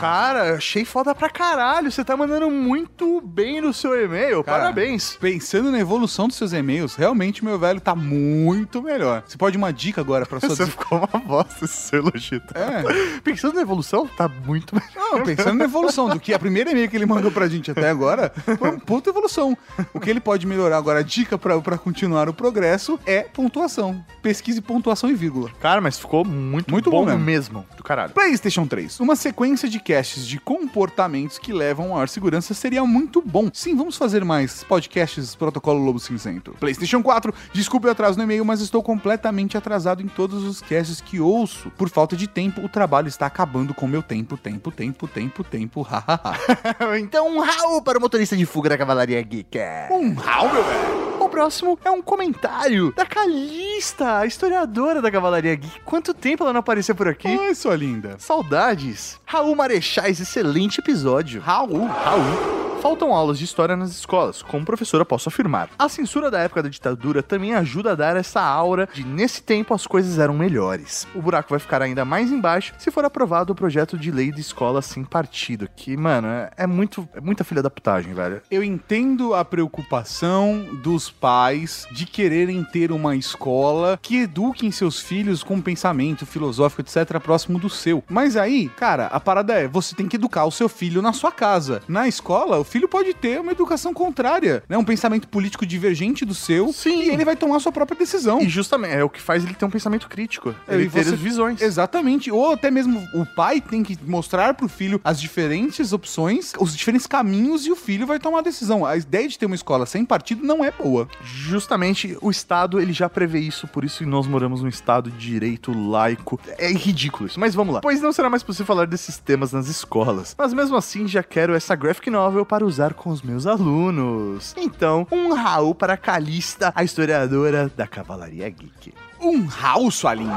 Cara, 0.00 0.56
achei 0.56 0.84
foda 0.84 1.14
pra 1.14 1.30
caralho. 1.30 1.92
Você 1.92 2.04
tá 2.04 2.13
mandando 2.16 2.50
muito 2.50 3.20
bem 3.20 3.60
no 3.60 3.72
seu 3.72 3.94
e-mail. 4.02 4.42
Cara, 4.44 4.58
Parabéns. 4.64 5.16
Pensando 5.20 5.70
na 5.70 5.78
evolução 5.78 6.28
dos 6.28 6.36
seus 6.36 6.52
e-mails, 6.52 6.94
realmente 6.94 7.44
meu 7.44 7.58
velho 7.58 7.80
tá 7.80 7.94
muito 7.94 8.82
melhor. 8.82 9.22
Você 9.26 9.36
pode 9.36 9.56
uma 9.56 9.72
dica 9.72 10.00
agora 10.00 10.26
pra 10.26 10.38
sua 10.40 10.50
Você 10.50 10.66
ficou 10.66 10.98
uma 11.12 11.20
bosta 11.20 11.64
esse 11.64 11.74
seu 11.74 11.98
elogio. 12.00 12.40
tá? 12.40 12.58
É. 12.60 12.84
Pensando 13.22 13.54
na 13.54 13.62
evolução, 13.62 14.06
tá 14.06 14.28
muito 14.28 14.74
melhor. 14.74 14.94
Não, 15.14 15.22
pensando 15.24 15.58
na 15.58 15.64
evolução, 15.64 16.08
do 16.08 16.18
que 16.18 16.32
a 16.34 16.38
primeira 16.38 16.70
e-mail 16.70 16.88
que 16.88 16.96
ele 16.96 17.06
mandou 17.06 17.30
pra 17.30 17.46
gente 17.48 17.70
até 17.70 17.88
agora 17.88 18.32
foi 18.58 18.70
uma 18.70 18.80
puta 18.80 19.10
evolução. 19.10 19.56
O 19.92 20.00
que 20.00 20.10
ele 20.10 20.20
pode 20.20 20.46
melhorar 20.46 20.76
agora, 20.78 21.00
a 21.00 21.02
dica 21.02 21.38
pra, 21.38 21.60
pra 21.60 21.78
continuar 21.78 22.28
o 22.28 22.34
progresso 22.34 22.98
é 23.06 23.22
pontuação. 23.22 24.04
Pesquise 24.22 24.60
pontuação 24.60 25.08
e 25.10 25.14
vírgula. 25.14 25.50
Cara, 25.60 25.80
mas 25.80 25.98
ficou 25.98 26.24
muito, 26.24 26.70
Muito 26.70 26.90
bom, 26.90 27.00
bom 27.00 27.06
mesmo. 27.06 27.24
mesmo. 27.24 27.66
Do 27.76 27.82
caralho. 27.82 28.12
PlayStation 28.12 28.66
3. 28.66 28.98
Uma 29.00 29.14
sequência 29.16 29.68
de 29.68 29.78
casts 29.80 30.26
de 30.26 30.38
comportamentos 30.40 31.38
que 31.38 31.52
levam 31.52 31.96
a 31.96 32.03
maior 32.04 32.08
segurança 32.08 32.54
seria 32.54 32.84
muito 32.84 33.22
bom. 33.22 33.48
Sim, 33.52 33.74
vamos 33.74 33.96
fazer 33.96 34.24
mais 34.24 34.62
podcasts 34.64 35.34
Protocolo 35.34 35.82
Lobo 35.82 35.98
Cinzento. 35.98 36.54
PlayStation 36.60 37.02
4. 37.02 37.32
Desculpe 37.52 37.86
o 37.86 37.90
atraso 37.90 38.18
no 38.18 38.24
e-mail, 38.24 38.44
mas 38.44 38.60
estou 38.60 38.82
completamente 38.82 39.56
atrasado 39.56 40.02
em 40.02 40.08
todos 40.08 40.44
os 40.44 40.60
casts 40.60 41.00
que 41.00 41.20
ouço. 41.20 41.70
Por 41.76 41.88
falta 41.88 42.16
de 42.16 42.26
tempo, 42.26 42.60
o 42.62 42.68
trabalho 42.68 43.08
está 43.08 43.26
acabando 43.26 43.72
com 43.72 43.86
meu 43.86 44.02
tempo, 44.02 44.36
tempo, 44.36 44.70
tempo, 44.70 45.08
tempo, 45.08 45.42
tempo, 45.42 45.82
hahaha. 45.82 46.36
então, 47.00 47.28
um 47.28 47.40
Raul 47.40 47.82
para 47.82 47.98
o 47.98 48.00
motorista 48.00 48.36
de 48.36 48.44
fuga 48.44 48.68
da 48.68 48.78
Cavalaria 48.78 49.20
Geek. 49.22 49.58
um 49.90 50.14
Raul, 50.14 50.52
meu 50.52 50.64
velho. 50.64 51.23
O 51.34 51.36
próximo 51.36 51.76
é 51.84 51.90
um 51.90 52.00
comentário 52.00 52.92
da 52.94 53.04
Calista, 53.04 54.18
a 54.18 54.24
historiadora 54.24 55.02
da 55.02 55.10
Cavalaria 55.10 55.56
Geek. 55.56 55.80
Quanto 55.80 56.14
tempo 56.14 56.44
ela 56.44 56.52
não 56.52 56.60
apareceu 56.60 56.94
por 56.94 57.08
aqui? 57.08 57.26
Ai, 57.26 57.56
sua 57.56 57.74
linda. 57.74 58.14
Saudades. 58.20 59.18
Raul 59.26 59.56
Marechais, 59.56 60.20
excelente 60.20 60.78
episódio. 60.78 61.40
Raul. 61.40 61.86
Raul. 61.86 62.73
Faltam 62.84 63.14
aulas 63.14 63.38
de 63.38 63.46
história 63.46 63.74
nas 63.74 63.92
escolas, 63.92 64.42
como 64.42 64.62
professora 64.62 65.06
posso 65.06 65.30
afirmar. 65.30 65.70
A 65.78 65.88
censura 65.88 66.30
da 66.30 66.40
época 66.40 66.62
da 66.62 66.68
ditadura 66.68 67.22
também 67.22 67.54
ajuda 67.54 67.92
a 67.92 67.94
dar 67.94 68.14
essa 68.14 68.42
aura 68.42 68.86
de 68.92 69.02
nesse 69.02 69.42
tempo 69.42 69.72
as 69.72 69.86
coisas 69.86 70.18
eram 70.18 70.34
melhores. 70.34 71.08
O 71.14 71.22
buraco 71.22 71.48
vai 71.48 71.58
ficar 71.58 71.80
ainda 71.80 72.04
mais 72.04 72.30
embaixo 72.30 72.74
se 72.76 72.90
for 72.90 73.02
aprovado 73.06 73.54
o 73.54 73.56
projeto 73.56 73.96
de 73.96 74.10
lei 74.10 74.30
de 74.30 74.42
escola 74.42 74.82
sem 74.82 75.02
partido, 75.02 75.66
que, 75.74 75.96
mano, 75.96 76.28
é, 76.28 76.50
é 76.58 76.66
muito 76.66 77.08
é 77.14 77.22
muita 77.22 77.42
filha 77.42 77.62
da 77.62 77.70
putagem, 77.70 78.12
velho. 78.12 78.42
Eu 78.50 78.62
entendo 78.62 79.34
a 79.34 79.46
preocupação 79.46 80.68
dos 80.82 81.08
pais 81.08 81.88
de 81.90 82.04
quererem 82.04 82.62
ter 82.64 82.92
uma 82.92 83.16
escola 83.16 83.98
que 84.02 84.24
eduquem 84.24 84.70
seus 84.70 85.00
filhos 85.00 85.42
com 85.42 85.58
pensamento 85.58 86.26
filosófico, 86.26 86.82
etc., 86.82 87.18
próximo 87.18 87.58
do 87.58 87.70
seu. 87.70 88.04
Mas 88.10 88.36
aí, 88.36 88.68
cara, 88.68 89.06
a 89.06 89.18
parada 89.18 89.54
é: 89.54 89.66
você 89.66 89.94
tem 89.94 90.06
que 90.06 90.16
educar 90.16 90.44
o 90.44 90.52
seu 90.52 90.68
filho 90.68 91.00
na 91.00 91.14
sua 91.14 91.32
casa. 91.32 91.80
Na 91.88 92.06
escola, 92.06 92.58
o 92.58 92.73
filho 92.74 92.88
pode 92.88 93.14
ter 93.14 93.40
uma 93.40 93.52
educação 93.52 93.94
contrária, 93.94 94.62
né? 94.68 94.76
Um 94.76 94.84
pensamento 94.84 95.28
político 95.28 95.64
divergente 95.64 96.24
do 96.24 96.34
seu. 96.34 96.72
Sim. 96.72 97.02
E 97.04 97.08
ele 97.10 97.24
vai 97.24 97.36
tomar 97.36 97.56
a 97.56 97.60
sua 97.60 97.70
própria 97.70 97.96
decisão. 97.96 98.40
E 98.40 98.48
justamente, 98.48 98.94
é 98.94 99.04
o 99.04 99.08
que 99.08 99.20
faz 99.20 99.44
ele 99.44 99.54
ter 99.54 99.64
um 99.64 99.70
pensamento 99.70 100.08
crítico. 100.08 100.54
É, 100.66 100.74
Ele 100.74 100.88
ter 100.90 101.04
você- 101.04 101.14
as 101.14 101.20
visões. 101.20 101.62
Exatamente. 101.62 102.30
Ou 102.32 102.52
até 102.52 102.70
mesmo 102.70 103.00
o 103.14 103.24
pai 103.24 103.60
tem 103.60 103.82
que 103.84 103.96
mostrar 104.04 104.54
pro 104.54 104.68
filho 104.68 105.00
as 105.04 105.20
diferentes 105.20 105.92
opções, 105.92 106.52
os 106.58 106.76
diferentes 106.76 107.06
caminhos 107.06 107.64
e 107.66 107.70
o 107.70 107.76
filho 107.76 108.06
vai 108.06 108.18
tomar 108.18 108.38
a 108.40 108.42
decisão. 108.42 108.84
A 108.84 108.96
ideia 108.96 109.28
de 109.28 109.38
ter 109.38 109.46
uma 109.46 109.54
escola 109.54 109.86
sem 109.86 110.04
partido 110.04 110.44
não 110.44 110.64
é 110.64 110.70
boa. 110.72 111.08
Justamente 111.22 112.16
o 112.20 112.30
Estado, 112.30 112.80
ele 112.80 112.92
já 112.92 113.08
prevê 113.08 113.38
isso, 113.38 113.68
por 113.68 113.84
isso 113.84 114.04
nós 114.06 114.26
moramos 114.26 114.62
num 114.62 114.68
Estado 114.68 115.10
de 115.10 115.18
direito 115.34 115.72
laico. 115.72 116.40
É 116.58 116.72
ridículo 116.72 117.26
isso, 117.28 117.38
mas 117.38 117.54
vamos 117.54 117.74
lá. 117.74 117.80
Pois 117.80 118.00
não 118.00 118.12
será 118.12 118.28
mais 118.28 118.42
possível 118.42 118.66
falar 118.66 118.86
desses 118.86 119.18
temas 119.18 119.52
nas 119.52 119.68
escolas. 119.68 120.34
Mas 120.36 120.52
mesmo 120.52 120.76
assim, 120.76 121.06
já 121.06 121.22
quero 121.22 121.54
essa 121.54 121.74
graphic 121.76 122.10
novel 122.10 122.44
para 122.44 122.63
usar 122.64 122.94
com 122.94 123.10
os 123.10 123.22
meus 123.22 123.46
alunos. 123.46 124.54
Então, 124.56 125.06
um 125.10 125.32
Raul 125.32 125.74
para 125.74 125.96
Calista, 125.96 126.72
a 126.74 126.82
historiadora 126.82 127.70
da 127.76 127.86
Cavalaria 127.86 128.48
Geek. 128.48 128.92
Um 129.24 129.46
Raul, 129.46 129.90
sua 129.90 130.12
linda. 130.14 130.34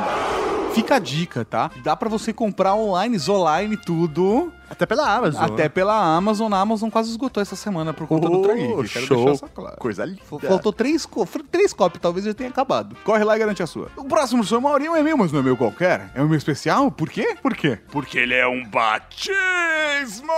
Fica 0.74 0.96
a 0.96 1.00
dica, 1.00 1.44
tá? 1.44 1.72
Dá 1.84 1.96
pra 1.96 2.08
você 2.08 2.32
comprar 2.32 2.76
online, 2.76 3.18
online, 3.28 3.76
tudo. 3.78 4.54
Até 4.70 4.86
pela 4.86 5.12
Amazon. 5.12 5.44
Até 5.44 5.68
pela 5.68 6.16
Amazon. 6.16 6.54
A 6.54 6.60
Amazon 6.62 6.90
quase 6.90 7.10
esgotou 7.10 7.42
essa 7.42 7.56
semana 7.56 7.94
por 7.94 8.06
conta 8.08 8.30
do 8.30 8.40
Oh, 8.40 8.42
Trageek. 8.44 8.88
Quero 8.90 9.06
show. 9.08 9.18
deixar 9.18 9.34
isso 9.34 9.46
claro. 9.56 9.78
Coisa 9.78 10.06
linda. 10.06 10.22
Faltou 10.48 10.72
três, 10.72 11.06
co 11.06 11.28
três 11.52 11.74
cópias, 11.74 12.00
talvez 12.02 12.26
já 12.26 12.34
tenha 12.34 12.50
acabado. 12.50 12.96
Corre 13.04 13.24
lá 13.24 13.36
e 13.36 13.40
garante 13.40 13.64
a 13.64 13.68
sua. 13.68 13.88
O 13.98 14.04
próximo 14.06 14.44
Sr. 14.44 14.62
Maurinho 14.62 14.96
é 14.96 15.02
meu, 15.02 15.18
mas 15.18 15.32
não 15.32 15.40
é 15.40 15.44
meu 15.44 15.58
qualquer. 15.58 16.12
É 16.14 16.22
o 16.22 16.28
meu 16.30 16.38
especial. 16.38 16.92
Por 16.92 17.10
quê? 17.10 17.36
Por 17.42 17.56
quê? 17.56 17.80
Porque 17.92 18.20
ele 18.20 18.36
é 18.36 18.48
um 18.48 18.64
batismo! 18.70 20.32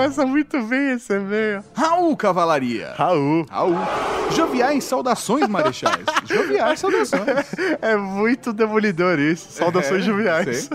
Começa 0.00 0.24
muito 0.24 0.62
bem 0.62 0.92
esse 0.92 1.12
e-mail. 1.12 1.62
Raul 1.74 2.16
Cavalaria. 2.16 2.94
Raul. 2.96 3.44
Raul. 3.50 3.74
Joviais 4.34 4.84
saudações, 4.84 5.46
marechais. 5.46 6.04
Joviais 6.24 6.80
saudações. 6.80 7.22
É 7.82 7.96
muito 7.96 8.52
demolidor 8.52 9.18
isso. 9.18 9.50
Saudações 9.50 10.02
É, 10.02 10.06
joviais. 10.06 10.70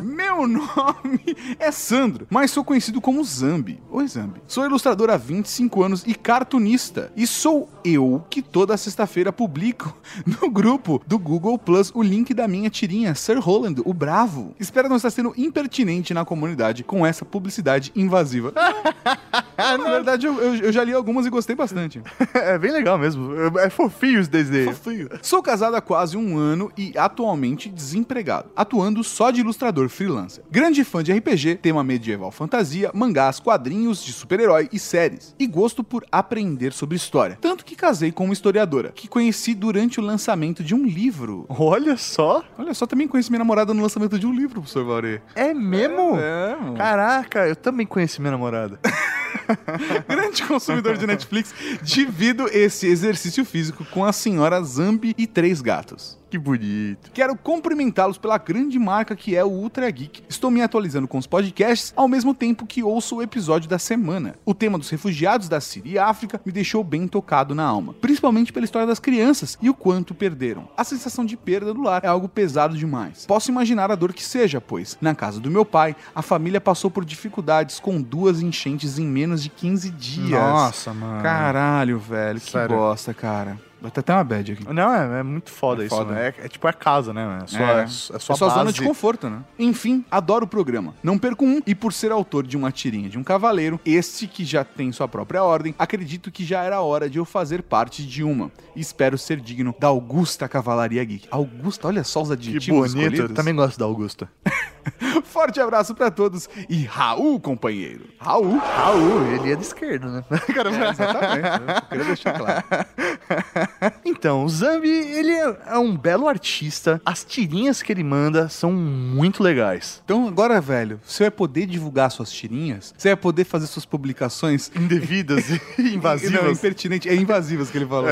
Meu 0.00 0.46
nome 0.46 1.36
é 1.58 1.70
Sandro, 1.70 2.26
mas 2.28 2.50
sou 2.50 2.64
conhecido 2.64 3.00
como 3.00 3.24
Zambi. 3.24 3.80
Oi, 3.90 4.06
Zambi. 4.06 4.42
Sou 4.46 4.64
ilustrador 4.66 5.08
há 5.10 5.16
25 5.16 5.82
anos 5.82 6.02
e 6.06 6.14
cartunista. 6.14 7.10
E 7.16 7.26
sou 7.26 7.70
eu 7.86 8.24
que 8.28 8.42
toda 8.42 8.76
sexta-feira 8.76 9.32
publico 9.32 9.96
no 10.40 10.50
grupo 10.50 11.00
do 11.06 11.18
Google 11.18 11.58
Plus 11.58 11.90
o 11.94 12.02
link 12.02 12.32
da 12.34 12.46
minha 12.48 12.68
tirinha, 12.70 13.14
Sir 13.14 13.38
Roland, 13.38 13.76
o 13.84 13.92
Bravo. 13.94 14.54
Espero 14.58 14.88
não 14.88 14.96
estar 14.96 15.10
sendo 15.10 15.32
impertinente 15.36 16.12
na 16.12 16.24
comunidade 16.24 16.82
com 16.84 17.04
essa 17.06 17.24
publicidade 17.24 17.92
invasiva. 17.94 18.52
na 19.56 19.76
verdade, 19.90 20.26
eu, 20.26 20.34
eu- 20.40 20.54
eu 20.56 20.72
já 20.72 20.82
li 20.84 20.92
algumas 20.92 21.26
e 21.26 21.30
gostei 21.30 21.54
bastante. 21.56 22.00
É 22.34 22.58
bem 22.58 22.70
legal 22.70 22.98
mesmo. 22.98 23.34
É 23.58 23.68
fofinho 23.70 24.20
os 24.20 24.28
desenhos. 24.28 24.76
Sou 25.22 25.42
casado 25.42 25.74
há 25.74 25.80
quase 25.80 26.16
um 26.16 26.38
ano 26.38 26.70
e 26.76 26.92
atualmente 26.96 27.68
desempregado, 27.68 28.50
atuando 28.54 29.02
só 29.02 29.30
de 29.30 29.40
ilustrador 29.40 29.88
freelancer. 29.88 30.44
Grande 30.50 30.84
fã 30.84 31.02
de 31.02 31.12
RPG, 31.12 31.56
tema 31.56 31.82
medieval 31.82 32.30
fantasia, 32.30 32.90
mangás, 32.94 33.40
quadrinhos 33.40 34.02
de 34.04 34.12
super-herói 34.12 34.68
e 34.72 34.78
séries. 34.78 35.34
E 35.38 35.46
gosto 35.46 35.82
por 35.82 36.04
aprender 36.10 36.72
sobre 36.72 36.96
história. 36.96 37.38
Tanto 37.40 37.64
que 37.64 37.74
casei 37.76 38.10
com 38.10 38.24
uma 38.24 38.32
historiadora, 38.32 38.90
que 38.92 39.06
conheci 39.06 39.54
durante 39.54 40.00
o 40.00 40.02
lançamento 40.02 40.64
de 40.64 40.74
um 40.74 40.84
livro. 40.84 41.46
Olha 41.48 41.96
só. 41.96 42.44
Olha 42.58 42.74
só, 42.74 42.86
também 42.86 43.06
conheci 43.06 43.30
minha 43.30 43.38
namorada 43.38 43.72
no 43.72 43.82
lançamento 43.82 44.18
de 44.18 44.26
um 44.26 44.32
livro, 44.32 44.60
professor 44.60 44.84
Valdir. 44.84 45.22
É 45.34 45.52
mesmo? 45.52 46.18
É, 46.18 46.56
mano. 46.56 46.76
Caraca, 46.76 47.46
eu 47.46 47.56
também 47.56 47.86
conheci 47.86 48.20
minha 48.20 48.32
namorada. 48.32 48.80
grande 50.08 50.42
consumidor 50.44 50.96
de 50.96 51.06
Netflix, 51.06 51.54
divido 51.82 52.48
esse 52.48 52.86
exercício 52.86 53.44
físico 53.44 53.84
com 53.86 54.04
a 54.04 54.12
senhora 54.12 54.62
Zambi 54.62 55.14
e 55.16 55.26
três 55.26 55.60
gatos. 55.60 56.18
Que 56.36 56.38
bonito. 56.38 57.10
Quero 57.14 57.34
cumprimentá-los 57.34 58.18
pela 58.18 58.36
grande 58.36 58.78
marca 58.78 59.16
que 59.16 59.34
é 59.34 59.42
o 59.42 59.48
Ultra 59.48 59.90
Geek. 59.90 60.22
Estou 60.28 60.50
me 60.50 60.60
atualizando 60.60 61.08
com 61.08 61.16
os 61.16 61.26
podcasts 61.26 61.94
ao 61.96 62.06
mesmo 62.06 62.34
tempo 62.34 62.66
que 62.66 62.82
ouço 62.82 63.16
o 63.16 63.22
episódio 63.22 63.70
da 63.70 63.78
semana. 63.78 64.34
O 64.44 64.52
tema 64.52 64.76
dos 64.76 64.90
refugiados 64.90 65.48
da 65.48 65.62
Síria 65.62 65.92
e 65.94 65.98
África 65.98 66.38
me 66.44 66.52
deixou 66.52 66.84
bem 66.84 67.08
tocado 67.08 67.54
na 67.54 67.64
alma, 67.64 67.94
principalmente 67.94 68.52
pela 68.52 68.66
história 68.66 68.86
das 68.86 68.98
crianças 68.98 69.56
e 69.62 69.70
o 69.70 69.74
quanto 69.74 70.14
perderam. 70.14 70.68
A 70.76 70.84
sensação 70.84 71.24
de 71.24 71.38
perda 71.38 71.72
do 71.72 71.80
lar 71.80 72.04
é 72.04 72.08
algo 72.08 72.28
pesado 72.28 72.76
demais. 72.76 73.24
Posso 73.24 73.50
imaginar 73.50 73.90
a 73.90 73.94
dor 73.94 74.12
que 74.12 74.22
seja, 74.22 74.60
pois, 74.60 74.98
na 75.00 75.14
casa 75.14 75.40
do 75.40 75.50
meu 75.50 75.64
pai, 75.64 75.96
a 76.14 76.20
família 76.20 76.60
passou 76.60 76.90
por 76.90 77.06
dificuldades 77.06 77.80
com 77.80 78.02
duas 78.02 78.42
enchentes 78.42 78.98
em 78.98 79.06
menos 79.06 79.42
de 79.42 79.48
15 79.48 79.88
dias. 79.88 80.38
Nossa, 80.38 80.92
mano. 80.92 81.22
Caralho, 81.22 81.98
velho, 81.98 82.40
que 82.40 82.50
Sério. 82.50 82.76
bosta, 82.76 83.14
cara. 83.14 83.58
Dá 83.80 83.88
até 83.88 84.12
uma 84.12 84.24
bad 84.24 84.52
aqui. 84.52 84.72
Não, 84.72 84.92
é, 84.92 85.20
é 85.20 85.22
muito 85.22 85.50
foda 85.50 85.82
É 85.82 85.86
isso. 85.86 85.94
foda. 85.94 86.12
né? 86.12 86.34
É, 86.38 86.46
é 86.46 86.48
tipo 86.48 86.66
a 86.66 86.72
casa, 86.72 87.12
né? 87.12 87.40
É 87.42 87.46
sua, 87.46 87.60
É, 87.60 87.82
é, 87.82 87.86
sua 87.86 88.16
é 88.16 88.18
sua 88.18 88.48
zona 88.48 88.72
de 88.72 88.82
conforto, 88.82 89.28
né? 89.28 89.42
Enfim, 89.58 90.04
adoro 90.10 90.44
o 90.44 90.48
programa. 90.48 90.94
Não 91.02 91.18
perco 91.18 91.44
um, 91.44 91.60
e 91.66 91.74
por 91.74 91.92
ser 91.92 92.10
autor 92.10 92.46
de 92.46 92.56
uma 92.56 92.72
tirinha 92.72 93.08
de 93.08 93.18
um 93.18 93.22
cavaleiro, 93.22 93.78
este 93.84 94.26
que 94.26 94.44
já 94.44 94.64
tem 94.64 94.90
sua 94.92 95.06
própria 95.06 95.42
ordem, 95.44 95.74
acredito 95.78 96.30
que 96.30 96.44
já 96.44 96.62
era 96.62 96.80
hora 96.80 97.08
de 97.08 97.18
eu 97.18 97.24
fazer 97.24 97.62
parte 97.62 98.04
de 98.04 98.24
uma. 98.24 98.50
E 98.74 98.80
espero 98.80 99.16
ser 99.18 99.40
digno 99.40 99.74
da 99.78 99.88
Augusta 99.88 100.48
Cavalaria 100.48 101.04
Geek. 101.04 101.28
Augusta, 101.30 101.86
olha 101.88 102.02
só 102.04 102.22
os 102.22 102.28
Que 102.28 102.34
adjetivos 102.34 102.94
bonito. 102.94 103.22
Eu 103.22 103.34
também 103.34 103.54
gosto 103.54 103.78
da 103.78 103.84
Augusta. 103.84 104.28
Forte 105.24 105.60
abraço 105.60 105.94
pra 105.94 106.10
todos 106.10 106.48
e 106.68 106.84
Raul, 106.84 107.40
companheiro. 107.40 108.04
Raul. 108.18 108.58
Raul, 108.58 109.26
ele 109.32 109.52
é 109.52 109.56
de 109.56 109.62
esquerda, 109.62 110.06
né? 110.08 110.24
É, 110.56 110.90
exatamente. 110.90 111.48
Eu 111.76 111.82
queria 111.88 112.04
deixar 112.04 112.38
claro. 112.38 112.64
Então, 114.04 114.44
o 114.44 114.48
Zambi, 114.48 114.88
ele 114.88 115.32
é 115.32 115.56
é 115.66 115.78
um 115.78 115.96
belo 115.96 116.28
artista. 116.28 117.00
As 117.04 117.24
tirinhas 117.24 117.82
que 117.82 117.92
ele 117.92 118.02
manda 118.02 118.48
são 118.48 118.72
muito 118.72 119.42
legais. 119.42 120.00
Então 120.04 120.26
agora, 120.26 120.60
velho, 120.60 121.00
você 121.04 121.24
vai 121.24 121.30
poder 121.30 121.66
divulgar 121.66 122.10
suas 122.10 122.30
tirinhas, 122.30 122.94
você 122.96 123.08
vai 123.08 123.16
poder 123.16 123.44
fazer 123.44 123.66
suas 123.66 123.84
publicações 123.84 124.70
Indevidas 124.74 125.50
e 125.50 125.60
Não, 125.78 125.86
invasivas. 125.88 126.58
impertinente. 126.58 127.08
É 127.08 127.14
invasivas 127.14 127.70
que 127.70 127.78
ele 127.78 127.86
falou. 127.86 128.10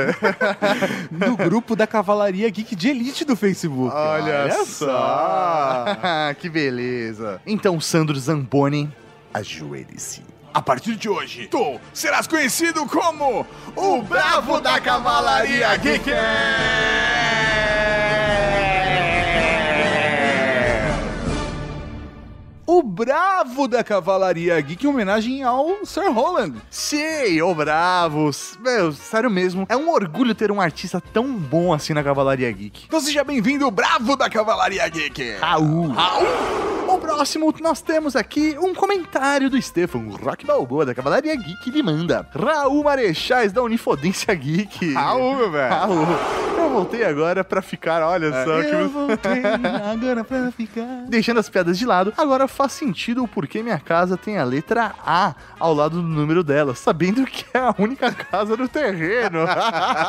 no 1.10 1.36
grupo 1.36 1.74
da 1.76 1.86
Cavalaria 1.86 2.48
Geek 2.50 2.74
de 2.76 2.88
Elite 2.88 3.24
do 3.24 3.36
Facebook. 3.36 3.94
Olha, 3.94 4.64
só! 4.64 5.86
que 6.38 6.48
beleza. 6.48 7.40
Então, 7.46 7.80
Sandro 7.80 8.18
Zamboni, 8.18 8.92
ajoelhe-se. 9.32 10.22
A 10.54 10.62
partir 10.62 10.94
de 10.94 11.08
hoje, 11.08 11.48
tu 11.48 11.80
serás 11.92 12.28
conhecido 12.28 12.86
como 12.86 13.44
o 13.74 14.02
Bravo 14.02 14.60
da 14.60 14.80
Cavalaria 14.80 15.76
Geek. 15.76 16.04
O 22.66 22.82
Bravo 22.82 23.68
da 23.68 23.84
Cavalaria 23.84 24.58
Geek 24.58 24.86
em 24.86 24.88
homenagem 24.88 25.42
ao 25.42 25.84
Sir 25.84 26.10
Roland. 26.10 26.54
Sim, 26.70 27.42
ô 27.42 27.54
bravos. 27.54 28.58
Meu, 28.58 28.90
sério 28.90 29.30
mesmo, 29.30 29.66
é 29.68 29.76
um 29.76 29.90
orgulho 29.90 30.34
ter 30.34 30.50
um 30.50 30.60
artista 30.62 30.98
tão 31.12 31.30
bom 31.34 31.74
assim 31.74 31.92
na 31.92 32.02
Cavalaria 32.02 32.50
Geek. 32.50 32.84
Então 32.86 33.00
seja 33.00 33.22
bem-vindo, 33.22 33.70
Bravo 33.70 34.16
da 34.16 34.30
Cavalaria 34.30 34.88
Geek. 34.88 35.36
Raul. 35.40 35.92
O 36.88 36.98
próximo, 36.98 37.52
nós 37.60 37.82
temos 37.82 38.14
aqui 38.16 38.56
um 38.58 38.72
comentário 38.74 39.50
do 39.50 39.60
Stefan 39.60 40.08
Rock 40.22 40.46
Balboa, 40.46 40.86
da 40.86 40.94
Cavalaria 40.94 41.34
Geek, 41.34 41.68
ele 41.68 41.82
manda. 41.82 42.26
Raul 42.34 42.82
Marechais, 42.84 43.52
da 43.52 43.62
Unifodência 43.62 44.32
Geek. 44.34 44.94
Raul, 44.94 45.36
meu 45.36 45.50
velho. 45.50 45.74
Raul. 45.74 46.06
Eu 46.56 46.70
voltei 46.70 47.04
agora 47.04 47.44
pra 47.44 47.60
ficar, 47.60 48.02
olha 48.02 48.30
só. 48.44 48.62
que... 48.62 48.68
Eu 48.74 48.88
voltei 48.88 49.42
agora 49.92 50.24
pra 50.24 50.50
ficar. 50.50 51.04
Deixando 51.08 51.40
as 51.40 51.48
piadas 51.48 51.78
de 51.78 51.84
lado, 51.84 52.12
agora 52.16 52.48
faz 52.54 52.72
sentido 52.72 53.22
o 53.22 53.28
porquê 53.28 53.62
minha 53.62 53.78
casa 53.78 54.16
tem 54.16 54.38
a 54.38 54.44
letra 54.44 54.94
A 55.04 55.34
ao 55.58 55.74
lado 55.74 56.00
do 56.00 56.08
número 56.08 56.42
dela, 56.42 56.74
sabendo 56.74 57.24
que 57.26 57.44
é 57.52 57.58
a 57.58 57.74
única 57.78 58.12
casa 58.12 58.56
no 58.56 58.68
terreno. 58.68 59.40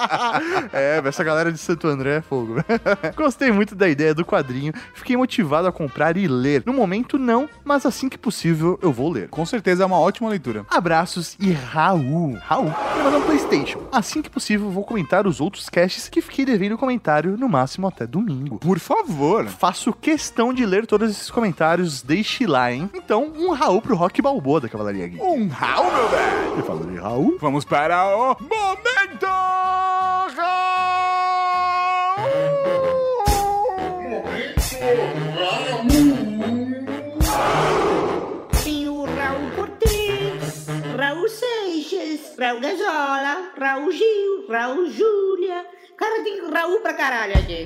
é, 0.72 1.02
essa 1.04 1.24
galera 1.24 1.52
de 1.52 1.58
Santo 1.58 1.88
André 1.88 2.18
é 2.18 2.22
fogo. 2.22 2.56
Gostei 3.16 3.52
muito 3.52 3.76
da 3.76 3.88
ideia 3.88 4.14
do 4.14 4.26
quadrinho, 4.26 4.74
fiquei 4.94 5.18
motivado 5.18 5.68
a 5.68 5.72
comprar 5.72 6.18
e 6.18 6.28
ler. 6.28 6.64
No 6.66 6.74
momento, 6.74 7.18
não, 7.18 7.50
mas 7.64 7.86
assim 7.86 8.10
que 8.10 8.18
possível 8.18 8.80
eu 8.82 8.92
vou 8.92 9.12
ler. 9.12 9.30
Com 9.30 9.46
certeza 9.46 9.84
é 9.84 9.86
uma 9.86 10.00
ótima 10.00 10.30
leitura. 10.30 10.66
Abraços 10.70 11.36
e 11.40 11.52
Raul. 11.52 12.38
Raul, 12.42 12.66
me 12.66 13.04
mandou 13.04 13.20
um 13.20 13.26
Playstation. 13.26 13.82
Assim 13.92 14.22
que 14.22 14.30
possível, 14.30 14.70
vou 14.70 14.84
comentar 14.84 15.26
os 15.26 15.42
outros 15.42 15.70
casts 15.70 16.08
que 16.10 16.22
fiquei 16.22 16.46
devendo 16.46 16.78
comentário, 16.78 17.38
no 17.38 17.50
máximo 17.50 17.88
até 17.88 18.06
domingo. 18.06 18.60
Por 18.60 18.80
favor. 18.80 19.46
Faço 19.48 19.92
questão 19.94 20.54
de 20.54 20.66
ler 20.66 20.86
todos 20.86 21.10
esses 21.10 21.32
comentários, 21.32 22.02
deixe 22.02 22.35
lá, 22.44 22.72
hein? 22.72 22.90
Então, 22.94 23.32
um 23.36 23.52
Raul 23.52 23.82
pro 23.82 23.96
Rock 23.96 24.22
Balboa 24.22 24.60
da 24.60 24.68
Cavalaria 24.68 25.08
Geek. 25.08 25.22
Um 25.24 25.48
Raul, 25.48 25.92
meu 25.92 26.08
velho. 26.10 26.60
E 26.60 26.64
falando 26.64 26.92
em 26.92 27.00
Raul, 27.00 27.38
Vamos 27.40 27.64
para 27.64 28.06
o 28.16 28.36
Momento 28.42 29.28
Tem 38.64 38.90
o 38.90 39.06
Raul 39.06 39.52
Cortez, 39.56 40.68
Raul 40.98 41.28
Seixas, 41.30 42.36
Raul 42.38 42.60
Gazola, 42.60 43.52
Raul 43.60 43.92
Gil, 43.92 44.48
Raul 44.50 44.90
Júlia. 44.90 45.66
Cara, 45.98 46.24
tem 46.24 46.42
Raul 46.52 46.80
pra 46.82 46.94
caralho 46.94 47.34
aqui. 47.38 47.66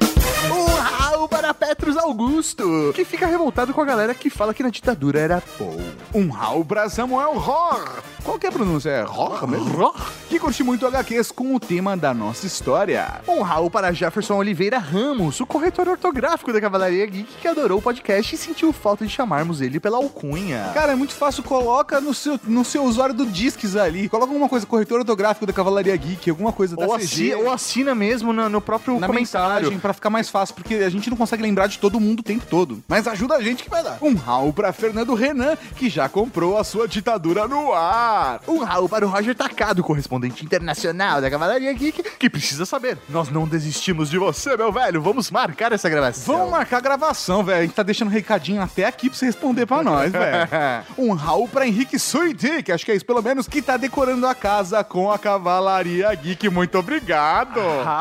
um 0.54 0.66
Raul 0.66 1.28
para 1.28 1.54
Petrus 1.54 1.98
Augusto, 1.98 2.92
que 2.96 3.04
fica 3.04 3.26
revoltado 3.26 3.74
com 3.74 3.82
a 3.82 3.86
galera 3.86 4.14
que 4.14 4.30
fala 4.30 4.54
que 4.54 4.62
na 4.64 4.70
ditadura 4.70 5.20
era 5.20 5.44
bom. 5.58 5.78
Um 6.14 6.30
Raul 6.30 6.64
pra 6.64 6.88
Samuel 6.90 7.34
Ror. 7.38 7.88
Qual 8.24 8.38
que 8.38 8.46
é 8.46 8.50
a 8.50 8.52
pronúncia? 8.52 8.90
É 8.90 9.02
Ror 9.02 9.48
mesmo? 9.48 9.70
Ror. 9.76 9.96
Que 10.30 10.38
curte 10.40 10.62
muito 10.64 10.86
HQs 10.86 11.32
com 11.32 11.56
o 11.56 11.60
tema 11.60 11.98
da 11.98 12.14
nossa 12.14 12.46
história. 12.46 13.22
Um 13.28 13.42
Raul 13.42 13.72
para 13.72 13.92
Jefferson 13.92 14.36
Oliveira 14.36 14.78
Ramos, 14.78 15.40
o 15.40 15.46
corretor 15.46 15.88
ortográfico 15.88 16.54
da 16.54 16.62
Cavalaria 16.62 17.06
Geek, 17.08 17.38
que 17.42 17.48
adorou 17.48 17.80
o 17.80 17.82
podcast 17.82 18.36
e 18.36 18.38
sentiu 18.38 18.72
falta 18.72 19.06
de 19.06 19.12
chamarmos 19.12 19.60
ele 19.62 19.80
pela 19.80 19.98
alcunha. 19.98 20.70
Cara, 20.76 20.92
é 20.92 20.96
muito 20.96 21.14
fácil, 21.16 21.42
coloca 21.42 22.00
no 22.00 22.14
seu, 22.14 22.40
no 22.44 22.64
seu 22.64 22.84
usuário 22.84 23.16
do 23.16 23.26
Disques 23.26 23.76
ali. 23.76 24.08
Coloca 24.08 24.32
alguma 24.32 24.48
coisa, 24.50 24.66
corretor 24.68 25.00
ortográfico 25.00 25.48
da 25.48 25.54
Cavalaria 25.54 25.96
Geek, 25.96 26.30
alguma 26.30 26.52
coisa 26.54 26.76
da 26.76 26.86
ou, 26.86 27.00
CG. 27.00 27.34
assi- 27.34 27.36
ou 27.36 27.52
assina 27.52 27.96
mesmo 27.96 28.19
no, 28.22 28.50
no 28.50 28.62
próprio 28.62 29.00
na 29.00 29.08
comentário. 29.08 29.56
mensagem 29.56 29.80
pra 29.80 29.94
ficar 29.94 30.10
mais 30.10 30.30
fácil, 30.30 30.56
porque 30.56 30.76
a 30.76 30.90
gente 30.90 31.10
não 31.10 31.18
consegue 31.18 31.44
lembrar 31.44 31.68
de 31.68 31.80
todo 31.80 32.00
mundo 32.00 32.20
o 32.20 32.24
tempo 32.24 32.46
todo. 32.50 32.84
Mas 32.88 33.08
ajuda 33.08 33.36
a 33.36 33.42
gente 33.42 33.64
que 33.64 33.70
vai 33.70 33.84
dar. 33.84 33.98
Um 34.02 34.16
Raul 34.16 34.54
pra 34.54 34.72
Fernando 34.74 35.14
Renan, 35.14 35.56
que 35.76 35.90
já 35.90 36.08
comprou 36.10 36.58
a 36.58 36.64
sua 36.64 36.88
ditadura 36.88 37.48
no 37.48 37.74
ar. 37.74 38.42
Um 38.48 38.60
Raul 38.64 38.90
para 38.90 39.06
o 39.06 39.10
Roger 39.10 39.36
Takado, 39.36 39.84
correspondente 39.84 40.44
internacional 40.46 41.22
da 41.22 41.30
Cavalaria 41.30 41.72
Geek, 41.74 42.04
que 42.18 42.30
precisa 42.30 42.66
saber. 42.66 42.98
Nós 43.10 43.30
não 43.30 43.48
desistimos 43.48 44.10
de 44.10 44.18
você, 44.18 44.56
meu 44.58 44.72
velho. 44.72 45.02
Vamos 45.02 45.32
marcar 45.32 45.72
essa 45.72 45.90
gravação. 45.90 46.36
Vamos 46.38 46.52
marcar 46.52 46.78
a 46.78 46.82
gravação, 46.82 47.44
velho. 47.44 47.60
A 47.60 47.62
gente 47.64 47.74
tá 47.74 47.84
deixando 47.84 48.10
recadinho 48.10 48.62
até 48.62 48.86
aqui 48.86 49.10
pra 49.10 49.18
você 49.18 49.26
responder 49.26 49.66
pra 49.66 49.84
nós, 49.84 50.12
velho. 50.12 50.50
Um 50.98 51.14
Raul 51.14 51.48
pra 51.48 51.66
Henrique 51.68 51.98
Suidi, 51.98 52.62
que 52.64 52.72
acho 52.72 52.86
que 52.86 52.92
é 52.92 52.96
isso 52.96 53.06
pelo 53.06 53.22
menos, 53.22 53.48
que 53.48 53.62
tá 53.62 53.78
decorando 53.78 54.28
a 54.28 54.36
casa 54.36 54.84
com 54.84 55.12
a 55.12 55.18
Cavalaria 55.18 56.14
Geek. 56.16 56.50
Muito 56.50 56.78
obrigado. 56.78 57.60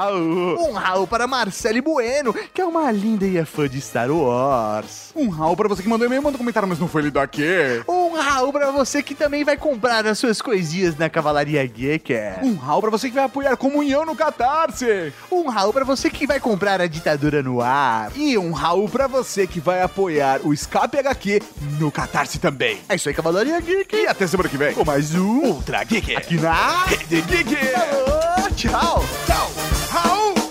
Raul. 0.09 0.69
Um 0.69 0.73
Raul 0.73 1.07
para 1.07 1.27
Marcele 1.27 1.81
Bueno, 1.81 2.33
que 2.33 2.61
é 2.61 2.65
uma 2.65 2.91
linda 2.91 3.27
e 3.27 3.37
é 3.37 3.45
fã 3.45 3.69
de 3.69 3.81
Star 3.81 4.11
Wars. 4.11 5.11
Um 5.15 5.29
Raul 5.29 5.57
pra 5.57 5.69
você 5.69 5.83
que 5.83 5.89
mandou 5.89 6.07
e-mail, 6.07 6.23
mandou 6.23 6.39
comentário, 6.39 6.69
mas 6.69 6.79
não 6.79 6.89
foi 6.89 7.03
lido 7.03 7.21
aqui. 7.21 7.83
Um 7.87 8.15
Raul 8.15 8.53
para 8.53 8.71
você 8.71 9.03
que 9.03 9.15
também 9.15 9.45
vai 9.45 9.57
comprar 9.57 10.07
as 10.07 10.19
suas 10.19 10.41
coisinhas 10.41 10.97
na 10.97 11.09
Cavalaria 11.09 11.65
Geek. 11.67 12.13
Um 12.43 12.55
Raul 12.57 12.81
pra 12.81 12.91
você 12.91 13.09
que 13.09 13.15
vai 13.15 13.25
apoiar 13.25 13.57
comunhão 13.57 14.07
no 14.07 14.17
Catarse. 14.17 15.13
Um 15.31 15.49
Raul 15.49 15.73
para 15.73 15.85
você 15.85 16.09
que 16.09 16.27
vai 16.27 16.41
comprar 16.41 16.81
a 16.81 16.87
ditadura 16.87 17.43
no 17.43 17.61
ar. 17.61 18.11
E 18.17 18.39
um 18.39 18.53
Raul 18.53 18.89
pra 18.89 19.07
você 19.07 19.47
que 19.47 19.61
vai 19.61 19.83
apoiar 19.83 20.41
o 20.45 20.53
Escape 20.53 20.99
HQ 20.99 21.43
no 21.79 21.91
Catarse 21.91 22.39
também. 22.39 22.81
É 22.89 22.95
isso 22.95 23.09
aí, 23.09 23.15
Cavalaria 23.15 23.61
Geek. 23.61 23.95
E 23.95 24.07
até 24.07 24.27
semana 24.27 24.49
que 24.49 24.57
vem 24.57 24.73
com 24.73 24.85
mais 24.85 25.15
um 25.15 25.39
Ultra 25.45 25.85
Geek 25.85 26.17
Aqui 26.17 26.37
na 26.37 26.85
Rede 26.85 27.23
Geek. 27.23 27.57
Falou, 27.57 28.51
tchau. 28.57 29.28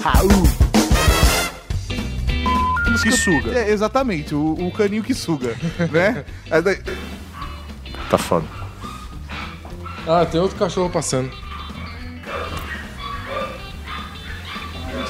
Raul. 0.01 0.43
Que 3.03 3.11
suga. 3.11 3.51
É, 3.59 3.71
exatamente, 3.71 4.33
o, 4.35 4.53
o 4.53 4.71
caninho 4.71 5.03
que 5.03 5.13
suga, 5.13 5.55
né? 5.91 6.25
É 6.49 6.61
daí- 6.61 6.81
Tá 8.09 8.17
foda. 8.17 8.45
Ah, 10.07 10.25
tem 10.25 10.39
outro 10.41 10.57
cachorro 10.57 10.89
passando. 10.89 11.29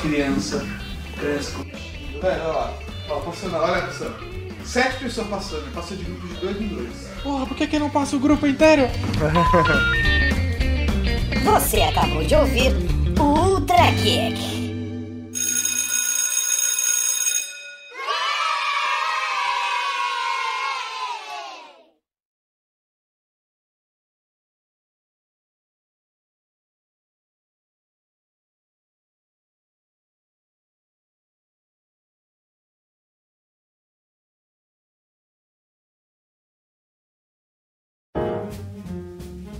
Criança, 0.01 0.65
criança. 1.17 1.57
Velho, 1.59 2.23
olha 2.23 2.47
lá. 2.47 2.73
Ó, 3.09 3.19
passando, 3.19 3.55
olha 3.55 3.81
passando. 3.83 4.15
Sete 4.65 4.97
pessoas 5.03 5.27
passando, 5.27 5.71
passa 5.73 5.95
de 5.95 6.03
grupo 6.03 6.27
de 6.27 6.33
dois 6.35 6.61
em 6.61 6.67
dois. 6.67 7.07
Porra, 7.23 7.45
por 7.45 7.55
que 7.55 7.67
que 7.67 7.79
não 7.79 7.89
passa 7.89 8.15
o 8.15 8.19
grupo 8.19 8.45
inteiro? 8.47 8.83
Você 11.45 11.81
acabou 11.81 12.23
de 12.23 12.35
ouvir 12.35 12.73
o 13.19 13.23
Ultra 13.23 13.91
Kick. 14.03 14.76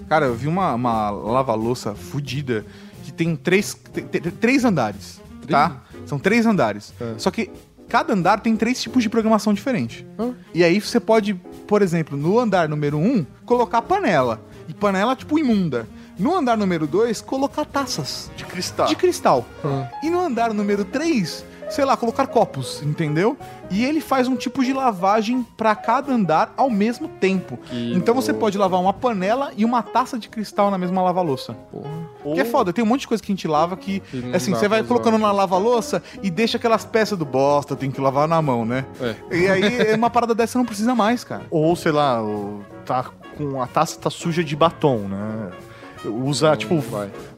Cara, 0.08 0.26
eu 0.26 0.36
vi 0.36 0.48
uma, 0.48 0.74
uma 0.74 1.10
lava-louça 1.10 1.94
fodida 1.94 2.66
que 3.04 3.12
tem 3.12 3.36
três, 3.36 3.78
três 4.40 4.64
andares, 4.66 5.22
tá? 5.48 5.82
São 6.06 6.18
três 6.20 6.46
andares. 6.46 6.94
Só 7.18 7.30
que 7.32 7.50
cada 7.88 8.14
andar 8.14 8.40
tem 8.42 8.56
três 8.56 8.82
tipos 8.82 9.04
de 9.04 9.10
programação 9.10 9.54
diferente. 9.54 10.06
E 10.54 10.64
aí 10.64 10.80
você 10.80 11.00
pode, 11.00 11.34
por 11.68 11.82
exemplo, 11.82 12.18
no 12.18 12.40
andar 12.40 12.68
número 12.70 12.98
um, 12.98 13.26
colocar 13.46 13.82
panela. 13.82 14.42
E 14.68 14.74
panela, 14.74 15.16
tipo, 15.16 15.40
imunda. 15.40 15.88
No 16.20 16.36
andar 16.36 16.58
número 16.58 16.88
dois, 16.88 17.22
colocar 17.22 17.64
taças. 17.64 18.32
De 18.36 18.44
cristal. 18.44 18.88
De 18.88 18.96
cristal. 18.96 19.46
E 20.04 20.10
no 20.10 20.20
andar 20.20 20.54
número 20.54 20.84
3, 20.84 21.46
sei 21.70 21.86
lá, 21.86 21.98
colocar 21.98 22.28
copos, 22.28 22.82
entendeu? 22.84 23.38
E 23.70 23.84
ele 23.84 24.00
faz 24.02 24.28
um 24.28 24.36
tipo 24.36 24.64
de 24.64 24.74
lavagem 24.74 25.46
pra 25.58 25.76
cada 25.76 26.14
andar 26.14 26.54
ao 26.56 26.70
mesmo 26.70 27.08
tempo. 27.08 27.60
então 27.72 28.14
você 28.14 28.34
pode 28.34 28.58
lavar 28.58 28.80
uma 28.80 28.94
panela 28.94 29.52
e 29.58 29.66
uma 29.66 29.84
taça 29.84 30.18
de 30.18 30.30
cristal 30.30 30.72
na 30.72 30.78
mesma 30.78 31.02
lava-louça. 31.02 31.56
Que 32.24 32.42
é 32.42 32.46
foda, 32.46 32.74
tem 32.74 32.84
um 32.84 32.88
monte 32.88 33.02
de 33.02 33.08
coisa 33.08 33.24
que 33.24 33.32
a 33.32 33.36
gente 33.36 33.48
lava 33.48 33.78
que, 33.78 34.02
não 34.12 34.36
assim, 34.36 34.52
você 34.52 34.68
vai 34.68 34.84
colocando 34.84 35.16
usar. 35.16 35.28
na 35.28 35.32
lava-louça 35.32 36.04
e 36.22 36.30
deixa 36.30 36.58
aquelas 36.58 36.84
peças 36.84 37.18
do 37.18 37.26
bosta, 37.26 37.76
tem 37.76 37.90
que 37.90 38.02
lavar 38.02 38.28
na 38.28 38.42
mão, 38.42 38.66
né? 38.66 38.86
É. 39.00 39.36
E 39.36 39.48
aí, 39.48 39.96
uma 39.96 40.10
parada 40.10 40.36
dessa 40.36 40.58
não 40.58 40.66
precisa 40.66 40.94
mais, 40.94 41.24
cara. 41.24 41.46
Ou, 41.50 41.76
sei 41.76 41.92
lá, 41.92 42.20
tá 42.86 43.12
com 43.38 43.62
a 43.62 43.68
taça 43.68 44.00
tá 44.00 44.10
suja 44.10 44.44
de 44.44 44.56
batom, 44.56 45.08
né? 45.08 45.52
Usa, 46.06 46.56
tipo, 46.56 46.84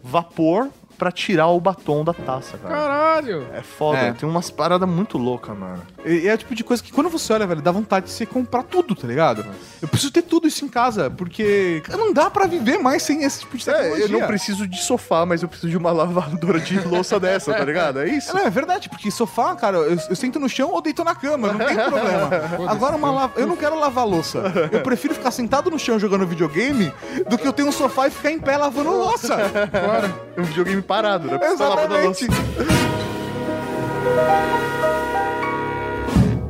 vapor 0.03 0.69
pra 0.99 1.11
tirar 1.11 1.47
o 1.47 1.59
batom 1.59 2.03
da 2.03 2.13
taça, 2.13 2.57
cara. 2.57 2.75
Caralho! 2.75 3.47
É 3.53 3.61
foda, 3.61 3.97
É. 3.97 4.11
tem 4.13 4.27
umas 4.27 4.51
paradas 4.51 4.87
muito 4.87 5.17
loucas, 5.17 5.57
mano. 5.57 5.81
E 6.05 6.27
é 6.27 6.33
o 6.33 6.37
tipo 6.37 6.53
de 6.53 6.63
coisa 6.63 6.83
que 6.83 6.91
quando 6.91 7.09
você 7.09 7.31
olha, 7.33 7.47
velho, 7.47 7.61
dá 7.61 7.71
vontade 7.71 8.07
de 8.07 8.11
você 8.11 8.25
comprar 8.25 8.63
tudo, 8.63 8.93
tá 8.93 9.07
ligado? 9.07 9.45
Eu 9.81 9.87
preciso 9.87 10.11
ter 10.11 10.21
tudo 10.23 10.47
isso 10.47 10.63
em 10.65 10.67
casa, 10.67 11.09
porque 11.09 11.81
não 11.89 12.13
dá 12.13 12.29
pra 12.29 12.45
viver 12.45 12.77
mais 12.77 13.01
sem 13.03 13.23
esse 13.23 13.39
tipo 13.39 13.57
de 13.57 13.65
tecnologia. 13.65 14.03
É, 14.03 14.07
eu 14.07 14.09
não 14.19 14.27
preciso 14.27 14.67
de 14.67 14.81
sofá, 14.83 15.25
mas 15.25 15.41
eu 15.41 15.47
preciso 15.47 15.69
de 15.69 15.77
uma 15.77 15.91
lavadora 15.93 16.59
de 16.59 16.77
louça 16.85 17.19
dessa, 17.19 17.53
tá 17.53 17.63
ligado? 17.63 17.99
É 17.99 18.09
isso? 18.09 18.35
Não, 18.35 18.45
é 18.45 18.49
verdade, 18.49 18.89
porque 18.89 19.09
sofá, 19.09 19.55
cara, 19.55 19.77
eu, 19.77 19.97
eu 20.09 20.15
sento 20.15 20.37
no 20.39 20.49
chão 20.49 20.69
ou 20.71 20.81
deito 20.81 21.03
na 21.03 21.15
cama, 21.15 21.53
não 21.53 21.65
tem 21.65 21.75
problema. 21.75 22.29
Agora, 22.69 22.95
uma 22.95 23.11
lava... 23.11 23.39
eu 23.39 23.47
não 23.47 23.55
quero 23.55 23.79
lavar 23.79 24.05
louça. 24.05 24.43
Eu 24.71 24.81
prefiro 24.81 25.13
ficar 25.13 25.31
sentado 25.31 25.71
no 25.71 25.79
chão 25.79 25.97
jogando 25.97 26.27
videogame 26.27 26.91
do 27.29 27.37
que 27.37 27.47
eu 27.47 27.53
ter 27.53 27.63
um 27.63 27.71
sofá 27.71 28.07
e 28.07 28.11
ficar 28.11 28.31
em 28.31 28.39
pé 28.39 28.57
lavando 28.57 28.89
louça. 28.91 29.37
Claro. 29.69 30.13
É 30.35 30.41
um 30.41 30.43
videogame 30.43 30.81
parado, 30.89 31.27
né? 31.27 31.37
Porque 31.37 31.55
tá 31.55 31.85
louça. 31.85 32.25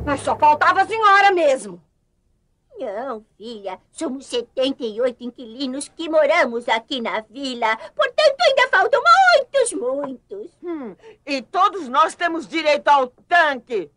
Mas 0.06 0.20
só 0.22 0.34
faltava 0.34 0.80
a 0.80 0.86
senhora 0.86 1.30
mesmo. 1.30 1.78
Não, 2.78 3.22
filha. 3.40 3.78
Somos 3.90 4.26
78 4.26 5.16
inquilinos 5.24 5.88
que 5.88 6.10
moramos 6.10 6.68
aqui 6.68 7.00
na 7.00 7.22
vila. 7.30 7.74
Portanto, 7.96 8.36
ainda 8.46 8.68
faltam 8.70 9.00
muitos, 9.02 9.72
muitos. 9.72 10.50
Hum, 10.62 10.94
e 11.24 11.40
todos 11.40 11.88
nós 11.88 12.14
temos 12.14 12.46
direito 12.46 12.86
ao 12.88 13.06
tanque. 13.26 13.90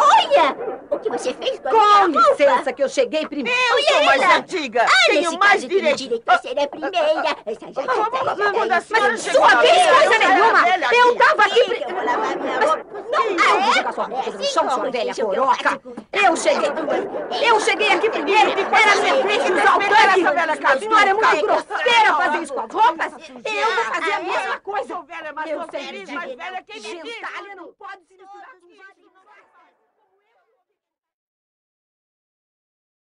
Olha! 0.00 0.56
O 0.90 0.98
que 0.98 1.10
você 1.10 1.32
fez 1.34 1.60
com 1.60 1.68
a 1.68 1.70
Com 1.70 2.08
minha 2.08 2.20
roupa? 2.22 2.42
licença 2.44 2.72
que 2.72 2.82
eu 2.82 2.88
cheguei 2.88 3.26
primeiro. 3.26 3.58
Eu 3.78 3.82
sou 3.94 4.04
mais 4.04 4.22
Ela. 4.22 4.36
antiga. 4.38 4.82
Ah, 4.84 5.06
tenho 5.06 5.38
mais 5.38 5.52
caso, 5.52 5.64
eu 5.64 5.68
tenho 5.68 5.80
direito. 5.80 5.96
direito 5.98 6.28
a 6.28 6.38
ser 6.38 6.58
a 6.58 6.66
primeira. 6.68 6.96
Essa 7.46 7.72
já, 7.72 8.52
Quando 8.52 8.72
a 8.72 8.80
senhora 8.80 9.10
Mas 9.10 9.22
chegou 9.22 9.48
sua 9.48 9.60
vez 9.60 9.86
coisa 9.86 10.18
nenhuma. 10.18 10.68
Eu 10.94 11.16
tava 11.16 11.42
aqui. 11.42 11.60
Eu 11.60 11.94
vou 11.94 12.04
lavar 12.04 12.36
minha 12.38 12.60
roupa. 12.60 12.86
Não, 13.10 13.22
Ah, 13.22 13.30
não, 13.30 13.58
é? 13.70 13.72
jogar 13.74 13.92
sua 13.92 14.04
roupa 14.04 14.30
no 14.30 14.40
É, 14.40 14.42
chão, 14.44 14.70
sua 14.70 14.90
velha 14.90 15.14
coroca. 15.14 15.80
Eu 16.12 16.36
cheguei. 16.36 16.70
Eu 17.48 17.60
cheguei 17.60 17.92
aqui 17.92 18.10
primeiro. 18.10 18.50
Era 18.50 18.87
minha 18.96 19.18
essa 20.18 20.32
velha 20.32 20.56
tanque. 20.56 20.66
A 20.66 20.78
senhora 20.78 21.10
é 21.10 21.14
muito 21.14 21.46
grosseira 21.46 22.14
fazer 22.16 22.42
isso 22.42 22.54
com 22.54 22.60
as 22.60 22.72
roupas. 22.72 23.12
Eu 23.12 23.74
vou 23.74 23.84
fazer 23.84 24.12
a 24.12 24.22
mesma 24.22 24.60
coisa. 24.60 24.88
Sou 24.88 25.02
velha, 25.04 25.32
mas 25.32 25.50
Eu 25.50 25.60
sempre 25.70 26.04
digo. 26.04 27.06
Gentalha 27.06 27.54
não 27.56 27.72
pode 27.72 28.04
se 28.06 28.14
misturar 28.14 28.50
com 28.60 28.68
gente. 28.68 29.07